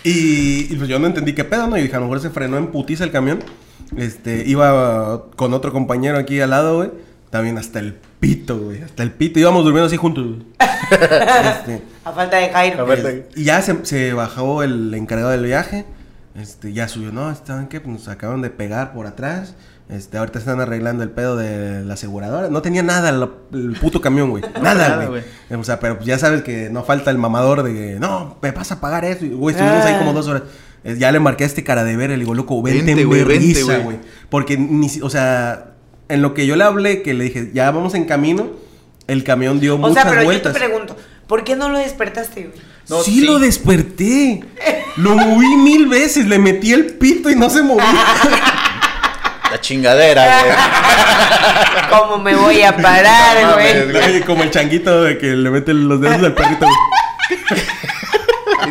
y, 0.05 0.73
y 0.73 0.77
pues 0.77 0.89
yo 0.89 0.99
no 0.99 1.07
entendí 1.07 1.35
qué 1.35 1.45
pedo, 1.45 1.67
¿no? 1.67 1.77
Y 1.77 1.83
dije, 1.83 1.97
a 1.97 1.99
lo 1.99 2.05
mejor 2.07 2.21
se 2.21 2.31
frenó 2.31 2.57
en 2.59 2.69
putiza 2.69 3.05
el 3.05 3.11
camión. 3.11 3.41
Este, 3.97 4.45
iba 4.47 5.25
con 5.37 5.53
otro 5.55 5.73
compañero 5.73 6.19
aquí 6.19 6.41
al 6.41 6.51
lado, 6.51 6.77
güey. 6.77 6.91
También 7.31 7.59
hasta 7.59 7.79
el 7.79 7.95
pito, 8.21 8.59
güey. 8.59 8.83
Hasta 8.83 9.03
el 9.03 9.11
pito. 9.13 9.39
Íbamos 9.39 9.63
durmiendo 9.65 9.87
así 9.87 9.97
juntos, 9.97 10.27
güey. 10.27 10.39
Este, 10.91 11.83
A 12.05 12.13
falta 12.13 12.37
de 12.39 12.49
Jairo. 12.49 12.87
Y 13.37 13.45
ya 13.45 13.61
se, 13.61 13.85
se 13.85 14.13
bajó 14.15 14.63
el 14.63 14.95
encargado 14.95 15.31
del 15.31 15.45
viaje. 15.45 15.85
Este, 16.35 16.73
ya 16.73 16.89
subió, 16.89 17.13
no, 17.13 17.35
¿saben 17.45 17.67
qué? 17.67 17.81
Pues 17.81 17.93
nos 17.93 18.09
acaban 18.09 18.41
de 18.43 18.51
pegar 18.51 18.93
por 18.95 19.07
atrás. 19.07 19.55
Este, 19.89 20.19
ahorita 20.19 20.39
están 20.39 20.61
arreglando 20.61 21.03
el 21.03 21.11
pedo 21.11 21.37
de 21.37 21.85
la 21.85 21.95
aseguradora. 21.95 22.49
No 22.49 22.63
tenía 22.63 22.83
nada 22.83 23.09
el, 23.11 23.29
el 23.53 23.73
puto 23.81 24.01
camión, 24.01 24.31
güey. 24.31 24.45
Nada, 24.63 25.07
güey. 25.07 25.23
O 25.59 25.65
sea, 25.65 25.81
pero 25.81 25.97
pues 25.97 26.07
ya 26.07 26.19
sabes 26.19 26.43
que 26.43 26.69
no 26.71 26.85
falta 26.85 27.11
el 27.11 27.19
mamador 27.19 27.63
de 27.63 27.73
que, 27.75 27.97
no, 28.01 28.37
me 28.41 28.51
vas 28.53 28.71
a 28.71 28.81
pagar 28.81 29.05
eso. 29.05 29.25
Y, 29.25 29.31
Güey, 29.31 29.55
estuvimos 29.57 29.85
ahí 29.85 29.95
Ah. 29.95 29.99
como 29.99 30.13
dos 30.13 30.29
horas. 30.29 30.43
Ya 30.85 31.11
le 31.11 31.19
marqué 31.21 31.45
a 31.45 31.47
este 31.47 31.65
cara 31.65 31.85
de 31.85 31.97
ver, 31.97 32.11
le 32.11 32.19
digo, 32.19 32.35
loco, 32.35 32.63
vente, 32.63 32.85
Vente, 32.85 33.03
en 33.03 33.09
güey, 33.09 33.25
güey. 33.25 33.83
güey. 33.83 33.99
Porque 34.31 34.57
ni, 34.57 34.89
si- 34.89 35.01
o 35.03 35.11
sea, 35.11 35.73
en 36.09 36.23
lo 36.23 36.35
que 36.35 36.47
yo 36.47 36.57
le 36.57 36.65
hablé, 36.65 37.03
que 37.03 37.15
le 37.15 37.25
dije, 37.25 37.51
ya 37.53 37.71
vamos 37.71 37.95
en 37.95 38.05
camino, 38.05 38.51
el 39.07 39.25
camión 39.25 39.61
dio 39.61 39.75
O 39.75 39.79
muchas 39.79 40.03
sea, 40.03 40.11
pero 40.11 40.25
vueltas. 40.25 40.53
yo 40.55 40.59
te 40.61 40.67
pregunto, 40.67 40.97
¿por 41.27 41.45
qué 41.45 41.57
no 41.57 41.69
lo 41.69 41.79
despertaste, 41.79 42.45
güey? 42.45 42.61
No, 42.89 43.03
sí, 43.03 43.21
sí. 43.21 43.27
lo 43.27 43.39
desperté. 43.39 44.43
Lo 44.97 45.15
moví 45.15 45.57
mil 45.57 45.87
veces, 45.87 46.27
le 46.27 46.39
metí 46.39 46.73
el 46.73 46.87
pito 46.95 47.29
y 47.31 47.37
no 47.37 47.51
se 47.51 47.63
movía. 47.63 47.85
La 49.51 49.61
chingadera, 49.61 50.41
güey. 50.43 50.53
¿Cómo 51.91 52.19
me 52.19 52.35
voy 52.35 52.63
a 52.63 52.73
No 52.73 52.83
parar, 52.83 53.43
mames, 53.43 53.93
güey? 53.93 54.09
Güey, 54.11 54.21
Como 54.23 54.43
el 54.43 54.51
changuito 54.51 55.03
de 55.03 55.19
que 55.19 55.27
le 55.29 55.51
mete 55.51 55.73
los 55.75 56.01
dedos 56.01 56.23
al 56.23 56.35
perrito. 56.35 56.67
güey. 56.67 57.61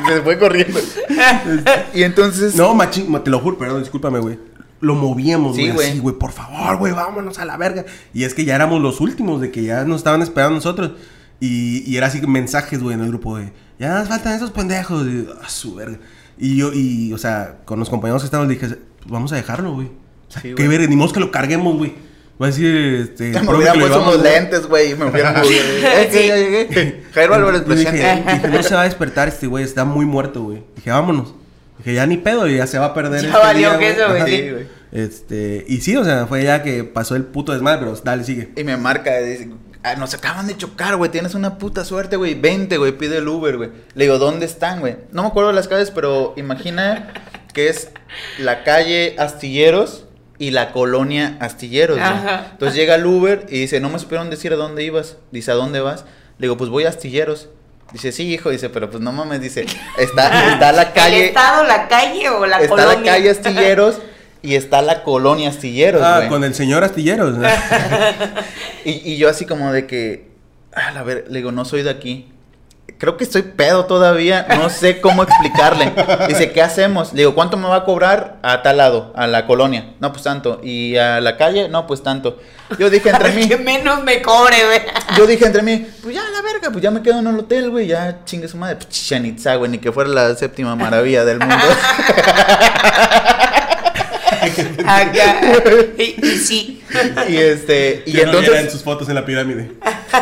Y 0.04 0.08
se 0.08 0.22
fue 0.22 0.38
corriendo. 0.38 0.80
y 1.94 2.04
entonces. 2.04 2.56
No, 2.56 2.74
machín, 2.74 3.10
ma- 3.12 3.24
te 3.24 3.30
lo 3.32 3.40
juro, 3.40 3.58
perdón, 3.58 3.82
discúlpame, 3.82 4.20
güey. 4.20 4.38
Lo 4.80 4.96
movíamos, 4.96 5.56
Sí, 5.56 5.70
güey, 5.70 5.90
así, 5.90 6.00
güey, 6.00 6.16
por 6.16 6.32
favor, 6.32 6.78
güey, 6.78 6.94
vámonos 6.94 7.40
a 7.40 7.46
la 7.46 7.58
verga. 7.58 7.86
Y 8.14 8.24
es 8.24 8.34
que 8.34 8.46
ya 8.46 8.56
éramos 8.56 8.82
los 8.82 9.02
últimos, 9.02 9.42
de 9.42 9.52
que 9.52 9.64
ya 9.64 9.84
nos 9.86 9.98
estaban 9.98 10.22
esperando 10.22 10.56
nosotros. 10.56 10.92
Y, 11.40 11.84
y 11.90 11.98
era 11.98 12.08
así 12.08 12.22
mensajes, 12.26 12.82
güey, 12.82 12.96
en 12.96 13.02
el 13.02 13.10
grupo 13.10 13.38
de, 13.38 13.52
ya 13.80 14.00
nos 14.00 14.08
faltan 14.08 14.34
esos 14.36 14.52
pendejos. 14.52 15.06
Y, 15.08 15.28
a 15.44 15.50
su 15.50 15.76
verga. 15.76 16.00
Y 16.38 16.58
yo, 16.58 16.72
y, 16.74 17.14
o 17.14 17.18
sea, 17.18 17.58
con 17.66 17.80
los 17.80 17.90
compañeros 17.90 18.22
que 18.22 18.26
estábamos, 18.26 18.50
dije, 18.50 18.68
pues 18.68 18.80
vamos 19.08 19.32
a 19.34 19.36
dejarlo, 19.36 19.74
güey. 19.74 19.88
O 19.88 20.32
sea, 20.32 20.42
Sí, 20.42 20.54
qué 20.56 20.68
verga, 20.68 20.88
ni 20.88 20.96
modo 20.96 21.14
que 21.14 21.20
lo 21.20 21.32
carguemos, 21.32 21.78
güey. 21.78 21.96
Va 22.40 22.46
a 22.46 22.50
decir, 22.50 22.76
este. 22.76 23.32
Me 23.42 23.44
lo 23.44 23.74
puesto 23.74 24.02
unos 24.02 24.22
lentes, 24.22 24.68
güey, 24.68 24.92
y 24.92 24.96
me. 24.96 25.08
Eh, 25.18 26.10
que 26.12 26.28
ya 26.28 26.36
llegué. 26.36 27.04
Jairo 27.14 27.34
Álvarez 27.34 27.66
Yo 27.66 27.76
dije, 27.76 27.90
presente. 27.90 28.34
dije, 28.34 28.48
no 28.50 28.64
se 28.64 28.76
va 28.76 28.82
a 28.82 28.84
despertar 28.84 29.28
este 29.28 29.48
güey, 29.48 29.64
está 29.64 29.86
muy 29.86 30.06
muerto, 30.06 30.44
güey. 30.44 30.64
Dije, 30.76 30.92
vámonos. 30.92 31.34
Dije, 31.80 31.94
ya 31.94 32.06
ni 32.06 32.18
pedo, 32.18 32.48
ya 32.48 32.68
se 32.68 32.80
va 32.80 32.86
a 32.88 32.94
perder. 32.94 33.22
Ya 33.22 33.28
este 33.28 33.40
valió 33.40 33.70
día, 33.78 33.80
queso, 33.80 34.08
güey. 34.08 34.18
Ajá. 34.22 34.28
Sí, 34.28 34.50
güey. 34.50 34.68
Este, 34.92 35.66
y 35.68 35.82
sí, 35.82 35.96
o 35.98 36.04
sea, 36.04 36.26
fue 36.28 36.44
ya 36.44 36.64
que 36.64 36.84
pasó 36.84 37.16
el 37.16 37.24
puto 37.24 37.52
desmadre, 37.52 37.80
pero 37.80 37.96
dale, 38.04 38.24
sigue. 38.24 38.50
Y 38.56 38.64
me 38.64 38.78
marca, 38.78 39.18
dice, 39.20 39.50
"Ah, 39.84 39.96
nos 39.96 40.14
acaban 40.14 40.48
de 40.48 40.56
chocar, 40.56 40.96
güey, 40.96 41.12
tienes 41.12 41.36
una 41.36 41.58
puta 41.58 41.84
suerte, 41.84 42.16
güey, 42.16 42.36
vente, 42.36 42.78
güey, 42.78 42.94
pide 42.98 43.18
el 43.18 43.28
Uber, 43.28 43.58
güey. 43.58 43.70
Le 43.96 44.06
digo, 44.06 44.18
¿dónde 44.18 44.46
están, 44.46 44.80
güey? 44.80 44.96
No 45.12 45.24
me 45.24 45.28
acuerdo 45.28 45.50
de 45.50 45.56
las 45.56 45.68
calles, 45.68 45.92
pero 45.92 46.34
imagina 46.38 47.14
que 47.54 47.68
es 47.70 47.90
la 48.40 48.64
calle 48.64 49.16
Astilleros 49.20 50.06
y 50.40 50.52
la 50.52 50.72
colonia 50.72 51.38
Astilleros, 51.42 51.98
güey. 52.00 52.12
Entonces 52.54 52.76
llega 52.78 52.96
el 52.96 53.06
Uber 53.06 53.46
y 53.50 53.60
dice, 53.60 53.80
no 53.82 53.90
me 53.90 54.00
supieron 54.00 54.30
decir 54.30 54.54
a 54.54 54.56
dónde 54.56 54.84
ibas. 54.84 55.18
Dice, 55.32 55.52
¿a 55.52 55.56
dónde 55.56 55.82
vas? 55.82 56.06
Le 56.38 56.46
digo, 56.46 56.56
pues 56.58 56.70
voy 56.70 56.86
a 56.86 56.90
Astilleros. 56.90 57.50
Dice, 57.94 58.12
sí, 58.12 58.34
hijo, 58.34 58.50
dice, 58.50 58.70
pero 58.70 58.90
pues 58.90 59.02
no 59.02 59.12
mames, 59.12 59.40
dice, 59.42 59.66
está, 59.98 60.54
está 60.54 60.72
la 60.74 60.82
¿El 60.84 60.94
calle, 60.94 61.26
estado, 61.28 61.64
la 61.64 61.88
calle 61.88 62.30
o 62.30 62.46
la 62.46 62.58
está 62.58 62.70
colonia? 62.70 62.96
la 62.98 63.04
calle 63.18 63.30
Astilleros 63.32 64.00
y 64.42 64.56
está 64.56 64.82
la 64.82 65.04
colonia 65.04 65.50
Astilleros, 65.50 66.02
Ah, 66.04 66.18
güey. 66.18 66.30
con 66.30 66.44
el 66.44 66.54
señor 66.54 66.84
Astilleros. 66.84 67.38
¿no? 67.38 67.48
Y, 68.86 69.14
y 69.14 69.18
yo 69.18 69.30
así 69.30 69.46
como 69.46 69.72
de 69.74 69.86
que, 69.88 70.30
a 70.74 71.04
ver, 71.04 71.26
le 71.30 71.40
digo, 71.40 71.52
no 71.52 71.66
soy 71.66 71.84
de 71.84 71.90
aquí. 71.90 72.32
Creo 73.00 73.16
que 73.16 73.26
estoy 73.26 73.44
pedo 73.44 73.86
todavía, 73.86 74.48
no 74.58 74.70
sé 74.72 75.02
cómo 75.02 75.22
explicarle. 75.22 75.94
Dice, 76.28 76.52
¿qué 76.52 76.64
hacemos? 76.64 77.14
Le 77.14 77.20
digo, 77.20 77.36
¿cuánto 77.36 77.56
me 77.56 77.68
va 77.68 77.76
a 77.76 77.84
cobrar 77.84 78.38
a 78.42 78.64
tal 78.64 78.78
lado, 78.78 79.14
a 79.16 79.28
la 79.28 79.46
colonia? 79.46 79.94
No, 80.00 80.12
pues 80.12 80.24
tanto. 80.24 80.62
¿Y 80.64 80.98
a 80.98 81.22
la 81.22 81.38
calle? 81.38 81.70
No, 81.70 81.86
pues 81.86 82.02
tanto. 82.02 82.40
Yo 82.80 82.90
dije 82.90 83.10
entre 83.10 83.32
mí, 83.36 83.48
Que 83.48 83.58
menos 83.58 84.04
me 84.04 84.20
cobre, 84.24 84.56
güey. 84.66 84.82
yo 85.16 85.28
dije 85.28 85.46
entre 85.46 85.62
mí, 85.62 85.86
pues 86.02 86.16
ya 86.16 86.24
la 86.24 86.42
verga, 86.42 86.72
pues 86.72 86.82
ya 86.82 86.90
me 86.90 87.04
quedo 87.04 87.20
en 87.20 87.28
el 87.28 87.38
hotel, 87.38 87.70
güey, 87.70 87.86
ya 87.86 88.22
chingue 88.26 88.48
su 88.48 88.58
madre. 88.58 88.78
Pues 88.78 88.90
Chichén 88.90 89.26
Itzá, 89.28 89.56
güey, 89.56 89.70
ni 89.70 89.78
que 89.78 89.92
fuera 89.92 90.10
la 90.10 90.34
séptima 90.36 90.76
maravilla 90.76 91.24
del 91.24 91.38
mundo. 91.40 91.56
Acá. 94.86 95.42
Y, 95.98 96.26
y 96.26 96.38
sí, 96.38 96.84
y 97.28 97.38
este, 97.38 98.04
y 98.06 98.14
Ya 98.14 98.26
no 98.26 98.32
vieran 98.40 98.46
entonces, 98.46 98.72
sus 98.72 98.84
fotos 98.84 99.08
en 99.10 99.16
la 99.16 99.26
pirámide. 99.26 99.74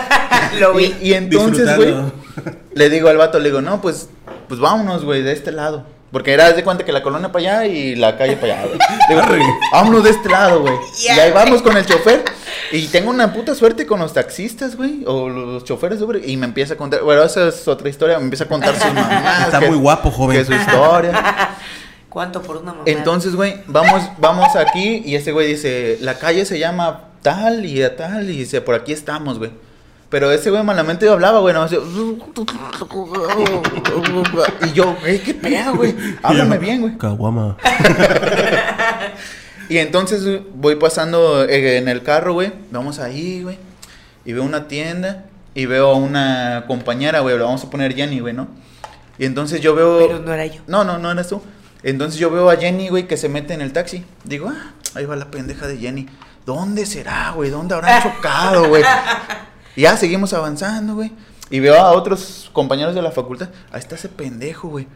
lo 0.59 0.73
vi. 0.73 0.95
y, 1.01 1.09
y 1.11 1.13
entonces, 1.13 1.75
güey. 1.75 1.93
Le 2.73 2.89
digo 2.89 3.09
al 3.09 3.17
vato, 3.17 3.39
le 3.39 3.45
digo, 3.49 3.61
no, 3.61 3.81
pues, 3.81 4.09
pues 4.47 4.59
vámonos, 4.59 5.03
güey, 5.05 5.21
de 5.21 5.31
este 5.31 5.51
lado. 5.51 5.83
Porque 6.11 6.31
era 6.33 6.53
de 6.53 6.63
cuenta 6.63 6.85
que 6.85 6.93
la 6.93 7.03
colonia 7.03 7.31
para 7.31 7.59
allá 7.61 7.65
y 7.65 7.95
la 7.95 8.17
calle 8.17 8.37
para 8.37 8.53
allá, 8.61 8.67
güey. 8.67 8.79
Le 9.09 9.35
digo, 9.37 9.57
vámonos 9.73 10.03
de 10.03 10.11
este 10.11 10.29
lado, 10.29 10.61
güey. 10.61 10.73
Y 11.03 11.07
ahí 11.09 11.31
güey. 11.31 11.43
vamos 11.43 11.61
con 11.61 11.75
el 11.75 11.85
chofer. 11.85 12.23
Y 12.71 12.87
tengo 12.87 13.09
una 13.09 13.33
puta 13.33 13.53
suerte 13.53 13.85
con 13.85 13.99
los 13.99 14.13
taxistas, 14.13 14.77
güey. 14.77 15.03
O 15.07 15.27
los 15.27 15.63
choferes 15.65 15.99
de 15.99 16.05
Uber. 16.05 16.21
Y 16.29 16.37
me 16.37 16.45
empieza 16.45 16.75
a 16.75 16.77
contar, 16.77 17.01
bueno, 17.01 17.21
esa 17.23 17.49
es 17.49 17.67
otra 17.67 17.89
historia. 17.89 18.17
Me 18.17 18.23
empieza 18.25 18.45
a 18.45 18.47
contar 18.47 18.75
sus 18.75 18.85
mamás. 18.93 19.45
Está 19.47 19.59
que- 19.59 19.67
muy 19.69 19.77
guapo, 19.77 20.09
joven. 20.09 20.37
Que 20.37 20.45
su 20.45 20.53
historia. 20.53 21.49
¿Cuánto 22.09 22.41
por 22.41 22.57
una 22.57 22.71
mamá? 22.71 22.83
Entonces, 22.85 23.35
güey, 23.35 23.55
vamos, 23.67 24.03
vamos 24.17 24.55
aquí. 24.55 25.01
Y 25.05 25.15
este 25.15 25.33
güey 25.33 25.47
dice, 25.47 25.97
la 25.99 26.17
calle 26.17 26.45
se 26.45 26.57
llama 26.59 27.09
tal 27.23 27.65
y 27.65 27.83
a 27.83 27.97
tal. 27.97 28.29
Y 28.29 28.37
dice, 28.37 28.61
por 28.61 28.75
aquí 28.75 28.93
estamos, 28.93 29.37
güey. 29.37 29.51
Pero 30.09 30.31
ese 30.31 30.51
güey 30.51 30.63
malamente 30.63 31.09
hablaba, 31.09 31.39
güey, 31.39 31.53
no 31.53 31.63
así, 31.63 31.77
Y 34.65 34.73
yo, 34.73 34.95
güey, 35.01 35.19
¿qué 35.19 35.33
pedo, 35.33 35.75
güey? 35.75 35.95
Háblame 36.23 36.57
bien, 36.57 36.81
güey. 36.81 36.97
Caguama. 36.97 37.57
Y 39.67 39.79
entonces 39.79 40.41
voy 40.53 40.75
pasando 40.75 41.43
eh, 41.43 41.77
en 41.77 41.87
el 41.87 42.03
carro, 42.03 42.33
güey. 42.33 42.53
Vamos 42.71 42.99
ahí, 42.99 43.41
güey. 43.41 43.57
Y 44.23 44.33
veo 44.33 44.43
una 44.43 44.67
tienda. 44.67 45.25
Y 45.53 45.65
veo 45.65 45.89
a 45.89 45.95
una 45.95 46.65
compañera, 46.67 47.21
güey. 47.21 47.37
Vamos 47.37 47.63
a 47.63 47.69
poner 47.69 47.95
Jenny, 47.95 48.19
güey, 48.19 48.33
¿no? 48.33 48.47
Y 49.17 49.25
entonces 49.25 49.61
yo 49.61 49.73
veo. 49.73 49.99
Pero 49.99 50.19
no 50.19 50.33
era 50.33 50.45
yo. 50.45 50.61
No, 50.67 50.83
no, 50.83 50.97
no 50.97 51.11
eres 51.11 51.29
tú. 51.29 51.41
Entonces 51.81 52.19
yo 52.19 52.29
veo 52.29 52.49
a 52.49 52.57
Jenny, 52.57 52.89
güey, 52.89 53.07
que 53.07 53.17
se 53.17 53.29
mete 53.29 53.53
en 53.53 53.61
el 53.61 53.71
taxi. 53.71 54.03
Digo, 54.23 54.49
ah, 54.49 54.73
ahí 54.95 55.05
va 55.05 55.15
la 55.15 55.31
pendeja 55.31 55.67
de 55.67 55.77
Jenny. 55.77 56.07
¿Dónde 56.45 56.85
será, 56.85 57.31
güey? 57.31 57.49
¿Dónde 57.49 57.73
habrán 57.73 58.03
chocado, 58.15 58.67
güey? 58.67 58.83
Y 59.75 59.81
ya 59.81 59.97
seguimos 59.97 60.33
avanzando, 60.33 60.95
güey. 60.95 61.11
Y 61.49 61.59
veo 61.59 61.75
a 61.75 61.91
otros 61.91 62.49
compañeros 62.53 62.95
de 62.95 63.01
la 63.01 63.11
facultad. 63.11 63.49
Ahí 63.71 63.79
está 63.79 63.95
ese 63.95 64.09
pendejo, 64.09 64.69
güey. 64.69 64.87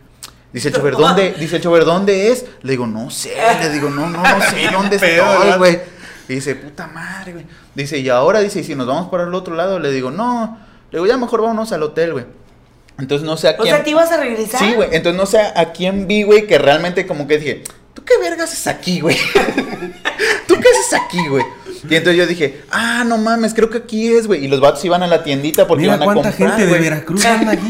Dice 0.52 0.70
el 0.70 0.74
chofer, 0.74 0.96
¿dónde? 0.96 1.36
Dice 1.40 1.58
el 1.58 1.62
chofer, 1.62 1.86
¿dónde 1.86 2.32
es? 2.32 2.46
Le 2.64 2.72
digo, 2.72 2.88
no 2.88 3.12
sé. 3.12 3.34
Le 3.62 3.70
digo, 3.70 3.90
no, 3.90 4.10
no, 4.10 4.22
no 4.24 4.42
sé 4.42 4.68
dónde 4.72 4.96
estoy, 4.96 5.58
güey. 5.58 5.80
Y 6.28 6.34
dice, 6.36 6.56
puta 6.56 6.88
madre, 6.88 7.34
güey. 7.34 7.46
Dice, 7.76 8.00
y 8.00 8.10
ahora 8.10 8.40
dice, 8.40 8.62
¿y 8.62 8.64
si 8.64 8.74
nos 8.76 8.88
vamos 8.88 9.10
para 9.10 9.24
el 9.24 9.34
otro 9.36 9.56
lado? 9.56 9.80
Le 9.80 9.92
digo, 9.92 10.10
no. 10.12 10.58
Le 10.92 10.98
digo, 10.98 11.06
ya 11.06 11.18
mejor 11.18 11.42
vámonos 11.42 11.72
al 11.72 11.84
hotel, 11.84 12.14
güey. 12.14 12.26
Entonces 12.98 13.26
no 13.26 13.38
sé 13.38 13.50
a 13.50 13.52
O 13.52 13.58
quién. 13.58 13.76
sea, 13.76 13.84
¿te 13.84 13.92
ibas 13.92 14.12
a 14.12 14.18
regresar? 14.18 14.60
Sí, 14.60 14.74
güey. 14.74 14.90
Entonces 14.92 15.20
no 15.20 15.26
sé 15.26 15.40
a 15.40 15.72
quién 15.72 16.08
vi, 16.08 16.24
güey, 16.24 16.48
que 16.48 16.58
realmente 16.58 17.06
como 17.06 17.28
que 17.28 17.38
dije, 17.38 17.64
¿tú 17.94 18.04
qué 18.04 18.18
vergas 18.20 18.52
haces 18.52 18.68
aquí, 18.68 19.00
güey? 19.00 19.18
¿Tú 20.48 20.56
qué 20.56 20.68
haces 20.70 20.94
aquí, 20.94 21.28
güey? 21.28 21.46
Y 21.88 21.96
entonces 21.96 22.18
yo 22.18 22.26
dije, 22.28 22.62
ah, 22.72 23.04
no 23.06 23.18
mames, 23.18 23.54
creo 23.54 23.70
que 23.70 23.78
aquí 23.78 24.12
es, 24.12 24.26
güey. 24.28 24.44
Y 24.46 24.48
los 24.48 24.60
vatos 24.60 24.84
iban 24.86 25.04
a 25.04 25.08
la 25.08 25.24
tiendita 25.24 25.68
porque 25.68 25.84
Mira 25.84 25.96
iban 25.96 26.02
a 26.02 26.14
cuánta 26.14 26.30
comprar, 26.32 26.58
gente 26.58 26.74
de. 26.74 26.80
Veracruz 26.80 27.26
anda 27.26 27.52
aquí. 27.54 27.68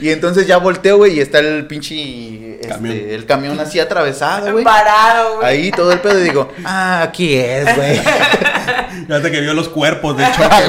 Y 0.00 0.10
entonces 0.10 0.46
ya 0.46 0.58
volteo, 0.58 0.98
güey, 0.98 1.16
y 1.16 1.20
está 1.20 1.40
el 1.40 1.66
pinche, 1.66 2.56
este, 2.56 2.68
Camión. 2.68 2.96
el 2.96 3.26
camión 3.26 3.60
así 3.60 3.80
atravesado, 3.80 4.52
güey. 4.52 4.64
Parado, 4.64 5.36
güey. 5.36 5.46
Ahí 5.48 5.70
todo 5.70 5.92
el 5.92 6.00
pedo 6.00 6.18
y 6.20 6.22
digo, 6.24 6.52
ah, 6.64 7.02
aquí 7.02 7.34
es, 7.34 7.74
güey. 7.76 7.98
Hasta 9.10 9.30
que 9.30 9.40
vio 9.40 9.52
los 9.54 9.68
cuerpos 9.68 10.16
de 10.16 10.24
choque, 10.36 10.64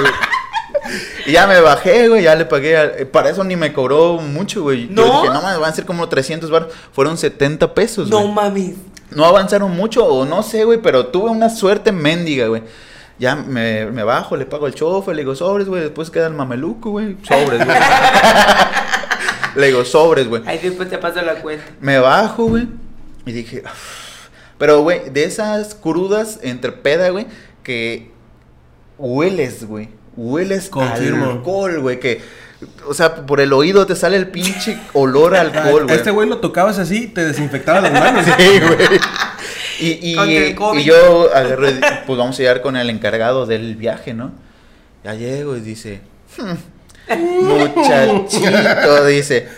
güey. 0.00 0.12
Y 1.26 1.32
ya 1.32 1.46
me 1.46 1.60
bajé, 1.60 2.08
güey, 2.08 2.22
ya 2.22 2.34
le 2.36 2.44
pagué. 2.44 2.76
a- 2.76 2.84
eh, 2.84 3.06
para 3.06 3.30
eso 3.30 3.42
ni 3.42 3.56
me 3.56 3.72
cobró 3.72 4.18
mucho, 4.18 4.62
güey. 4.62 4.86
Yo 4.88 4.94
¿No? 4.94 5.22
dije, 5.22 5.34
no 5.34 5.42
mames, 5.42 5.58
van 5.58 5.70
a 5.72 5.74
ser 5.74 5.84
como 5.84 6.08
300 6.08 6.50
baros. 6.50 6.72
Fueron 6.92 7.18
70 7.18 7.74
pesos, 7.74 8.08
No 8.08 8.20
güey. 8.20 8.32
mames. 8.32 8.74
No 9.10 9.24
avanzaron 9.24 9.70
mucho, 9.72 10.04
o 10.06 10.24
no 10.24 10.42
sé, 10.42 10.64
güey, 10.64 10.80
pero 10.82 11.06
tuve 11.06 11.30
una 11.30 11.48
suerte 11.50 11.92
mendiga, 11.92 12.46
güey. 12.48 12.62
Ya 13.18 13.34
me, 13.34 13.86
me 13.86 14.02
bajo, 14.02 14.36
le 14.36 14.44
pago 14.46 14.66
al 14.66 14.74
chofer, 14.74 15.14
le 15.14 15.22
digo 15.22 15.34
sobres, 15.34 15.68
güey. 15.68 15.82
Después 15.82 16.10
queda 16.10 16.26
el 16.26 16.34
mameluco, 16.34 16.90
güey. 16.90 17.16
Sobres, 17.22 17.64
güey. 17.64 17.78
le 19.56 19.66
digo 19.68 19.84
sobres, 19.84 20.28
güey. 20.28 20.42
Ahí 20.46 20.58
después 20.58 20.90
te 20.90 20.98
paso 20.98 21.22
la 21.22 21.36
cuenta. 21.36 21.64
Me 21.80 21.98
bajo, 21.98 22.44
güey. 22.46 22.68
Y 23.24 23.32
dije, 23.32 23.62
"Uf". 23.64 24.28
pero, 24.58 24.82
güey, 24.82 25.08
de 25.10 25.24
esas 25.24 25.74
crudas 25.74 26.38
entre 26.42 26.72
peda, 26.72 27.08
güey, 27.10 27.26
que 27.62 28.10
hueles, 28.98 29.66
güey. 29.66 29.88
Hueles 30.16 30.68
Confirmo. 30.68 31.26
alcohol, 31.30 31.80
güey. 31.80 32.00
Que, 32.00 32.20
o 32.86 32.94
sea, 32.94 33.14
por 33.26 33.40
el 33.40 33.52
oído 33.52 33.86
te 33.86 33.94
sale 33.96 34.16
el 34.16 34.28
pinche 34.28 34.78
olor 34.94 35.36
a 35.36 35.40
alcohol, 35.42 35.84
güey. 35.84 35.96
este 35.96 36.10
güey 36.10 36.28
lo 36.28 36.38
tocabas 36.38 36.78
así, 36.78 37.06
te 37.08 37.24
desinfectaba 37.24 37.80
las 37.80 37.92
manos. 37.92 38.24
Sí, 38.38 38.60
güey. 38.60 39.00
Y, 39.78 40.12
y, 40.12 40.14
Contra 40.16 40.34
el 40.36 40.54
COVID. 40.54 40.80
y 40.80 40.84
yo 40.84 41.30
agarré, 41.34 41.74
pues 42.06 42.18
vamos 42.18 42.34
a 42.36 42.38
llegar 42.38 42.62
con 42.62 42.76
el 42.76 42.88
encargado 42.88 43.44
del 43.44 43.76
viaje, 43.76 44.14
¿no? 44.14 44.32
Ya 45.04 45.12
llego 45.14 45.54
y 45.56 45.60
dice, 45.60 46.00
"Hmm, 46.38 46.54
muchachito, 47.44 49.04
dice, 49.06 49.48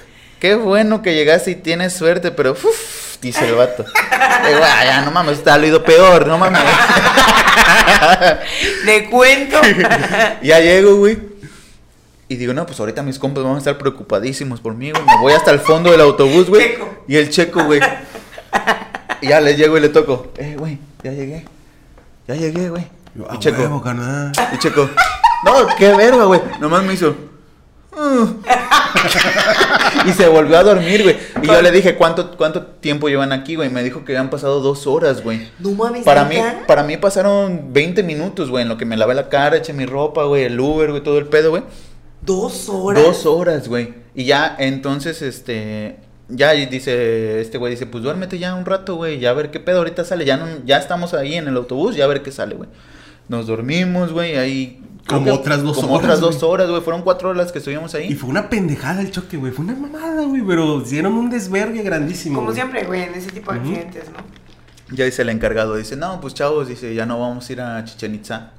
qué 0.40 0.56
bueno 0.56 1.02
que 1.02 1.14
llegaste 1.14 1.52
y 1.52 1.54
tienes 1.54 1.92
suerte, 1.92 2.32
pero, 2.32 2.50
uf", 2.52 3.20
dice 3.22 3.48
el 3.48 3.54
vato. 3.54 3.84
Digo, 3.84 4.60
"Ah, 4.60 4.84
ya, 4.84 5.00
no 5.02 5.12
mames, 5.12 5.38
está 5.38 5.56
lo 5.56 5.66
ido 5.68 5.84
peor, 5.84 6.26
no 6.26 6.36
mames. 6.36 6.62
Le 8.84 9.08
cuento. 9.10 9.60
ya 10.42 10.58
llego, 10.60 10.96
güey. 10.96 11.16
Y 12.28 12.36
digo, 12.36 12.52
no, 12.52 12.66
pues 12.66 12.78
ahorita 12.78 13.02
mis 13.02 13.18
compas 13.18 13.42
van 13.42 13.54
a 13.54 13.58
estar 13.58 13.78
preocupadísimos 13.78 14.60
por 14.60 14.74
mí, 14.74 14.90
güey. 14.90 15.02
Me 15.02 15.18
voy 15.20 15.32
hasta 15.32 15.50
el 15.50 15.60
fondo 15.60 15.90
del 15.90 16.00
autobús, 16.02 16.48
güey. 16.48 16.72
Checo. 16.72 16.88
Y 17.08 17.16
el 17.16 17.30
checo, 17.30 17.64
güey. 17.64 17.80
Y 19.22 19.28
ya 19.28 19.40
le 19.40 19.56
llego 19.56 19.78
y 19.78 19.80
le 19.80 19.88
toco. 19.88 20.28
Eh, 20.36 20.54
güey, 20.58 20.78
ya 21.02 21.12
llegué. 21.12 21.44
Ya 22.26 22.34
llegué, 22.34 22.68
güey. 22.68 22.86
Y 23.34 23.38
checo. 23.38 23.62
huevo. 23.62 23.82
Y 24.54 24.58
checo. 24.58 24.88
No, 25.44 25.66
qué 25.78 25.94
verga, 25.94 26.24
güey. 26.24 26.40
Nomás 26.60 26.84
me 26.84 26.92
hizo. 26.94 27.16
"Ah". 27.96 28.26
y 30.06 30.12
se 30.12 30.28
volvió 30.28 30.58
a 30.58 30.62
dormir, 30.62 31.02
güey. 31.02 31.16
Y 31.42 31.46
yo 31.46 31.62
le 31.62 31.70
dije, 31.70 31.96
¿cuánto, 31.96 32.36
¿cuánto 32.36 32.62
tiempo 32.62 33.08
llevan 33.08 33.32
aquí, 33.32 33.56
güey? 33.56 33.70
Me 33.70 33.82
dijo 33.82 34.04
que 34.04 34.12
habían 34.12 34.30
pasado 34.30 34.60
dos 34.60 34.86
horas, 34.86 35.22
güey. 35.22 35.48
No 35.58 35.70
mames. 35.70 36.04
Para 36.04 36.24
mí, 36.24 36.36
para 36.66 36.82
mí 36.82 36.96
pasaron 36.96 37.72
20 37.72 38.02
minutos, 38.02 38.50
güey, 38.50 38.62
en 38.62 38.68
lo 38.68 38.76
que 38.76 38.84
me 38.84 38.96
lavé 38.96 39.14
la 39.14 39.28
cara, 39.28 39.56
eché 39.56 39.72
mi 39.72 39.86
ropa, 39.86 40.24
güey, 40.24 40.44
el 40.44 40.58
Uber, 40.60 40.90
güey, 40.90 41.02
todo 41.02 41.18
el 41.18 41.26
pedo, 41.26 41.50
güey. 41.50 41.62
Dos 42.22 42.68
horas. 42.68 43.02
Dos 43.02 43.26
horas, 43.26 43.68
güey. 43.68 43.94
Y 44.14 44.24
ya, 44.24 44.56
entonces, 44.58 45.22
este. 45.22 45.96
Ya 46.30 46.50
dice, 46.52 47.40
este 47.40 47.56
güey 47.56 47.70
dice, 47.72 47.86
pues 47.86 48.04
duérmete 48.04 48.38
ya 48.38 48.54
un 48.54 48.66
rato, 48.66 48.96
güey, 48.96 49.18
ya 49.18 49.30
a 49.30 49.32
ver 49.32 49.50
qué 49.50 49.60
pedo 49.60 49.78
ahorita 49.78 50.04
sale. 50.04 50.26
Ya, 50.26 50.36
no, 50.36 50.46
ya 50.66 50.76
estamos 50.76 51.14
ahí 51.14 51.34
en 51.36 51.48
el 51.48 51.56
autobús, 51.56 51.96
ya 51.96 52.04
a 52.04 52.08
ver 52.08 52.22
qué 52.22 52.30
sale, 52.30 52.54
güey. 52.54 52.68
Nos 53.28 53.46
dormimos, 53.46 54.12
güey, 54.12 54.36
ahí. 54.36 54.82
Como 55.06 55.24
que- 55.24 55.30
otras 55.30 55.62
dos 55.62 55.76
como 55.78 55.94
horas, 55.94 56.04
otras 56.04 56.20
güey. 56.20 56.32
dos 56.32 56.42
horas, 56.42 56.68
güey. 56.68 56.82
Fueron 56.82 57.00
cuatro 57.00 57.30
horas 57.30 57.50
que 57.50 57.58
estuvimos 57.60 57.94
ahí. 57.94 58.08
Y 58.12 58.14
fue 58.14 58.28
una 58.28 58.50
pendejada 58.50 59.00
el 59.00 59.10
choque, 59.10 59.38
güey. 59.38 59.52
Fue 59.52 59.64
una 59.64 59.74
mamada, 59.74 60.24
güey. 60.24 60.42
Pero 60.46 60.82
hicieron 60.82 61.14
un 61.14 61.30
desvergue 61.30 61.82
grandísimo. 61.82 62.40
Como 62.40 62.52
siempre, 62.52 62.84
güey, 62.84 63.04
en 63.04 63.14
ese 63.14 63.30
tipo 63.30 63.50
de 63.52 63.60
Ujú. 63.60 63.68
accidentes, 63.70 64.04
¿no? 64.10 64.94
Ya 64.94 65.06
dice 65.06 65.22
el 65.22 65.30
encargado, 65.30 65.76
dice, 65.76 65.96
no, 65.96 66.20
pues 66.20 66.34
chavos, 66.34 66.68
dice, 66.68 66.94
ya 66.94 67.06
no 67.06 67.18
vamos 67.20 67.48
a 67.48 67.52
ir 67.54 67.60
a 67.62 67.84
Chichen 67.84 68.14
Itza. 68.14 68.50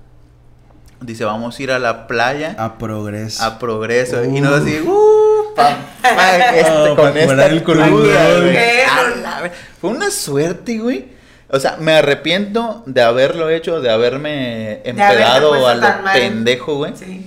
Dice, 1.01 1.23
vamos 1.23 1.57
a 1.57 1.63
ir 1.63 1.71
a 1.71 1.79
la 1.79 2.07
playa. 2.07 2.55
A 2.57 2.77
progreso. 2.77 3.43
a 3.43 3.57
progreso. 3.57 4.23
Y 4.25 4.39
Uh. 4.39 4.41
nos 4.43 4.61
así, 4.61 4.79
uh, 4.81 5.55
pa, 5.55 5.77
pa, 6.01 6.37
este, 6.55 6.71
Oh, 6.71 6.95
con 6.95 7.17
esta 7.17 7.45
el 7.45 7.63
cruda, 7.63 8.39
güey. 8.39 8.53
la 9.21 9.51
Fue 9.79 9.89
una 9.91 10.11
suerte, 10.11 10.77
güey. 10.79 11.05
O 11.51 11.59
sea, 11.59 11.77
me 11.79 11.93
arrepiento 11.93 12.83
de 12.85 13.01
haberlo 13.01 13.49
hecho, 13.49 13.81
de 13.81 13.89
haberme 13.89 14.81
empedado 14.83 15.49
puesto 15.49 15.67
a 15.67 15.75
lo 15.75 15.87
pendejo, 16.13 16.75
güey. 16.75 16.93
Sí. 16.95 17.25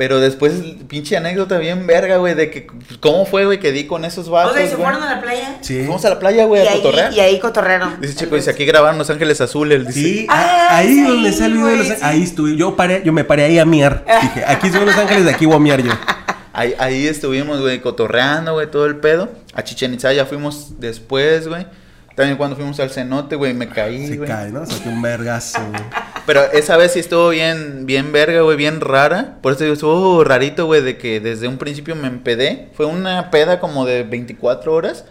Pero 0.00 0.18
después, 0.18 0.54
pinche 0.88 1.14
anécdota 1.18 1.58
bien 1.58 1.86
verga, 1.86 2.16
güey, 2.16 2.34
de 2.34 2.50
que, 2.50 2.62
pues, 2.62 2.96
¿cómo 3.00 3.26
fue, 3.26 3.44
güey, 3.44 3.60
que 3.60 3.70
di 3.70 3.86
con 3.86 4.06
esos 4.06 4.30
vatos, 4.30 4.52
O 4.52 4.54
sea, 4.54 4.64
¿y 4.64 4.68
se 4.70 4.76
güey? 4.76 4.86
fueron 4.86 5.02
a 5.06 5.16
la 5.16 5.20
playa? 5.20 5.58
Sí. 5.60 5.80
Fuimos 5.80 6.02
a 6.06 6.08
la 6.08 6.18
playa, 6.18 6.46
güey, 6.46 6.64
y, 6.64 6.66
a 6.68 6.72
cotorrear. 6.72 7.10
ahí, 7.10 7.16
y 7.18 7.20
ahí 7.20 7.38
cotorrearon. 7.38 8.00
Dice 8.00 8.14
Chico, 8.14 8.34
dice, 8.34 8.48
aquí 8.48 8.64
grabaron 8.64 8.96
Los 8.96 9.10
Ángeles 9.10 9.42
Azules. 9.42 9.86
Dice, 9.88 10.00
Sí, 10.00 10.26
Ah, 10.30 10.68
ahí 10.78 10.88
sí, 10.94 11.02
donde 11.02 11.30
video 11.30 11.66
de 11.66 11.76
los 11.76 11.86
sí. 11.86 11.94
Ahí 12.00 12.22
estuve. 12.22 12.56
Yo 12.56 12.76
paré, 12.76 13.02
yo 13.04 13.12
me 13.12 13.24
paré 13.24 13.44
ahí 13.44 13.58
a 13.58 13.66
miar. 13.66 14.06
Dije, 14.22 14.42
aquí 14.46 14.68
estoy 14.68 14.80
en 14.80 14.86
Los 14.86 14.96
Ángeles, 14.96 15.26
de 15.26 15.32
aquí 15.32 15.44
voy 15.44 15.56
a 15.56 15.58
miar 15.58 15.82
yo. 15.82 15.92
Ahí, 16.54 16.74
ahí 16.78 17.06
estuvimos, 17.06 17.60
güey, 17.60 17.82
cotorreando, 17.82 18.54
güey, 18.54 18.70
todo 18.70 18.86
el 18.86 18.96
pedo. 18.96 19.28
A 19.52 19.62
Chichen 19.64 19.92
Itza 19.92 20.14
ya 20.14 20.24
fuimos 20.24 20.80
después, 20.80 21.46
güey. 21.46 21.66
También 22.14 22.36
cuando 22.36 22.56
fuimos 22.56 22.78
al 22.80 22.90
cenote, 22.90 23.36
güey, 23.36 23.54
me 23.54 23.68
caí, 23.68 24.06
Se 24.08 24.16
güey. 24.16 24.28
cae, 24.28 24.50
¿no? 24.50 24.66
Saqué 24.66 24.88
un 24.88 25.00
vergazo, 25.00 25.58
güey. 25.70 25.82
Pero 26.26 26.42
esa 26.52 26.76
vez 26.76 26.92
sí 26.92 26.98
estuvo 27.00 27.30
bien, 27.30 27.86
bien 27.86 28.12
verga, 28.12 28.42
güey, 28.42 28.56
bien 28.56 28.80
rara. 28.80 29.36
Por 29.40 29.52
eso 29.52 29.64
digo, 29.64 29.74
estuvo 29.74 30.22
rarito, 30.24 30.66
güey, 30.66 30.82
de 30.82 30.98
que 30.98 31.20
desde 31.20 31.48
un 31.48 31.56
principio 31.56 31.96
me 31.96 32.08
empedé. 32.08 32.68
Fue 32.74 32.86
una 32.86 33.30
peda 33.30 33.58
como 33.60 33.86
de 33.86 34.02
24 34.02 34.72
horas. 34.74 35.04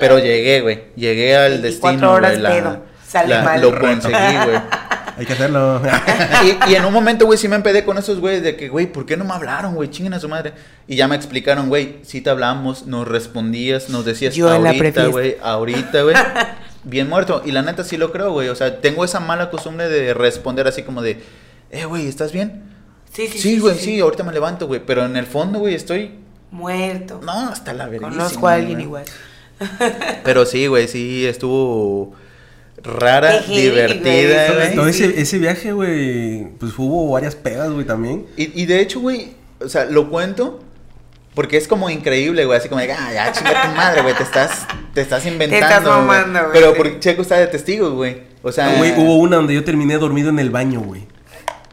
Pero 0.00 0.18
llegué, 0.18 0.60
güey. 0.62 0.84
Llegué 0.96 1.36
al 1.36 1.60
24 1.60 1.90
destino, 1.90 2.12
horas 2.12 2.30
güey. 2.32 2.42
la- 2.42 2.50
pedo. 2.50 2.82
Sale 3.06 3.28
la- 3.28 3.42
mal. 3.42 3.60
Lo 3.60 3.78
conseguí, 3.78 4.12
güey. 4.44 4.58
Hay 5.16 5.26
que 5.26 5.32
hacerlo. 5.32 5.80
Y, 6.44 6.72
y 6.72 6.74
en 6.74 6.84
un 6.84 6.92
momento, 6.92 7.26
güey, 7.26 7.38
sí 7.38 7.48
me 7.48 7.56
empedé 7.56 7.84
con 7.84 7.96
esos 7.96 8.20
güeyes 8.20 8.42
de 8.42 8.56
que, 8.56 8.68
güey, 8.68 8.86
¿por 8.86 9.06
qué 9.06 9.16
no 9.16 9.24
me 9.24 9.32
hablaron, 9.32 9.74
güey? 9.74 9.90
Chinguen 9.90 10.14
a 10.14 10.20
su 10.20 10.28
madre. 10.28 10.52
Y 10.86 10.96
ya 10.96 11.08
me 11.08 11.16
explicaron, 11.16 11.68
güey, 11.68 11.96
sí 12.02 12.20
te 12.20 12.30
hablamos, 12.30 12.86
nos 12.86 13.08
respondías, 13.08 13.88
nos 13.88 14.04
decías 14.04 14.34
Yo 14.34 14.50
ahorita, 14.50 15.06
güey, 15.06 15.36
ahorita, 15.42 16.02
güey. 16.02 16.16
Bien 16.84 17.08
muerto. 17.08 17.42
Y 17.44 17.52
la 17.52 17.62
neta 17.62 17.82
sí 17.84 17.96
lo 17.96 18.12
creo, 18.12 18.32
güey. 18.32 18.48
O 18.48 18.54
sea, 18.54 18.80
tengo 18.80 19.04
esa 19.04 19.20
mala 19.20 19.50
costumbre 19.50 19.88
de 19.88 20.12
responder 20.12 20.66
así 20.66 20.82
como 20.82 21.00
de, 21.00 21.22
eh, 21.70 21.86
güey, 21.86 22.06
¿estás 22.06 22.32
bien? 22.32 22.62
Sí, 23.12 23.28
sí, 23.28 23.38
Sí, 23.38 23.58
güey, 23.58 23.78
sí, 23.78 24.00
ahorita 24.00 24.22
me 24.22 24.32
levanto, 24.32 24.66
güey. 24.66 24.82
Pero 24.84 25.04
en 25.04 25.16
el 25.16 25.26
fondo, 25.26 25.60
güey, 25.60 25.74
estoy. 25.74 26.10
Muerto. 26.50 27.20
No, 27.24 27.48
hasta 27.48 27.72
la 27.72 27.86
vergüenza. 27.86 28.18
Conozco 28.18 28.48
a 28.48 28.54
alguien 28.54 28.80
igual. 28.80 29.04
Pero 30.24 30.44
sí, 30.44 30.66
güey, 30.66 30.88
sí, 30.88 31.26
estuvo 31.26 32.14
rara, 32.84 33.40
Qué 33.40 33.44
heavy, 33.54 33.60
divertida, 33.62 34.46
güey. 34.46 34.56
güey. 34.58 34.74
Todo 34.74 34.88
ese, 34.88 35.20
ese 35.20 35.38
viaje, 35.38 35.72
güey, 35.72 36.48
pues 36.58 36.72
hubo 36.78 37.10
varias 37.10 37.34
pegas, 37.34 37.70
güey, 37.70 37.84
también. 37.86 38.26
Y, 38.36 38.62
y 38.62 38.66
de 38.66 38.80
hecho, 38.80 39.00
güey, 39.00 39.32
o 39.60 39.68
sea, 39.68 39.84
lo 39.86 40.10
cuento 40.10 40.60
porque 41.34 41.56
es 41.56 41.66
como 41.66 41.90
increíble, 41.90 42.44
güey, 42.44 42.58
así 42.58 42.68
como 42.68 42.80
de, 42.80 42.92
ah, 42.92 43.10
ya 43.12 43.32
chinga 43.32 43.62
tu 43.70 43.76
madre, 43.76 44.02
güey, 44.02 44.14
te 44.14 44.22
estás, 44.22 44.66
te 44.94 45.00
estás 45.00 45.26
inventando. 45.26 45.66
estás 45.66 45.82
güey". 45.82 45.94
mamando, 45.94 46.38
güey, 46.40 46.52
Pero 46.52 46.70
sí. 46.70 46.74
porque 46.76 47.00
Checo 47.00 47.22
está 47.22 47.36
de 47.38 47.46
testigo, 47.48 47.90
güey. 47.92 48.22
O 48.42 48.52
sea, 48.52 48.76
Güey, 48.76 48.92
hubo 48.98 49.16
una 49.16 49.36
donde 49.36 49.54
yo 49.54 49.64
terminé 49.64 49.96
dormido 49.98 50.28
en 50.28 50.38
el 50.38 50.50
baño, 50.50 50.80
güey. 50.80 51.06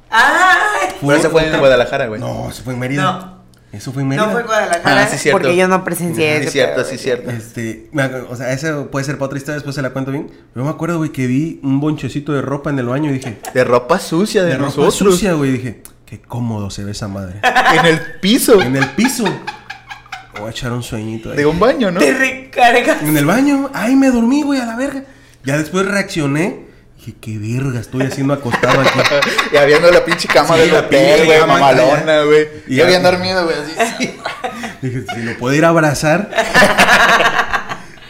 ¡Ay! 0.09 0.89
Pero 1.01 1.14
eso 1.16 1.30
fue 1.30 1.45
en 1.47 1.59
Guadalajara, 1.59 2.07
güey. 2.07 2.20
No, 2.20 2.49
eso 2.49 2.64
fue 2.64 2.74
en 2.74 2.80
Mérida. 2.80 3.01
No. 3.03 3.40
Eso 3.72 3.93
fue 3.93 4.01
en 4.01 4.09
Mérida. 4.09 4.26
No 4.26 4.32
fue 4.34 4.41
en 4.41 4.47
Guadalajara 4.47 5.01
Ah, 5.03 5.07
sí, 5.07 5.17
cierto. 5.17 5.39
porque 5.39 5.55
yo 5.55 5.67
no 5.67 5.84
presencié 5.84 6.36
Sí, 6.38 6.41
ese 6.41 6.51
cierto, 6.51 6.76
pedo, 6.76 6.84
sí, 6.86 6.89
güey. 6.91 6.99
cierto. 7.03 7.32
Este, 7.32 7.89
o 8.30 8.36
sea, 8.36 8.51
eso 8.51 8.91
puede 8.91 9.05
ser 9.05 9.15
para 9.15 9.28
otra 9.28 9.38
historia, 9.38 9.55
después 9.55 9.76
se 9.76 9.82
la 9.82 9.91
cuento 9.91 10.11
bien. 10.11 10.30
Yo 10.55 10.63
me 10.63 10.69
acuerdo, 10.69 10.97
güey, 10.97 11.11
que 11.11 11.26
vi 11.28 11.59
un 11.63 11.80
bonchecito 11.80 12.34
de 12.34 12.41
ropa 12.41 12.69
en 12.69 12.80
el 12.80 12.88
baño 12.88 13.09
y 13.09 13.13
dije, 13.13 13.38
De 13.53 13.63
ropa 13.63 13.97
sucia 13.99 14.43
de, 14.43 14.49
de 14.49 14.57
ropa 14.57 14.65
nosotros. 14.76 14.95
sucia, 15.15 15.34
güey. 15.34 15.51
Dije, 15.53 15.84
qué 16.05 16.19
cómodo 16.22 16.69
se 16.69 16.84
ve 16.84 16.91
esa 16.91 17.07
madre. 17.07 17.39
En 17.80 17.86
el 17.86 17.99
piso. 18.19 18.61
en 18.61 18.76
el 18.76 18.89
piso. 18.89 19.24
Voy 20.38 20.47
a 20.47 20.51
echar 20.51 20.72
un 20.74 20.84
sueñito 20.84 21.32
ahí. 21.32 21.38
de 21.38 21.45
un 21.45 21.57
baño, 21.59 21.91
¿no? 21.91 21.99
Te 21.99 22.13
recargas. 22.13 23.01
En 23.03 23.15
el 23.15 23.26
baño, 23.26 23.69
ay, 23.74 23.95
me 23.95 24.09
dormí, 24.11 24.41
güey, 24.43 24.59
a 24.59 24.65
la 24.65 24.76
verga. 24.76 25.03
Ya 25.45 25.57
después 25.57 25.86
reaccioné. 25.86 26.70
Dije, 27.04 27.18
qué 27.20 27.38
verga 27.39 27.80
estoy 27.80 28.04
haciendo 28.04 28.36
acostado 28.36 28.80
aquí. 28.82 28.99
y 29.54 29.58
habiendo 29.58 29.89
la 29.91 30.06
pinche 30.06 30.28
cama 30.28 30.54
Sí, 30.54 30.62
del 30.62 30.72
la 30.74 30.80
hotel, 30.82 31.26
güey, 31.26 31.39
mamalona, 31.47 32.22
güey. 32.24 32.47
Y 32.68 32.74
Y 32.74 32.78
ya- 32.78 32.84
habían 32.86 33.02
dormido, 33.02 33.43
güey, 33.43 33.56
así. 33.58 34.16
Dije, 34.84 35.04
si 35.16 35.22
lo 35.24 35.36
puedo 35.39 35.56
ir 35.56 35.66
a 35.66 35.70
abrazar. 35.70 36.30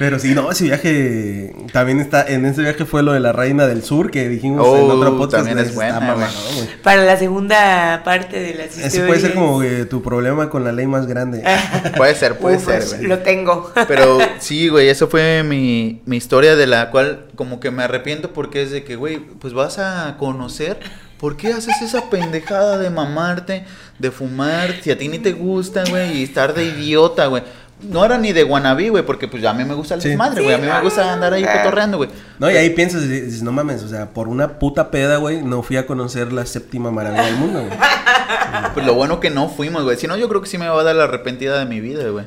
Pero 0.02 0.18
sí, 0.18 0.34
no, 0.34 0.50
ese 0.52 0.64
viaje 0.64 1.54
también 1.72 2.00
está, 2.00 2.26
en 2.26 2.44
ese 2.48 2.64
viaje 2.64 2.86
fue 2.86 3.04
lo 3.04 3.12
de 3.14 3.20
la 3.20 3.34
Reina 3.34 3.68
del 3.68 3.84
Sur 3.84 4.10
que 4.10 4.28
dijimos 4.28 4.66
en 4.66 4.84
Oh, 4.90 4.96
otro 4.96 5.16
podcast. 5.16 5.46
también 5.46 5.60
es 5.60 5.66
está 5.70 5.76
buena, 6.00 6.14
güey. 6.16 6.68
Para 6.82 7.04
la 7.04 7.18
segunda 7.18 8.02
parte 8.04 8.40
de 8.40 8.56
las 8.56 8.66
historias. 8.70 8.94
Ese 8.96 9.06
puede 9.06 9.20
ser 9.20 9.36
como 9.36 9.62
eh, 9.62 9.86
tu 9.86 10.02
problema 10.02 10.50
con 10.50 10.64
la 10.64 10.72
ley 10.72 10.88
más 10.88 11.06
grande. 11.06 11.44
Puede 11.98 12.16
ser, 12.16 12.40
puede 12.40 12.58
Uf, 12.58 12.66
ser, 12.66 12.84
güey. 12.98 13.10
Lo 13.10 13.20
tengo. 13.20 13.72
Pero 13.88 14.18
sí, 14.40 14.70
güey, 14.70 14.90
eso 14.90 15.08
fue 15.08 15.44
mi, 15.44 16.02
mi 16.08 16.18
historia 16.18 16.56
de 16.56 16.66
la 16.66 16.90
cual 16.90 17.28
como 17.36 17.60
que 17.60 17.70
me 17.70 17.84
arrepiento 17.84 18.34
porque 18.34 18.64
es 18.64 18.72
de 18.72 18.84
que, 18.84 18.96
güey, 18.96 19.20
pues 19.20 19.54
vas 19.54 19.78
a 19.78 20.16
conocer. 20.18 20.80
¿Por 21.20 21.38
qué 21.38 21.50
haces 21.54 21.80
esa 21.84 22.10
pendejada 22.10 22.80
de 22.80 22.90
mamarte, 22.90 23.64
de 24.00 24.10
fumar, 24.10 24.74
si 24.82 24.90
a 24.90 24.98
ti 24.98 25.08
ni 25.08 25.20
te 25.20 25.34
gusta, 25.34 25.84
güey, 25.88 26.18
y 26.18 26.24
estar 26.24 26.56
de 26.56 26.64
idiota, 26.66 27.28
güey? 27.28 27.44
No 27.84 28.06
era 28.06 28.18
ni 28.18 28.32
de 28.34 28.44
wannabe, 28.44 28.90
güey, 28.90 29.06
porque 29.06 29.28
pues 29.28 29.44
a 29.46 29.54
mí 29.54 29.64
me 29.66 29.74
gusta 29.74 29.96
el 29.96 30.02
Sí. 30.02 30.10
desmadre, 30.10 30.42
güey. 30.44 30.54
a 30.56 30.58
mí 30.58 30.68
me 30.68 30.82
gusta 30.82 31.12
andar 31.14 31.34
ahí 31.34 31.44
cotorreando, 31.44 31.98
güey. 31.98 32.10
No, 32.40 32.50
y 32.52 32.56
ahí 32.56 32.70
piensas 32.72 33.04
y 33.04 33.08
dices, 33.08 33.42
no 33.44 33.52
mames, 33.52 33.84
o 33.84 33.88
sea, 33.90 34.10
por 34.14 34.28
una 34.28 34.60
puta 34.60 34.92
peda, 34.92 35.18
güey, 35.18 35.42
no 35.42 35.64
fui 35.64 35.78
a 35.78 35.86
conocer 35.88 36.32
la 36.32 36.46
séptima 36.46 36.92
maravilla 36.92 37.26
del 37.26 37.36
mundo, 37.38 37.60
güey. 37.66 37.72
Pues 38.74 38.86
lo 38.86 38.94
bueno 38.94 39.20
que 39.20 39.30
no 39.30 39.50
fuimos, 39.50 39.84
güey. 39.84 39.98
Si 39.98 40.08
no, 40.08 40.18
yo 40.18 40.28
creo 40.30 40.42
que 40.42 40.48
sí 40.48 40.58
me 40.58 40.68
va 40.68 40.80
a 40.80 40.84
dar 40.84 40.96
la 40.96 41.06
arrepentida 41.06 41.58
de 41.60 41.66
mi 41.66 41.80
vida, 41.80 42.08
güey. 42.10 42.26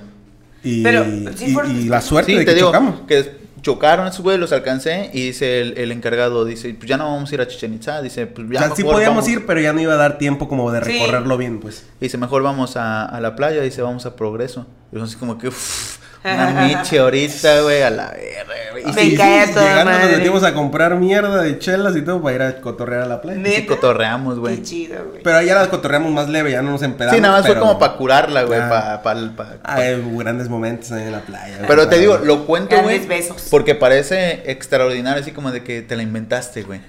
Y, 0.62 0.82
Pero, 0.82 1.05
sí 1.36 1.55
y- 1.68 1.88
la 1.88 2.00
suerte 2.00 2.32
Sí, 2.32 2.38
de 2.38 2.44
te 2.44 2.50
que 2.50 2.55
digo 2.55 2.68
chocamos. 2.68 3.00
que 3.07 3.43
chocaron 3.65 4.07
esos 4.07 4.21
güey, 4.21 4.37
los 4.39 4.53
alcancé 4.53 5.11
y 5.12 5.23
dice 5.27 5.61
el, 5.62 5.79
el 5.79 5.91
encargado, 5.91 6.45
dice, 6.45 6.73
pues 6.75 6.87
ya 6.89 6.97
no 6.97 7.07
vamos 7.11 7.33
a 7.33 7.35
ir 7.35 7.41
a 7.41 7.49
Chichen 7.49 7.75
Itza, 7.75 8.03
dice, 8.03 8.27
pues 8.27 8.47
O 8.47 8.53
ya 8.53 8.61
sea, 8.61 8.77
sí 8.77 8.83
mejor 8.83 8.95
podíamos 8.97 9.25
vamos- 9.25 9.31
ir, 9.31 9.47
pero 9.47 9.61
ya 9.61 9.73
no 9.73 9.81
iba 9.81 9.95
a 9.95 9.97
dar 9.97 10.19
tiempo 10.19 10.47
como 10.49 10.71
de 10.71 10.85
Sí. 10.85 10.93
recorrerlo 10.93 11.37
bien, 11.39 11.59
pues. 11.61 11.85
Dice, 12.01 12.19
mejor 12.19 12.43
vamos 12.43 12.77
a, 12.77 13.05
a 13.07 13.21
la 13.21 13.35
playa, 13.35 13.62
dice, 13.62 13.81
vamos 13.83 14.05
a 14.07 14.15
Progreso. 14.17 14.67
Y 14.93 14.97
yo 14.99 15.03
así 15.03 15.17
como 15.17 15.39
que, 15.39 15.49
uff, 15.49 15.99
una 16.25 16.51
miche 16.66 16.99
ahorita, 16.99 17.61
güey, 17.62 17.83
a 17.83 17.91
la 17.91 18.11
verga, 18.11 18.55
güey. 18.72 18.85
Me 18.87 18.93
sí, 18.95 19.14
cae 19.16 19.47
llegando 19.47 19.85
madre. 19.91 20.03
nos 20.09 20.16
metimos 20.18 20.43
a 20.43 20.55
comprar 20.55 20.95
mierda 20.97 21.43
de 21.43 21.59
chelas 21.59 21.95
y 21.97 22.03
todo 22.03 22.22
para 22.22 22.35
ir 22.35 22.43
a 22.43 22.61
cotorrear 22.61 23.03
a 23.03 23.07
la 23.07 23.20
playa. 23.20 23.43
Sí 23.45 23.66
cotorreamos, 23.66 24.35
Qué 24.35 24.41
güey. 24.41 24.62
chido, 24.62 25.05
güey. 25.11 25.22
Pero 25.22 25.37
allá 25.37 25.55
la 25.55 25.68
cotorreamos 25.68 26.11
más 26.12 26.29
leve, 26.29 26.51
ya 26.51 26.62
no 26.62 26.70
nos 26.72 26.83
empedamos. 26.83 27.14
Sí, 27.14 27.20
nada 27.20 27.35
más 27.37 27.47
fue 27.47 27.55
pero- 27.55 27.66
como 27.66 27.79
para 27.79 27.93
curarla, 27.97 28.43
güey, 28.45 28.59
Ah. 28.61 28.68
para... 29.03 29.03
Pa, 29.03 29.14
pa- 29.37 29.57
pa- 29.62 29.75
Hay 29.75 30.03
grandes 30.16 30.49
momentos 30.49 30.91
ahí 30.93 31.03
en 31.05 31.12
la 31.12 31.20
playa. 31.20 31.57
güey, 31.57 31.68
Pero 31.68 31.83
te 31.83 31.89
para- 31.89 32.01
digo, 32.01 32.18
lo 32.18 32.47
cuento, 32.47 32.81
güey, 32.83 33.07
besos. 33.07 33.49
porque 33.51 33.75
parece 33.75 34.51
extraordinario, 34.51 35.20
así 35.22 35.31
como 35.33 35.53
de 35.53 35.62
que 35.62 35.83
te 35.83 35.95
la 35.95 36.03
inventaste, 36.03 36.62
güey. 36.62 36.81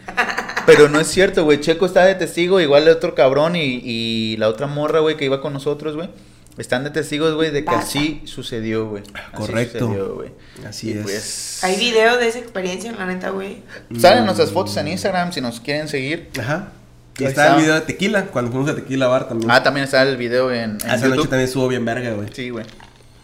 Pero 0.66 0.90
no 0.90 1.00
es 1.00 1.08
cierto, 1.08 1.44
güey. 1.44 1.60
Checo 1.60 1.86
está 1.86 2.06
de 2.06 2.16
testigo, 2.16 2.60
igual 2.60 2.84
el 2.84 2.90
otro 2.90 3.14
cabrón 3.14 3.56
y, 3.56 3.82
y 3.84 4.38
la 4.38 4.48
otra 4.48 4.66
morra, 4.66 5.00
güey, 5.00 5.16
que 5.18 5.26
iba 5.26 5.40
con 5.42 5.54
nosotros, 5.54 5.96
güey. 5.96 6.10
Están 6.58 6.84
de 6.86 6.90
testigos, 6.90 7.36
güey, 7.36 7.52
de 7.52 7.60
que 7.62 7.66
Pasa. 7.66 7.80
así 7.80 8.22
sucedió, 8.26 8.88
güey. 8.88 9.04
Así 9.14 9.36
Correcto. 9.36 9.80
sucedió, 9.88 10.16
güey. 10.16 10.30
Así 10.68 10.88
Y 10.90 10.92
es. 10.94 11.04
Pues, 11.04 11.60
Hay 11.64 11.76
video 11.78 12.18
de 12.18 12.28
esa 12.30 12.40
experiencia, 12.40 12.92
la 12.94 13.06
neta, 13.06 13.32
güey. 13.32 13.64
Salen 14.00 14.24
nuestras 14.26 14.52
fotos 14.52 14.76
en 14.78 14.88
Instagram 14.88 15.34
si 15.34 15.42
nos 15.42 15.60
quieren 15.60 15.88
seguir. 15.90 16.30
Ajá. 16.40 16.70
Y 17.18 17.24
está 17.26 17.56
el 17.56 17.62
video 17.62 17.76
de 17.76 17.82
tequila, 17.82 18.26
cuando 18.26 18.52
fuimos 18.52 18.70
a 18.70 18.76
Tequila 18.76 19.08
Bar 19.08 19.28
también. 19.28 19.50
Ah, 19.52 19.64
también 19.64 19.86
está 19.86 20.02
el 20.02 20.18
video 20.18 20.52
en, 20.52 20.72
en 20.72 20.76
Esa 20.78 20.96
noche 20.98 21.08
YouTube. 21.10 21.22
también 21.30 21.42
estuvo 21.48 21.68
bien 21.68 21.86
verga, 21.86 22.12
güey. 22.12 22.28
Sí, 22.34 22.50
güey. 22.50 22.66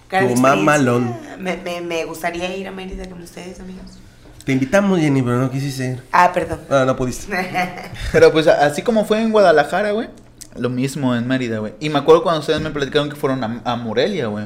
Tu 0.09 0.35
mamalón. 0.41 1.15
Me, 1.39 1.57
me, 1.57 1.81
me 1.81 2.05
gustaría 2.05 2.55
ir 2.55 2.67
a 2.67 2.71
Mérida 2.71 3.07
con 3.09 3.21
ustedes, 3.21 3.59
amigos. 3.59 3.83
Te 4.45 4.51
invitamos, 4.53 4.99
Jenny, 4.99 5.21
pero 5.21 5.37
no 5.39 5.51
quisiste 5.51 5.91
ir. 5.91 6.03
Ah, 6.11 6.31
perdón. 6.33 6.59
No, 6.69 6.83
no 6.85 6.95
pudiste. 6.95 7.31
Pero 8.11 8.31
pues 8.31 8.47
así 8.47 8.81
como 8.81 9.05
fue 9.05 9.21
en 9.21 9.31
Guadalajara, 9.31 9.91
güey. 9.91 10.07
Lo 10.57 10.69
mismo 10.69 11.15
en 11.15 11.27
Mérida, 11.27 11.59
güey. 11.59 11.73
Y 11.79 11.89
me 11.89 11.99
acuerdo 11.99 12.23
cuando 12.23 12.41
ustedes 12.41 12.61
me 12.61 12.71
platicaron 12.71 13.09
que 13.09 13.15
fueron 13.15 13.61
a, 13.63 13.75
Morelia, 13.75 14.27
güey. 14.27 14.45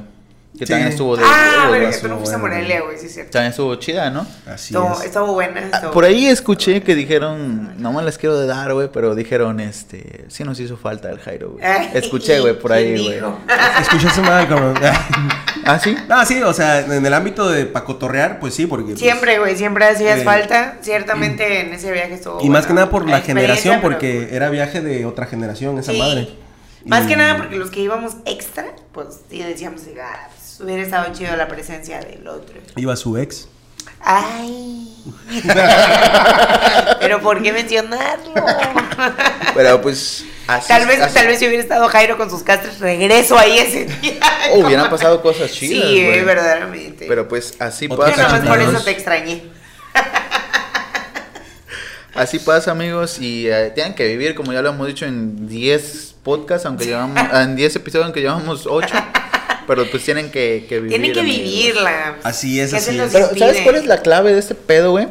Que 0.57 0.65
Sí. 0.65 0.71
también 0.71 0.89
estuvo 0.91 1.17
de 1.17 1.23
ah, 1.25 1.67
verga, 1.69 1.87
güey. 1.89 2.01
tú 2.01 2.07
no 2.07 2.17
fuiste 2.17 2.35
a. 2.35 2.37
Morelia, 2.37 2.81
güey, 2.81 2.97
sí 2.97 3.07
es 3.07 3.13
cierto. 3.13 3.31
También 3.31 3.49
estuvo 3.51 3.75
chida, 3.75 4.09
¿no? 4.09 4.25
Así 4.47 4.73
Estuvo, 4.73 4.93
es. 4.99 5.05
estuvo 5.05 5.33
buena. 5.33 5.61
Ah, 5.71 5.75
estuvo- 5.75 5.91
por 5.91 6.05
ahí 6.05 6.27
escuché 6.27 6.81
que 6.81 6.95
dijeron, 6.95 7.73
no 7.81 7.91
me 7.91 8.01
las 8.03 8.17
quiero 8.17 8.39
de 8.39 8.47
dar, 8.47 8.73
güey, 8.73 8.89
pero 8.91 9.15
dijeron, 9.15 9.59
este, 9.59 10.25
sí 10.29 10.43
nos 10.45 10.59
hizo 10.59 10.77
falta 10.77 11.09
el 11.09 11.19
Jairo, 11.19 11.51
güey. 11.51 11.63
Escuché, 11.93 12.39
güey, 12.39 12.57
por 12.57 12.71
ahí, 12.71 12.93
¿quién 12.95 13.21
güey. 13.21 13.33
Escuchaste 13.81 14.21
mal, 14.21 14.47
cabrón. 14.47 14.75
¿Ah, 15.65 15.79
sí? 15.79 15.97
no, 16.07 16.23
sí, 16.25 16.41
o 16.43 16.53
sea, 16.53 16.81
en 16.81 17.03
el 17.05 17.13
ámbito 17.13 17.49
de 17.49 17.65
pacotorrear, 17.65 18.39
pues 18.39 18.53
sí, 18.53 18.67
porque. 18.67 18.89
pues, 18.91 18.99
Siempre, 18.99 19.39
güey, 19.39 19.57
siempre 19.57 19.85
hacías 19.85 20.19
Eh, 20.19 20.23
falta. 20.23 20.77
Ciertamente 20.81 21.61
en 21.61 21.73
ese 21.73 21.91
viaje 21.91 22.13
estuvo 22.13 22.39
Y 22.41 22.49
más 22.49 22.67
que 22.67 22.73
nada 22.73 22.89
por 22.89 23.09
la 23.09 23.21
generación, 23.21 23.79
pero- 23.81 23.93
porque 23.93 24.29
era 24.31 24.49
viaje 24.49 24.81
de 24.81 25.05
otra 25.05 25.25
generación, 25.25 25.77
esa 25.79 25.91
Sí. 25.91 25.97
madre. 25.99 26.29
Más 26.85 27.05
Y- 27.05 27.07
que 27.07 27.15
nada 27.17 27.37
porque 27.37 27.55
los 27.55 27.71
que 27.71 27.79
íbamos 27.79 28.17
extra, 28.25 28.65
pues 28.91 29.07
sí 29.27 29.41
decíamos, 29.41 29.81
ah, 29.99 30.27
pues, 30.29 30.44
hubiera 30.59 30.81
estado 30.83 31.13
chido 31.13 31.35
la 31.35 31.47
presencia 31.47 31.99
del 31.99 32.27
otro. 32.27 32.55
Iba 32.75 32.95
su 32.95 33.17
ex. 33.17 33.47
Ay. 34.01 34.87
Pero 36.99 37.21
¿por 37.21 37.41
qué 37.41 37.51
mencionarlo? 37.51 38.33
Pero 39.55 39.81
pues, 39.81 40.25
así. 40.47 40.67
Tal 40.67 40.85
vez, 40.87 41.01
así- 41.01 41.13
tal 41.13 41.27
vez 41.27 41.39
si 41.39 41.47
hubiera 41.47 41.61
estado 41.63 41.87
Jairo 41.89 42.17
con 42.17 42.29
sus 42.29 42.43
castres, 42.43 42.79
regreso 42.79 43.37
ahí 43.37 43.57
ese 43.57 43.85
día. 43.85 44.19
Oh, 44.51 44.59
hubieran 44.59 44.89
pasado 44.89 45.21
cosas 45.21 45.51
chidas, 45.51 45.87
sí, 45.89 46.05
güey. 46.05 46.23
verdaderamente. 46.23 47.05
Pero 47.07 47.27
pues 47.27 47.55
así 47.59 47.85
Otro 47.85 48.05
Yo 48.07 48.11
pasa. 48.11 48.23
nada 48.27 48.39
más 48.39 48.47
por 48.47 48.59
eso 48.61 48.83
te 48.83 48.91
extrañé. 48.91 49.43
Así 52.13 52.39
pasa, 52.39 52.71
amigos, 52.71 53.19
y 53.19 53.45
eh, 53.49 53.71
tienen 53.75 53.93
que 53.93 54.07
vivir, 54.07 54.35
como 54.35 54.53
ya 54.53 54.61
lo 54.61 54.69
hemos 54.69 54.87
dicho, 54.87 55.05
en 55.05 55.47
10 55.49 56.15
podcasts, 56.23 56.65
aunque 56.65 56.85
llevamos, 56.85 57.19
en 57.33 57.57
10 57.57 57.75
episodios, 57.75 58.05
aunque 58.05 58.21
llevamos 58.21 58.65
8, 58.67 58.87
pero 59.67 59.89
pues 59.89 60.03
tienen 60.03 60.31
que, 60.31 60.65
que 60.67 60.79
vivir. 60.79 60.89
Tienen 60.89 61.13
que 61.13 61.19
amigos. 61.19 61.43
vivirla. 61.43 62.15
Así 62.23 62.59
es, 62.59 62.73
¿Qué 62.73 62.79
se 62.79 62.91
así 62.91 62.99
es. 62.99 63.11
Pero, 63.11 63.37
¿sabes 63.37 63.61
cuál 63.61 63.75
es 63.75 63.85
la 63.85 64.01
clave 64.01 64.33
de 64.33 64.39
este 64.39 64.55
pedo, 64.55 64.91
güey? 64.91 65.07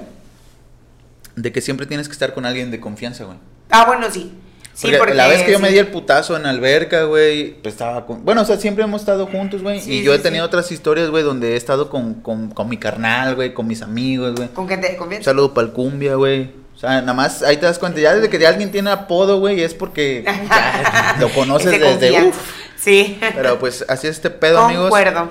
De 1.36 1.52
que 1.52 1.60
siempre 1.60 1.86
tienes 1.86 2.08
que 2.08 2.12
estar 2.12 2.34
con 2.34 2.46
alguien 2.46 2.70
de 2.70 2.80
confianza, 2.80 3.24
güey. 3.24 3.38
Ah, 3.70 3.84
bueno, 3.86 4.10
sí. 4.10 4.32
Sí, 4.74 4.88
porque, 4.88 4.98
porque 4.98 5.14
la 5.14 5.28
vez 5.28 5.44
que 5.44 5.52
yo 5.52 5.60
me 5.60 5.70
di 5.70 5.78
el 5.78 5.86
putazo 5.86 6.36
en 6.36 6.46
alberca, 6.46 7.04
güey, 7.04 7.54
pues 7.62 7.74
estaba 7.74 8.06
con... 8.06 8.24
Bueno, 8.24 8.42
o 8.42 8.44
sea, 8.44 8.56
siempre 8.56 8.82
hemos 8.82 9.02
estado 9.02 9.26
juntos, 9.26 9.62
güey. 9.62 9.80
Sí, 9.80 10.00
y 10.00 10.02
yo 10.02 10.12
sí, 10.12 10.18
he 10.18 10.22
tenido 10.22 10.44
sí. 10.44 10.48
otras 10.48 10.72
historias, 10.72 11.10
güey, 11.10 11.22
donde 11.22 11.52
he 11.52 11.56
estado 11.56 11.88
con, 11.88 12.14
con, 12.14 12.50
con 12.50 12.68
mi 12.68 12.76
carnal, 12.76 13.36
güey, 13.36 13.54
con 13.54 13.68
mis 13.68 13.82
amigos, 13.82 14.34
güey. 14.34 14.48
Con 14.48 14.68
gente 14.68 14.88
de 14.88 14.96
confianza. 14.96 15.30
saludo 15.30 15.54
para 15.54 15.68
el 15.68 15.72
cumbia, 15.72 16.16
güey. 16.16 16.50
O 16.74 16.78
sea, 16.78 17.00
nada 17.00 17.14
más 17.14 17.44
ahí 17.44 17.56
te 17.56 17.66
das 17.66 17.78
cuenta, 17.78 18.00
ya 18.00 18.16
desde 18.16 18.28
que 18.28 18.44
alguien 18.44 18.72
tiene 18.72 18.90
apodo, 18.90 19.38
güey, 19.38 19.60
es 19.60 19.74
porque 19.74 20.24
ya 20.50 21.16
lo 21.20 21.28
conoces 21.28 21.72
Es 21.72 21.80
de 21.80 22.10
desde... 22.10 22.28
Uf. 22.28 22.63
Sí. 22.76 23.18
Pero 23.34 23.58
pues 23.58 23.84
así 23.88 24.06
es 24.06 24.16
este 24.16 24.30
pedo, 24.30 24.58
amigos. 24.60 24.84
Concuerdo. 24.90 25.30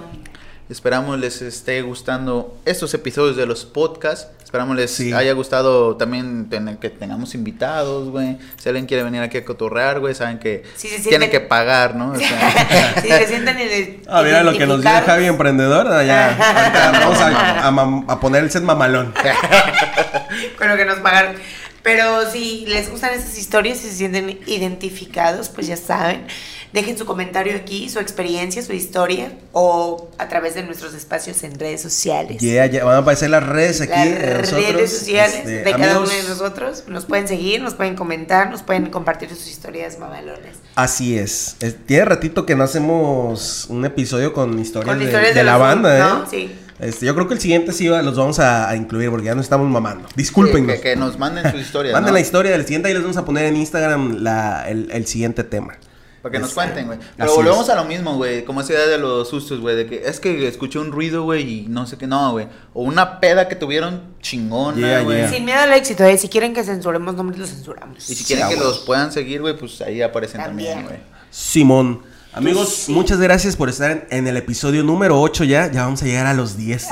Esperamos 0.69 1.19
les 1.19 1.41
esté 1.41 1.81
gustando 1.81 2.57
estos 2.65 2.93
episodios 2.93 3.35
de 3.35 3.45
los 3.45 3.65
podcasts. 3.65 4.27
Esperamos 4.43 4.75
les 4.75 4.91
Sí. 4.91 5.11
haya 5.11 5.33
gustado 5.33 5.97
también 5.97 6.47
tener, 6.49 6.77
que 6.77 6.89
tengamos 6.89 7.33
invitados, 7.35 8.09
güey. 8.09 8.37
Si 8.57 8.69
alguien 8.69 8.85
quiere 8.85 9.03
venir 9.03 9.21
aquí 9.21 9.37
a 9.37 9.45
cotorrear, 9.45 9.99
güey, 9.99 10.15
saben 10.15 10.39
que 10.39 10.63
Sí, 10.75 10.87
se 10.87 10.99
tienen 11.09 11.29
sienten- 11.29 11.31
que 11.31 11.39
pagar, 11.41 11.95
¿no? 11.95 12.11
O 12.11 12.15
sea, 12.15 12.95
si 13.01 13.07
se 13.09 13.27
sientan 13.27 13.59
ide- 13.59 14.01
Ah, 14.07 14.21
mira 14.23 14.43
lo 14.43 14.57
que 14.57 14.65
nos 14.65 14.81
dio. 14.81 14.89
Javi 15.05 15.25
Emprendedor. 15.25 15.87
ah, 15.91 16.03
ya, 16.03 16.29
ahorita 16.35 16.91
vamos 16.99 17.19
a, 17.19 17.67
a 17.67 18.13
a 18.13 18.19
poner 18.19 18.43
el 18.43 18.51
set 18.51 18.63
mamalón. 18.63 19.13
con 20.57 20.67
lo 20.69 20.77
que 20.77 20.85
nos 20.85 20.99
pagaron. 20.99 21.35
Pero 21.81 22.29
si 22.31 22.65
les 22.67 22.89
gustan 22.89 23.13
esas 23.13 23.37
historias 23.37 23.79
y 23.83 23.89
se 23.89 23.95
sienten 23.95 24.39
identificados, 24.47 25.49
pues 25.49 25.67
ya 25.67 25.75
saben, 25.75 26.25
dejen 26.73 26.97
su 26.97 27.05
comentario 27.05 27.55
aquí, 27.55 27.87
su 27.89 27.99
experiencia, 27.99 28.61
su 28.63 28.73
historia, 28.73 29.31
o 29.51 30.09
a 30.17 30.27
través 30.27 30.55
de 30.55 30.63
nuestros 30.63 30.93
espacios 30.95 31.43
en 31.43 31.57
redes 31.59 31.81
sociales. 31.81 32.41
Yeah, 32.41 32.65
ya, 32.65 32.83
van 32.83 32.95
a 32.95 32.97
aparecer 32.99 33.29
las 33.29 33.45
redes 33.45 33.79
aquí. 33.81 33.91
Las 33.93 34.19
de 34.19 34.37
nosotros, 34.41 34.73
redes 34.73 34.97
sociales 34.99 35.35
este, 35.35 35.51
de 35.63 35.71
cada 35.71 35.91
amigos, 35.91 36.09
uno 36.11 36.23
de 36.23 36.29
nosotros. 36.29 36.83
Nos 36.87 37.05
pueden 37.05 37.27
seguir, 37.27 37.61
nos 37.61 37.75
pueden 37.75 37.95
comentar, 37.95 38.49
nos 38.49 38.63
pueden 38.63 38.87
compartir 38.87 39.29
sus 39.29 39.47
historias 39.47 39.99
mamalones. 39.99 40.55
Así 40.75 41.17
es. 41.17 41.55
Es- 41.59 41.77
Tiene 41.85 42.05
ratito 42.05 42.45
que 42.45 42.55
no 42.55 42.63
hacemos 42.63 43.67
un 43.69 43.85
episodio 43.85 44.33
con 44.33 44.57
historias, 44.59 44.89
Con 44.89 44.99
de, 44.99 45.05
historias 45.05 45.33
de 45.33 45.39
de 45.39 45.43
la 45.45 45.57
banda, 45.57 45.99
¿no? 45.99 46.23
¿eh? 46.23 46.27
Sí. 46.29 46.55
Este, 46.79 47.05
yo 47.05 47.13
creo 47.13 47.27
que 47.27 47.35
el 47.35 47.39
siguiente 47.39 47.71
sí 47.71 47.87
va- 47.87 48.01
los 48.01 48.17
vamos 48.17 48.39
a, 48.39 48.67
a 48.67 48.75
incluir 48.75 49.09
porque 49.11 49.27
ya 49.27 49.35
nos 49.35 49.45
estamos 49.45 49.69
mamando. 49.69 50.09
Disculpen. 50.15 50.65
que, 50.65 50.81
que 50.81 50.95
nos 50.95 51.19
manden 51.19 51.49
sus 51.51 51.61
historias, 51.61 51.93
Manden 51.93 52.09
¿no? 52.11 52.15
la 52.15 52.19
historia 52.19 52.51
del 52.51 52.63
siguiente 52.63 52.89
y 52.89 52.93
les 52.93 53.01
vamos 53.03 53.17
a 53.17 53.23
poner 53.25 53.45
en 53.45 53.55
Instagram 53.57 54.17
la, 54.23 54.67
el, 54.67 54.89
el 54.91 55.05
siguiente 55.05 55.43
tema. 55.43 55.77
Para 56.23 56.31
que 56.31 56.39
nos 56.39 56.53
cuenten, 56.53 56.87
güey. 56.87 56.97
Pero 57.17 57.29
así 57.29 57.35
volvemos 57.37 57.63
es. 57.65 57.69
a 57.69 57.75
lo 57.75 57.83
mismo, 57.83 58.15
güey. 58.15 58.45
Como 58.45 58.61
esa 58.61 58.73
idea 58.73 58.87
de 58.87 58.97
los 58.97 59.29
sustos, 59.29 59.59
güey. 59.59 59.75
De 59.75 59.85
que 59.85 60.03
es 60.07 60.19
que 60.21 60.47
escuché 60.47 60.79
un 60.79 60.91
ruido, 60.91 61.23
güey, 61.23 61.43
y 61.65 61.67
no 61.67 61.85
sé 61.85 61.97
qué. 61.97 62.07
No, 62.07 62.31
güey. 62.31 62.47
O 62.73 62.81
una 62.83 63.19
peda 63.19 63.47
que 63.49 63.55
tuvieron 63.55 64.15
chingona, 64.21 65.01
güey. 65.01 65.17
yeah. 65.19 65.29
Sin 65.29 65.43
miedo 65.45 65.59
al 65.59 65.73
éxito, 65.73 66.03
¿eh? 66.05 66.17
si 66.17 66.29
quieren 66.29 66.53
que 66.53 66.63
censuremos 66.63 67.13
nombres, 67.15 67.39
los 67.39 67.49
censuramos. 67.49 68.09
Y 68.09 68.15
si 68.15 68.23
quieren 68.23 68.47
Sí, 68.47 68.55
que 68.55 68.59
los 68.59 68.79
puedan 68.79 69.11
seguir, 69.11 69.41
güey, 69.41 69.55
pues 69.57 69.79
ahí 69.81 70.01
aparecen 70.01 70.41
También. 70.41 70.83
güey. 70.85 70.97
Simón. 71.29 72.01
Amigos, 72.35 72.85
muchas 72.89 73.19
gracias 73.19 73.55
por 73.55 73.69
estar 73.69 73.91
en, 73.91 74.03
en 74.09 74.27
el 74.27 74.37
episodio 74.37 74.83
número 74.83 75.21
8 75.21 75.43
ya. 75.43 75.71
Ya 75.71 75.83
vamos 75.83 76.01
a 76.01 76.05
llegar 76.05 76.25
a 76.25 76.33
los 76.33 76.57
10. 76.57 76.83
El, 76.83 76.89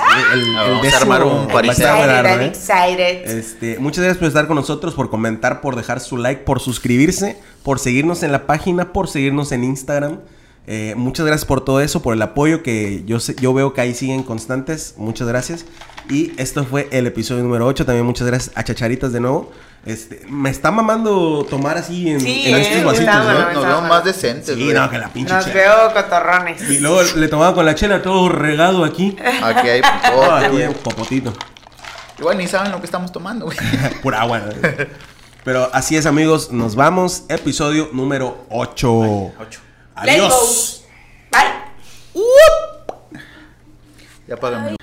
Ah, 0.55 0.67
vamos 0.69 0.93
a 0.93 0.97
armar 0.97 1.23
un 1.23 1.31
va 1.31 1.43
a 1.43 1.47
party. 1.47 1.69
estar 1.69 2.41
Excited, 2.41 2.41
¿eh? 2.41 2.45
excited. 3.25 3.37
Este, 3.39 3.79
muchas 3.79 4.03
gracias 4.03 4.19
por 4.19 4.27
estar 4.27 4.45
con 4.47 4.55
nosotros, 4.55 4.93
por 4.93 5.09
comentar, 5.09 5.59
por 5.61 5.75
dejar 5.75 5.99
su 5.99 6.17
like, 6.17 6.43
por 6.43 6.59
suscribirse, 6.59 7.39
por 7.63 7.79
seguirnos 7.79 8.21
en 8.21 8.31
la 8.31 8.45
página, 8.45 8.93
por 8.93 9.07
seguirnos 9.09 9.51
en 9.51 9.63
Instagram. 9.63 10.19
Eh, 10.67 10.93
muchas 10.95 11.25
gracias 11.25 11.45
por 11.45 11.65
todo 11.65 11.81
eso, 11.81 12.03
por 12.03 12.13
el 12.13 12.21
apoyo 12.21 12.61
que 12.61 13.03
yo, 13.07 13.19
sé- 13.19 13.35
yo 13.41 13.51
veo 13.51 13.73
que 13.73 13.81
ahí 13.81 13.95
siguen 13.95 14.21
constantes. 14.21 14.93
Muchas 14.97 15.27
gracias. 15.27 15.65
Y 16.07 16.33
esto 16.37 16.65
fue 16.65 16.87
el 16.91 17.07
episodio 17.07 17.41
número 17.41 17.65
8. 17.65 17.83
También 17.85 18.05
muchas 18.05 18.27
gracias 18.27 18.51
a 18.55 18.63
Chacharitas 18.63 19.11
de 19.11 19.21
nuevo. 19.21 19.51
Este, 19.83 20.21
me 20.29 20.51
está 20.51 20.69
mamando 20.69 21.43
tomar 21.49 21.75
así 21.77 22.07
en, 22.11 22.21
Sí, 22.21 22.43
en 22.45 22.55
eh, 22.55 22.61
estos 22.77 22.99
está 22.99 23.17
vasitos. 23.23 23.45
¿no? 23.47 23.53
Nos, 23.53 23.65
vemos 23.65 23.89
más 23.89 24.03
decentes, 24.05 24.55
Sí, 24.55 24.63
güey. 24.63 24.75
no, 24.75 24.89
que 24.89 24.97
la 24.99 25.09
pinche 25.09 25.33
Nos 25.33 25.45
chela. 25.45 25.55
veo 25.55 25.93
cotorrones. 25.93 26.61
Y 26.69 26.79
luego 26.79 27.01
le 27.15 27.27
tomaba 27.27 27.55
con 27.55 27.65
la 27.65 27.73
chela 27.73 28.01
todo 28.01 28.29
regado 28.29 28.83
aquí. 28.83 29.15
Aquí 29.43 29.69
hay 29.69 29.81
Oh, 29.81 30.11
popote, 30.21 30.45
aquí 30.45 30.51
güey. 30.51 30.63
en 30.65 30.73
popotito. 30.75 31.33
Igual 32.19 32.37
ni 32.37 32.45
saben 32.47 32.71
lo 32.71 32.79
que 32.79 32.85
estamos 32.85 33.11
tomando, 33.11 33.45
güey. 33.45 33.57
Por 34.03 34.13
agua. 34.13 34.39
¿no? 34.39 34.45
Pero 35.43 35.67
así 35.73 35.97
es, 35.97 36.05
amigos. 36.05 36.51
Nos 36.51 36.75
vamos. 36.75 37.23
Episodio 37.29 37.89
número 37.91 38.45
8. 38.51 38.91
Ocho. 38.91 39.59
Let's 40.03 40.13
Adiós. 40.21 40.83
go. 41.31 41.39
Bye. 41.39 42.21
Ya 44.27 44.37
págame. 44.37 44.75